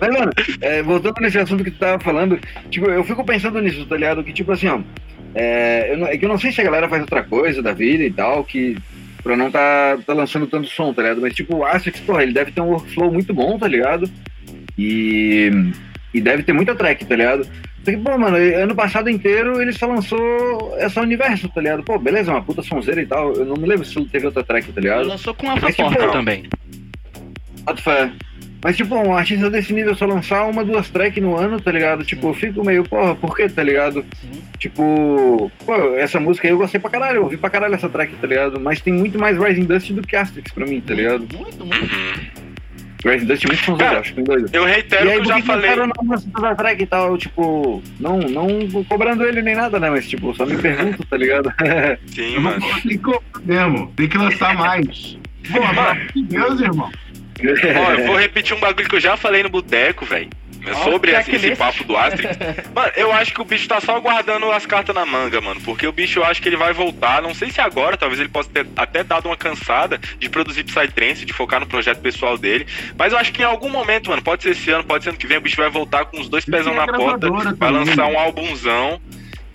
Mas, 0.00 0.10
mano, 0.12 0.30
é, 0.60 0.82
voltando 0.82 1.20
nesse 1.20 1.38
assunto 1.38 1.64
que 1.64 1.70
tu 1.70 1.78
tava 1.78 1.98
falando, 1.98 2.38
tipo, 2.70 2.88
eu 2.90 3.02
fico 3.04 3.24
pensando 3.24 3.60
nisso, 3.60 3.86
tá 3.86 3.96
ligado? 3.96 4.22
Que, 4.22 4.32
tipo 4.34 4.52
assim, 4.52 4.68
ó, 4.68 4.80
é, 5.34 5.92
eu 5.92 5.98
não- 5.98 6.06
é 6.06 6.16
que 6.18 6.24
eu 6.24 6.28
não 6.28 6.38
sei 6.38 6.52
se 6.52 6.60
a 6.60 6.64
galera 6.64 6.88
faz 6.88 7.00
outra 7.00 7.22
coisa 7.22 7.62
da 7.62 7.72
vida 7.72 8.04
e 8.04 8.10
tal, 8.12 8.44
que 8.44 8.76
pra 9.22 9.36
não 9.36 9.50
tá, 9.50 9.98
tá 10.06 10.12
lançando 10.14 10.46
tanto 10.46 10.68
som, 10.68 10.92
tá 10.92 11.02
ligado? 11.02 11.20
Mas, 11.20 11.34
tipo, 11.34 11.56
o 11.56 11.64
Asterix, 11.64 12.00
porra, 12.00 12.22
ele 12.22 12.32
deve 12.32 12.52
ter 12.52 12.60
um 12.60 12.68
workflow 12.70 13.12
muito 13.12 13.32
bom, 13.34 13.58
tá 13.58 13.66
ligado? 13.66 14.10
E, 14.76 15.50
e 16.14 16.20
deve 16.20 16.42
ter 16.42 16.52
muita 16.52 16.74
track, 16.74 17.04
tá 17.04 17.16
ligado? 17.16 17.46
Só 17.84 17.90
que, 17.90 17.96
pô, 17.96 18.18
mano, 18.18 18.36
ano 18.36 18.74
passado 18.74 19.08
inteiro 19.08 19.60
ele 19.62 19.72
só 19.72 19.86
lançou 19.86 20.74
essa 20.78 21.00
universo, 21.00 21.48
tá 21.48 21.60
ligado? 21.60 21.82
Pô, 21.82 21.98
beleza, 21.98 22.30
uma 22.30 22.42
puta 22.42 22.62
sonzeira 22.62 23.00
e 23.00 23.06
tal. 23.06 23.32
Eu 23.32 23.44
não 23.44 23.56
me 23.56 23.66
lembro 23.66 23.84
se 23.84 23.98
ele 23.98 24.08
teve 24.08 24.26
outra 24.26 24.42
track, 24.42 24.66
tá 24.72 24.80
Ele 24.80 24.88
ligado? 24.88 25.08
lançou 25.08 25.34
com 25.34 25.50
Alpha 25.50 25.66
Mas, 25.66 25.76
tipo, 25.76 25.88
Porta 25.90 26.12
também. 26.12 26.44
Boto 27.64 27.82
fé. 27.82 28.10
Mas, 28.62 28.76
tipo, 28.76 28.94
um 28.96 29.14
artista 29.16 29.48
desse 29.48 29.72
nível 29.72 29.94
só 29.94 30.04
lançar 30.04 30.44
uma, 30.46 30.64
duas 30.64 30.90
tracks 30.90 31.22
no 31.22 31.36
ano, 31.36 31.60
tá 31.60 31.70
ligado? 31.70 32.04
Tipo, 32.04 32.28
eu 32.30 32.34
fico 32.34 32.64
meio, 32.64 32.82
porra, 32.82 33.14
por 33.14 33.36
quê, 33.36 33.48
tá 33.48 33.62
ligado? 33.62 34.04
Sim. 34.20 34.42
Tipo, 34.58 35.50
pô, 35.64 35.74
essa 35.96 36.18
música 36.18 36.48
aí 36.48 36.52
eu 36.52 36.58
gostei 36.58 36.80
pra 36.80 36.90
caralho, 36.90 37.18
eu 37.18 37.22
ouvi 37.24 37.36
pra 37.36 37.50
caralho 37.50 37.74
essa 37.74 37.88
track, 37.88 38.14
tá 38.16 38.26
ligado? 38.26 38.58
Mas 38.58 38.80
tem 38.80 38.92
muito 38.92 39.16
mais 39.18 39.38
Rising 39.38 39.64
Dust 39.64 39.92
do 39.92 40.02
que 40.02 40.16
Asterix 40.16 40.50
pra 40.52 40.66
mim, 40.66 40.80
tá 40.80 40.92
ligado? 40.92 41.20
Muito, 41.32 41.64
muito. 41.64 42.48
Rising 43.06 43.26
Dust 43.26 43.44
é 43.44 43.46
muito 43.48 43.64
sonzeiro, 43.64 43.90
Cara, 43.90 44.00
acho 44.00 44.14
que 44.14 44.22
doido. 44.22 44.50
Eu 44.52 44.64
reitero 44.64 45.06
E 45.06 45.10
aí, 45.12 45.14
que 45.18 45.20
eu 45.22 45.24
já 45.26 45.42
falei. 45.42 45.76
não 45.76 45.92
lança 46.08 46.28
toda 46.34 46.50
a 46.50 46.54
track 46.56 46.82
e 46.82 46.86
tal? 46.86 47.16
Tipo, 47.16 47.80
não, 48.00 48.18
não 48.18 48.48
cobrando 48.88 49.22
ele 49.24 49.40
nem 49.40 49.54
nada, 49.54 49.78
né? 49.78 49.88
Mas, 49.88 50.08
tipo, 50.08 50.34
só 50.34 50.44
me 50.44 50.56
pergunto, 50.56 51.06
tá 51.06 51.16
ligado? 51.16 51.52
Sim, 52.08 52.40
mano. 52.40 52.60
tem 52.82 52.98
que 52.98 53.20
mesmo. 53.44 53.92
Tem 53.94 54.08
que 54.08 54.18
lançar 54.18 54.52
mais. 54.54 55.16
Pô, 55.52 55.60
de 56.14 56.22
Deus, 56.24 56.60
irmão. 56.60 56.90
Ó, 57.40 57.92
eu 57.92 58.06
vou 58.06 58.16
repetir 58.18 58.56
um 58.56 58.60
bagulho 58.60 58.88
que 58.88 58.96
eu 58.96 59.00
já 59.00 59.16
falei 59.16 59.42
no 59.42 59.48
boteco, 59.48 60.04
velho. 60.04 60.28
Sobre 60.84 61.12
esse, 61.12 61.34
esse 61.34 61.56
papo 61.56 61.84
do 61.84 61.96
Asterix. 61.96 62.36
Mano, 62.74 62.92
eu 62.96 63.12
acho 63.12 63.32
que 63.32 63.40
o 63.40 63.44
bicho 63.44 63.68
tá 63.68 63.80
só 63.80 63.98
guardando 64.00 64.50
as 64.50 64.66
cartas 64.66 64.94
na 64.94 65.06
manga, 65.06 65.40
mano. 65.40 65.60
Porque 65.62 65.86
o 65.86 65.92
bicho 65.92 66.18
eu 66.18 66.24
acho 66.24 66.42
que 66.42 66.48
ele 66.48 66.56
vai 66.56 66.72
voltar. 66.72 67.22
Não 67.22 67.34
sei 67.34 67.50
se 67.50 67.60
agora, 67.60 67.96
talvez 67.96 68.20
ele 68.20 68.28
possa 68.28 68.50
ter 68.50 68.66
até 68.76 69.02
dado 69.02 69.26
uma 69.26 69.36
cansada 69.36 69.98
de 70.18 70.28
produzir 70.28 70.64
Psytrance, 70.64 71.24
de 71.24 71.32
focar 71.32 71.60
no 71.60 71.66
projeto 71.66 72.00
pessoal 72.00 72.36
dele. 72.36 72.66
Mas 72.98 73.12
eu 73.12 73.18
acho 73.18 73.32
que 73.32 73.42
em 73.42 73.46
algum 73.46 73.70
momento, 73.70 74.10
mano, 74.10 74.22
pode 74.22 74.42
ser 74.42 74.50
esse 74.50 74.70
ano, 74.70 74.84
pode 74.84 75.04
ser 75.04 75.10
ano 75.10 75.18
que 75.18 75.26
vem, 75.26 75.38
o 75.38 75.40
bicho 75.40 75.56
vai 75.56 75.70
voltar 75.70 76.04
com 76.06 76.20
os 76.20 76.28
dois 76.28 76.44
pezão 76.44 76.72
a 76.72 76.86
na 76.86 76.92
porta, 76.92 77.30
vai 77.30 77.44
também, 77.44 77.72
lançar 77.72 78.08
né? 78.08 78.12
um 78.12 78.18
álbumzão. 78.18 79.00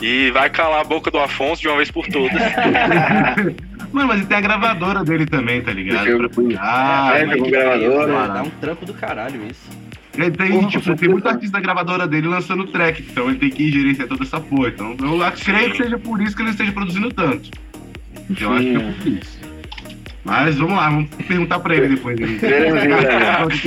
E 0.01 0.31
vai 0.31 0.49
calar 0.49 0.81
a 0.81 0.84
boca 0.84 1.09
do 1.09 1.19
Afonso 1.19 1.61
de 1.61 1.67
uma 1.67 1.77
vez 1.77 1.89
por 1.89 2.05
todas. 2.07 2.34
Mano, 3.94 4.08
mas 4.08 4.18
ele 4.18 4.26
tem 4.28 4.38
a 4.38 4.41
gravadora 4.41 5.04
dele 5.04 5.26
também, 5.26 5.62
tá 5.62 5.72
ligado? 5.72 6.18
Pra 6.18 6.30
cuidar. 6.30 7.16
É, 7.16 7.26
com 7.38 7.44
que 7.44 7.52
gravadora. 7.52 8.28
Dá 8.28 8.44
um 8.44 8.50
trampo 8.50 8.86
do 8.86 8.94
caralho 8.94 9.39
isso. 9.50 9.70
Ele 10.18 10.32
tem, 10.32 10.52
Porra, 10.52 10.68
tipo, 10.68 10.96
tem 10.96 11.10
muito 11.10 11.28
artista 11.28 11.58
da 11.58 11.60
gravadora 11.62 12.08
dele 12.08 12.28
lançando 12.28 12.66
track, 12.68 13.02
então 13.10 13.30
ele 13.30 13.38
tem 13.39 13.50
que 13.50 13.72
gerenciar 13.72 14.08
toda 14.08 14.24
essa 14.24 14.39
porra. 14.39 14.70
Então 14.70 14.96
eu 15.00 15.24
acho- 15.24 15.44
creio 15.46 15.72
que 15.72 15.78
seja 15.78 15.98
por 15.98 16.22
isso 16.22 16.36
que 16.36 16.41
ele 16.44 16.52
esteja 16.52 16.72
produzindo 16.72 17.12
tanto. 17.12 17.50
Eu 18.39 18.52
acho 18.54 18.64
que 18.66 18.76
é 18.76 18.80
por 18.80 19.08
isso. 19.08 19.39
Mas 20.26 20.56
vamos 20.56 20.76
lá, 20.76 20.89
vamos 20.89 21.10
perguntar 21.28 21.60
pra 21.60 21.76
ele 21.76 21.96
depois. 21.96 22.20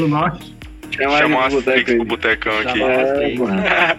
Norte. 0.09 0.57
Chama 0.91 1.19
Chamar 1.19 1.47
as 1.49 1.69
aí. 1.69 1.85
pro 1.85 2.05
botecão 2.05 2.59
aqui. 2.61 2.79
Chamar- 2.79 2.91
É. 2.91 3.97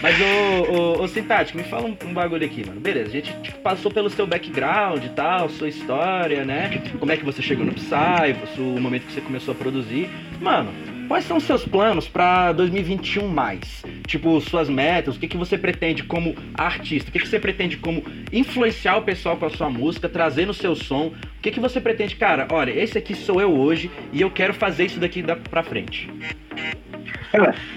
Mas, 0.00 0.16
ô, 0.20 1.02
ô, 1.02 1.08
Sintático, 1.08 1.58
me 1.58 1.64
fala 1.64 1.86
um, 1.86 1.96
um 2.04 2.14
bagulho 2.14 2.44
aqui, 2.44 2.64
mano. 2.66 2.80
Beleza, 2.80 3.08
a 3.08 3.12
gente 3.12 3.32
tipo, 3.42 3.58
passou 3.58 3.90
pelo 3.90 4.08
seu 4.10 4.26
background 4.26 5.04
e 5.04 5.08
tal, 5.10 5.48
sua 5.48 5.68
história, 5.68 6.44
né? 6.44 6.82
Como 6.98 7.10
é 7.10 7.16
que 7.16 7.24
você 7.24 7.42
chegou 7.42 7.64
no 7.64 7.72
Psy, 7.72 8.34
o 8.58 8.80
momento 8.80 9.06
que 9.06 9.12
você 9.12 9.20
começou 9.20 9.52
a 9.52 9.54
produzir. 9.56 10.08
Mano, 10.40 10.72
quais 11.08 11.24
são 11.24 11.36
os 11.36 11.44
seus 11.44 11.64
planos 11.64 12.08
pra 12.08 12.52
2021 12.52 13.28
mais? 13.28 13.84
Tipo, 14.06 14.40
suas 14.40 14.68
metas, 14.68 15.16
o 15.16 15.20
que, 15.20 15.28
que 15.28 15.36
você 15.36 15.58
pretende 15.58 16.02
como 16.02 16.34
artista? 16.54 17.10
O 17.10 17.12
que, 17.12 17.20
que 17.20 17.28
você 17.28 17.38
pretende 17.38 17.76
como 17.76 18.02
influenciar 18.32 18.96
o 18.96 19.02
pessoal 19.02 19.36
com 19.36 19.46
a 19.46 19.50
sua 19.50 19.70
música, 19.70 20.08
trazer 20.08 20.46
no 20.46 20.54
seu 20.54 20.74
som? 20.74 21.08
O 21.08 21.42
que, 21.42 21.50
que 21.50 21.60
você 21.60 21.80
pretende, 21.80 22.16
cara, 22.16 22.48
olha, 22.50 22.70
esse 22.70 22.98
aqui 22.98 23.14
sou 23.14 23.40
eu 23.40 23.52
hoje 23.52 23.90
e 24.12 24.20
eu 24.20 24.30
quero 24.30 24.54
fazer 24.54 24.86
isso 24.86 24.98
daqui 24.98 25.22
da, 25.22 25.36
pra 25.36 25.62
frente. 25.62 26.08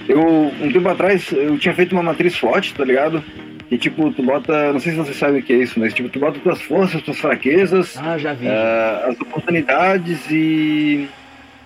Eu, 0.08 0.22
um 0.62 0.72
tempo 0.72 0.88
atrás, 0.90 1.32
eu 1.32 1.58
tinha 1.58 1.74
feito 1.74 1.94
uma 1.94 2.04
matriz 2.04 2.34
SWOT, 2.34 2.74
tá 2.74 2.84
ligado? 2.84 3.24
Que 3.70 3.78
tipo, 3.78 4.12
tu 4.12 4.22
bota, 4.22 4.72
não 4.72 4.80
sei 4.80 4.92
se 4.92 4.98
você 4.98 5.14
sabe 5.14 5.40
o 5.40 5.44
que 5.44 5.54
é 5.54 5.58
isso, 5.58 5.80
mas 5.80 5.94
tipo, 5.94 6.08
tu 6.10 6.20
bota 6.20 6.40
tuas 6.40 6.62
forças, 6.62 7.02
tuas 7.02 7.18
fraquezas, 7.20 7.98
Ah, 7.98 8.18
já 8.18 8.34
vi. 8.34 8.48
ah, 8.48 9.06
as 9.10 9.20
oportunidades 9.20 10.20
e 10.30 11.08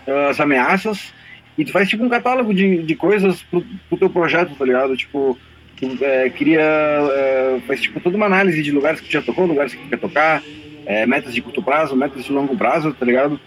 ah, 0.07 0.29
as 0.29 0.39
ameaças, 0.39 1.13
e 1.57 1.65
tu 1.65 1.71
faz 1.73 1.89
tipo 1.89 2.03
um 2.03 2.09
catálogo 2.09 2.53
de, 2.53 2.83
de 2.83 2.95
coisas 2.95 3.41
pro, 3.43 3.65
pro 3.89 3.97
teu 3.97 4.09
projeto, 4.09 4.55
tá 4.55 4.63
ligado? 4.63 4.95
Tipo, 4.95 5.37
tu 5.77 5.97
é, 6.01 6.29
cria, 6.29 6.61
é, 6.61 7.59
faz 7.67 7.81
tipo 7.81 7.99
toda 7.99 8.15
uma 8.15 8.27
análise 8.27 8.61
de 8.63 8.71
lugares 8.71 9.01
que 9.01 9.07
tu 9.07 9.11
já 9.13 9.21
tocou, 9.21 9.45
lugares 9.45 9.73
que 9.73 9.81
tu 9.83 9.89
quer 9.89 9.99
tocar, 9.99 10.41
é, 10.85 11.05
metas 11.05 11.33
de 11.33 11.41
curto 11.41 11.61
prazo, 11.61 11.97
metas 11.97 12.23
de 12.23 12.31
longo 12.31 12.55
prazo, 12.55 12.93
tá 12.93 13.05
ligado? 13.05 13.37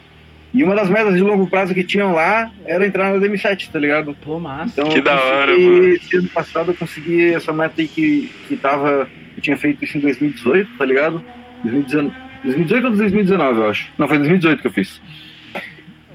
E 0.54 0.62
uma 0.62 0.74
das 0.74 0.90
metas 0.90 1.14
de 1.14 1.20
longo 1.22 1.46
prazo 1.46 1.72
que 1.72 1.82
tinham 1.82 2.12
lá 2.12 2.50
era 2.66 2.86
entrar 2.86 3.10
na 3.12 3.18
DM7, 3.18 3.70
tá 3.72 3.78
ligado? 3.78 4.14
Pô, 4.22 4.38
massa. 4.38 4.72
Então, 4.80 4.90
Que 4.92 4.98
eu 4.98 5.02
da 5.02 5.16
consegui- 5.16 5.32
hora, 5.34 5.58
mano. 5.58 5.88
Esse 5.88 6.16
ano 6.16 6.28
passado 6.28 6.70
eu 6.72 6.74
consegui 6.74 7.32
essa 7.34 7.52
meta 7.52 7.74
aí 7.80 7.88
que, 7.88 8.30
que 8.48 8.56
tava. 8.56 9.08
Eu 9.34 9.42
tinha 9.42 9.56
feito 9.56 9.82
isso 9.82 9.96
em 9.96 10.00
2018, 10.02 10.70
tá 10.76 10.84
ligado? 10.84 11.24
2019, 11.64 12.14
2018 12.44 12.84
ou 12.84 12.90
2019, 12.96 13.60
eu 13.60 13.70
acho. 13.70 13.88
Não, 13.96 14.06
foi 14.06 14.18
2018 14.18 14.60
que 14.60 14.66
eu 14.66 14.72
fiz. 14.72 15.00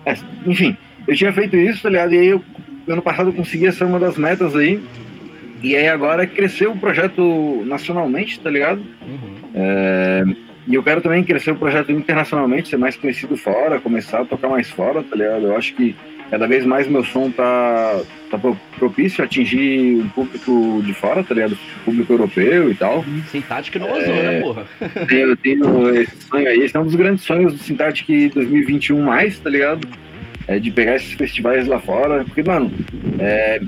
É, 0.05 0.15
enfim, 0.45 0.77
eu 1.07 1.15
tinha 1.15 1.33
feito 1.33 1.55
isso, 1.57 1.81
tá 1.81 1.89
ligado? 1.89 2.13
E 2.13 2.19
aí, 2.19 2.27
eu, 2.27 2.43
ano 2.87 3.01
passado, 3.01 3.29
eu 3.29 3.33
consegui 3.33 3.65
essa 3.65 3.85
uma 3.85 3.99
das 3.99 4.17
metas 4.17 4.55
aí. 4.55 4.79
E 5.63 5.75
aí, 5.75 5.87
agora 5.87 6.27
cresceu 6.27 6.71
o 6.73 6.77
projeto 6.77 7.63
nacionalmente, 7.65 8.39
tá 8.39 8.51
ligado? 8.51 8.83
Uhum. 9.01 10.35
E 10.67 10.75
eu 10.75 10.83
quero 10.83 10.99
também 11.01 11.23
crescer 11.23 11.51
o 11.51 11.55
projeto 11.55 11.91
internacionalmente, 11.91 12.67
ser 12.69 12.77
mais 12.77 12.95
conhecido 12.97 13.37
fora, 13.37 13.79
começar 13.79 14.21
a 14.21 14.25
tocar 14.25 14.49
mais 14.49 14.69
fora, 14.69 15.01
tá 15.01 15.15
ligado? 15.15 15.45
Eu 15.47 15.55
acho 15.57 15.73
que 15.75 15.95
cada 16.29 16.45
vez 16.45 16.65
mais 16.65 16.87
meu 16.89 17.05
som 17.05 17.31
tá, 17.31 18.01
tá 18.29 18.37
pro- 18.37 18.57
propício 18.77 19.21
a 19.21 19.25
atingir 19.25 19.95
um 20.01 20.09
público 20.09 20.81
de 20.83 20.93
fora, 20.93 21.23
tá 21.23 21.33
ligado? 21.33 21.57
Público 21.85 22.11
europeu 22.11 22.69
e 22.69 22.75
tal. 22.75 23.05
Sintática 23.31 23.79
no 23.79 23.89
ozona, 23.89 24.41
porra. 24.41 24.65
Tenho, 25.07 25.37
tenho 25.37 25.89
esse 26.01 26.17
sonho 26.23 26.47
aí, 26.49 26.59
esse 26.59 26.75
é 26.75 26.79
um 26.81 26.83
dos 26.83 26.95
grandes 26.95 27.23
sonhos 27.23 27.53
do 27.53 27.59
Syntactic 27.59 28.33
2021 28.33 29.01
mais, 29.01 29.39
tá 29.39 29.49
ligado? 29.49 29.87
é, 30.49 30.59
de 30.59 30.71
pegar 30.71 30.95
esses 30.95 31.11
festivais 31.13 31.67
lá 31.67 31.77
fora. 31.79 32.23
Porque, 32.23 32.41
mano, 32.43 32.71
é, 33.19 33.61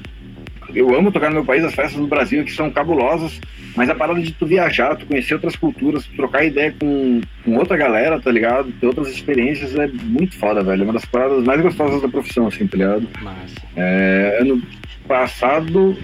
eu 0.73 0.93
amo 0.95 1.11
tocar 1.11 1.29
no 1.29 1.35
meu 1.35 1.45
país, 1.45 1.63
as 1.63 1.73
festas 1.73 1.99
do 1.99 2.07
Brasil 2.07 2.43
que 2.43 2.51
são 2.51 2.69
cabulosas, 2.69 3.39
mas 3.75 3.89
a 3.89 3.95
parada 3.95 4.21
de 4.21 4.31
tu 4.31 4.45
viajar, 4.45 4.95
tu 4.95 5.05
conhecer 5.05 5.33
outras 5.33 5.55
culturas, 5.55 6.05
trocar 6.15 6.45
ideia 6.45 6.73
com, 6.79 7.21
com 7.43 7.55
outra 7.55 7.77
galera, 7.77 8.19
tá 8.19 8.31
ligado? 8.31 8.71
Ter 8.73 8.87
outras 8.87 9.09
experiências 9.09 9.75
é 9.75 9.87
muito 9.87 10.37
foda, 10.37 10.63
velho. 10.63 10.81
É 10.81 10.83
uma 10.85 10.93
das 10.93 11.05
paradas 11.05 11.43
mais 11.43 11.61
gostosas 11.61 12.01
da 12.01 12.07
profissão, 12.07 12.47
assim, 12.47 12.67
tá 12.67 12.77
ligado? 12.77 13.07
Massa. 13.21 13.55
É, 13.75 14.39
ano 14.41 14.61
passado. 15.07 15.97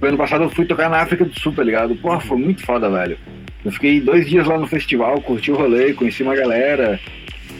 Ano 0.00 0.16
passado 0.18 0.44
eu 0.44 0.50
fui 0.50 0.66
tocar 0.66 0.90
na 0.90 0.98
África 0.98 1.24
do 1.24 1.38
Sul, 1.38 1.52
tá 1.52 1.62
ligado? 1.62 1.94
Porra, 1.96 2.20
foi 2.20 2.36
muito 2.36 2.62
foda, 2.62 2.90
velho. 2.90 3.16
Eu 3.64 3.72
fiquei 3.72 4.00
dois 4.00 4.28
dias 4.28 4.46
lá 4.46 4.58
no 4.58 4.66
festival, 4.66 5.20
curti 5.22 5.50
o 5.50 5.56
rolê, 5.56 5.94
conheci 5.94 6.22
uma 6.22 6.36
galera, 6.36 7.00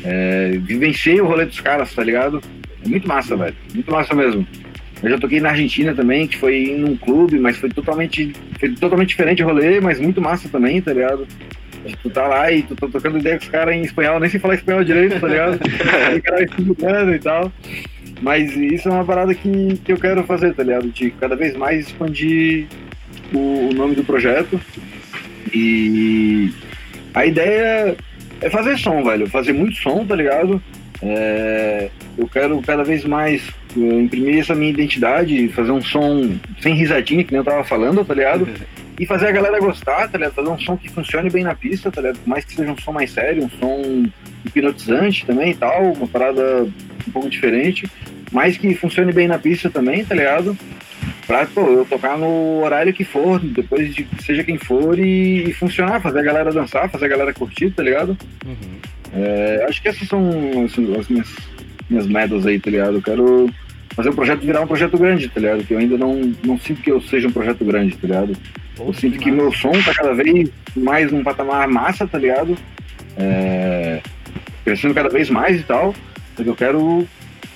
é, 0.04 0.58
vivenciei 0.60 1.20
o 1.20 1.26
rolê 1.26 1.46
dos 1.46 1.60
caras, 1.60 1.94
tá 1.94 2.04
ligado? 2.04 2.42
É 2.84 2.88
muito 2.88 3.08
massa, 3.08 3.34
velho. 3.34 3.56
Muito 3.72 3.90
massa 3.90 4.14
mesmo. 4.14 4.46
Eu 5.03 5.11
já 5.11 5.18
toquei 5.18 5.40
na 5.40 5.51
Argentina 5.51 5.95
também, 5.95 6.26
que 6.26 6.36
foi 6.36 6.74
num 6.78 6.97
clube, 6.97 7.38
mas 7.38 7.57
foi 7.57 7.68
totalmente, 7.68 8.32
foi 8.59 8.70
totalmente 8.70 9.11
diferente 9.11 9.42
o 9.42 9.47
rolê, 9.47 9.80
mas 9.80 10.01
muito 10.01 10.20
massa 10.20 10.49
também, 10.49 10.80
tá 10.80 10.92
ligado? 10.92 11.26
Tu 12.03 12.09
tá 12.09 12.26
lá 12.26 12.51
e 12.51 12.62
tu 12.62 12.74
tá 12.74 12.88
tocando 12.88 13.18
ideia 13.18 13.36
com 13.36 13.45
os 13.45 13.51
caras 13.51 13.74
em 13.74 13.82
espanhol, 13.82 14.18
nem 14.18 14.30
sei 14.30 14.40
falar 14.40 14.55
espanhol 14.55 14.82
direito, 14.82 15.20
tá 15.20 15.28
ligado? 15.28 15.61
Aí 16.09 16.16
o 16.18 16.22
cara 16.22 16.45
explicando 16.45 17.14
e 17.14 17.18
tal. 17.18 17.53
Mas 18.22 18.57
isso 18.57 18.88
é 18.88 18.92
uma 18.92 19.05
parada 19.05 19.34
que, 19.34 19.78
que 19.84 19.92
eu 19.92 19.99
quero 19.99 20.24
fazer, 20.24 20.55
tá 20.55 20.62
ligado? 20.62 20.88
De 20.88 21.11
cada 21.11 21.36
vez 21.36 21.55
mais 21.55 21.86
expandir 21.86 22.66
o, 23.32 23.68
o 23.70 23.74
nome 23.74 23.95
do 23.95 24.05
projeto. 24.05 24.59
E 25.53 26.51
a 27.12 27.26
ideia 27.26 27.97
é 28.40 28.51
fazer 28.51 28.78
som, 28.78 29.03
velho. 29.05 29.28
Fazer 29.28 29.53
muito 29.53 29.76
som, 29.76 30.07
tá 30.07 30.16
ligado? 30.16 30.62
É, 31.03 31.90
eu 32.16 32.26
quero 32.28 32.61
cada 32.62 32.82
vez 32.82 33.05
mais 33.05 33.42
imprimir 33.76 34.38
essa 34.38 34.54
minha 34.54 34.70
identidade, 34.70 35.48
fazer 35.48 35.72
um 35.72 35.82
som 35.82 36.36
sem 36.60 36.74
risadinha, 36.74 37.24
que 37.24 37.32
nem 37.32 37.38
eu 37.38 37.44
tava 37.44 37.64
falando, 37.64 38.04
tá 38.04 38.14
ligado? 38.14 38.48
E 38.96 39.04
fazer 39.06 39.26
a 39.26 39.32
galera 39.32 39.58
gostar, 39.58 40.08
tá 40.08 40.16
ligado? 40.16 40.34
Fazer 40.34 40.48
um 40.48 40.58
som 40.60 40.76
que 40.76 40.88
funcione 40.88 41.28
bem 41.28 41.42
na 41.42 41.52
pista, 41.52 41.90
tá 41.90 42.00
ligado? 42.00 42.20
Por 42.20 42.28
mais 42.28 42.44
que 42.44 42.54
seja 42.54 42.70
um 42.70 42.78
som 42.78 42.92
mais 42.92 43.10
sério, 43.10 43.42
um 43.42 43.50
som 43.50 44.08
hipnotizante 44.44 45.26
também 45.26 45.50
e 45.50 45.54
tal, 45.56 45.92
uma 45.94 46.06
parada 46.06 46.62
um 46.62 47.10
pouco 47.10 47.28
diferente, 47.28 47.90
mas 48.30 48.56
que 48.56 48.72
funcione 48.76 49.12
bem 49.12 49.26
na 49.26 49.36
pista 49.36 49.68
também, 49.68 50.04
tá 50.04 50.14
ligado? 50.14 50.56
Pra 51.26 51.44
pô, 51.46 51.62
eu 51.62 51.84
tocar 51.84 52.16
no 52.16 52.62
horário 52.62 52.92
que 52.92 53.02
for, 53.02 53.40
depois 53.40 53.94
de 53.94 54.06
seja 54.22 54.44
quem 54.44 54.58
for, 54.58 54.98
e, 54.98 55.48
e 55.48 55.52
funcionar, 55.52 56.00
fazer 56.00 56.20
a 56.20 56.24
galera 56.24 56.52
dançar, 56.52 56.88
fazer 56.88 57.06
a 57.06 57.08
galera 57.08 57.34
curtir, 57.34 57.70
tá 57.70 57.82
ligado? 57.82 58.16
Uhum. 58.46 58.78
É, 59.12 59.66
acho 59.68 59.80
que 59.80 59.88
essas 59.88 60.06
são 60.06 60.28
as, 60.64 60.72
as 61.00 61.08
minhas, 61.08 61.34
minhas 61.88 62.06
metas 62.06 62.46
aí, 62.46 62.60
tá 62.60 62.70
ligado? 62.70 62.96
Eu 62.96 63.02
quero 63.02 63.50
fazer 63.95 64.11
o 64.11 64.14
projeto 64.14 64.40
virar 64.40 64.61
um 64.61 64.66
projeto 64.66 64.99
grande, 64.99 65.28
tá 65.28 65.40
ligado? 65.40 65.64
Que 65.64 65.74
eu 65.74 65.78
ainda 65.78 65.97
não, 65.97 66.32
não 66.45 66.59
sinto 66.59 66.82
que 66.82 66.90
eu 66.90 67.01
seja 67.01 67.28
um 67.28 67.32
projeto 67.32 67.64
grande, 67.64 67.97
tá 67.97 68.07
ligado? 68.07 68.36
Eu 68.78 68.92
sinto 68.92 69.18
que 69.18 69.30
meu 69.30 69.53
som 69.53 69.70
tá 69.70 69.95
cada 69.95 70.14
vez 70.14 70.51
mais 70.76 71.11
num 71.12 71.22
patamar 71.22 71.68
massa, 71.68 72.07
tá 72.07 72.18
ligado? 72.18 72.57
É, 73.16 74.01
crescendo 74.64 74.95
cada 74.95 75.09
vez 75.09 75.30
mais 75.30 75.61
e 75.61 75.62
tal. 75.62 75.95
Mas 76.36 76.47
eu 76.47 76.57
quero 76.57 77.07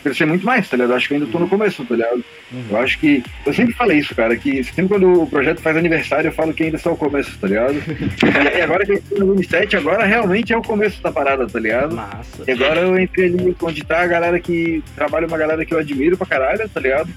crescer 0.09 0.27
muito 0.27 0.45
mais, 0.45 0.69
tá 0.69 0.77
ligado? 0.77 0.91
Eu 0.91 0.97
acho 0.97 1.09
que 1.09 1.15
eu 1.15 1.19
ainda 1.19 1.31
tô 1.31 1.39
no 1.39 1.49
começo, 1.49 1.85
tá 1.85 1.95
ligado? 1.95 2.25
Eu 2.71 2.77
acho 2.79 2.99
que. 2.99 3.23
Eu 3.45 3.53
sempre 3.53 3.75
falei 3.75 3.99
isso, 3.99 4.15
cara, 4.15 4.37
que 4.37 4.65
sempre 4.65 4.89
quando 4.89 5.23
o 5.23 5.27
projeto 5.27 5.61
faz 5.61 5.77
aniversário, 5.77 6.29
eu 6.29 6.33
falo 6.33 6.53
que 6.53 6.65
ainda 6.65 6.79
só 6.79 6.91
é 6.91 6.93
o 6.93 6.97
começo, 6.97 7.39
tá 7.39 7.47
ligado? 7.47 7.75
e 8.57 8.61
agora 8.61 8.85
que 8.85 8.93
eu 8.93 9.03
tô 9.03 9.25
no 9.25 9.35
27, 9.35 9.77
agora 9.77 10.05
realmente 10.05 10.53
é 10.53 10.57
o 10.57 10.63
começo 10.63 11.03
da 11.03 11.13
parada, 11.13 11.47
tá 11.47 11.59
ligado? 11.59 11.95
Massa. 11.95 12.45
E 12.47 12.51
agora 12.51 12.81
eu 12.81 12.99
entrei 12.99 13.27
ali 13.27 13.57
onde 13.63 13.85
tá 13.85 14.03
a 14.03 14.07
galera 14.07 14.41
que 14.41 14.83
trabalha 14.95 15.27
uma 15.27 15.39
galera 15.39 15.65
que 15.65 15.75
eu 15.75 15.79
admiro 15.79 16.17
pra 16.17 16.27
caralho, 16.27 16.69
tá 16.69 16.81
ligado? 16.81 17.09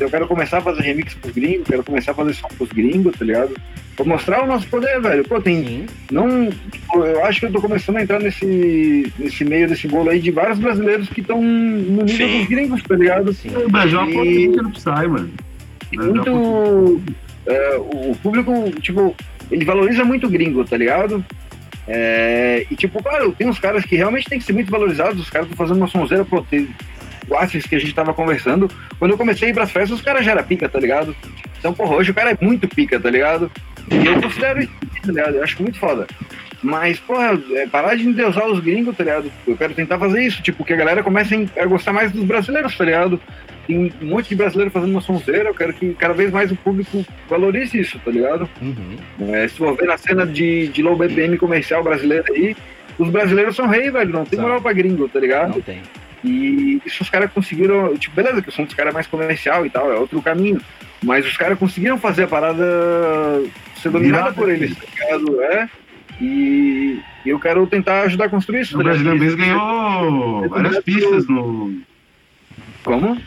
Eu 0.00 0.10
quero 0.10 0.26
começar 0.26 0.58
a 0.58 0.62
fazer 0.62 0.82
remix 0.82 1.14
pros 1.14 1.32
gringos, 1.32 1.66
quero 1.66 1.84
começar 1.84 2.12
a 2.12 2.14
fazer 2.14 2.34
som 2.34 2.48
pros 2.48 2.70
gringos, 2.70 3.16
tá 3.16 3.24
ligado? 3.24 3.54
Pra 3.94 4.04
mostrar 4.04 4.42
o 4.42 4.46
nosso 4.46 4.66
poder, 4.68 5.00
velho. 5.00 5.24
Pô, 5.24 5.40
tem. 5.40 5.64
Sim. 5.64 5.86
Não. 6.10 6.50
tipo, 6.50 7.04
eu 7.04 7.24
acho 7.24 7.40
que 7.40 7.46
eu 7.46 7.52
tô 7.52 7.60
começando 7.60 7.98
a 7.98 8.02
entrar 8.02 8.18
nesse, 8.18 9.12
nesse 9.18 9.44
meio 9.44 9.68
desse 9.68 9.86
bolo 9.86 10.10
aí 10.10 10.18
de 10.18 10.30
vários 10.30 10.58
brasileiros 10.58 11.08
que 11.08 11.20
estão 11.20 11.40
no 11.42 12.02
nível 12.02 12.28
Sim. 12.28 12.38
dos 12.38 12.48
gringos, 12.48 12.82
tá 12.82 12.96
ligado? 12.96 13.32
Sim. 13.34 13.50
O 13.54 13.68
Brasil 13.68 14.00
é 14.00 14.02
uma 14.02 14.12
potência 14.12 14.62
no 14.62 14.70
Psy, 14.70 15.08
mano. 15.08 15.30
É 15.92 15.96
muito. 15.96 17.02
é, 17.46 17.76
o 17.76 18.16
público, 18.22 18.70
tipo, 18.80 19.14
ele 19.50 19.64
valoriza 19.64 20.04
muito 20.04 20.26
o 20.26 20.30
gringo, 20.30 20.64
tá 20.64 20.76
ligado? 20.76 21.22
É, 21.86 22.64
e 22.70 22.76
tipo, 22.76 23.02
claro, 23.02 23.32
tem 23.32 23.48
uns 23.48 23.58
caras 23.58 23.84
que 23.84 23.96
realmente 23.96 24.28
tem 24.28 24.38
que 24.38 24.44
ser 24.44 24.52
muito 24.52 24.70
valorizados, 24.70 25.20
os 25.20 25.28
caras 25.28 25.48
estão 25.48 25.66
fazendo 25.66 25.78
uma 25.78 25.88
sonzeira, 25.88 26.24
Asis 27.36 27.66
que 27.66 27.74
a 27.74 27.78
gente 27.78 27.94
tava 27.94 28.12
conversando. 28.12 28.70
Quando 28.98 29.12
eu 29.12 29.18
comecei 29.18 29.48
a 29.48 29.50
ir 29.50 29.54
pras 29.54 29.70
festas, 29.70 29.98
os 29.98 30.04
caras 30.04 30.24
já 30.24 30.32
eram 30.32 30.44
pica, 30.44 30.68
tá 30.68 30.78
ligado? 30.78 31.14
Então, 31.58 31.72
porra, 31.72 31.96
hoje 31.96 32.10
o 32.10 32.14
cara 32.14 32.30
é 32.30 32.38
muito 32.40 32.68
pica, 32.68 32.98
tá 32.98 33.10
ligado? 33.10 33.50
E 33.90 34.06
eu 34.06 34.20
considero 34.20 34.62
isso, 34.62 34.72
tá 35.02 35.12
ligado? 35.12 35.36
Eu 35.36 35.44
acho 35.44 35.62
muito 35.62 35.78
foda. 35.78 36.06
Mas, 36.62 36.98
porra, 37.00 37.40
é 37.54 37.66
parar 37.66 37.96
de 37.96 38.06
endeusar 38.06 38.46
os 38.46 38.60
gringos, 38.60 38.96
tá 38.96 39.02
ligado? 39.02 39.30
Eu 39.46 39.56
quero 39.56 39.74
tentar 39.74 39.98
fazer 39.98 40.22
isso, 40.22 40.40
tipo, 40.42 40.64
que 40.64 40.72
a 40.72 40.76
galera 40.76 41.02
comece 41.02 41.48
a 41.56 41.66
gostar 41.66 41.92
mais 41.92 42.12
dos 42.12 42.24
brasileiros, 42.24 42.76
tá 42.76 42.84
ligado? 42.84 43.20
Tem 43.66 43.92
um 44.00 44.06
monte 44.06 44.28
de 44.28 44.36
brasileiro 44.36 44.70
fazendo 44.70 44.90
uma 44.90 45.00
sonzeira, 45.00 45.48
eu 45.48 45.54
quero 45.54 45.72
que 45.72 45.92
cada 45.94 46.14
vez 46.14 46.30
mais 46.30 46.52
o 46.52 46.56
público 46.56 47.04
valorize 47.28 47.78
isso, 47.78 47.98
tá 48.04 48.10
ligado? 48.10 48.48
Uhum. 48.60 49.34
É, 49.34 49.48
se 49.48 49.56
for 49.56 49.76
ver 49.76 49.86
na 49.86 49.98
cena 49.98 50.24
de, 50.24 50.68
de 50.68 50.82
low 50.82 50.96
BPM 50.96 51.36
comercial 51.36 51.82
brasileira 51.82 52.24
aí, 52.30 52.56
os 52.98 53.08
brasileiros 53.08 53.56
são 53.56 53.66
rei, 53.66 53.90
velho, 53.90 54.12
não 54.12 54.24
tem 54.24 54.38
moral 54.38 54.60
pra 54.60 54.72
gringo, 54.72 55.08
tá 55.08 55.18
ligado? 55.18 55.54
Não 55.54 55.60
tem. 55.60 55.80
E 56.24 56.80
isso 56.86 57.02
os 57.02 57.10
caras 57.10 57.32
conseguiram, 57.32 57.96
tipo, 57.96 58.14
beleza, 58.14 58.40
que 58.40 58.48
o 58.48 58.52
som 58.52 58.64
dos 58.64 58.74
caras 58.74 58.92
é 58.92 58.94
mais 58.94 59.06
comercial 59.06 59.66
e 59.66 59.70
tal, 59.70 59.92
é 59.92 59.96
outro 59.96 60.22
caminho. 60.22 60.60
Mas 61.02 61.26
os 61.26 61.36
caras 61.36 61.58
conseguiram 61.58 61.98
fazer 61.98 62.24
a 62.24 62.28
parada 62.28 62.64
ser 63.76 63.90
dominada 63.90 64.32
por 64.32 64.48
eles, 64.48 64.76
tá 64.76 64.84
ligado? 64.88 65.42
É. 65.42 65.68
E 66.20 67.00
eu 67.26 67.40
quero 67.40 67.66
tentar 67.66 68.02
ajudar 68.02 68.26
a 68.26 68.28
construir 68.28 68.60
isso. 68.60 68.78
O 68.78 68.78
tá 68.78 68.92
ligado? 68.92 69.02
Brasileiro 69.04 69.24
Base 69.24 69.36
ganhou 69.36 70.48
várias 70.48 70.78
pistas 70.80 71.26
no. 71.26 71.80
Como? 72.84 73.20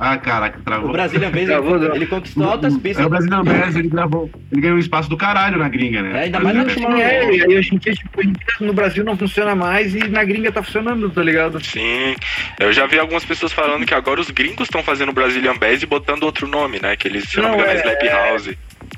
Ah, 0.00 0.16
caraca, 0.16 0.60
O 0.60 0.62
travou. 0.62 0.92
Brazilian 0.92 1.30
Base, 1.32 1.46
Travou, 1.46 1.74
ele, 1.76 1.88
não. 1.88 1.96
ele 1.96 2.06
conquistou 2.06 2.44
altas 2.48 2.72
É 2.72 2.78
pistas. 2.78 3.04
o 3.04 3.08
Brasileiro 3.08 3.42
Base, 3.44 3.78
ele 3.80 3.88
gravou. 3.88 4.30
Ele 4.52 4.60
ganhou 4.60 4.78
espaço 4.78 5.10
do 5.10 5.16
caralho 5.16 5.58
na 5.58 5.68
gringa, 5.68 6.02
né? 6.02 6.20
É, 6.20 6.22
ainda 6.26 6.38
mais 6.38 6.56
Brasileiro 6.56 6.90
na 6.92 6.96
Base. 6.98 7.04
última- 7.04 7.32
É, 7.32 7.36
e 7.36 7.42
aí 7.52 7.58
hoje 7.58 7.74
em 7.74 7.78
dia, 7.78 7.92
tipo, 7.94 8.20
no 8.64 8.72
Brasil 8.72 9.02
não 9.04 9.16
funciona 9.16 9.56
mais 9.56 9.94
e 9.96 10.06
na 10.08 10.22
gringa 10.22 10.52
tá 10.52 10.62
funcionando, 10.62 11.10
tá 11.10 11.20
ligado? 11.20 11.60
Sim, 11.64 12.14
eu 12.60 12.72
já 12.72 12.86
vi 12.86 12.96
algumas 12.96 13.24
pessoas 13.24 13.52
falando 13.52 13.84
que 13.84 13.92
agora 13.92 14.20
os 14.20 14.30
gringos 14.30 14.66
estão 14.66 14.84
fazendo 14.84 15.12
Brazilian 15.12 15.56
Bass 15.56 15.82
e 15.82 15.86
botando 15.86 16.22
outro 16.22 16.46
nome, 16.46 16.78
né? 16.80 16.94
Que 16.94 17.08
eles, 17.08 17.28
se 17.28 17.38
eu 17.38 17.42
não 17.42 17.50
me 17.50 17.56
Não, 17.56 17.64
engano, 17.64 17.78
é 17.80 17.80
é- 17.80 17.96
Slap 17.98 18.12
House. 18.30 18.48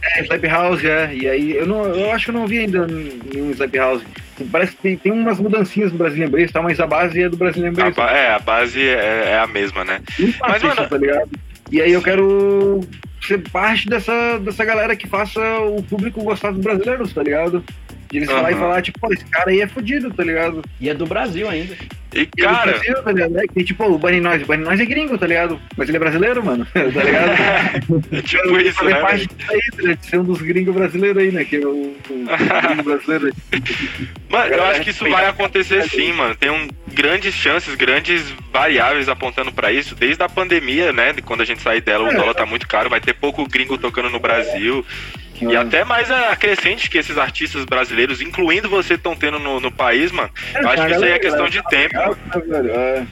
É, 0.03 0.23
Slap 0.23 0.45
House, 0.45 0.85
é. 0.85 1.15
E 1.15 1.29
aí, 1.29 1.57
eu, 1.57 1.67
não, 1.67 1.85
eu 1.87 2.13
acho 2.13 2.27
que 2.27 2.31
eu 2.31 2.35
não 2.35 2.47
vi 2.47 2.59
ainda 2.59 2.87
nenhum 2.87 3.51
Slap 3.53 3.75
House. 3.75 4.03
Parece 4.51 4.73
que 4.77 4.83
tem, 4.83 4.97
tem 4.97 5.13
umas 5.13 5.39
mudancinhas 5.39 5.91
do 5.93 5.99
Brazilian 5.99 6.29
Bass, 6.31 6.51
tá? 6.53 6.63
Mas 6.63 6.79
a 6.81 6.87
base 6.87 7.23
é 7.23 7.29
do 7.29 7.37
A 7.87 7.91
ba- 7.91 8.13
é, 8.13 8.35
a 8.35 8.39
base 8.39 8.81
é, 8.81 9.31
é 9.33 9.39
a 9.39 9.47
mesma, 9.47 9.85
né? 9.85 10.01
Mas, 10.41 10.63
mano- 10.63 10.89
tá 10.89 10.97
ligado? 10.97 11.31
E 11.71 11.81
aí 11.81 11.93
eu 11.93 12.03
quero 12.03 12.81
ser 13.23 13.39
parte 13.51 13.89
dessa, 13.89 14.39
dessa 14.39 14.65
galera 14.65 14.97
que 14.97 15.07
faça 15.07 15.41
o 15.61 15.83
público 15.83 16.23
gostar 16.23 16.51
dos 16.51 16.61
brasileiros, 16.63 17.13
tá 17.13 17.23
ligado? 17.23 17.63
De 18.11 18.19
eles 18.19 18.29
falar 18.31 18.51
e 18.51 18.55
falar, 18.57 18.83
tipo, 18.83 18.99
pô, 18.99 19.13
esse 19.13 19.25
cara 19.27 19.51
aí 19.51 19.61
é 19.61 19.67
fudido, 19.69 20.13
tá 20.13 20.25
ligado? 20.25 20.63
E 20.81 20.89
é 20.91 20.95
do 20.95 21.07
Brasil 21.07 21.49
ainda. 21.49 21.77
E, 22.13 22.23
E 22.23 22.27
cara, 22.27 22.71
ele 22.73 22.79
Brasil, 22.79 23.03
tá 23.05 23.13
ligado? 23.13 23.39
É 23.39 23.47
que, 23.47 23.63
tipo, 23.63 23.85
o 23.85 23.97
Bunny 23.97 24.21
Noise, 24.21 24.43
o 24.43 24.47
Bunny 24.49 24.65
Noise 24.65 24.83
é 24.83 24.87
gringo, 24.87 25.17
tá 25.17 25.29
ligado? 25.29 25.61
Mas 25.77 25.89
ele 25.89 25.97
é 25.97 26.01
brasileiro, 26.01 26.45
mano, 26.45 26.67
tá 26.75 26.83
ligado? 26.83 28.03
é 28.11 28.23
tipo 28.23 28.59
isso, 28.59 28.75
fazer 28.75 28.95
né? 28.95 29.01
parte 29.01 29.27
disso 29.29 29.53
aí, 29.53 29.61
tá 29.77 29.83
ligado? 29.83 30.03
Ser 30.05 30.19
um 30.19 30.25
dos 30.25 30.43
gringos 30.43 30.75
brasileiros 30.75 31.23
aí, 31.23 31.31
né? 31.31 31.45
Que 31.45 31.57
é 31.57 31.67
o, 31.67 31.71
o 31.71 32.27
gringo 32.67 32.83
brasileiro. 32.83 33.33
Mano, 34.29 34.55
eu 34.55 34.65
acho 34.65 34.83
que 34.83 34.91
isso 34.91 35.09
vai 35.09 35.27
acontecer 35.27 35.83
sim, 35.89 36.13
mano. 36.13 36.37
Tem 36.37 36.51
um, 36.51 36.69
grandes 36.93 37.35
chances, 37.35 37.75
grandes 37.75 38.23
variáveis 38.53 39.09
apontando 39.09 39.51
pra 39.51 39.73
isso. 39.73 39.95
Desde 39.97 40.23
a 40.23 40.29
pandemia, 40.29 40.93
né? 40.93 41.13
De 41.13 41.21
quando 41.21 41.41
a 41.41 41.45
gente 41.45 41.61
sair 41.61 41.81
dela, 41.81 42.05
o 42.05 42.13
É. 42.13 42.15
dólar 42.15 42.35
tá 42.35 42.47
muito 42.47 42.69
caro, 42.69 42.89
vai 42.89 43.01
ter 43.01 43.13
pouco 43.15 43.49
gringo 43.49 43.77
tocando 43.77 44.09
no 44.09 44.21
Brasil. 44.21 44.85
E 45.41 45.57
até 45.57 45.85
mais 45.85 46.11
a 46.11 46.35
crescente 46.37 46.91
que 46.91 46.99
esses 46.99 47.17
artistas 47.17 47.65
brasileiros, 47.65 48.21
incluindo 48.21 48.69
você, 48.69 48.95
estão 48.95 49.17
tendo 49.17 49.39
no, 49.39 49.61
no 49.61 49.73
país, 49.73 50.13
mano. 50.13 50.31
Eu 50.55 50.69
acho 50.69 50.87
que 50.87 50.93
isso 50.93 51.05
aí 51.05 51.13
é 51.13 51.19
questão 51.19 51.49
de 51.49 51.63
tempo. 51.69 51.97
É, 51.97 52.67
é. 52.69 53.07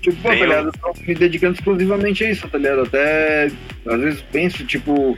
Tipo, 0.00 0.16
pô, 0.22 0.28
tá 0.28 0.34
ligado? 0.34 0.66
Eu 0.68 0.72
tô 0.72 1.00
me 1.06 1.14
dedicando 1.14 1.54
exclusivamente 1.54 2.24
a 2.24 2.30
isso, 2.30 2.48
tá 2.48 2.58
ligado? 2.58 2.82
Até, 2.82 3.50
às 3.86 4.00
vezes, 4.00 4.24
penso, 4.32 4.64
tipo... 4.64 5.16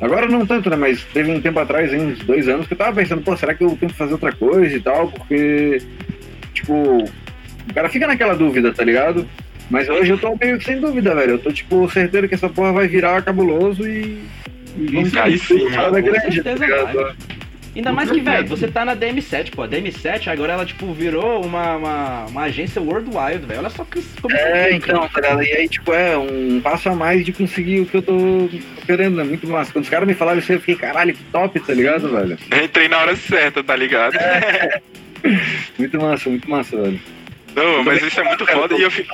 Agora 0.00 0.28
não 0.28 0.46
tanto, 0.46 0.70
né? 0.70 0.76
Mas 0.76 1.02
teve 1.12 1.30
um 1.30 1.40
tempo 1.40 1.58
atrás, 1.58 1.92
hein, 1.92 2.00
uns 2.00 2.20
dois 2.20 2.48
anos, 2.48 2.66
que 2.66 2.74
eu 2.74 2.78
tava 2.78 2.94
pensando, 2.94 3.22
pô, 3.22 3.36
será 3.36 3.54
que 3.54 3.64
eu 3.64 3.76
tenho 3.80 3.90
que 3.90 3.98
fazer 3.98 4.12
outra 4.12 4.32
coisa 4.32 4.76
e 4.76 4.80
tal? 4.80 5.10
Porque, 5.10 5.82
tipo, 6.54 7.04
o 7.68 7.74
cara 7.74 7.88
fica 7.88 8.06
naquela 8.06 8.34
dúvida, 8.34 8.72
tá 8.72 8.84
ligado? 8.84 9.28
Mas 9.68 9.88
hoje 9.88 10.12
eu 10.12 10.18
tô 10.18 10.36
meio 10.40 10.58
que 10.58 10.64
sem 10.64 10.80
dúvida, 10.80 11.14
velho. 11.14 11.32
Eu 11.32 11.38
tô, 11.38 11.52
tipo, 11.52 11.90
certeiro 11.90 12.28
que 12.28 12.34
essa 12.34 12.48
porra 12.48 12.72
vai 12.72 12.86
virar 12.86 13.22
cabuloso 13.22 13.88
e... 13.88 14.22
Isso 14.78 15.18
aí 15.18 15.38
sim, 15.38 15.58
Com 15.58 15.70
tá 15.70 16.20
certeza 16.32 16.64
ligado? 16.66 16.94
vai. 16.94 17.14
Ainda 17.76 17.92
mais 17.92 18.10
que, 18.10 18.20
velho, 18.20 18.48
você 18.48 18.66
tá 18.66 18.84
na 18.84 18.96
DM7, 18.96 19.54
pô. 19.54 19.62
A 19.62 19.68
DM7 19.68 20.26
agora 20.28 20.54
ela, 20.54 20.66
tipo, 20.66 20.92
virou 20.92 21.44
uma, 21.44 21.76
uma, 21.76 22.24
uma 22.26 22.42
agência 22.42 22.82
worldwide, 22.82 23.46
velho. 23.46 23.60
Olha 23.60 23.70
só 23.70 23.84
que, 23.84 24.02
como 24.20 24.34
É, 24.34 24.70
é 24.70 24.74
então, 24.74 25.08
tá 25.08 25.20
ligado? 25.20 25.42
E 25.44 25.52
aí, 25.52 25.68
tipo, 25.68 25.92
é 25.92 26.18
um 26.18 26.60
passo 26.60 26.88
a 26.88 26.94
mais 26.96 27.24
de 27.24 27.32
conseguir 27.32 27.80
o 27.80 27.86
que 27.86 27.98
eu 27.98 28.02
tô 28.02 28.50
querendo, 28.84 29.16
né? 29.16 29.22
Muito 29.22 29.46
massa. 29.46 29.70
Quando 29.72 29.84
os 29.84 29.90
caras 29.90 30.08
me 30.08 30.14
falaram 30.14 30.40
isso, 30.40 30.52
eu 30.52 30.58
fiquei, 30.58 30.74
caralho, 30.74 31.14
que 31.14 31.22
top, 31.24 31.60
tá 31.60 31.72
ligado, 31.72 32.08
velho? 32.10 32.36
Entrei 32.64 32.88
na 32.88 32.98
hora 32.98 33.14
certa, 33.14 33.62
tá 33.62 33.76
ligado? 33.76 34.14
Muito 35.78 36.00
massa, 36.00 36.30
muito 36.30 36.48
massa, 36.48 36.80
velho. 36.80 37.00
Não, 37.54 37.82
mas 37.82 38.00
isso 38.02 38.20
é 38.20 38.24
muito 38.24 38.46
foda 38.46 38.74
e 38.76 38.82
eu 38.82 38.90
fico. 38.90 39.12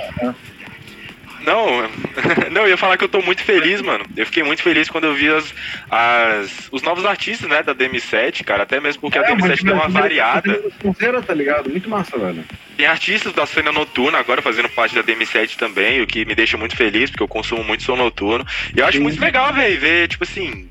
Não, 1.44 1.88
não, 2.50 2.62
eu 2.62 2.68
ia 2.68 2.76
falar 2.76 2.96
que 2.96 3.04
eu 3.04 3.08
tô 3.08 3.20
muito 3.20 3.42
feliz, 3.42 3.80
mano. 3.80 4.04
Eu 4.16 4.26
fiquei 4.26 4.42
muito 4.42 4.62
feliz 4.62 4.88
quando 4.88 5.04
eu 5.04 5.14
vi 5.14 5.28
as, 5.28 5.54
as, 5.90 6.68
os 6.72 6.82
novos 6.82 7.04
artistas, 7.04 7.48
né, 7.48 7.62
da 7.62 7.74
DM7, 7.74 8.44
cara. 8.44 8.62
Até 8.62 8.80
mesmo 8.80 9.02
porque 9.02 9.18
a 9.18 9.22
É, 9.22 9.34
DM7 9.34 9.62
tem 9.62 9.72
uma 9.72 9.88
variada. 9.88 10.62
Sincera, 10.80 11.22
tá 11.22 11.34
ligado? 11.34 11.70
Muito 11.70 11.88
massa, 11.88 12.18
velho. 12.18 12.44
Tem 12.76 12.86
artistas 12.86 13.32
da 13.32 13.46
cena 13.46 13.70
noturna 13.70 14.18
agora 14.18 14.42
fazendo 14.42 14.68
parte 14.68 14.94
da 14.94 15.02
DM7 15.02 15.56
também, 15.56 16.00
o 16.00 16.06
que 16.06 16.24
me 16.24 16.34
deixa 16.34 16.56
muito 16.56 16.76
feliz, 16.76 17.10
porque 17.10 17.22
eu 17.22 17.28
consumo 17.28 17.62
muito 17.62 17.82
som 17.82 17.96
noturno. 17.96 18.44
E 18.74 18.80
eu 18.80 18.86
acho 18.86 18.98
Sim. 18.98 19.04
muito 19.04 19.20
legal, 19.20 19.52
velho, 19.52 19.80
ver, 19.80 20.08
tipo 20.08 20.24
assim. 20.24 20.68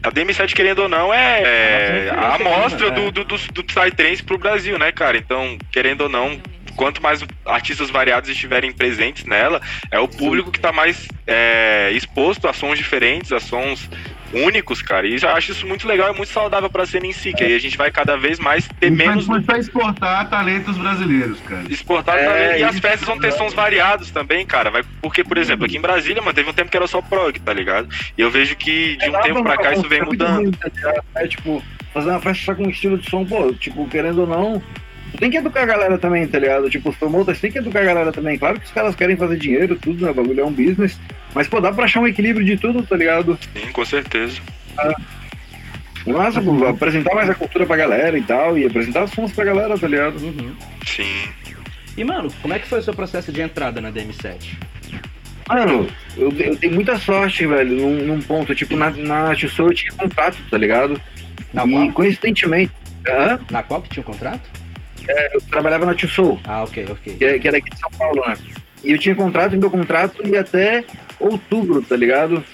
A 0.00 0.12
DM7, 0.12 0.54
querendo 0.54 0.82
ou 0.82 0.88
não, 0.88 1.12
é, 1.12 1.42
é 1.42 2.10
a 2.10 2.32
referência 2.32 2.56
amostra 2.56 2.90
né? 2.90 2.94
do, 2.94 3.10
do, 3.10 3.24
do, 3.24 3.36
do 3.36 3.64
Psytrance 3.64 4.22
pro 4.22 4.38
Brasil, 4.38 4.78
né, 4.78 4.92
cara? 4.92 5.16
Então, 5.16 5.58
querendo 5.72 6.02
ou 6.02 6.08
não, 6.08 6.40
quanto 6.78 7.02
mais 7.02 7.24
artistas 7.44 7.90
variados 7.90 8.30
estiverem 8.30 8.72
presentes 8.72 9.24
nela, 9.24 9.60
é 9.90 9.98
o 9.98 10.06
público 10.06 10.52
que 10.52 10.60
tá 10.60 10.72
mais 10.72 11.08
é, 11.26 11.90
exposto 11.92 12.46
a 12.46 12.52
sons 12.52 12.78
diferentes, 12.78 13.32
a 13.32 13.40
sons 13.40 13.90
únicos, 14.32 14.80
cara. 14.80 15.06
E 15.06 15.16
eu 15.20 15.28
acho 15.30 15.50
isso 15.50 15.66
muito 15.66 15.88
legal 15.88 16.14
e 16.14 16.16
muito 16.16 16.30
saudável 16.30 16.70
pra 16.70 16.86
cena 16.86 17.06
em 17.06 17.12
si, 17.12 17.32
que 17.32 17.42
aí 17.42 17.54
a 17.54 17.58
gente 17.58 17.76
vai 17.76 17.90
cada 17.90 18.16
vez 18.16 18.38
mais 18.38 18.68
ter 18.68 18.86
A 18.86 18.88
gente 18.90 18.96
menos 18.98 19.26
vai 19.26 19.40
começar 19.40 19.54
a 19.54 19.58
exportar 19.58 20.30
talentos 20.30 20.78
brasileiros, 20.78 21.40
cara. 21.40 21.64
exportar 21.68 22.16
É, 22.16 22.24
também. 22.24 22.60
E 22.60 22.62
as 22.62 22.78
festas 22.78 23.08
vão 23.08 23.18
ter 23.18 23.32
sons 23.32 23.54
variados 23.54 24.12
também, 24.12 24.46
cara. 24.46 24.70
Vai, 24.70 24.84
porque, 25.02 25.24
por 25.24 25.36
exemplo, 25.36 25.66
aqui 25.66 25.76
em 25.76 25.80
Brasília, 25.80 26.22
mano, 26.22 26.34
teve 26.34 26.48
um 26.48 26.52
tempo 26.54 26.70
que 26.70 26.76
era 26.76 26.86
só 26.86 27.02
prog, 27.02 27.40
tá 27.40 27.52
ligado? 27.52 27.88
E 28.16 28.20
eu 28.20 28.30
vejo 28.30 28.54
que 28.54 28.96
de 28.98 29.10
um 29.10 29.20
tempo 29.20 29.42
pra 29.42 29.56
cá 29.56 29.72
isso 29.72 29.88
vem 29.88 30.02
mudando. 30.02 30.56
É 31.16 31.26
tipo, 31.26 31.60
fazer 31.92 32.10
uma 32.10 32.20
festa 32.20 32.44
só 32.44 32.54
com 32.54 32.64
um 32.64 32.70
estilo 32.70 32.98
de 32.98 33.10
som, 33.10 33.24
pô, 33.24 33.52
tipo, 33.54 33.88
querendo 33.88 34.20
ou 34.20 34.26
não, 34.28 34.62
tem 35.18 35.30
que 35.30 35.36
educar 35.36 35.62
a 35.62 35.66
galera 35.66 35.98
também, 35.98 36.26
tá 36.26 36.38
ligado? 36.38 36.68
Tipo, 36.68 36.90
os 36.90 36.96
promoters 36.96 37.40
tem 37.40 37.50
que 37.50 37.58
educar 37.58 37.80
a 37.80 37.84
galera 37.84 38.12
também. 38.12 38.38
Claro 38.38 38.60
que 38.60 38.66
os 38.66 38.72
caras 38.72 38.94
querem 38.94 39.16
fazer 39.16 39.36
dinheiro, 39.36 39.76
tudo, 39.76 40.04
né? 40.04 40.10
O 40.10 40.14
bagulho 40.14 40.40
é 40.40 40.44
um 40.44 40.52
business. 40.52 40.98
Mas, 41.34 41.48
pô, 41.48 41.60
dá 41.60 41.72
pra 41.72 41.84
achar 41.84 42.00
um 42.00 42.06
equilíbrio 42.06 42.44
de 42.44 42.56
tudo, 42.56 42.82
tá 42.82 42.96
ligado? 42.96 43.38
Sim, 43.54 43.72
com 43.72 43.84
certeza. 43.84 44.40
Nossa, 46.06 46.40
pô, 46.40 46.66
apresentar 46.66 47.14
mais 47.14 47.28
a 47.28 47.34
cultura 47.34 47.66
pra 47.66 47.76
galera 47.76 48.18
e 48.18 48.22
tal, 48.22 48.56
e 48.56 48.66
apresentar 48.66 49.04
os 49.04 49.10
sons 49.10 49.32
pra 49.32 49.44
galera, 49.44 49.78
tá 49.78 49.86
ligado? 49.86 50.18
Uhum. 50.18 50.54
Sim. 50.86 51.28
E, 51.96 52.04
mano, 52.04 52.32
como 52.40 52.54
é 52.54 52.58
que 52.58 52.68
foi 52.68 52.78
o 52.78 52.82
seu 52.82 52.94
processo 52.94 53.32
de 53.32 53.40
entrada 53.40 53.80
na 53.80 53.90
DM7? 53.90 54.56
Mano, 55.48 55.88
eu, 56.16 56.30
eu 56.38 56.54
dei 56.56 56.70
muita 56.70 56.98
sorte, 56.98 57.46
velho, 57.46 57.74
num, 57.74 58.04
num 58.04 58.20
ponto, 58.20 58.54
tipo, 58.54 58.76
na, 58.76 58.90
na 58.90 59.34
Tissot 59.34 59.70
eu 59.70 59.74
tinha 59.74 59.92
contato, 59.92 60.36
tá 60.50 60.58
ligado? 60.58 61.00
Na 61.52 61.66
e 61.66 61.70
qual? 61.70 61.92
coincidentemente, 61.92 62.72
hã? 63.08 63.40
Na 63.50 63.62
qual 63.62 63.80
que 63.80 63.88
tinha 63.88 64.02
um 64.02 64.06
contrato? 64.06 64.42
Eu 65.32 65.40
trabalhava 65.40 65.86
na 65.86 65.94
Tissot. 65.94 66.38
Ah, 66.44 66.64
ok, 66.64 66.86
ok. 66.90 67.14
que 67.14 67.24
é, 67.24 67.38
que 67.38 67.48
é 67.48 67.52
daqui 67.52 67.70
de 67.70 67.78
São 67.78 67.90
Paulo, 67.90 68.22
né? 68.26 68.36
E 68.84 68.92
eu 68.92 68.98
tinha 68.98 69.14
contrato, 69.14 69.54
e 69.54 69.58
meu 69.58 69.70
contrato 69.70 70.26
ia 70.26 70.40
até 70.40 70.84
outubro, 71.18 71.82
tá 71.82 71.96
ligado? 71.96 72.44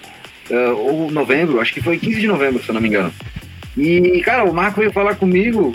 Eh, 0.51 0.69
ou 0.69 1.11
novembro, 1.11 1.61
acho 1.61 1.73
que 1.73 1.83
foi 1.83 1.99
15 1.99 2.21
de 2.21 2.27
novembro, 2.27 2.63
se 2.63 2.69
eu 2.69 2.75
não 2.75 2.81
me 2.81 2.89
engano. 2.89 3.13
E, 3.77 4.23
cara, 4.25 4.45
o 4.45 4.55
Marco 4.55 4.81
veio 4.81 4.93
falar 4.93 5.17
comigo 5.17 5.75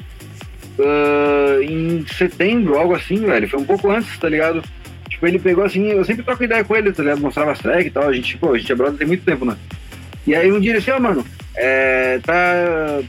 ah, 0.80 1.60
em 1.62 2.06
setembro, 2.08 2.78
algo 2.78 2.96
assim, 2.96 3.18
velho. 3.18 3.48
Foi 3.48 3.60
um 3.60 3.66
pouco 3.66 3.92
antes, 3.92 4.18
tá 4.18 4.30
ligado? 4.30 4.64
Tipo, 5.10 5.28
ele 5.28 5.40
pegou 5.40 5.64
assim, 5.64 5.88
eu 5.88 6.06
sempre 6.06 6.24
troco 6.24 6.44
ideia 6.44 6.64
com 6.64 6.76
ele, 6.76 6.92
tá 6.92 7.04
ligado? 7.04 7.22
Mostrava 7.22 7.52
as 7.52 7.60
tracks 7.60 7.88
e 7.88 7.92
tal, 7.92 8.08
a 8.08 8.14
gente, 8.14 8.38
pô, 8.38 8.54
a 8.54 8.58
gente 8.58 8.72
é 8.72 8.76
brother 8.76 8.98
tem 8.98 9.08
muito 9.08 9.26
tempo, 9.26 9.46
né? 9.46 9.58
E 10.30 10.36
aí 10.36 10.52
um 10.52 10.60
dia 10.60 10.74
ele 10.74 10.78
disse, 10.78 10.92
ó, 10.92 11.00
mano, 11.00 11.26
é, 11.56 12.20
tá, 12.24 12.54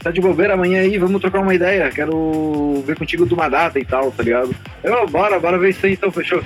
tá 0.01 0.09
de 0.09 0.19
bobeira 0.19 0.55
amanhã 0.55 0.81
aí, 0.81 0.97
vamos 0.97 1.21
trocar 1.21 1.39
uma 1.39 1.53
ideia, 1.53 1.91
quero 1.91 2.83
ver 2.83 2.97
contigo 2.97 3.27
de 3.27 3.33
uma 3.35 3.47
data 3.47 3.77
e 3.79 3.85
tal, 3.85 4.11
tá 4.11 4.23
ligado? 4.23 4.55
Eu, 4.83 5.07
bora, 5.07 5.39
bora 5.39 5.59
ver 5.59 5.69
isso 5.69 5.85
aí 5.85 5.93
então, 5.93 6.11
fechou. 6.11 6.43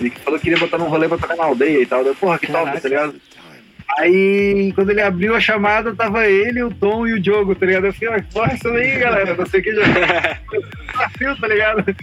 Ele 0.00 0.10
falou 0.24 0.40
que 0.40 0.46
queria 0.46 0.58
botar 0.58 0.76
num 0.76 0.88
rolê 0.88 1.06
pra 1.06 1.18
tocar 1.18 1.36
na 1.36 1.44
aldeia 1.44 1.80
e 1.80 1.86
tal. 1.86 2.02
Eu, 2.02 2.16
porra, 2.16 2.36
que 2.36 2.48
Caraca. 2.48 2.66
top, 2.72 2.82
tá 2.82 2.88
ligado? 2.88 3.14
Aí, 3.96 4.72
quando 4.74 4.90
ele 4.90 5.00
abriu 5.00 5.36
a 5.36 5.40
chamada, 5.40 5.94
tava 5.94 6.26
ele, 6.26 6.64
o 6.64 6.70
Tom 6.74 7.06
e 7.06 7.12
o 7.14 7.20
Diogo, 7.20 7.54
tá 7.54 7.64
ligado? 7.64 7.86
Eu 7.86 7.92
fiquei, 7.92 8.10
"Mas 8.10 8.26
porra, 8.26 8.54
isso 8.54 8.68
aí, 8.70 8.98
galera, 8.98 9.36
não 9.36 9.46
sei 9.46 9.60
o 9.60 9.62
que 9.62 9.72
já. 9.74 9.82
Desafio, 10.92 11.36
tá 11.40 11.46
ligado? 11.46 11.96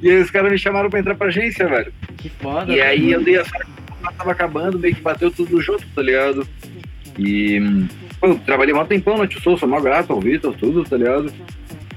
E 0.00 0.10
aí 0.10 0.20
os 0.22 0.30
caras 0.30 0.52
me 0.52 0.58
chamaram 0.58 0.88
pra 0.88 1.00
entrar 1.00 1.16
pra 1.16 1.26
agência, 1.26 1.66
velho. 1.66 1.92
Que 2.16 2.28
foda. 2.28 2.72
E 2.72 2.80
aí 2.80 3.10
eu 3.10 3.20
dei 3.20 3.36
a 3.38 3.44
sorte 3.44 3.66
que 3.66 3.82
o 3.82 3.94
contrato 3.96 4.16
tava 4.16 4.30
acabando, 4.32 4.78
meio 4.78 4.94
que 4.94 5.00
bateu 5.02 5.28
tudo 5.30 5.60
junto, 5.60 5.84
tá 5.94 6.02
ligado? 6.02 6.46
E. 7.18 7.60
Pô, 8.20 8.28
eu 8.28 8.38
trabalhei 8.38 8.74
mó 8.74 8.84
tempão 8.84 9.18
na 9.18 9.26
Tio 9.26 9.40
Sou, 9.40 9.58
sou 9.58 9.68
mó 9.68 9.80
grato 9.80 10.12
ao 10.12 10.20
Vitor, 10.20 10.54
tudo, 10.54 10.84
tá 10.84 10.96
ligado? 10.96 11.32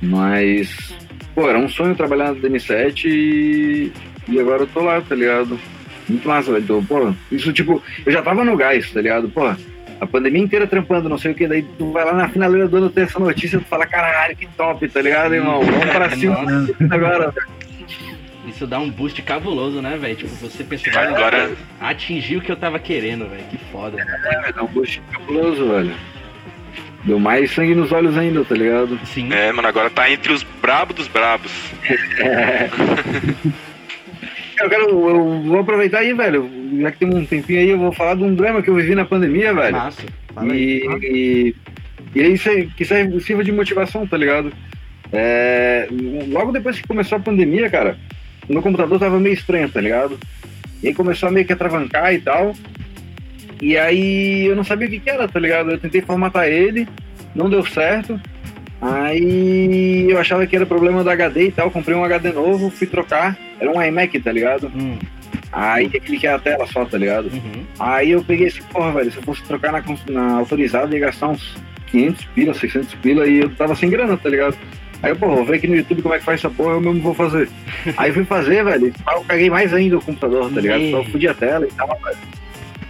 Mas. 0.01 0.93
Pô, 1.33 1.49
era 1.49 1.57
um 1.57 1.67
sonho 1.67 1.95
trabalhar 1.95 2.33
na 2.33 2.39
DM7 2.39 3.05
e. 3.05 3.91
E 4.27 4.39
agora 4.39 4.63
eu 4.63 4.67
tô 4.67 4.81
lá, 4.81 5.01
tá 5.01 5.13
ligado? 5.13 5.59
Muito 6.09 6.27
massa, 6.27 6.51
velho. 6.51 6.63
Então, 6.63 6.85
pô, 6.85 7.13
isso 7.31 7.53
tipo, 7.53 7.81
eu 8.05 8.11
já 8.11 8.21
tava 8.21 8.43
no 8.43 8.57
gás, 8.57 8.91
tá 8.91 9.01
ligado? 9.01 9.29
Pô, 9.29 9.53
a 9.99 10.07
pandemia 10.07 10.41
inteira 10.41 10.67
trampando, 10.67 11.09
não 11.09 11.17
sei 11.17 11.31
o 11.31 11.35
que, 11.35 11.47
daí 11.47 11.63
tu 11.77 11.91
vai 11.91 12.03
lá 12.05 12.13
na 12.13 12.29
finaleira 12.29 12.67
do 12.67 12.77
ano 12.77 12.89
ter 12.89 13.01
essa 13.01 13.19
notícia 13.19 13.57
e 13.57 13.59
tu 13.59 13.65
fala, 13.65 13.85
caralho, 13.85 14.35
que 14.35 14.47
top, 14.57 14.87
tá 14.89 15.01
ligado, 15.01 15.35
irmão? 15.35 15.61
Vamos 15.63 15.85
pra 15.85 16.09
cima 16.11 16.37
agora, 16.91 17.31
velho. 17.31 17.64
Isso 18.55 18.65
dá 18.65 18.79
um 18.79 18.89
boost 18.89 19.21
cabuloso, 19.21 19.81
né, 19.81 19.97
velho? 19.97 20.15
Tipo, 20.15 20.33
você 20.35 20.63
pensa, 20.63 20.89
Cara, 20.89 21.11
"Caralho, 21.13 21.43
agora- 21.43 21.55
atingiu 21.81 22.39
o 22.39 22.41
que 22.41 22.49
eu 22.51 22.55
tava 22.55 22.79
querendo, 22.79 23.27
velho. 23.29 23.43
Que 23.49 23.57
foda. 23.71 23.97
velho. 23.97 24.09
É, 24.47 24.51
dá 24.53 24.63
um 24.63 24.67
boost 24.67 25.01
cabuloso, 25.11 25.67
velho. 25.67 25.93
Deu 27.03 27.19
mais 27.19 27.51
sangue 27.51 27.75
nos 27.75 27.91
olhos 27.91 28.17
ainda, 28.17 28.43
tá 28.45 28.55
ligado? 28.55 28.97
Sim. 29.05 29.31
É, 29.31 29.51
mano, 29.51 29.67
agora 29.67 29.89
tá 29.89 30.09
entre 30.09 30.31
os 30.33 30.41
brabos 30.61 30.95
dos 30.95 31.07
brabos. 31.07 31.51
Eu 34.57 34.69
quero, 34.69 34.83
eu 35.09 35.41
vou 35.43 35.59
aproveitar 35.59 35.99
aí, 35.99 36.13
velho. 36.13 36.49
Já 36.79 36.89
que 36.91 36.99
tem 36.99 37.13
um 37.13 37.25
tempinho 37.25 37.59
aí, 37.59 37.69
eu 37.69 37.77
vou 37.77 37.91
falar 37.91 38.15
de 38.15 38.23
um 38.23 38.33
drama 38.33 38.61
que 38.61 38.69
eu 38.69 38.75
vivi 38.75 38.95
na 38.95 39.03
pandemia, 39.03 39.53
velho. 39.53 39.75
Massa. 39.75 40.01
Fala 40.33 40.53
aí. 40.53 40.81
E, 41.03 41.05
e, 41.05 41.55
e 42.15 42.21
aí 42.21 42.33
isso 42.33 42.49
aí- 42.49 42.67
que 42.67 42.85
serve- 42.85 43.19
sirva 43.19 43.43
de 43.43 43.51
motivação, 43.51 44.07
tá 44.07 44.15
ligado? 44.15 44.53
É, 45.11 45.89
logo 46.29 46.53
depois 46.53 46.79
que 46.79 46.87
começou 46.87 47.17
a 47.17 47.21
pandemia, 47.21 47.69
cara, 47.69 47.97
o 48.47 48.53
meu 48.53 48.61
computador 48.61 48.99
tava 48.99 49.19
meio 49.19 49.33
estranho, 49.33 49.69
tá 49.69 49.81
ligado? 49.81 50.19
E 50.83 50.87
aí 50.87 50.93
começou 50.93 51.29
a 51.29 51.31
meio 51.31 51.45
que 51.45 51.53
atravancar 51.53 52.13
e 52.13 52.19
tal. 52.19 52.53
E 53.61 53.77
aí 53.77 54.45
eu 54.45 54.55
não 54.55 54.63
sabia 54.63 54.87
o 54.87 54.91
que, 54.91 54.99
que 54.99 55.09
era, 55.09 55.27
tá 55.27 55.39
ligado? 55.39 55.71
Eu 55.71 55.79
tentei 55.79 56.01
formatar 56.01 56.47
ele, 56.47 56.87
não 57.33 57.49
deu 57.49 57.65
certo. 57.65 58.19
Aí 58.81 60.07
eu 60.09 60.19
achava 60.19 60.45
que 60.45 60.55
era 60.55 60.65
problema 60.65 61.03
do 61.03 61.09
HD 61.09 61.47
e 61.47 61.51
tal, 61.51 61.71
comprei 61.71 61.95
um 61.95 62.03
HD 62.03 62.31
novo, 62.31 62.69
fui 62.69 62.85
trocar, 62.85 63.37
era 63.59 63.71
um 63.71 63.81
iMac, 63.81 64.19
tá 64.19 64.31
ligado? 64.31 64.71
Hum, 64.75 64.97
Aí 65.51 65.89
eu 65.91 66.01
cliquei 66.01 66.29
a 66.29 66.37
tela 66.37 66.67
só, 66.67 66.83
tá 66.83 66.97
ligado? 66.97 67.27
uhum. 67.27 67.63
Aí 67.79 68.11
eu 68.11 68.21
peguei 68.23 68.47
esse 68.47 68.61
porra, 68.63 68.91
velho, 68.91 69.11
se 69.11 69.17
eu 69.17 69.23
fosse 69.23 69.41
trocar 69.43 69.71
na, 69.71 69.81
na 70.09 70.33
autorizada 70.37 70.93
ia 70.93 70.99
gastar 70.99 71.29
uns 71.29 71.55
500 71.87 72.25
pila, 72.25 72.53
600 72.53 72.93
pila 72.95 73.25
e 73.25 73.39
eu 73.39 73.49
tava 73.55 73.73
sem 73.73 73.89
grana, 73.89 74.17
tá 74.17 74.29
ligado? 74.29 74.57
Aí 75.05 75.11
eu, 75.11 75.15
pô, 75.15 75.27
vou 75.27 75.45
ver 75.45 75.57
aqui 75.57 75.67
no 75.67 75.75
YouTube 75.75 76.01
como 76.01 76.15
é 76.15 76.17
que 76.17 76.25
faz 76.25 76.39
essa 76.39 76.49
porra, 76.49 76.71
eu 76.71 76.81
mesmo 76.81 76.99
vou 76.99 77.13
fazer. 77.13 77.47
aí 77.95 78.11
fui 78.11 78.25
fazer, 78.25 78.63
velho, 78.63 78.91
eu 79.07 79.23
caguei 79.23 79.51
mais 79.51 79.71
ainda 79.71 79.97
o 79.97 80.01
computador, 80.01 80.51
tá 80.51 80.59
ligado? 80.59 80.89
Só 80.89 81.03
fudi 81.03 81.27
a 81.27 81.33
tela 81.35 81.67
e 81.67 81.71
tal, 81.71 81.87
velho. 82.03 82.17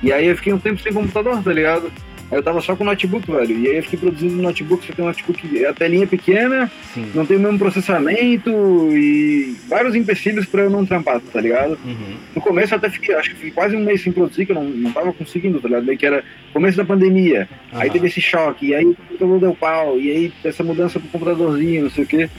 E 0.02 0.14
aí 0.14 0.28
eu 0.28 0.36
fiquei 0.38 0.54
um 0.54 0.58
tempo 0.58 0.80
sem 0.82 0.94
computador, 0.94 1.44
tá 1.44 1.52
ligado? 1.52 1.92
Aí 2.32 2.38
eu 2.38 2.44
tava 2.44 2.60
só 2.60 2.76
com 2.76 2.84
notebook, 2.84 3.30
velho. 3.32 3.60
E 3.60 3.68
aí 3.68 3.78
eu 3.78 3.84
fiquei 3.84 4.00
produzindo 4.00 4.36
no 4.36 4.44
notebook, 4.44 4.86
você 4.86 4.94
tem 4.94 5.06
um 5.06 5.08
notebook, 5.08 5.66
a 5.66 5.74
telinha 5.74 6.08
pequena, 6.08 6.72
Sim. 6.94 7.12
não 7.14 7.26
tem 7.26 7.38
o 7.38 7.40
mesmo 7.40 7.60
processamento 7.60 8.50
e 8.92 9.56
vários 9.68 9.96
empecilhos 9.96 10.46
pra 10.46 10.64
eu 10.64 10.70
não 10.70 10.86
trampar, 10.86 11.20
tá 11.22 11.40
ligado? 11.40 11.78
Uhum. 11.86 12.16
No 12.36 12.42
começo 12.42 12.74
eu 12.74 12.78
até 12.78 12.90
fiquei, 12.90 13.14
acho 13.16 13.30
que 13.30 13.36
fiquei 13.36 13.52
quase 13.52 13.76
um 13.76 13.84
mês 13.84 14.02
sem 14.02 14.12
produzir, 14.12 14.46
que 14.46 14.52
eu 14.52 14.56
não, 14.56 14.64
não 14.64 14.92
tava 14.92 15.14
conseguindo, 15.14 15.60
tá 15.60 15.68
ligado? 15.68 15.86
Meio 15.86 15.98
que 15.98 16.06
era 16.06 16.24
começo 16.52 16.78
da 16.78 16.86
pandemia, 16.86 17.48
aí 17.72 17.88
Aham. 17.88 17.94
teve 17.94 18.08
esse 18.08 18.22
choque, 18.22 18.68
e 18.68 18.76
aí 18.76 18.86
o 18.86 18.96
computador 18.96 19.40
deu 19.40 19.56
pau, 19.56 20.00
e 20.00 20.10
aí 20.10 20.34
essa 20.44 20.64
mudança 20.64 21.00
pro 21.00 21.10
computadorzinho, 21.10 21.84
não 21.84 21.92
sei 21.92 22.04
o 22.04 22.08
quê. 22.08 22.30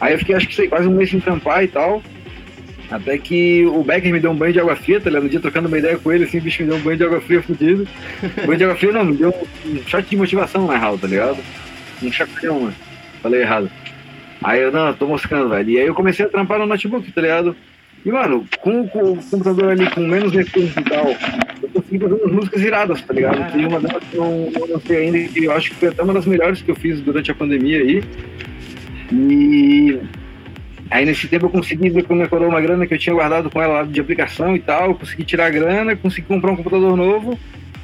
Aí 0.00 0.14
eu 0.14 0.18
fiquei, 0.18 0.34
acho 0.34 0.48
que 0.48 0.54
sei, 0.54 0.66
quase 0.66 0.88
um 0.88 0.92
mês 0.92 1.10
sem 1.10 1.20
trampar 1.20 1.62
e 1.62 1.68
tal. 1.68 2.02
Até 2.90 3.18
que 3.18 3.64
o 3.66 3.84
Becker 3.84 4.12
me 4.12 4.18
deu 4.18 4.32
um 4.32 4.36
banho 4.36 4.52
de 4.52 4.60
água 4.60 4.74
fria, 4.74 5.00
tá 5.00 5.08
ligado? 5.08 5.22
No 5.22 5.28
dia 5.28 5.40
trocando 5.40 5.68
uma 5.68 5.78
ideia 5.78 5.96
com 5.96 6.10
ele, 6.10 6.24
assim, 6.24 6.38
o 6.38 6.40
bicho 6.40 6.62
me 6.62 6.68
deu 6.68 6.78
um 6.78 6.82
banho 6.82 6.96
de 6.96 7.04
água 7.04 7.20
fria 7.20 7.42
fudido. 7.42 7.86
banho 8.44 8.56
de 8.56 8.64
água 8.64 8.76
fria 8.76 8.92
não, 8.92 9.04
me 9.04 9.16
deu 9.16 9.34
um 9.64 9.86
shot 9.86 10.08
de 10.08 10.16
motivação, 10.16 10.66
na 10.66 10.76
real, 10.76 10.98
tá 10.98 11.06
ligado? 11.06 11.38
Um 12.02 12.10
chacoalhão, 12.10 12.60
mano. 12.60 12.74
Falei 13.22 13.42
errado. 13.42 13.70
Aí 14.42 14.60
eu, 14.60 14.72
não, 14.72 14.92
tô 14.92 15.06
moscando, 15.06 15.50
velho. 15.50 15.70
E 15.70 15.78
aí 15.78 15.86
eu 15.86 15.94
comecei 15.94 16.24
a 16.24 16.28
trampar 16.28 16.58
no 16.58 16.66
notebook, 16.66 17.12
tá 17.12 17.20
ligado? 17.20 17.54
E, 18.04 18.10
mano, 18.10 18.46
com, 18.60 18.88
com 18.88 19.12
o 19.12 19.16
computador 19.16 19.72
ali 19.72 19.88
com 19.90 20.00
menos 20.00 20.32
recursos 20.32 20.74
e 20.74 20.82
tal, 20.82 21.14
eu 21.62 21.68
consegui 21.68 21.98
fazer 21.98 22.14
umas 22.14 22.32
músicas 22.32 22.62
iradas, 22.62 23.02
tá 23.02 23.12
ligado? 23.12 23.52
Tem 23.52 23.66
uma 23.66 23.78
delas 23.78 24.02
que 24.10 24.16
eu 24.16 24.24
não, 24.24 24.50
não 24.50 24.74
lancei 24.74 24.96
ainda, 24.96 25.32
que 25.32 25.44
eu 25.44 25.52
acho 25.52 25.70
que 25.70 25.76
foi 25.76 25.88
até 25.90 26.02
uma 26.02 26.14
das 26.14 26.24
melhores 26.24 26.62
que 26.62 26.70
eu 26.70 26.74
fiz 26.74 27.00
durante 27.02 27.30
a 27.30 27.34
pandemia 27.34 27.78
aí. 27.78 28.02
E 29.12 29.98
aí 30.90 31.04
nesse 31.04 31.28
tempo 31.28 31.46
eu 31.46 31.50
consegui 31.50 31.88
ver 31.88 32.04
decorou 32.04 32.48
uma 32.48 32.60
grana 32.60 32.86
que 32.86 32.94
eu 32.94 32.98
tinha 32.98 33.14
guardado 33.14 33.48
com 33.48 33.62
ela 33.62 33.74
lá 33.74 33.82
de 33.84 34.00
aplicação 34.00 34.56
e 34.56 34.58
tal, 34.58 34.94
consegui 34.94 35.24
tirar 35.24 35.46
a 35.46 35.50
grana, 35.50 35.96
consegui 35.96 36.26
comprar 36.26 36.52
um 36.52 36.56
computador 36.56 36.96
novo. 36.96 37.38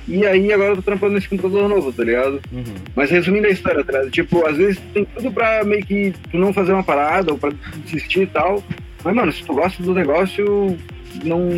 E 0.09 0.25
aí 0.25 0.53
agora 0.53 0.71
eu 0.71 0.77
tô 0.77 0.83
trampando 0.83 1.15
nesse 1.15 1.29
computador 1.29 1.69
novo, 1.69 1.93
tá 1.93 2.05
ligado? 2.05 2.41
Uhum. 2.53 2.65
Mas 2.95 3.11
resumindo 3.11 3.47
a 3.47 3.51
história, 3.51 3.83
tá 3.83 3.93
ligado? 3.93 4.11
Tipo, 4.11 4.47
às 4.47 4.57
vezes 4.57 4.81
tem 4.95 5.05
tudo 5.05 5.33
pra 5.33 5.65
meio 5.65 5.85
que 5.85 6.15
tu 6.31 6.39
não 6.39 6.53
fazer 6.53 6.73
uma 6.73 6.85
parada 6.85 7.33
ou 7.33 7.39
pra 7.39 7.53
desistir 7.85 8.23
e 8.23 8.27
tal. 8.27 8.63
Mas, 9.03 9.15
mano, 9.15 9.33
se 9.33 9.45
tu 9.45 9.55
gosta 9.55 9.83
do 9.83 9.93
negócio, 9.93 10.77
não, 11.25 11.49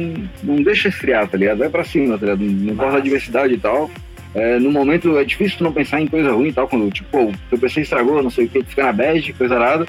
não 0.43 0.63
deixa 0.63 0.89
esfriar, 0.89 1.29
tá 1.29 1.37
ligado? 1.37 1.59
Vai 1.59 1.69
pra 1.69 1.85
cima, 1.85 2.17
tá 2.17 2.25
ligado? 2.25 2.41
Não 2.43 2.73
importa 2.73 2.97
a 2.97 3.01
diversidade 3.01 3.55
e 3.55 3.59
tal. 3.59 3.91
É, 4.35 4.59
no 4.59 4.71
momento 4.71 5.19
é 5.19 5.25
difícil 5.25 5.59
tu 5.59 5.65
não 5.65 5.73
pensar 5.73 6.01
em 6.01 6.07
coisa 6.07 6.33
ruim 6.33 6.49
e 6.49 6.53
tal, 6.53 6.69
quando, 6.69 6.91
tipo, 6.91 7.09
pô, 7.11 7.33
teu 7.51 7.59
PC 7.59 7.83
estragou, 7.83 8.23
não 8.23 8.31
sei 8.31 8.47
o 8.47 8.49
que, 8.49 8.63
tu 8.63 8.71
fica 8.71 8.85
na 8.85 8.93
bad, 8.93 9.33
coisa 9.35 9.59
nada. 9.59 9.87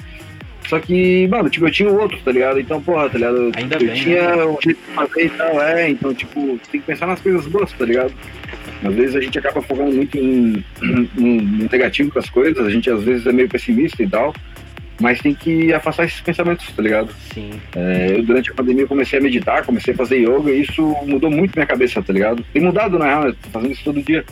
Só 0.69 0.79
que, 0.79 1.27
mano, 1.27 1.49
tipo, 1.49 1.65
eu 1.65 1.71
tinha 1.71 1.89
outro, 1.89 2.19
tá 2.23 2.31
ligado? 2.31 2.59
Então, 2.59 2.79
porra, 2.79 3.09
tá 3.09 3.17
ligado? 3.17 3.51
Ainda 3.55 3.75
eu 3.77 3.87
bem, 3.87 3.93
tinha 3.95 4.35
né? 4.35 4.45
um 4.45 4.57
jeito 4.61 4.77
de 4.79 4.93
fazer 4.93 5.25
e 5.25 5.29
tal, 5.29 5.61
é, 5.63 5.89
então, 5.89 6.13
tipo, 6.13 6.59
tem 6.71 6.79
que 6.79 6.85
pensar 6.85 7.07
nas 7.07 7.19
coisas 7.19 7.47
boas, 7.47 7.71
tá 7.73 7.85
ligado? 7.85 8.13
Às 8.85 8.93
vezes 8.93 9.15
a 9.15 9.19
gente 9.21 9.39
acaba 9.39 9.63
focando 9.63 9.91
muito 9.91 10.15
em, 10.15 10.63
em- 10.83 11.41
no 11.41 11.67
negativo 11.71 12.13
das 12.13 12.29
coisas, 12.29 12.63
a 12.63 12.69
gente 12.69 12.87
às 12.87 13.01
vezes 13.01 13.25
é 13.25 13.31
meio 13.31 13.49
pessimista 13.49 14.03
e 14.03 14.07
tal, 14.07 14.31
mas 15.01 15.19
tem 15.19 15.33
que 15.33 15.73
afastar 15.73 16.05
esses 16.05 16.21
pensamentos, 16.21 16.71
tá 16.71 16.83
ligado? 16.83 17.09
Sim. 17.33 17.49
É, 17.75 18.15
eu, 18.17 18.23
durante 18.23 18.51
a 18.51 18.53
pandemia, 18.53 18.85
comecei 18.85 19.17
a 19.17 19.21
meditar, 19.23 19.65
comecei 19.65 19.95
a 19.95 19.97
fazer 19.97 20.17
yoga 20.17 20.51
e 20.51 20.61
isso 20.61 20.83
mudou 21.07 21.31
muito 21.31 21.55
minha 21.55 21.65
cabeça, 21.65 21.99
tá 22.01 22.13
ligado? 22.13 22.45
Tem 22.53 22.61
mudado, 22.61 22.99
na 22.99 23.05
real, 23.05 23.25
eu 23.25 23.33
tô 23.33 23.49
fazendo 23.49 23.71
isso 23.73 23.83
todo 23.83 24.03
dia. 24.03 24.23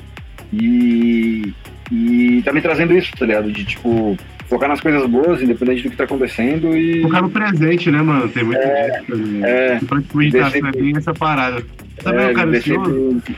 E, 0.54 1.52
e 1.92 2.42
tá 2.46 2.54
me 2.54 2.62
trazendo 2.62 2.94
isso, 2.96 3.12
tá 3.18 3.26
ligado? 3.26 3.52
De, 3.52 3.66
tipo, 3.66 4.16
focar 4.48 4.70
nas 4.70 4.80
coisas 4.82 5.06
boas, 5.10 5.42
independente 5.42 5.84
do 5.84 5.90
que 5.92 5.96
tá 5.98 6.04
acontecendo 6.06 6.76
e... 6.76 7.02
Focar 7.02 7.22
no 7.22 7.30
presente, 7.30 7.92
né, 7.92 8.02
mano? 8.02 8.30
Tem 8.30 8.44
muito 8.44 8.60
disso 8.60 9.06
também. 9.08 9.44
É, 9.44 9.80
Pra 9.88 10.02
meditação 10.16 10.48
é 10.48 10.52
sempre- 10.52 10.82
bem 10.82 10.94
essa 10.98 11.14
parada. 11.14 11.64
Também 12.04 12.26
é, 12.26 12.28
é 12.28 12.32
um 12.32 12.34
cara 12.34 12.62
sempre- 12.62 13.36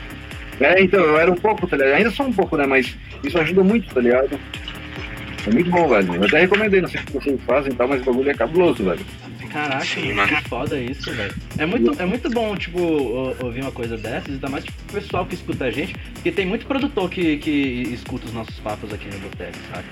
É, 0.60 0.82
então, 0.84 1.00
eu 1.00 1.18
era 1.20 1.32
um 1.32 1.36
pouco, 1.36 1.66
tá 1.68 1.78
ligado? 1.78 1.96
Ainda 1.96 2.12
sou 2.12 2.28
um 2.28 2.34
pouco, 2.34 2.58
né? 2.58 2.66
Mas 2.66 2.96
isso 3.24 3.40
ajuda 3.40 3.64
muito, 3.64 3.94
tá 3.94 4.02
ligado? 4.02 4.40
É 5.48 5.52
muito 5.54 5.70
bom, 5.72 5.88
velho. 5.88 6.16
Eu 6.16 6.24
até 6.26 6.42
recomendei, 6.42 6.82
não 6.82 6.90
sei 6.90 7.00
se 7.02 7.14
vocês 7.14 7.40
fazem 7.48 7.72
e 7.72 7.76
tal, 7.76 7.88
mas 7.88 8.02
o 8.02 8.06
bagulho 8.06 8.30
é 8.30 8.34
cabuloso, 8.34 8.84
velho. 8.84 9.00
Caraca, 9.52 9.84
Sim, 9.84 10.02
que 10.02 10.14
mano. 10.14 10.38
foda 10.48 10.80
isso, 10.80 11.12
velho. 11.12 11.34
É 11.58 11.66
muito, 11.66 12.00
é 12.00 12.06
muito 12.06 12.30
bom, 12.30 12.56
tipo, 12.56 12.80
ou- 12.80 13.36
ouvir 13.42 13.62
uma 13.62 13.72
coisa 13.72 13.98
dessas, 13.98 14.34
ainda 14.36 14.48
mais 14.48 14.64
tipo, 14.64 14.78
o 14.90 14.94
pessoal 14.94 15.26
que 15.26 15.34
escuta 15.34 15.66
a 15.66 15.72
gente, 15.72 15.96
porque 16.14 16.32
tem 16.32 16.46
muito 16.46 16.68
produtor 16.68 17.10
que, 17.10 17.38
que 17.38 17.90
escuta 17.92 18.28
os 18.28 18.34
nossos 18.34 18.60
papos 18.60 18.94
aqui 18.94 19.08
no 19.12 19.18
Boteco, 19.20 19.58
sabe? 19.74 19.86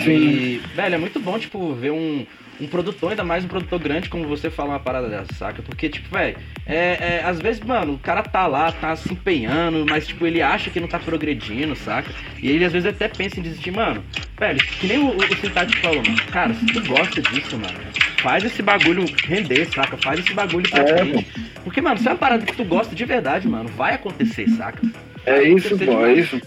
E, 0.00 0.60
velho, 0.74 0.94
é 0.94 0.98
muito 0.98 1.20
bom, 1.20 1.38
tipo, 1.38 1.74
ver 1.74 1.92
um, 1.92 2.26
um 2.60 2.66
produtor, 2.66 3.10
ainda 3.10 3.24
mais 3.24 3.44
um 3.44 3.48
produtor 3.48 3.78
grande, 3.78 4.08
como 4.08 4.26
você 4.26 4.50
fala 4.50 4.70
uma 4.70 4.80
parada 4.80 5.08
dessa, 5.08 5.34
saca? 5.34 5.62
Porque, 5.62 5.88
tipo, 5.88 6.08
velho, 6.14 6.36
é, 6.66 6.76
é, 6.76 7.22
às 7.24 7.40
vezes, 7.40 7.62
mano, 7.62 7.94
o 7.94 7.98
cara 7.98 8.22
tá 8.22 8.46
lá, 8.46 8.70
tá 8.72 8.94
se 8.96 9.12
empenhando, 9.12 9.84
mas, 9.88 10.06
tipo, 10.06 10.26
ele 10.26 10.40
acha 10.40 10.70
que 10.70 10.80
não 10.80 10.88
tá 10.88 10.98
progredindo, 10.98 11.74
saca? 11.76 12.10
E 12.40 12.50
ele, 12.50 12.64
às 12.64 12.72
vezes, 12.72 12.88
até 12.88 13.08
pensa 13.08 13.40
em 13.40 13.42
desistir, 13.42 13.70
mano, 13.70 14.02
velho, 14.38 14.60
que 14.60 14.86
nem 14.86 14.98
o, 14.98 15.16
o, 15.16 15.36
Sintático 15.36 15.80
falou, 15.80 16.02
mano, 16.02 16.22
cara, 16.30 16.54
se 16.54 16.66
tu 16.66 16.80
gosta 16.86 17.20
disso, 17.22 17.58
mano, 17.58 17.78
faz 18.22 18.44
esse 18.44 18.62
bagulho 18.62 19.04
render, 19.24 19.66
saca? 19.72 19.96
Faz 19.96 20.20
esse 20.20 20.32
bagulho 20.32 20.68
pra 20.70 20.82
É, 20.82 20.98
frente. 20.98 21.26
Porque, 21.64 21.80
mano, 21.80 21.98
se 21.98 22.06
é 22.08 22.12
uma 22.12 22.18
parada 22.18 22.44
que 22.44 22.56
tu 22.56 22.64
gosta 22.64 22.94
de 22.94 23.04
verdade, 23.04 23.48
mano, 23.48 23.68
vai 23.70 23.94
acontecer, 23.94 24.48
saca? 24.50 24.80
É 25.24 25.36
Vai 25.36 25.48
isso, 25.52 25.68
acontecer 25.68 25.90
pô, 25.90 26.06
é 26.06 26.14
isso. 26.14 26.40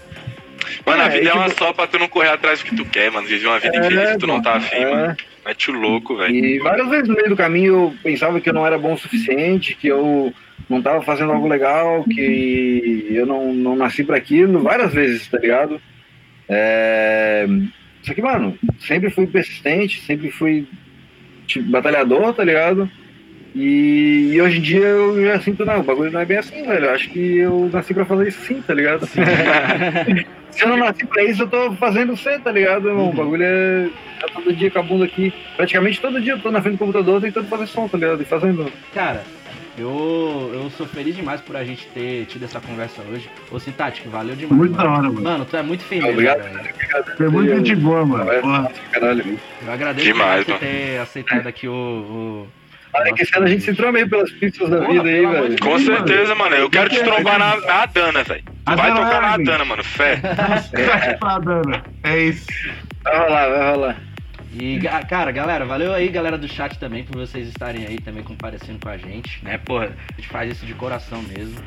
Mano, 0.86 1.02
a 1.02 1.06
É, 1.06 1.10
vida 1.10 1.24
é 1.24 1.26
tipo- 1.32 1.38
uma 1.38 1.50
só 1.50 1.74
pra 1.74 1.88
tu 1.88 1.98
não 2.00 2.08
correr 2.08 2.30
atrás 2.30 2.60
do 2.60 2.66
que 2.66 2.76
tu 2.76 2.86
quer, 2.86 3.12
mano. 3.12 3.28
Viver 3.28 3.48
uma 3.48 3.60
vida 3.60 3.78
infeliz 3.78 4.10
se 4.10 4.18
tu 4.18 4.28
não 4.28 4.42
tá 4.42 4.56
afim, 4.56 4.76
é. 4.76 4.92
mano. 4.92 5.18
Mete 5.46 5.70
o 5.72 5.74
louco, 5.74 6.16
velho. 6.18 6.34
E 6.34 6.60
várias 6.60 6.90
vezes 6.90 7.08
no 7.08 7.16
meio 7.16 7.30
do 7.30 7.36
caminho 7.36 7.74
eu 7.74 7.96
pensava 8.04 8.40
que 8.42 8.50
eu 8.50 8.54
não 8.54 8.66
era 8.66 8.78
bom 8.78 8.94
o 8.94 8.98
suficiente, 8.98 9.76
que 9.76 9.88
eu 9.88 10.34
não 10.70 10.82
tava 10.82 11.02
fazendo 11.04 11.32
algo 11.32 11.48
legal, 11.48 12.04
que 12.04 13.08
eu 13.12 13.26
não, 13.26 13.54
não 13.54 13.76
nasci 13.76 14.04
pra 14.04 14.18
aquilo, 14.18 14.60
várias 14.64 14.92
vezes, 14.94 15.28
tá 15.28 15.38
ligado? 15.38 15.80
É... 16.50 17.46
Só 18.04 18.14
que, 18.14 18.22
mano, 18.22 18.58
sempre 18.80 19.10
fui 19.10 19.26
persistente, 19.28 20.02
sempre 20.02 20.30
fui 20.32 20.68
tipo, 21.48 21.70
batalhador, 21.70 22.34
tá 22.34 22.44
ligado? 22.44 22.90
E, 23.56 24.32
e 24.34 24.42
hoje 24.42 24.58
em 24.58 24.62
dia 24.62 24.86
eu 24.86 25.26
já 25.26 25.40
sinto, 25.40 25.64
não, 25.64 25.80
o 25.80 25.84
bagulho 25.84 26.12
não 26.12 26.20
é 26.20 26.26
bem 26.26 26.38
assim, 26.38 26.62
velho. 26.68 26.86
Eu 26.88 26.94
acho 26.94 27.10
que 27.10 27.38
eu 27.38 27.70
nasci 27.72 27.94
pra 27.94 28.04
fazer 28.04 28.28
isso 28.28 28.42
sim, 28.42 28.62
tá 28.62 28.74
ligado? 28.74 29.08
Se 30.52 30.64
eu 30.64 30.70
não 30.70 30.78
nasci 30.78 31.06
pra 31.06 31.24
isso, 31.24 31.44
eu 31.44 31.48
tô 31.48 31.72
fazendo 31.74 32.16
ser, 32.18 32.40
tá 32.42 32.52
ligado, 32.52 32.88
irmão? 32.88 33.10
O 33.10 33.14
bagulho 33.14 33.44
é. 33.44 33.90
Tá 34.20 34.28
todo 34.34 34.54
dia 34.54 34.72
com 34.72 34.80
a 34.80 34.84
bunda 34.84 35.06
aqui. 35.06 35.34
Praticamente 35.56 36.00
todo 36.00 36.22
dia 36.22 36.34
eu 36.34 36.40
tô 36.40 36.50
na 36.52 36.62
frente 36.62 36.76
do 36.76 36.80
computador 36.80 37.22
tentando 37.22 37.48
fazer 37.48 37.68
som, 37.68 37.88
tá 37.88 37.98
ligado? 37.98 38.22
E 38.22 38.26
fazendo. 38.26 38.72
Cara, 38.94 39.24
eu, 39.78 40.52
eu 40.54 40.70
sou 40.72 40.86
feliz 40.88 41.16
demais 41.16 41.42
por 41.42 41.58
a 41.58 41.64
gente 41.66 41.86
ter 41.88 42.26
tido 42.28 42.44
essa 42.44 42.62
conversa 42.62 43.02
hoje. 43.12 43.30
Ô, 43.52 43.60
Sintático, 43.60 44.10
valeu 44.10 44.36
demais. 44.36 44.58
Muito 44.58 44.74
da 44.74 44.84
mano. 44.84 44.96
hora, 44.96 45.08
mano. 45.10 45.22
Mano, 45.22 45.46
tu 45.46 45.58
é 45.58 45.62
muito 45.62 45.84
firmeza, 45.84 46.12
Obrigado. 46.14 46.42
velho. 46.44 47.18
Foi 47.18 47.30
muito 47.30 47.56
gente 47.56 47.76
boa, 47.76 48.06
mano. 48.06 48.32
É. 48.32 48.42
Caralho. 48.92 49.40
Eu 49.66 49.72
agradeço 49.72 50.06
Demais, 50.06 50.46
por 50.46 50.60
ter 50.60 51.00
aceitado 51.00 51.48
aqui 51.48 51.68
o. 51.68 51.74
o... 51.74 52.48
Olha 52.96 53.14
que 53.14 53.24
esse 53.24 53.36
ano 53.36 53.46
a 53.46 53.50
gente 53.50 53.64
se 53.64 53.92
meio 53.92 54.10
pelas 54.10 54.32
pistas 54.32 54.70
da 54.70 54.80
vida 54.80 55.04
aí, 55.04 55.26
velho. 55.26 55.60
Com 55.60 55.78
certeza, 55.80 56.34
mano. 56.34 56.56
Eu 56.56 56.70
quero 56.70 56.90
te 56.90 57.04
trombar 57.04 57.38
na, 57.38 57.58
na 57.58 57.86
Dana, 57.86 58.24
velho. 58.24 58.44
Vai 58.66 58.94
tocar 58.94 59.22
na 59.22 59.34
Evelyn. 59.34 59.46
Dana, 59.46 59.66
mano. 59.66 59.84
Fé. 59.84 60.22
É 62.04 62.18
isso. 62.18 62.48
Vai 63.04 63.18
rolar, 63.18 63.50
vai 63.50 63.72
rolar. 63.72 63.98
E, 64.58 64.80
cara, 65.10 65.32
galera, 65.32 65.66
valeu 65.66 65.94
aí, 65.94 66.08
galera 66.08 66.38
do 66.38 66.48
chat 66.48 66.80
também, 66.80 67.04
por 67.04 67.18
vocês 67.18 67.50
estarem 67.50 67.86
aí 67.86 68.00
também 68.00 68.24
comparecendo 68.24 68.80
com 68.80 68.88
a 68.88 68.96
gente, 68.96 69.44
né? 69.44 69.58
Porra, 69.58 69.88
a 69.88 70.16
gente 70.16 70.30
faz 70.30 70.50
isso 70.52 70.66
de 70.66 70.74
coração 70.74 71.22
mesmo. 71.24 71.60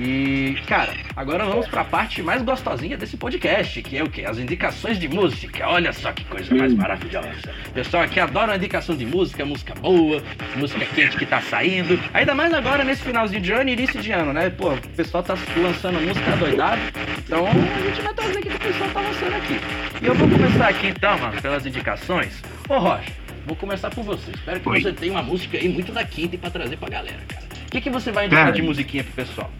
E, 0.00 0.56
cara, 0.68 0.94
agora 1.16 1.44
vamos 1.44 1.66
pra 1.66 1.82
parte 1.82 2.22
mais 2.22 2.40
gostosinha 2.42 2.96
desse 2.96 3.16
podcast, 3.16 3.82
que 3.82 3.96
é 3.96 4.04
o 4.04 4.08
quê? 4.08 4.24
As 4.24 4.38
indicações 4.38 4.96
de 4.96 5.08
música. 5.08 5.68
Olha 5.68 5.92
só 5.92 6.12
que 6.12 6.24
coisa 6.24 6.54
mais 6.54 6.72
maravilhosa. 6.72 7.52
O 7.66 7.72
pessoal 7.72 8.04
aqui 8.04 8.20
adora 8.20 8.54
indicação 8.54 8.96
de 8.96 9.04
música, 9.04 9.44
música 9.44 9.74
boa, 9.74 10.22
música 10.54 10.86
quente 10.86 11.16
que 11.16 11.26
tá 11.26 11.40
saindo. 11.40 11.98
Ainda 12.14 12.32
mais 12.32 12.54
agora 12.54 12.84
nesse 12.84 13.02
finalzinho 13.02 13.40
de 13.40 13.52
ano 13.52 13.70
e 13.70 13.72
início 13.72 14.00
de 14.00 14.12
ano, 14.12 14.32
né? 14.32 14.50
Pô, 14.50 14.72
o 14.74 14.88
pessoal 14.96 15.24
tá 15.24 15.34
lançando 15.56 16.00
música 16.00 16.36
doidado. 16.36 16.80
Então 17.18 17.44
a 17.48 17.88
gente 17.88 18.00
vai 18.00 18.14
trazer 18.14 18.38
aqui 18.38 18.48
o 18.48 18.50
que 18.52 18.56
o 18.56 18.60
pessoal 18.60 18.90
tá 18.90 19.00
lançando 19.00 19.34
aqui. 19.34 19.60
E 20.00 20.06
eu 20.06 20.14
vou 20.14 20.28
começar 20.28 20.68
aqui 20.68 20.86
então, 20.86 21.18
mano, 21.18 21.42
pelas 21.42 21.66
indicações. 21.66 22.40
Ô 22.68 22.78
Roger, 22.78 23.12
vou 23.44 23.56
começar 23.56 23.90
por 23.90 24.04
você. 24.04 24.30
Espero 24.30 24.60
que 24.60 24.68
Oi. 24.68 24.80
você 24.80 24.92
tenha 24.92 25.12
uma 25.12 25.22
música 25.24 25.58
aí 25.58 25.68
muito 25.68 25.90
da 25.90 26.04
quinta 26.04 26.38
pra 26.38 26.50
trazer 26.50 26.76
pra 26.76 26.88
galera, 26.88 27.18
cara. 27.26 27.48
O 27.66 27.70
que, 27.70 27.80
que 27.80 27.90
você 27.90 28.12
vai 28.12 28.26
indicar 28.26 28.44
Cara. 28.44 28.56
de 28.56 28.62
musiquinha 28.62 29.02
pro 29.02 29.12
pessoal? 29.12 29.50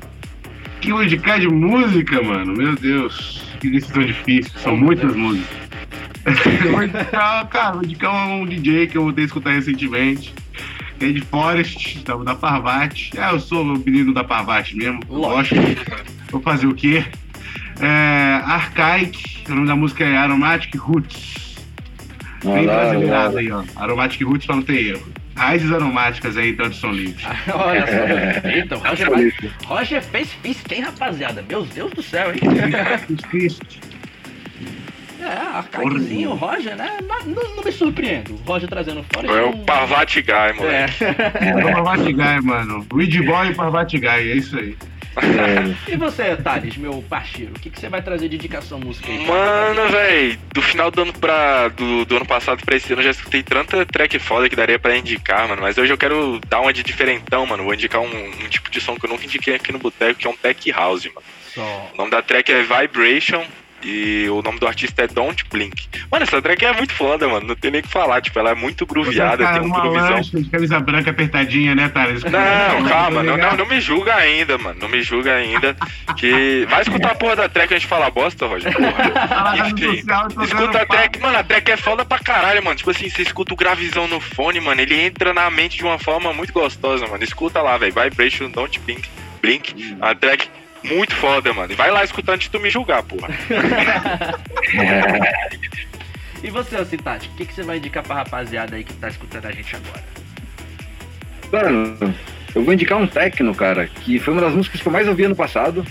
Que 0.80 0.90
indicar 0.90 1.40
de 1.40 1.48
música, 1.48 2.22
mano? 2.22 2.55
Meu 2.55 2.74
Deus. 2.76 3.42
Que 3.60 3.70
decisão 3.70 4.05
difícil. 4.05 4.52
São 4.59 4.76
muitas 4.76 5.14
músicas. 5.14 5.56
eu 6.64 6.72
vou 6.72 6.82
indicar, 6.84 7.46
cara, 7.48 7.72
vou 7.72 7.84
indicar 7.84 8.28
um 8.28 8.46
DJ 8.46 8.86
que 8.86 8.96
eu 8.96 9.02
voltei 9.02 9.24
a 9.24 9.26
escutar 9.26 9.50
recentemente. 9.50 10.34
É 11.00 11.06
de 11.06 11.20
Forest, 11.20 12.05
da, 12.05 12.16
da 12.16 12.34
Parvati. 12.34 13.10
É, 13.18 13.30
eu 13.30 13.40
sou 13.40 13.62
o 13.62 13.78
menino 13.78 14.12
da 14.12 14.24
Parvati 14.24 14.76
mesmo. 14.76 15.00
Gosto. 15.06 15.55
Vou 16.30 16.40
fazer 16.40 16.66
o 16.66 16.74
quê? 16.74 17.05
É, 17.80 18.40
Archaic, 18.44 19.44
o 19.48 19.55
nome 19.55 19.66
da 19.66 19.76
música 19.76 20.05
é 20.05 20.16
Aromatic 20.16 20.74
Roots. 20.76 21.56
Bem 22.44 22.66
brasileirado 22.66 23.38
aí, 23.38 23.50
ó. 23.50 23.62
Aromatic 23.76 24.22
Roots 24.22 24.46
pra 24.46 24.56
não 24.56 24.62
ter 24.62 24.86
erro. 24.88 25.06
Raízes 25.39 25.73
aromáticas 25.73 26.36
aí, 26.36 26.52
tradução 26.52 26.90
livre. 26.90 27.24
Olha 27.55 27.86
só. 27.86 28.48
Eita, 28.48 28.77
o 28.77 28.78
Roger, 28.81 29.10
vai... 29.10 29.24
lá. 29.24 29.31
Roger 29.66 30.02
fez 30.02 30.32
física, 30.43 30.74
hein, 30.74 30.82
rapaziada? 30.82 31.44
Meu 31.48 31.65
Deus 31.65 31.93
do 31.93 32.02
céu, 32.02 32.32
hein? 32.32 32.40
É, 35.20 35.56
arcaiquezinho, 35.59 36.31
o 36.31 36.35
Roger, 36.36 36.77
né? 36.77 36.98
Não, 37.02 37.55
não 37.56 37.62
me 37.65 37.73
surpreendo. 37.73 38.35
O 38.35 38.36
Roger 38.47 38.69
trazendo 38.69 39.05
fora. 39.12 39.27
É 39.27 39.43
o 39.43 39.59
Parvati 39.59 40.23
Guy, 40.23 40.52
moleque. 40.56 41.05
É. 41.05 41.48
É 41.51 41.56
o 41.56 41.73
Parvati 41.73 42.12
Guy, 42.12 42.40
mano. 42.43 42.86
Weed 42.93 43.23
Boy 43.27 43.48
e 43.48 43.55
Parvati 43.55 43.98
Guy, 43.98 44.09
é 44.09 44.36
isso 44.36 44.56
aí. 44.56 44.77
É, 45.23 45.93
E 45.93 45.97
você, 45.97 46.36
Thales, 46.36 46.77
meu 46.77 47.05
parceiro? 47.09 47.53
O 47.57 47.61
que, 47.61 47.70
que 47.70 47.81
você 47.81 47.89
vai 47.89 48.03
trazer 48.03 48.28
de 48.28 48.36
indicação 48.36 48.78
música 48.78 49.09
aí? 49.11 49.27
Mano, 49.27 49.89
velho, 49.89 50.39
do 50.55 50.62
final 50.62 50.90
do 50.90 51.03
ano 51.03 51.12
pra. 51.12 51.69
Do, 51.69 52.05
do 52.05 52.16
ano 52.16 52.27
passado 52.27 52.65
pra 52.65 52.77
esse 52.77 52.93
ano 52.93 53.01
eu 53.01 53.07
já 53.07 53.11
escutei 53.11 53.43
tanta 53.43 53.85
track 53.85 54.19
foda 54.19 54.49
que 54.49 54.57
daria 54.57 54.78
pra 54.78 54.97
indicar, 54.97 55.49
mano. 55.49 55.62
Mas 55.62 55.78
hoje 55.78 55.93
eu 55.93 55.99
quero 55.99 56.40
dar 56.49 56.61
uma 56.61 56.73
de 56.73 56.82
diferentão, 56.82 57.47
mano. 57.47 57.65
Vou 57.65 57.74
indicar 57.74 58.01
um, 58.01 58.07
um 58.07 58.49
tipo 58.49 58.70
de 58.70 58.81
som 58.81 58.97
que 58.97 59.07
eu 59.07 59.11
nunca 59.11 59.24
indiquei 59.24 59.55
aqui 59.55 59.73
no 59.73 59.78
Boteco, 59.78 60.20
que 60.20 60.27
é 60.27 60.31
um 60.31 60.36
Tech 60.36 60.70
House, 60.73 61.07
mano. 61.07 61.23
Só. 61.55 61.90
O 61.95 61.97
nome 61.99 62.11
da 62.11 62.23
track 62.23 62.53
é 62.53 62.62
Vibration. 62.62 63.45
E 63.82 64.28
o 64.28 64.42
nome 64.42 64.59
do 64.59 64.66
artista 64.66 65.02
é 65.02 65.06
Don't 65.06 65.44
Blink. 65.50 65.88
Mano, 66.10 66.24
essa 66.24 66.42
track 66.42 66.64
é 66.64 66.72
muito 66.72 66.92
foda, 66.92 67.28
mano. 67.28 67.46
Não 67.46 67.55
tem 67.55 67.70
nem 67.70 67.80
o 67.80 67.84
que 67.84 67.88
falar. 67.88 68.20
Tipo, 68.20 68.38
ela 68.40 68.50
é 68.50 68.55
muito 68.55 68.84
grooveada, 68.84 69.44
Você 69.44 69.52
tá 69.52 69.60
tem 69.60 69.70
um 69.70 69.92
lancha 69.92 70.40
de 70.40 70.50
camisa 70.50 70.80
branca 70.80 71.10
apertadinha, 71.10 71.74
né, 71.74 71.88
Thales? 71.88 72.24
Não, 72.24 72.88
calma, 72.88 73.22
não, 73.22 73.36
não, 73.36 73.56
não 73.56 73.66
me 73.66 73.80
julga 73.80 74.14
ainda, 74.14 74.59
mano. 74.59 74.80
Não 74.80 74.88
me 74.88 75.00
julga 75.02 75.34
ainda. 75.34 75.76
Que. 76.16 76.66
Vai 76.68 76.82
escutar 76.82 77.12
a 77.12 77.14
porra 77.14 77.36
da 77.36 77.48
track 77.48 77.72
e 77.72 77.76
a 77.76 77.78
gente 77.78 77.88
fala 77.88 78.10
bosta, 78.10 78.46
Roger. 78.46 78.72
Porra. 78.72 79.28
Tá 79.28 79.68
Enfim, 79.68 79.98
social, 79.98 80.28
Escuta 80.42 80.82
a 80.82 80.86
track, 80.86 81.20
mano, 81.20 81.38
a 81.38 81.44
track 81.44 81.70
é 81.70 81.76
foda 81.76 82.05
pra 82.05 82.18
caralho, 82.18 82.62
mano. 82.64 82.76
Tipo 82.76 82.90
assim, 82.90 83.09
você 83.09 83.22
escuta 83.22 83.52
o 83.52 83.56
gravizão 83.56 84.09
no 84.09 84.20
fone, 84.20 84.60
mano, 84.60 84.80
ele 84.80 84.94
entra 85.00 85.32
na 85.32 85.50
mente 85.50 85.76
de 85.76 85.84
uma 85.84 85.98
forma 85.98 86.32
muito 86.32 86.52
gostosa, 86.52 87.06
mano. 87.06 87.22
Escuta 87.22 87.62
lá, 87.62 87.76
velho. 87.76 87.92
Vibration, 87.92 88.50
Don't 88.50 88.78
Blink, 88.80 89.09
Blink. 89.40 89.96
A 90.00 90.14
track 90.14 90.48
muito 90.84 91.14
foda, 91.16 91.52
mano. 91.52 91.72
E 91.72 91.76
vai 91.76 91.90
lá 91.90 92.05
escutar 92.05 92.34
antes 92.34 92.46
de 92.46 92.50
tu 92.50 92.60
me 92.60 92.70
julgar, 92.70 93.02
porra. 93.02 93.28
E 96.42 96.50
você, 96.50 96.76
ô 96.76 96.84
Citati, 96.84 97.28
o 97.28 97.32
que, 97.32 97.46
que 97.46 97.55
você 97.55 97.62
vai 97.62 97.78
indicar 97.78 98.02
pra 98.02 98.16
rapaziada 98.16 98.76
aí 98.76 98.84
que 98.84 98.92
tá 98.94 99.09
escutando 99.09 99.46
a 99.46 99.50
gente 99.50 99.74
agora? 99.74 100.05
Mano, 101.50 102.14
eu 102.55 102.62
vou 102.62 102.72
indicar 102.72 102.98
um 102.98 103.06
techno, 103.06 103.55
cara, 103.55 103.88
que 103.88 104.18
foi 104.18 104.34
uma 104.34 104.42
das 104.42 104.55
músicas 104.55 104.80
que 104.80 104.86
eu 104.86 104.92
mais 104.92 105.09
ouvi 105.09 105.24
ano 105.24 105.34
passado. 105.34 105.84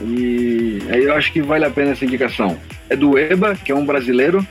E 0.00 0.78
aí 0.90 1.04
eu 1.04 1.14
acho 1.14 1.32
que 1.32 1.42
vale 1.42 1.64
a 1.64 1.70
pena 1.70 1.92
essa 1.92 2.04
indicação. 2.04 2.58
É 2.88 2.96
do 2.96 3.18
Eba, 3.18 3.56
que 3.56 3.72
é 3.72 3.74
um 3.74 3.84
brasileiro 3.84 4.46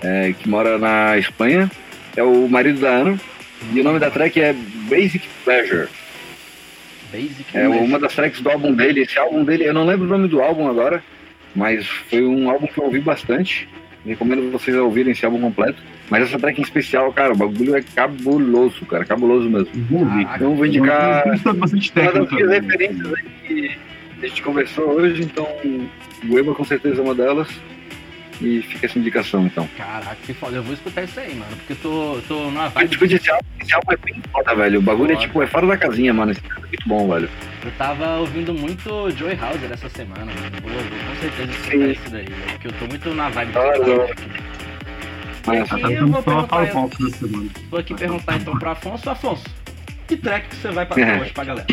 é, 0.00 0.32
que 0.32 0.48
mora 0.48 0.78
na 0.78 1.18
Espanha. 1.18 1.70
É 2.16 2.22
o 2.22 2.48
marido 2.48 2.80
da 2.80 2.90
Ana. 2.90 3.18
E 3.72 3.80
o 3.80 3.84
nome 3.84 3.98
da 3.98 4.10
track 4.10 4.40
é 4.40 4.54
Basic 4.88 5.26
Pleasure. 5.44 5.88
Basic 7.12 7.56
É 7.56 7.68
uma 7.68 7.98
das 7.98 8.14
tracks 8.14 8.40
do 8.40 8.50
álbum 8.50 8.72
dele. 8.72 9.02
Esse 9.02 9.18
álbum 9.18 9.44
dele, 9.44 9.68
eu 9.68 9.74
não 9.74 9.84
lembro 9.84 10.06
o 10.06 10.08
nome 10.08 10.26
do 10.26 10.40
álbum 10.40 10.66
agora, 10.66 11.04
mas 11.54 11.86
foi 11.86 12.24
um 12.24 12.50
álbum 12.50 12.66
que 12.66 12.78
eu 12.78 12.84
ouvi 12.84 13.00
bastante. 13.00 13.68
Recomendo 14.04 14.50
vocês 14.50 14.76
a 14.76 14.82
ouvirem 14.82 15.12
esse 15.12 15.24
álbum 15.24 15.40
completo. 15.40 15.80
Mas 16.10 16.24
essa 16.24 16.38
track 16.38 16.60
em 16.60 16.64
especial, 16.64 17.12
cara, 17.12 17.32
o 17.32 17.36
bagulho 17.36 17.76
é 17.76 17.82
cabuloso, 17.82 18.84
cara, 18.86 19.04
cabuloso 19.04 19.48
mesmo. 19.48 19.70
Caraca. 19.88 20.34
Então 20.36 20.50
eu 20.50 20.56
vou 20.56 20.66
indicar 20.66 21.26
Eu 21.26 21.34
estou 21.34 21.54
bastante 21.54 21.92
uma 21.94 22.12
das 22.12 22.30
referências 22.30 23.14
aí 23.14 23.24
que 23.46 23.78
a 24.22 24.26
gente 24.26 24.42
conversou 24.42 24.84
hoje, 24.90 25.22
então 25.22 25.46
o 26.28 26.38
Eba 26.38 26.54
com 26.54 26.64
certeza 26.64 27.00
é 27.00 27.04
uma 27.04 27.14
delas. 27.14 27.48
E 28.42 28.60
fica 28.62 28.86
essa 28.86 28.98
indicação, 28.98 29.46
então. 29.46 29.68
Caraca, 29.76 30.16
que 30.26 30.34
foda. 30.34 30.56
Eu 30.56 30.62
vou 30.64 30.74
escutar 30.74 31.04
isso 31.04 31.20
aí, 31.20 31.34
mano. 31.34 31.54
Porque 31.56 31.72
eu 31.74 31.76
tô, 31.76 32.20
tô 32.26 32.34
numa 32.44 32.64
Eu 32.64 32.70
vibe. 32.70 32.88
discuti 32.88 33.14
esse 33.14 33.30
álbum, 33.30 33.44
esse 33.60 33.74
álbum 33.74 33.92
é 33.92 33.96
bem 33.98 34.14
foda, 34.32 34.54
velho. 34.56 34.78
O 34.78 34.82
bagulho 34.82 35.12
é 35.12 35.14
Foda. 35.14 35.26
tipo, 35.26 35.42
é 35.42 35.46
fora 35.46 35.66
da 35.68 35.76
casinha, 35.76 36.12
mano. 36.12 36.32
Esse 36.32 36.40
é 36.44 36.58
muito 36.60 36.88
bom, 36.88 37.08
velho. 37.08 37.28
Eu 37.64 37.70
tava 37.78 38.16
ouvindo 38.18 38.52
muito 38.52 39.10
Joey 39.12 39.38
Hauser 39.40 39.70
essa 39.72 39.88
semana, 39.90 40.24
mano. 40.26 40.36
Vou, 40.62 40.72
com 40.72 41.20
certeza 41.20 41.52
escutar 41.52 41.76
isso 41.88 42.10
daí, 42.10 42.24
velho. 42.24 42.42
Porque 42.52 42.66
eu 42.68 42.72
tô 42.72 42.86
muito 42.86 43.14
na 43.14 43.28
vibe. 43.28 43.52
Ah, 43.54 43.72
Mas, 45.46 45.68
tá 45.68 45.78
eu 45.78 46.08
vou 46.08 46.22
para 46.22 46.42
perguntar-. 46.44 46.98
Vou 47.70 47.80
aqui 47.80 47.94
perguntar 47.94 48.36
então 48.36 48.58
pro 48.58 48.70
Afonso. 48.70 49.10
Afonso, 49.10 49.44
que 50.08 50.16
track 50.16 50.48
que 50.48 50.56
você 50.56 50.68
vai 50.70 50.86
passar 50.86 51.00
É. 51.18 51.20
hoje 51.20 51.32
pra 51.32 51.44
galera? 51.44 51.66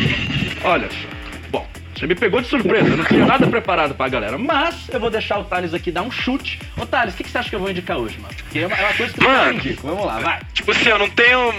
Olha 0.64 0.88
só. 0.90 1.08
Bom, 1.50 1.66
você 2.00 2.06
me 2.06 2.14
pegou 2.14 2.40
de 2.40 2.48
surpresa, 2.48 2.88
eu 2.88 2.96
não 2.96 3.04
tinha 3.04 3.26
nada 3.26 3.46
preparado 3.46 3.94
pra 3.94 4.08
galera. 4.08 4.38
Mas 4.38 4.88
eu 4.90 4.98
vou 4.98 5.10
deixar 5.10 5.38
o 5.38 5.44
Thales 5.44 5.74
aqui 5.74 5.92
dar 5.92 6.00
um 6.00 6.10
chute. 6.10 6.58
Ô 6.78 6.86
Thales, 6.86 7.12
o 7.12 7.16
que, 7.18 7.24
que 7.24 7.30
você 7.30 7.36
acha 7.36 7.50
que 7.50 7.54
eu 7.54 7.60
vou 7.60 7.70
indicar 7.70 7.98
hoje, 7.98 8.18
mano? 8.18 8.34
Porque 8.34 8.60
é 8.60 8.66
uma, 8.66 8.74
é 8.74 8.84
uma 8.86 8.94
coisa 8.94 9.12
que 9.12 9.20
eu 9.20 9.28
Mano. 9.28 9.44
sempre 9.44 9.68
indico. 9.68 9.86
Vamos 9.86 10.06
lá, 10.06 10.18
vai. 10.18 10.40
Tipo 10.54 10.70
assim, 10.70 10.88
eu 10.88 10.98
não 10.98 11.10
tenho. 11.10 11.52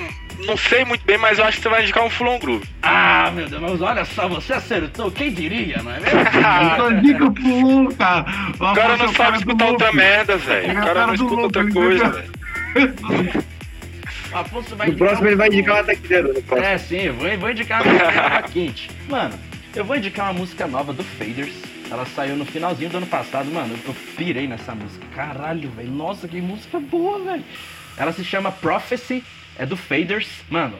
Não 0.48 0.58
sei 0.58 0.84
muito 0.84 1.06
bem, 1.06 1.20
mas 1.20 1.38
eu 1.38 1.46
acho 1.46 1.58
que 1.58 1.64
você 1.64 1.70
vai 1.70 1.84
indicar 1.84 2.04
um 2.04 2.10
Fulon 2.10 2.40
Groove. 2.40 2.68
Ah, 2.82 3.30
meu 3.36 3.48
Deus, 3.48 3.62
mas 3.62 3.80
olha 3.80 4.04
só, 4.04 4.28
você 4.28 4.54
acertou. 4.54 5.12
Quem 5.12 5.32
diria, 5.32 5.80
não 5.84 5.92
é 5.92 6.00
mesmo? 6.00 6.20
Eu 7.24 7.32
pro 7.32 7.44
Lu, 7.44 7.96
cara. 7.96 8.26
O 8.60 8.74
cara 8.74 8.98
não 8.98 9.14
sabe 9.14 9.38
escutar 9.38 9.68
outra 9.68 9.94
merda, 9.94 10.38
velho. 10.38 10.72
O 10.72 10.84
cara 10.84 11.06
não 11.06 11.14
escuta 11.14 11.36
louco, 11.36 11.46
outra 11.46 11.72
coisa, 11.72 12.10
velho. 12.10 12.32
O 14.32 14.38
Afonso 14.38 14.78
vai 14.78 14.88
no 14.88 14.96
próximo 14.96 15.28
ele 15.28 15.36
vai 15.36 15.50
indicar 15.50 15.84
uma. 15.84 15.94
No 15.94 16.42
próximo. 16.44 16.66
É, 16.66 16.78
sim, 16.78 17.02
eu 17.02 17.14
vou, 17.14 17.38
vou 17.38 17.52
indicar 17.52 17.84
uma 17.84 17.94
nova 17.94 18.42
quente. 18.44 18.90
Mano, 19.10 19.38
eu 19.76 19.86
vou 19.86 19.96
indicar 19.96 20.28
uma 20.28 20.40
música 20.40 20.68
nova 20.68 20.92
do 20.92 21.04
Faders. 21.04 21.56
Ela 21.90 22.06
saiu 22.06 22.36
no 22.36 22.46
finalzinho 22.46 22.90
do 22.90 22.98
ano 22.98 23.08
passado, 23.08 23.50
mano. 23.52 23.78
Eu 23.86 23.94
pirei 24.18 24.48
nessa 24.48 24.76
música. 24.76 25.06
Caralho, 25.16 25.70
velho. 25.72 25.92
Nossa, 25.92 26.28
que 26.28 26.42
música 26.42 26.80
boa, 26.80 27.20
velho. 27.20 27.44
Ela 27.98 28.14
se 28.14 28.24
chama 28.24 28.52
Prophecy, 28.52 29.24
é 29.58 29.66
do 29.66 29.78
Faders. 29.78 30.30
Mano, 30.50 30.78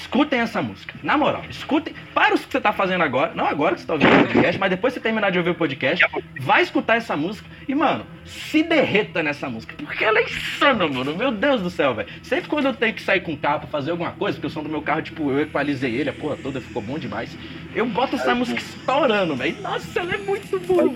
escutem 0.00 0.40
essa 0.40 0.62
música. 0.62 0.94
Na 1.02 1.16
moral, 1.18 1.44
escutem. 1.50 1.94
Para 2.14 2.34
o 2.34 2.38
que 2.38 2.50
você 2.50 2.60
tá 2.60 2.72
fazendo 2.72 3.02
agora. 3.02 3.32
Não 3.34 3.46
agora 3.46 3.74
que 3.74 3.80
você 3.80 3.86
tá 3.86 3.94
ouvindo 3.94 4.14
o 4.14 4.26
podcast, 4.26 4.58
mas 4.58 4.70
depois 4.70 4.94
que 4.94 5.00
você 5.00 5.02
terminar 5.02 5.30
de 5.30 5.38
ouvir 5.38 5.50
o 5.50 5.54
podcast, 5.54 6.04
vai 6.40 6.62
escutar 6.62 6.96
essa 6.96 7.16
música 7.16 7.48
e, 7.66 7.74
mano, 7.74 8.06
se 8.24 8.62
derreta 8.62 9.22
nessa 9.22 9.48
música. 9.48 9.74
Porque 9.76 10.04
ela 10.04 10.18
é 10.18 10.22
insana, 10.22 10.86
mano. 10.88 11.16
Meu 11.16 11.30
Deus 11.30 11.60
do 11.60 11.70
céu, 11.70 11.94
velho. 11.94 12.08
Sempre 12.22 12.48
quando 12.48 12.66
eu 12.66 12.74
tenho 12.74 12.94
que 12.94 13.02
sair 13.02 13.20
com 13.20 13.32
o 13.32 13.36
carro 13.36 13.60
pra 13.60 13.68
fazer 13.68 13.90
alguma 13.90 14.12
coisa, 14.12 14.36
porque 14.36 14.46
o 14.46 14.50
som 14.50 14.62
do 14.62 14.68
meu 14.68 14.82
carro, 14.82 15.02
tipo, 15.02 15.30
eu 15.30 15.40
equalizei 15.40 15.94
ele, 15.96 16.10
a 16.10 16.12
porra 16.12 16.36
toda 16.36 16.60
ficou 16.60 16.80
bom 16.80 16.98
demais. 16.98 17.36
Eu 17.74 17.86
boto 17.86 18.16
essa 18.16 18.34
música 18.34 18.60
estourando, 18.60 19.36
velho. 19.36 19.60
Nossa, 19.60 20.00
ela 20.00 20.14
é 20.14 20.18
muito 20.18 20.58
boa. 20.60 20.92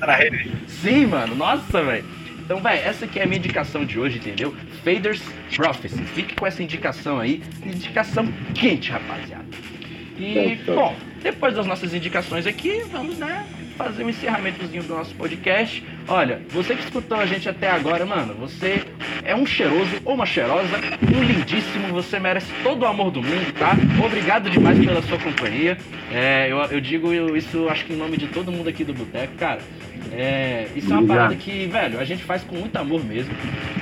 Na 0.00 0.14
rede. 0.14 0.52
Sim, 0.68 1.06
mano. 1.06 1.34
Nossa, 1.34 1.82
velho. 1.82 2.04
Então, 2.50 2.60
velho, 2.60 2.80
essa 2.84 3.04
aqui 3.04 3.20
é 3.20 3.22
a 3.22 3.26
minha 3.26 3.38
indicação 3.38 3.84
de 3.84 3.96
hoje, 3.96 4.18
entendeu? 4.18 4.52
Faders 4.82 5.22
Prophecy. 5.54 6.02
Fique 6.02 6.34
com 6.34 6.44
essa 6.44 6.60
indicação 6.60 7.20
aí. 7.20 7.44
Indicação 7.64 8.26
quente, 8.56 8.90
rapaziada. 8.90 9.44
E, 10.18 10.56
top. 10.66 10.74
bom, 10.74 10.96
depois 11.22 11.54
das 11.54 11.64
nossas 11.64 11.94
indicações 11.94 12.48
aqui, 12.48 12.82
vamos, 12.90 13.18
né, 13.18 13.46
fazer 13.76 14.02
um 14.02 14.10
encerramentozinho 14.10 14.82
do 14.82 14.96
nosso 14.96 15.14
podcast. 15.14 15.80
Olha, 16.08 16.42
você 16.50 16.74
que 16.74 16.82
escutou 16.82 17.20
a 17.20 17.24
gente 17.24 17.48
até 17.48 17.70
agora, 17.70 18.04
mano, 18.04 18.34
você 18.34 18.82
é 19.22 19.32
um 19.32 19.46
cheiroso 19.46 20.00
ou 20.04 20.14
uma 20.14 20.26
cheirosa, 20.26 20.76
um 21.14 21.22
lindíssimo, 21.22 21.86
você 21.92 22.18
merece 22.18 22.52
todo 22.64 22.82
o 22.82 22.86
amor 22.86 23.12
do 23.12 23.22
mundo, 23.22 23.52
tá? 23.60 23.76
Obrigado 24.04 24.50
demais 24.50 24.76
pela 24.76 25.00
sua 25.02 25.18
companhia. 25.18 25.78
É, 26.12 26.48
eu, 26.50 26.58
eu 26.62 26.80
digo 26.80 27.14
isso, 27.36 27.68
acho 27.68 27.84
que 27.84 27.92
em 27.92 27.96
nome 27.96 28.16
de 28.16 28.26
todo 28.26 28.50
mundo 28.50 28.68
aqui 28.68 28.82
do 28.82 28.92
Boteco, 28.92 29.34
cara. 29.36 29.60
É, 30.12 30.66
isso 30.74 30.92
é 30.92 30.96
uma 30.96 31.06
parada 31.06 31.34
que, 31.36 31.66
velho, 31.66 32.00
a 32.00 32.04
gente 32.04 32.24
faz 32.24 32.42
com 32.42 32.56
muito 32.56 32.76
amor 32.76 33.04
mesmo. 33.04 33.32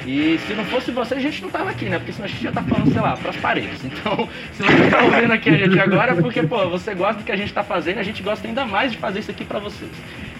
E 0.06 0.38
se 0.46 0.54
não 0.54 0.64
fosse 0.64 0.90
você, 0.90 1.14
a 1.14 1.20
gente 1.20 1.42
não 1.42 1.50
tava 1.50 1.70
aqui, 1.70 1.86
né? 1.86 1.98
Porque 1.98 2.12
senão 2.12 2.26
a 2.26 2.28
gente 2.28 2.42
já 2.42 2.52
tá 2.52 2.62
falando, 2.62 2.92
sei 2.92 3.00
lá, 3.00 3.16
pras 3.16 3.36
paredes. 3.36 3.84
Então, 3.84 4.28
se 4.52 4.62
você 4.62 4.90
tá 4.90 5.02
ouvindo 5.02 5.32
aqui 5.32 5.50
a 5.50 5.56
gente 5.56 5.78
agora, 5.78 6.12
é 6.12 6.14
porque, 6.14 6.42
pô, 6.42 6.68
você 6.68 6.94
gosta 6.94 7.22
do 7.22 7.24
que 7.24 7.32
a 7.32 7.36
gente 7.36 7.52
tá 7.52 7.62
fazendo, 7.62 7.98
a 7.98 8.02
gente 8.02 8.22
gosta 8.22 8.46
ainda 8.46 8.64
mais 8.64 8.92
de 8.92 8.98
fazer 8.98 9.20
isso 9.20 9.30
aqui 9.30 9.44
pra 9.44 9.58
vocês. 9.58 9.90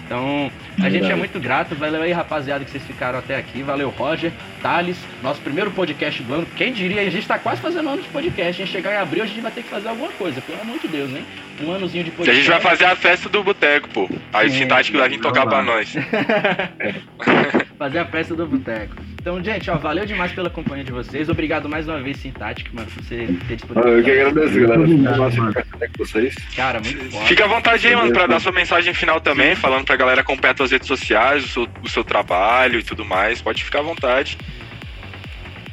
Então, 0.09 0.51
a 0.81 0.89
gente 0.89 1.05
é 1.05 1.13
muito 1.13 1.39
grato. 1.39 1.75
Valeu 1.75 2.01
aí, 2.01 2.11
rapaziada, 2.11 2.65
que 2.65 2.71
vocês 2.71 2.83
ficaram 2.83 3.19
até 3.19 3.35
aqui. 3.35 3.61
Valeu, 3.61 3.89
Roger, 3.91 4.31
Thales, 4.59 4.97
nosso 5.21 5.39
primeiro 5.39 5.69
podcast 5.69 6.23
do 6.23 6.33
ano. 6.33 6.47
Quem 6.57 6.73
diria, 6.73 7.01
a 7.01 7.09
gente 7.11 7.27
tá 7.27 7.37
quase 7.37 7.61
fazendo 7.61 7.85
um 7.87 7.93
ano 7.93 8.01
de 8.01 8.07
podcast. 8.09 8.59
A 8.59 8.65
gente 8.65 8.71
chegar 8.71 8.93
em 8.93 8.97
abril, 8.97 9.21
a 9.21 9.27
gente 9.27 9.39
vai 9.39 9.51
ter 9.51 9.61
que 9.61 9.69
fazer 9.69 9.87
alguma 9.87 10.11
coisa, 10.13 10.41
pelo 10.41 10.59
amor 10.61 10.79
de 10.79 10.87
Deus, 10.87 11.11
hein? 11.11 11.23
Um 11.61 11.71
anozinho 11.75 12.03
de 12.03 12.09
Se 12.09 12.15
a 12.15 12.17
podcast. 12.17 12.41
gente 12.41 12.49
vai 12.49 12.59
fazer 12.59 12.85
a 12.85 12.95
festa 12.95 13.29
do 13.29 13.43
boteco, 13.43 13.87
pô. 13.89 14.09
Aí 14.33 14.47
o 14.47 14.51
Sim. 14.51 14.57
Sintático 14.57 14.97
vai 14.97 15.09
vir 15.09 15.19
tocar 15.19 15.45
pra 15.45 15.61
nós. 15.61 15.93
Fazer 17.77 17.99
a 17.99 18.05
festa 18.05 18.35
do 18.35 18.47
boteco. 18.47 18.95
Então, 19.21 19.43
gente, 19.43 19.69
ó, 19.69 19.75
valeu 19.77 20.05
demais 20.05 20.31
pela 20.31 20.49
companhia 20.49 20.83
de 20.85 20.93
vocês. 20.93 21.27
Obrigado 21.27 21.67
mais 21.67 21.87
uma 21.87 21.99
vez, 21.99 22.17
Sintático, 22.17 22.73
mano, 22.73 22.87
por 22.89 23.03
você 23.03 23.17
ter 23.17 23.27
Ah, 23.75 23.79
Eu 23.89 24.03
que 24.03 24.11
disponibilizado. 24.11 24.29
agradeço, 24.29 24.59
galera. 24.61 24.81
Obrigado, 24.81 25.97
com 25.97 26.05
vocês. 26.05 26.35
Cara, 26.55 26.79
muito 26.79 27.11
foda. 27.11 27.25
Fica 27.25 27.43
à 27.43 27.47
vontade 27.47 27.85
aí, 27.87 27.95
mano, 27.95 28.13
pra 28.13 28.27
dar 28.27 28.39
sua 28.39 28.53
mensagem 28.53 28.93
final 28.93 29.19
também, 29.19 29.55
falando 29.55 29.83
pra 29.85 29.97
galera 29.97 30.21
acompanhar 30.21 30.55
suas 30.55 30.71
redes 30.71 30.87
sociais, 30.87 31.43
o 31.43 31.47
seu, 31.49 31.67
o 31.83 31.89
seu 31.89 32.03
trabalho 32.03 32.79
e 32.79 32.83
tudo 32.83 33.03
mais. 33.03 33.41
Pode 33.41 33.61
ficar 33.63 33.79
à 33.79 33.83
vontade. 33.83 34.37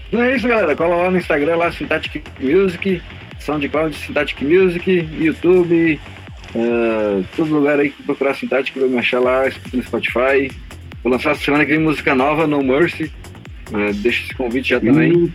Então 0.08 0.22
é 0.22 0.34
isso, 0.34 0.48
galera. 0.48 0.74
Cola 0.74 0.96
lá 0.96 1.10
no 1.10 1.16
Instagram, 1.18 1.56
lá, 1.56 1.70
Syntactic 1.70 2.24
Music, 2.40 3.00
SoundCloud, 3.38 3.94
Syntactic 3.94 4.42
Music, 4.42 4.90
YouTube, 5.20 6.00
eh, 6.54 7.22
todo 7.36 7.54
lugar 7.54 7.78
aí 7.78 7.90
que 7.90 8.02
procurar 8.02 8.34
Syntactic 8.34 8.76
vai 8.76 8.88
me 8.88 8.98
achar 8.98 9.20
lá, 9.20 9.44
no 9.72 9.82
Spotify. 9.84 10.50
Vou 11.04 11.12
lançar 11.12 11.30
essa 11.30 11.44
semana 11.44 11.64
que 11.64 11.70
vem 11.70 11.80
música 11.80 12.12
nova, 12.12 12.44
No 12.48 12.60
Mercy. 12.64 13.12
Eh, 13.72 13.92
deixa 13.94 14.24
esse 14.24 14.34
convite 14.34 14.70
já 14.70 14.80
também. 14.80 15.32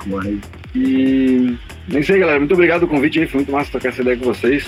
E 0.73 1.57
é 1.93 1.99
isso 1.99 2.13
aí, 2.13 2.19
galera. 2.19 2.39
Muito 2.39 2.53
obrigado 2.53 2.81
pelo 2.81 2.91
convite 2.91 3.19
aí. 3.19 3.27
Foi 3.27 3.39
muito 3.39 3.51
massa 3.51 3.71
trocar 3.71 3.89
essa 3.89 4.01
ideia 4.01 4.17
com 4.17 4.25
vocês. 4.25 4.65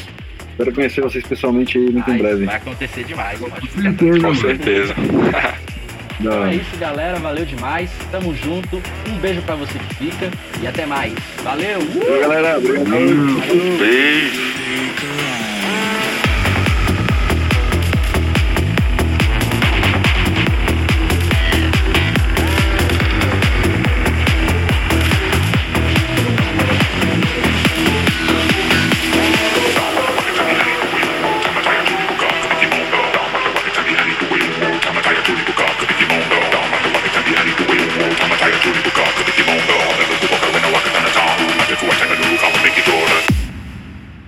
Espero 0.51 0.73
conhecer 0.73 1.01
vocês 1.01 1.25
pessoalmente 1.25 1.77
aí 1.77 1.89
muito 1.89 2.09
Ai, 2.09 2.15
em 2.15 2.19
breve. 2.19 2.45
Vai 2.45 2.55
acontecer 2.57 3.03
demais, 3.05 3.39
ficar 3.39 3.81
certeza, 3.81 4.19
Com 4.19 4.35
certeza. 4.35 4.95
Então 6.19 6.45
é 6.45 6.55
isso, 6.55 6.77
galera. 6.77 7.19
Valeu 7.19 7.43
demais. 7.43 7.89
Tamo 8.11 8.35
junto. 8.35 8.81
Um 9.09 9.17
beijo 9.19 9.41
pra 9.41 9.55
você 9.55 9.77
que 9.79 9.95
fica. 9.95 10.31
E 10.61 10.67
até 10.67 10.85
mais. 10.85 11.13
Valeu! 11.43 11.79
Uh! 11.79 11.99
Valeu, 11.99 12.19
galera. 12.21 12.57
Obrigado. 12.59 12.89
Valeu. 12.89 13.77
Beijo. 13.79 14.53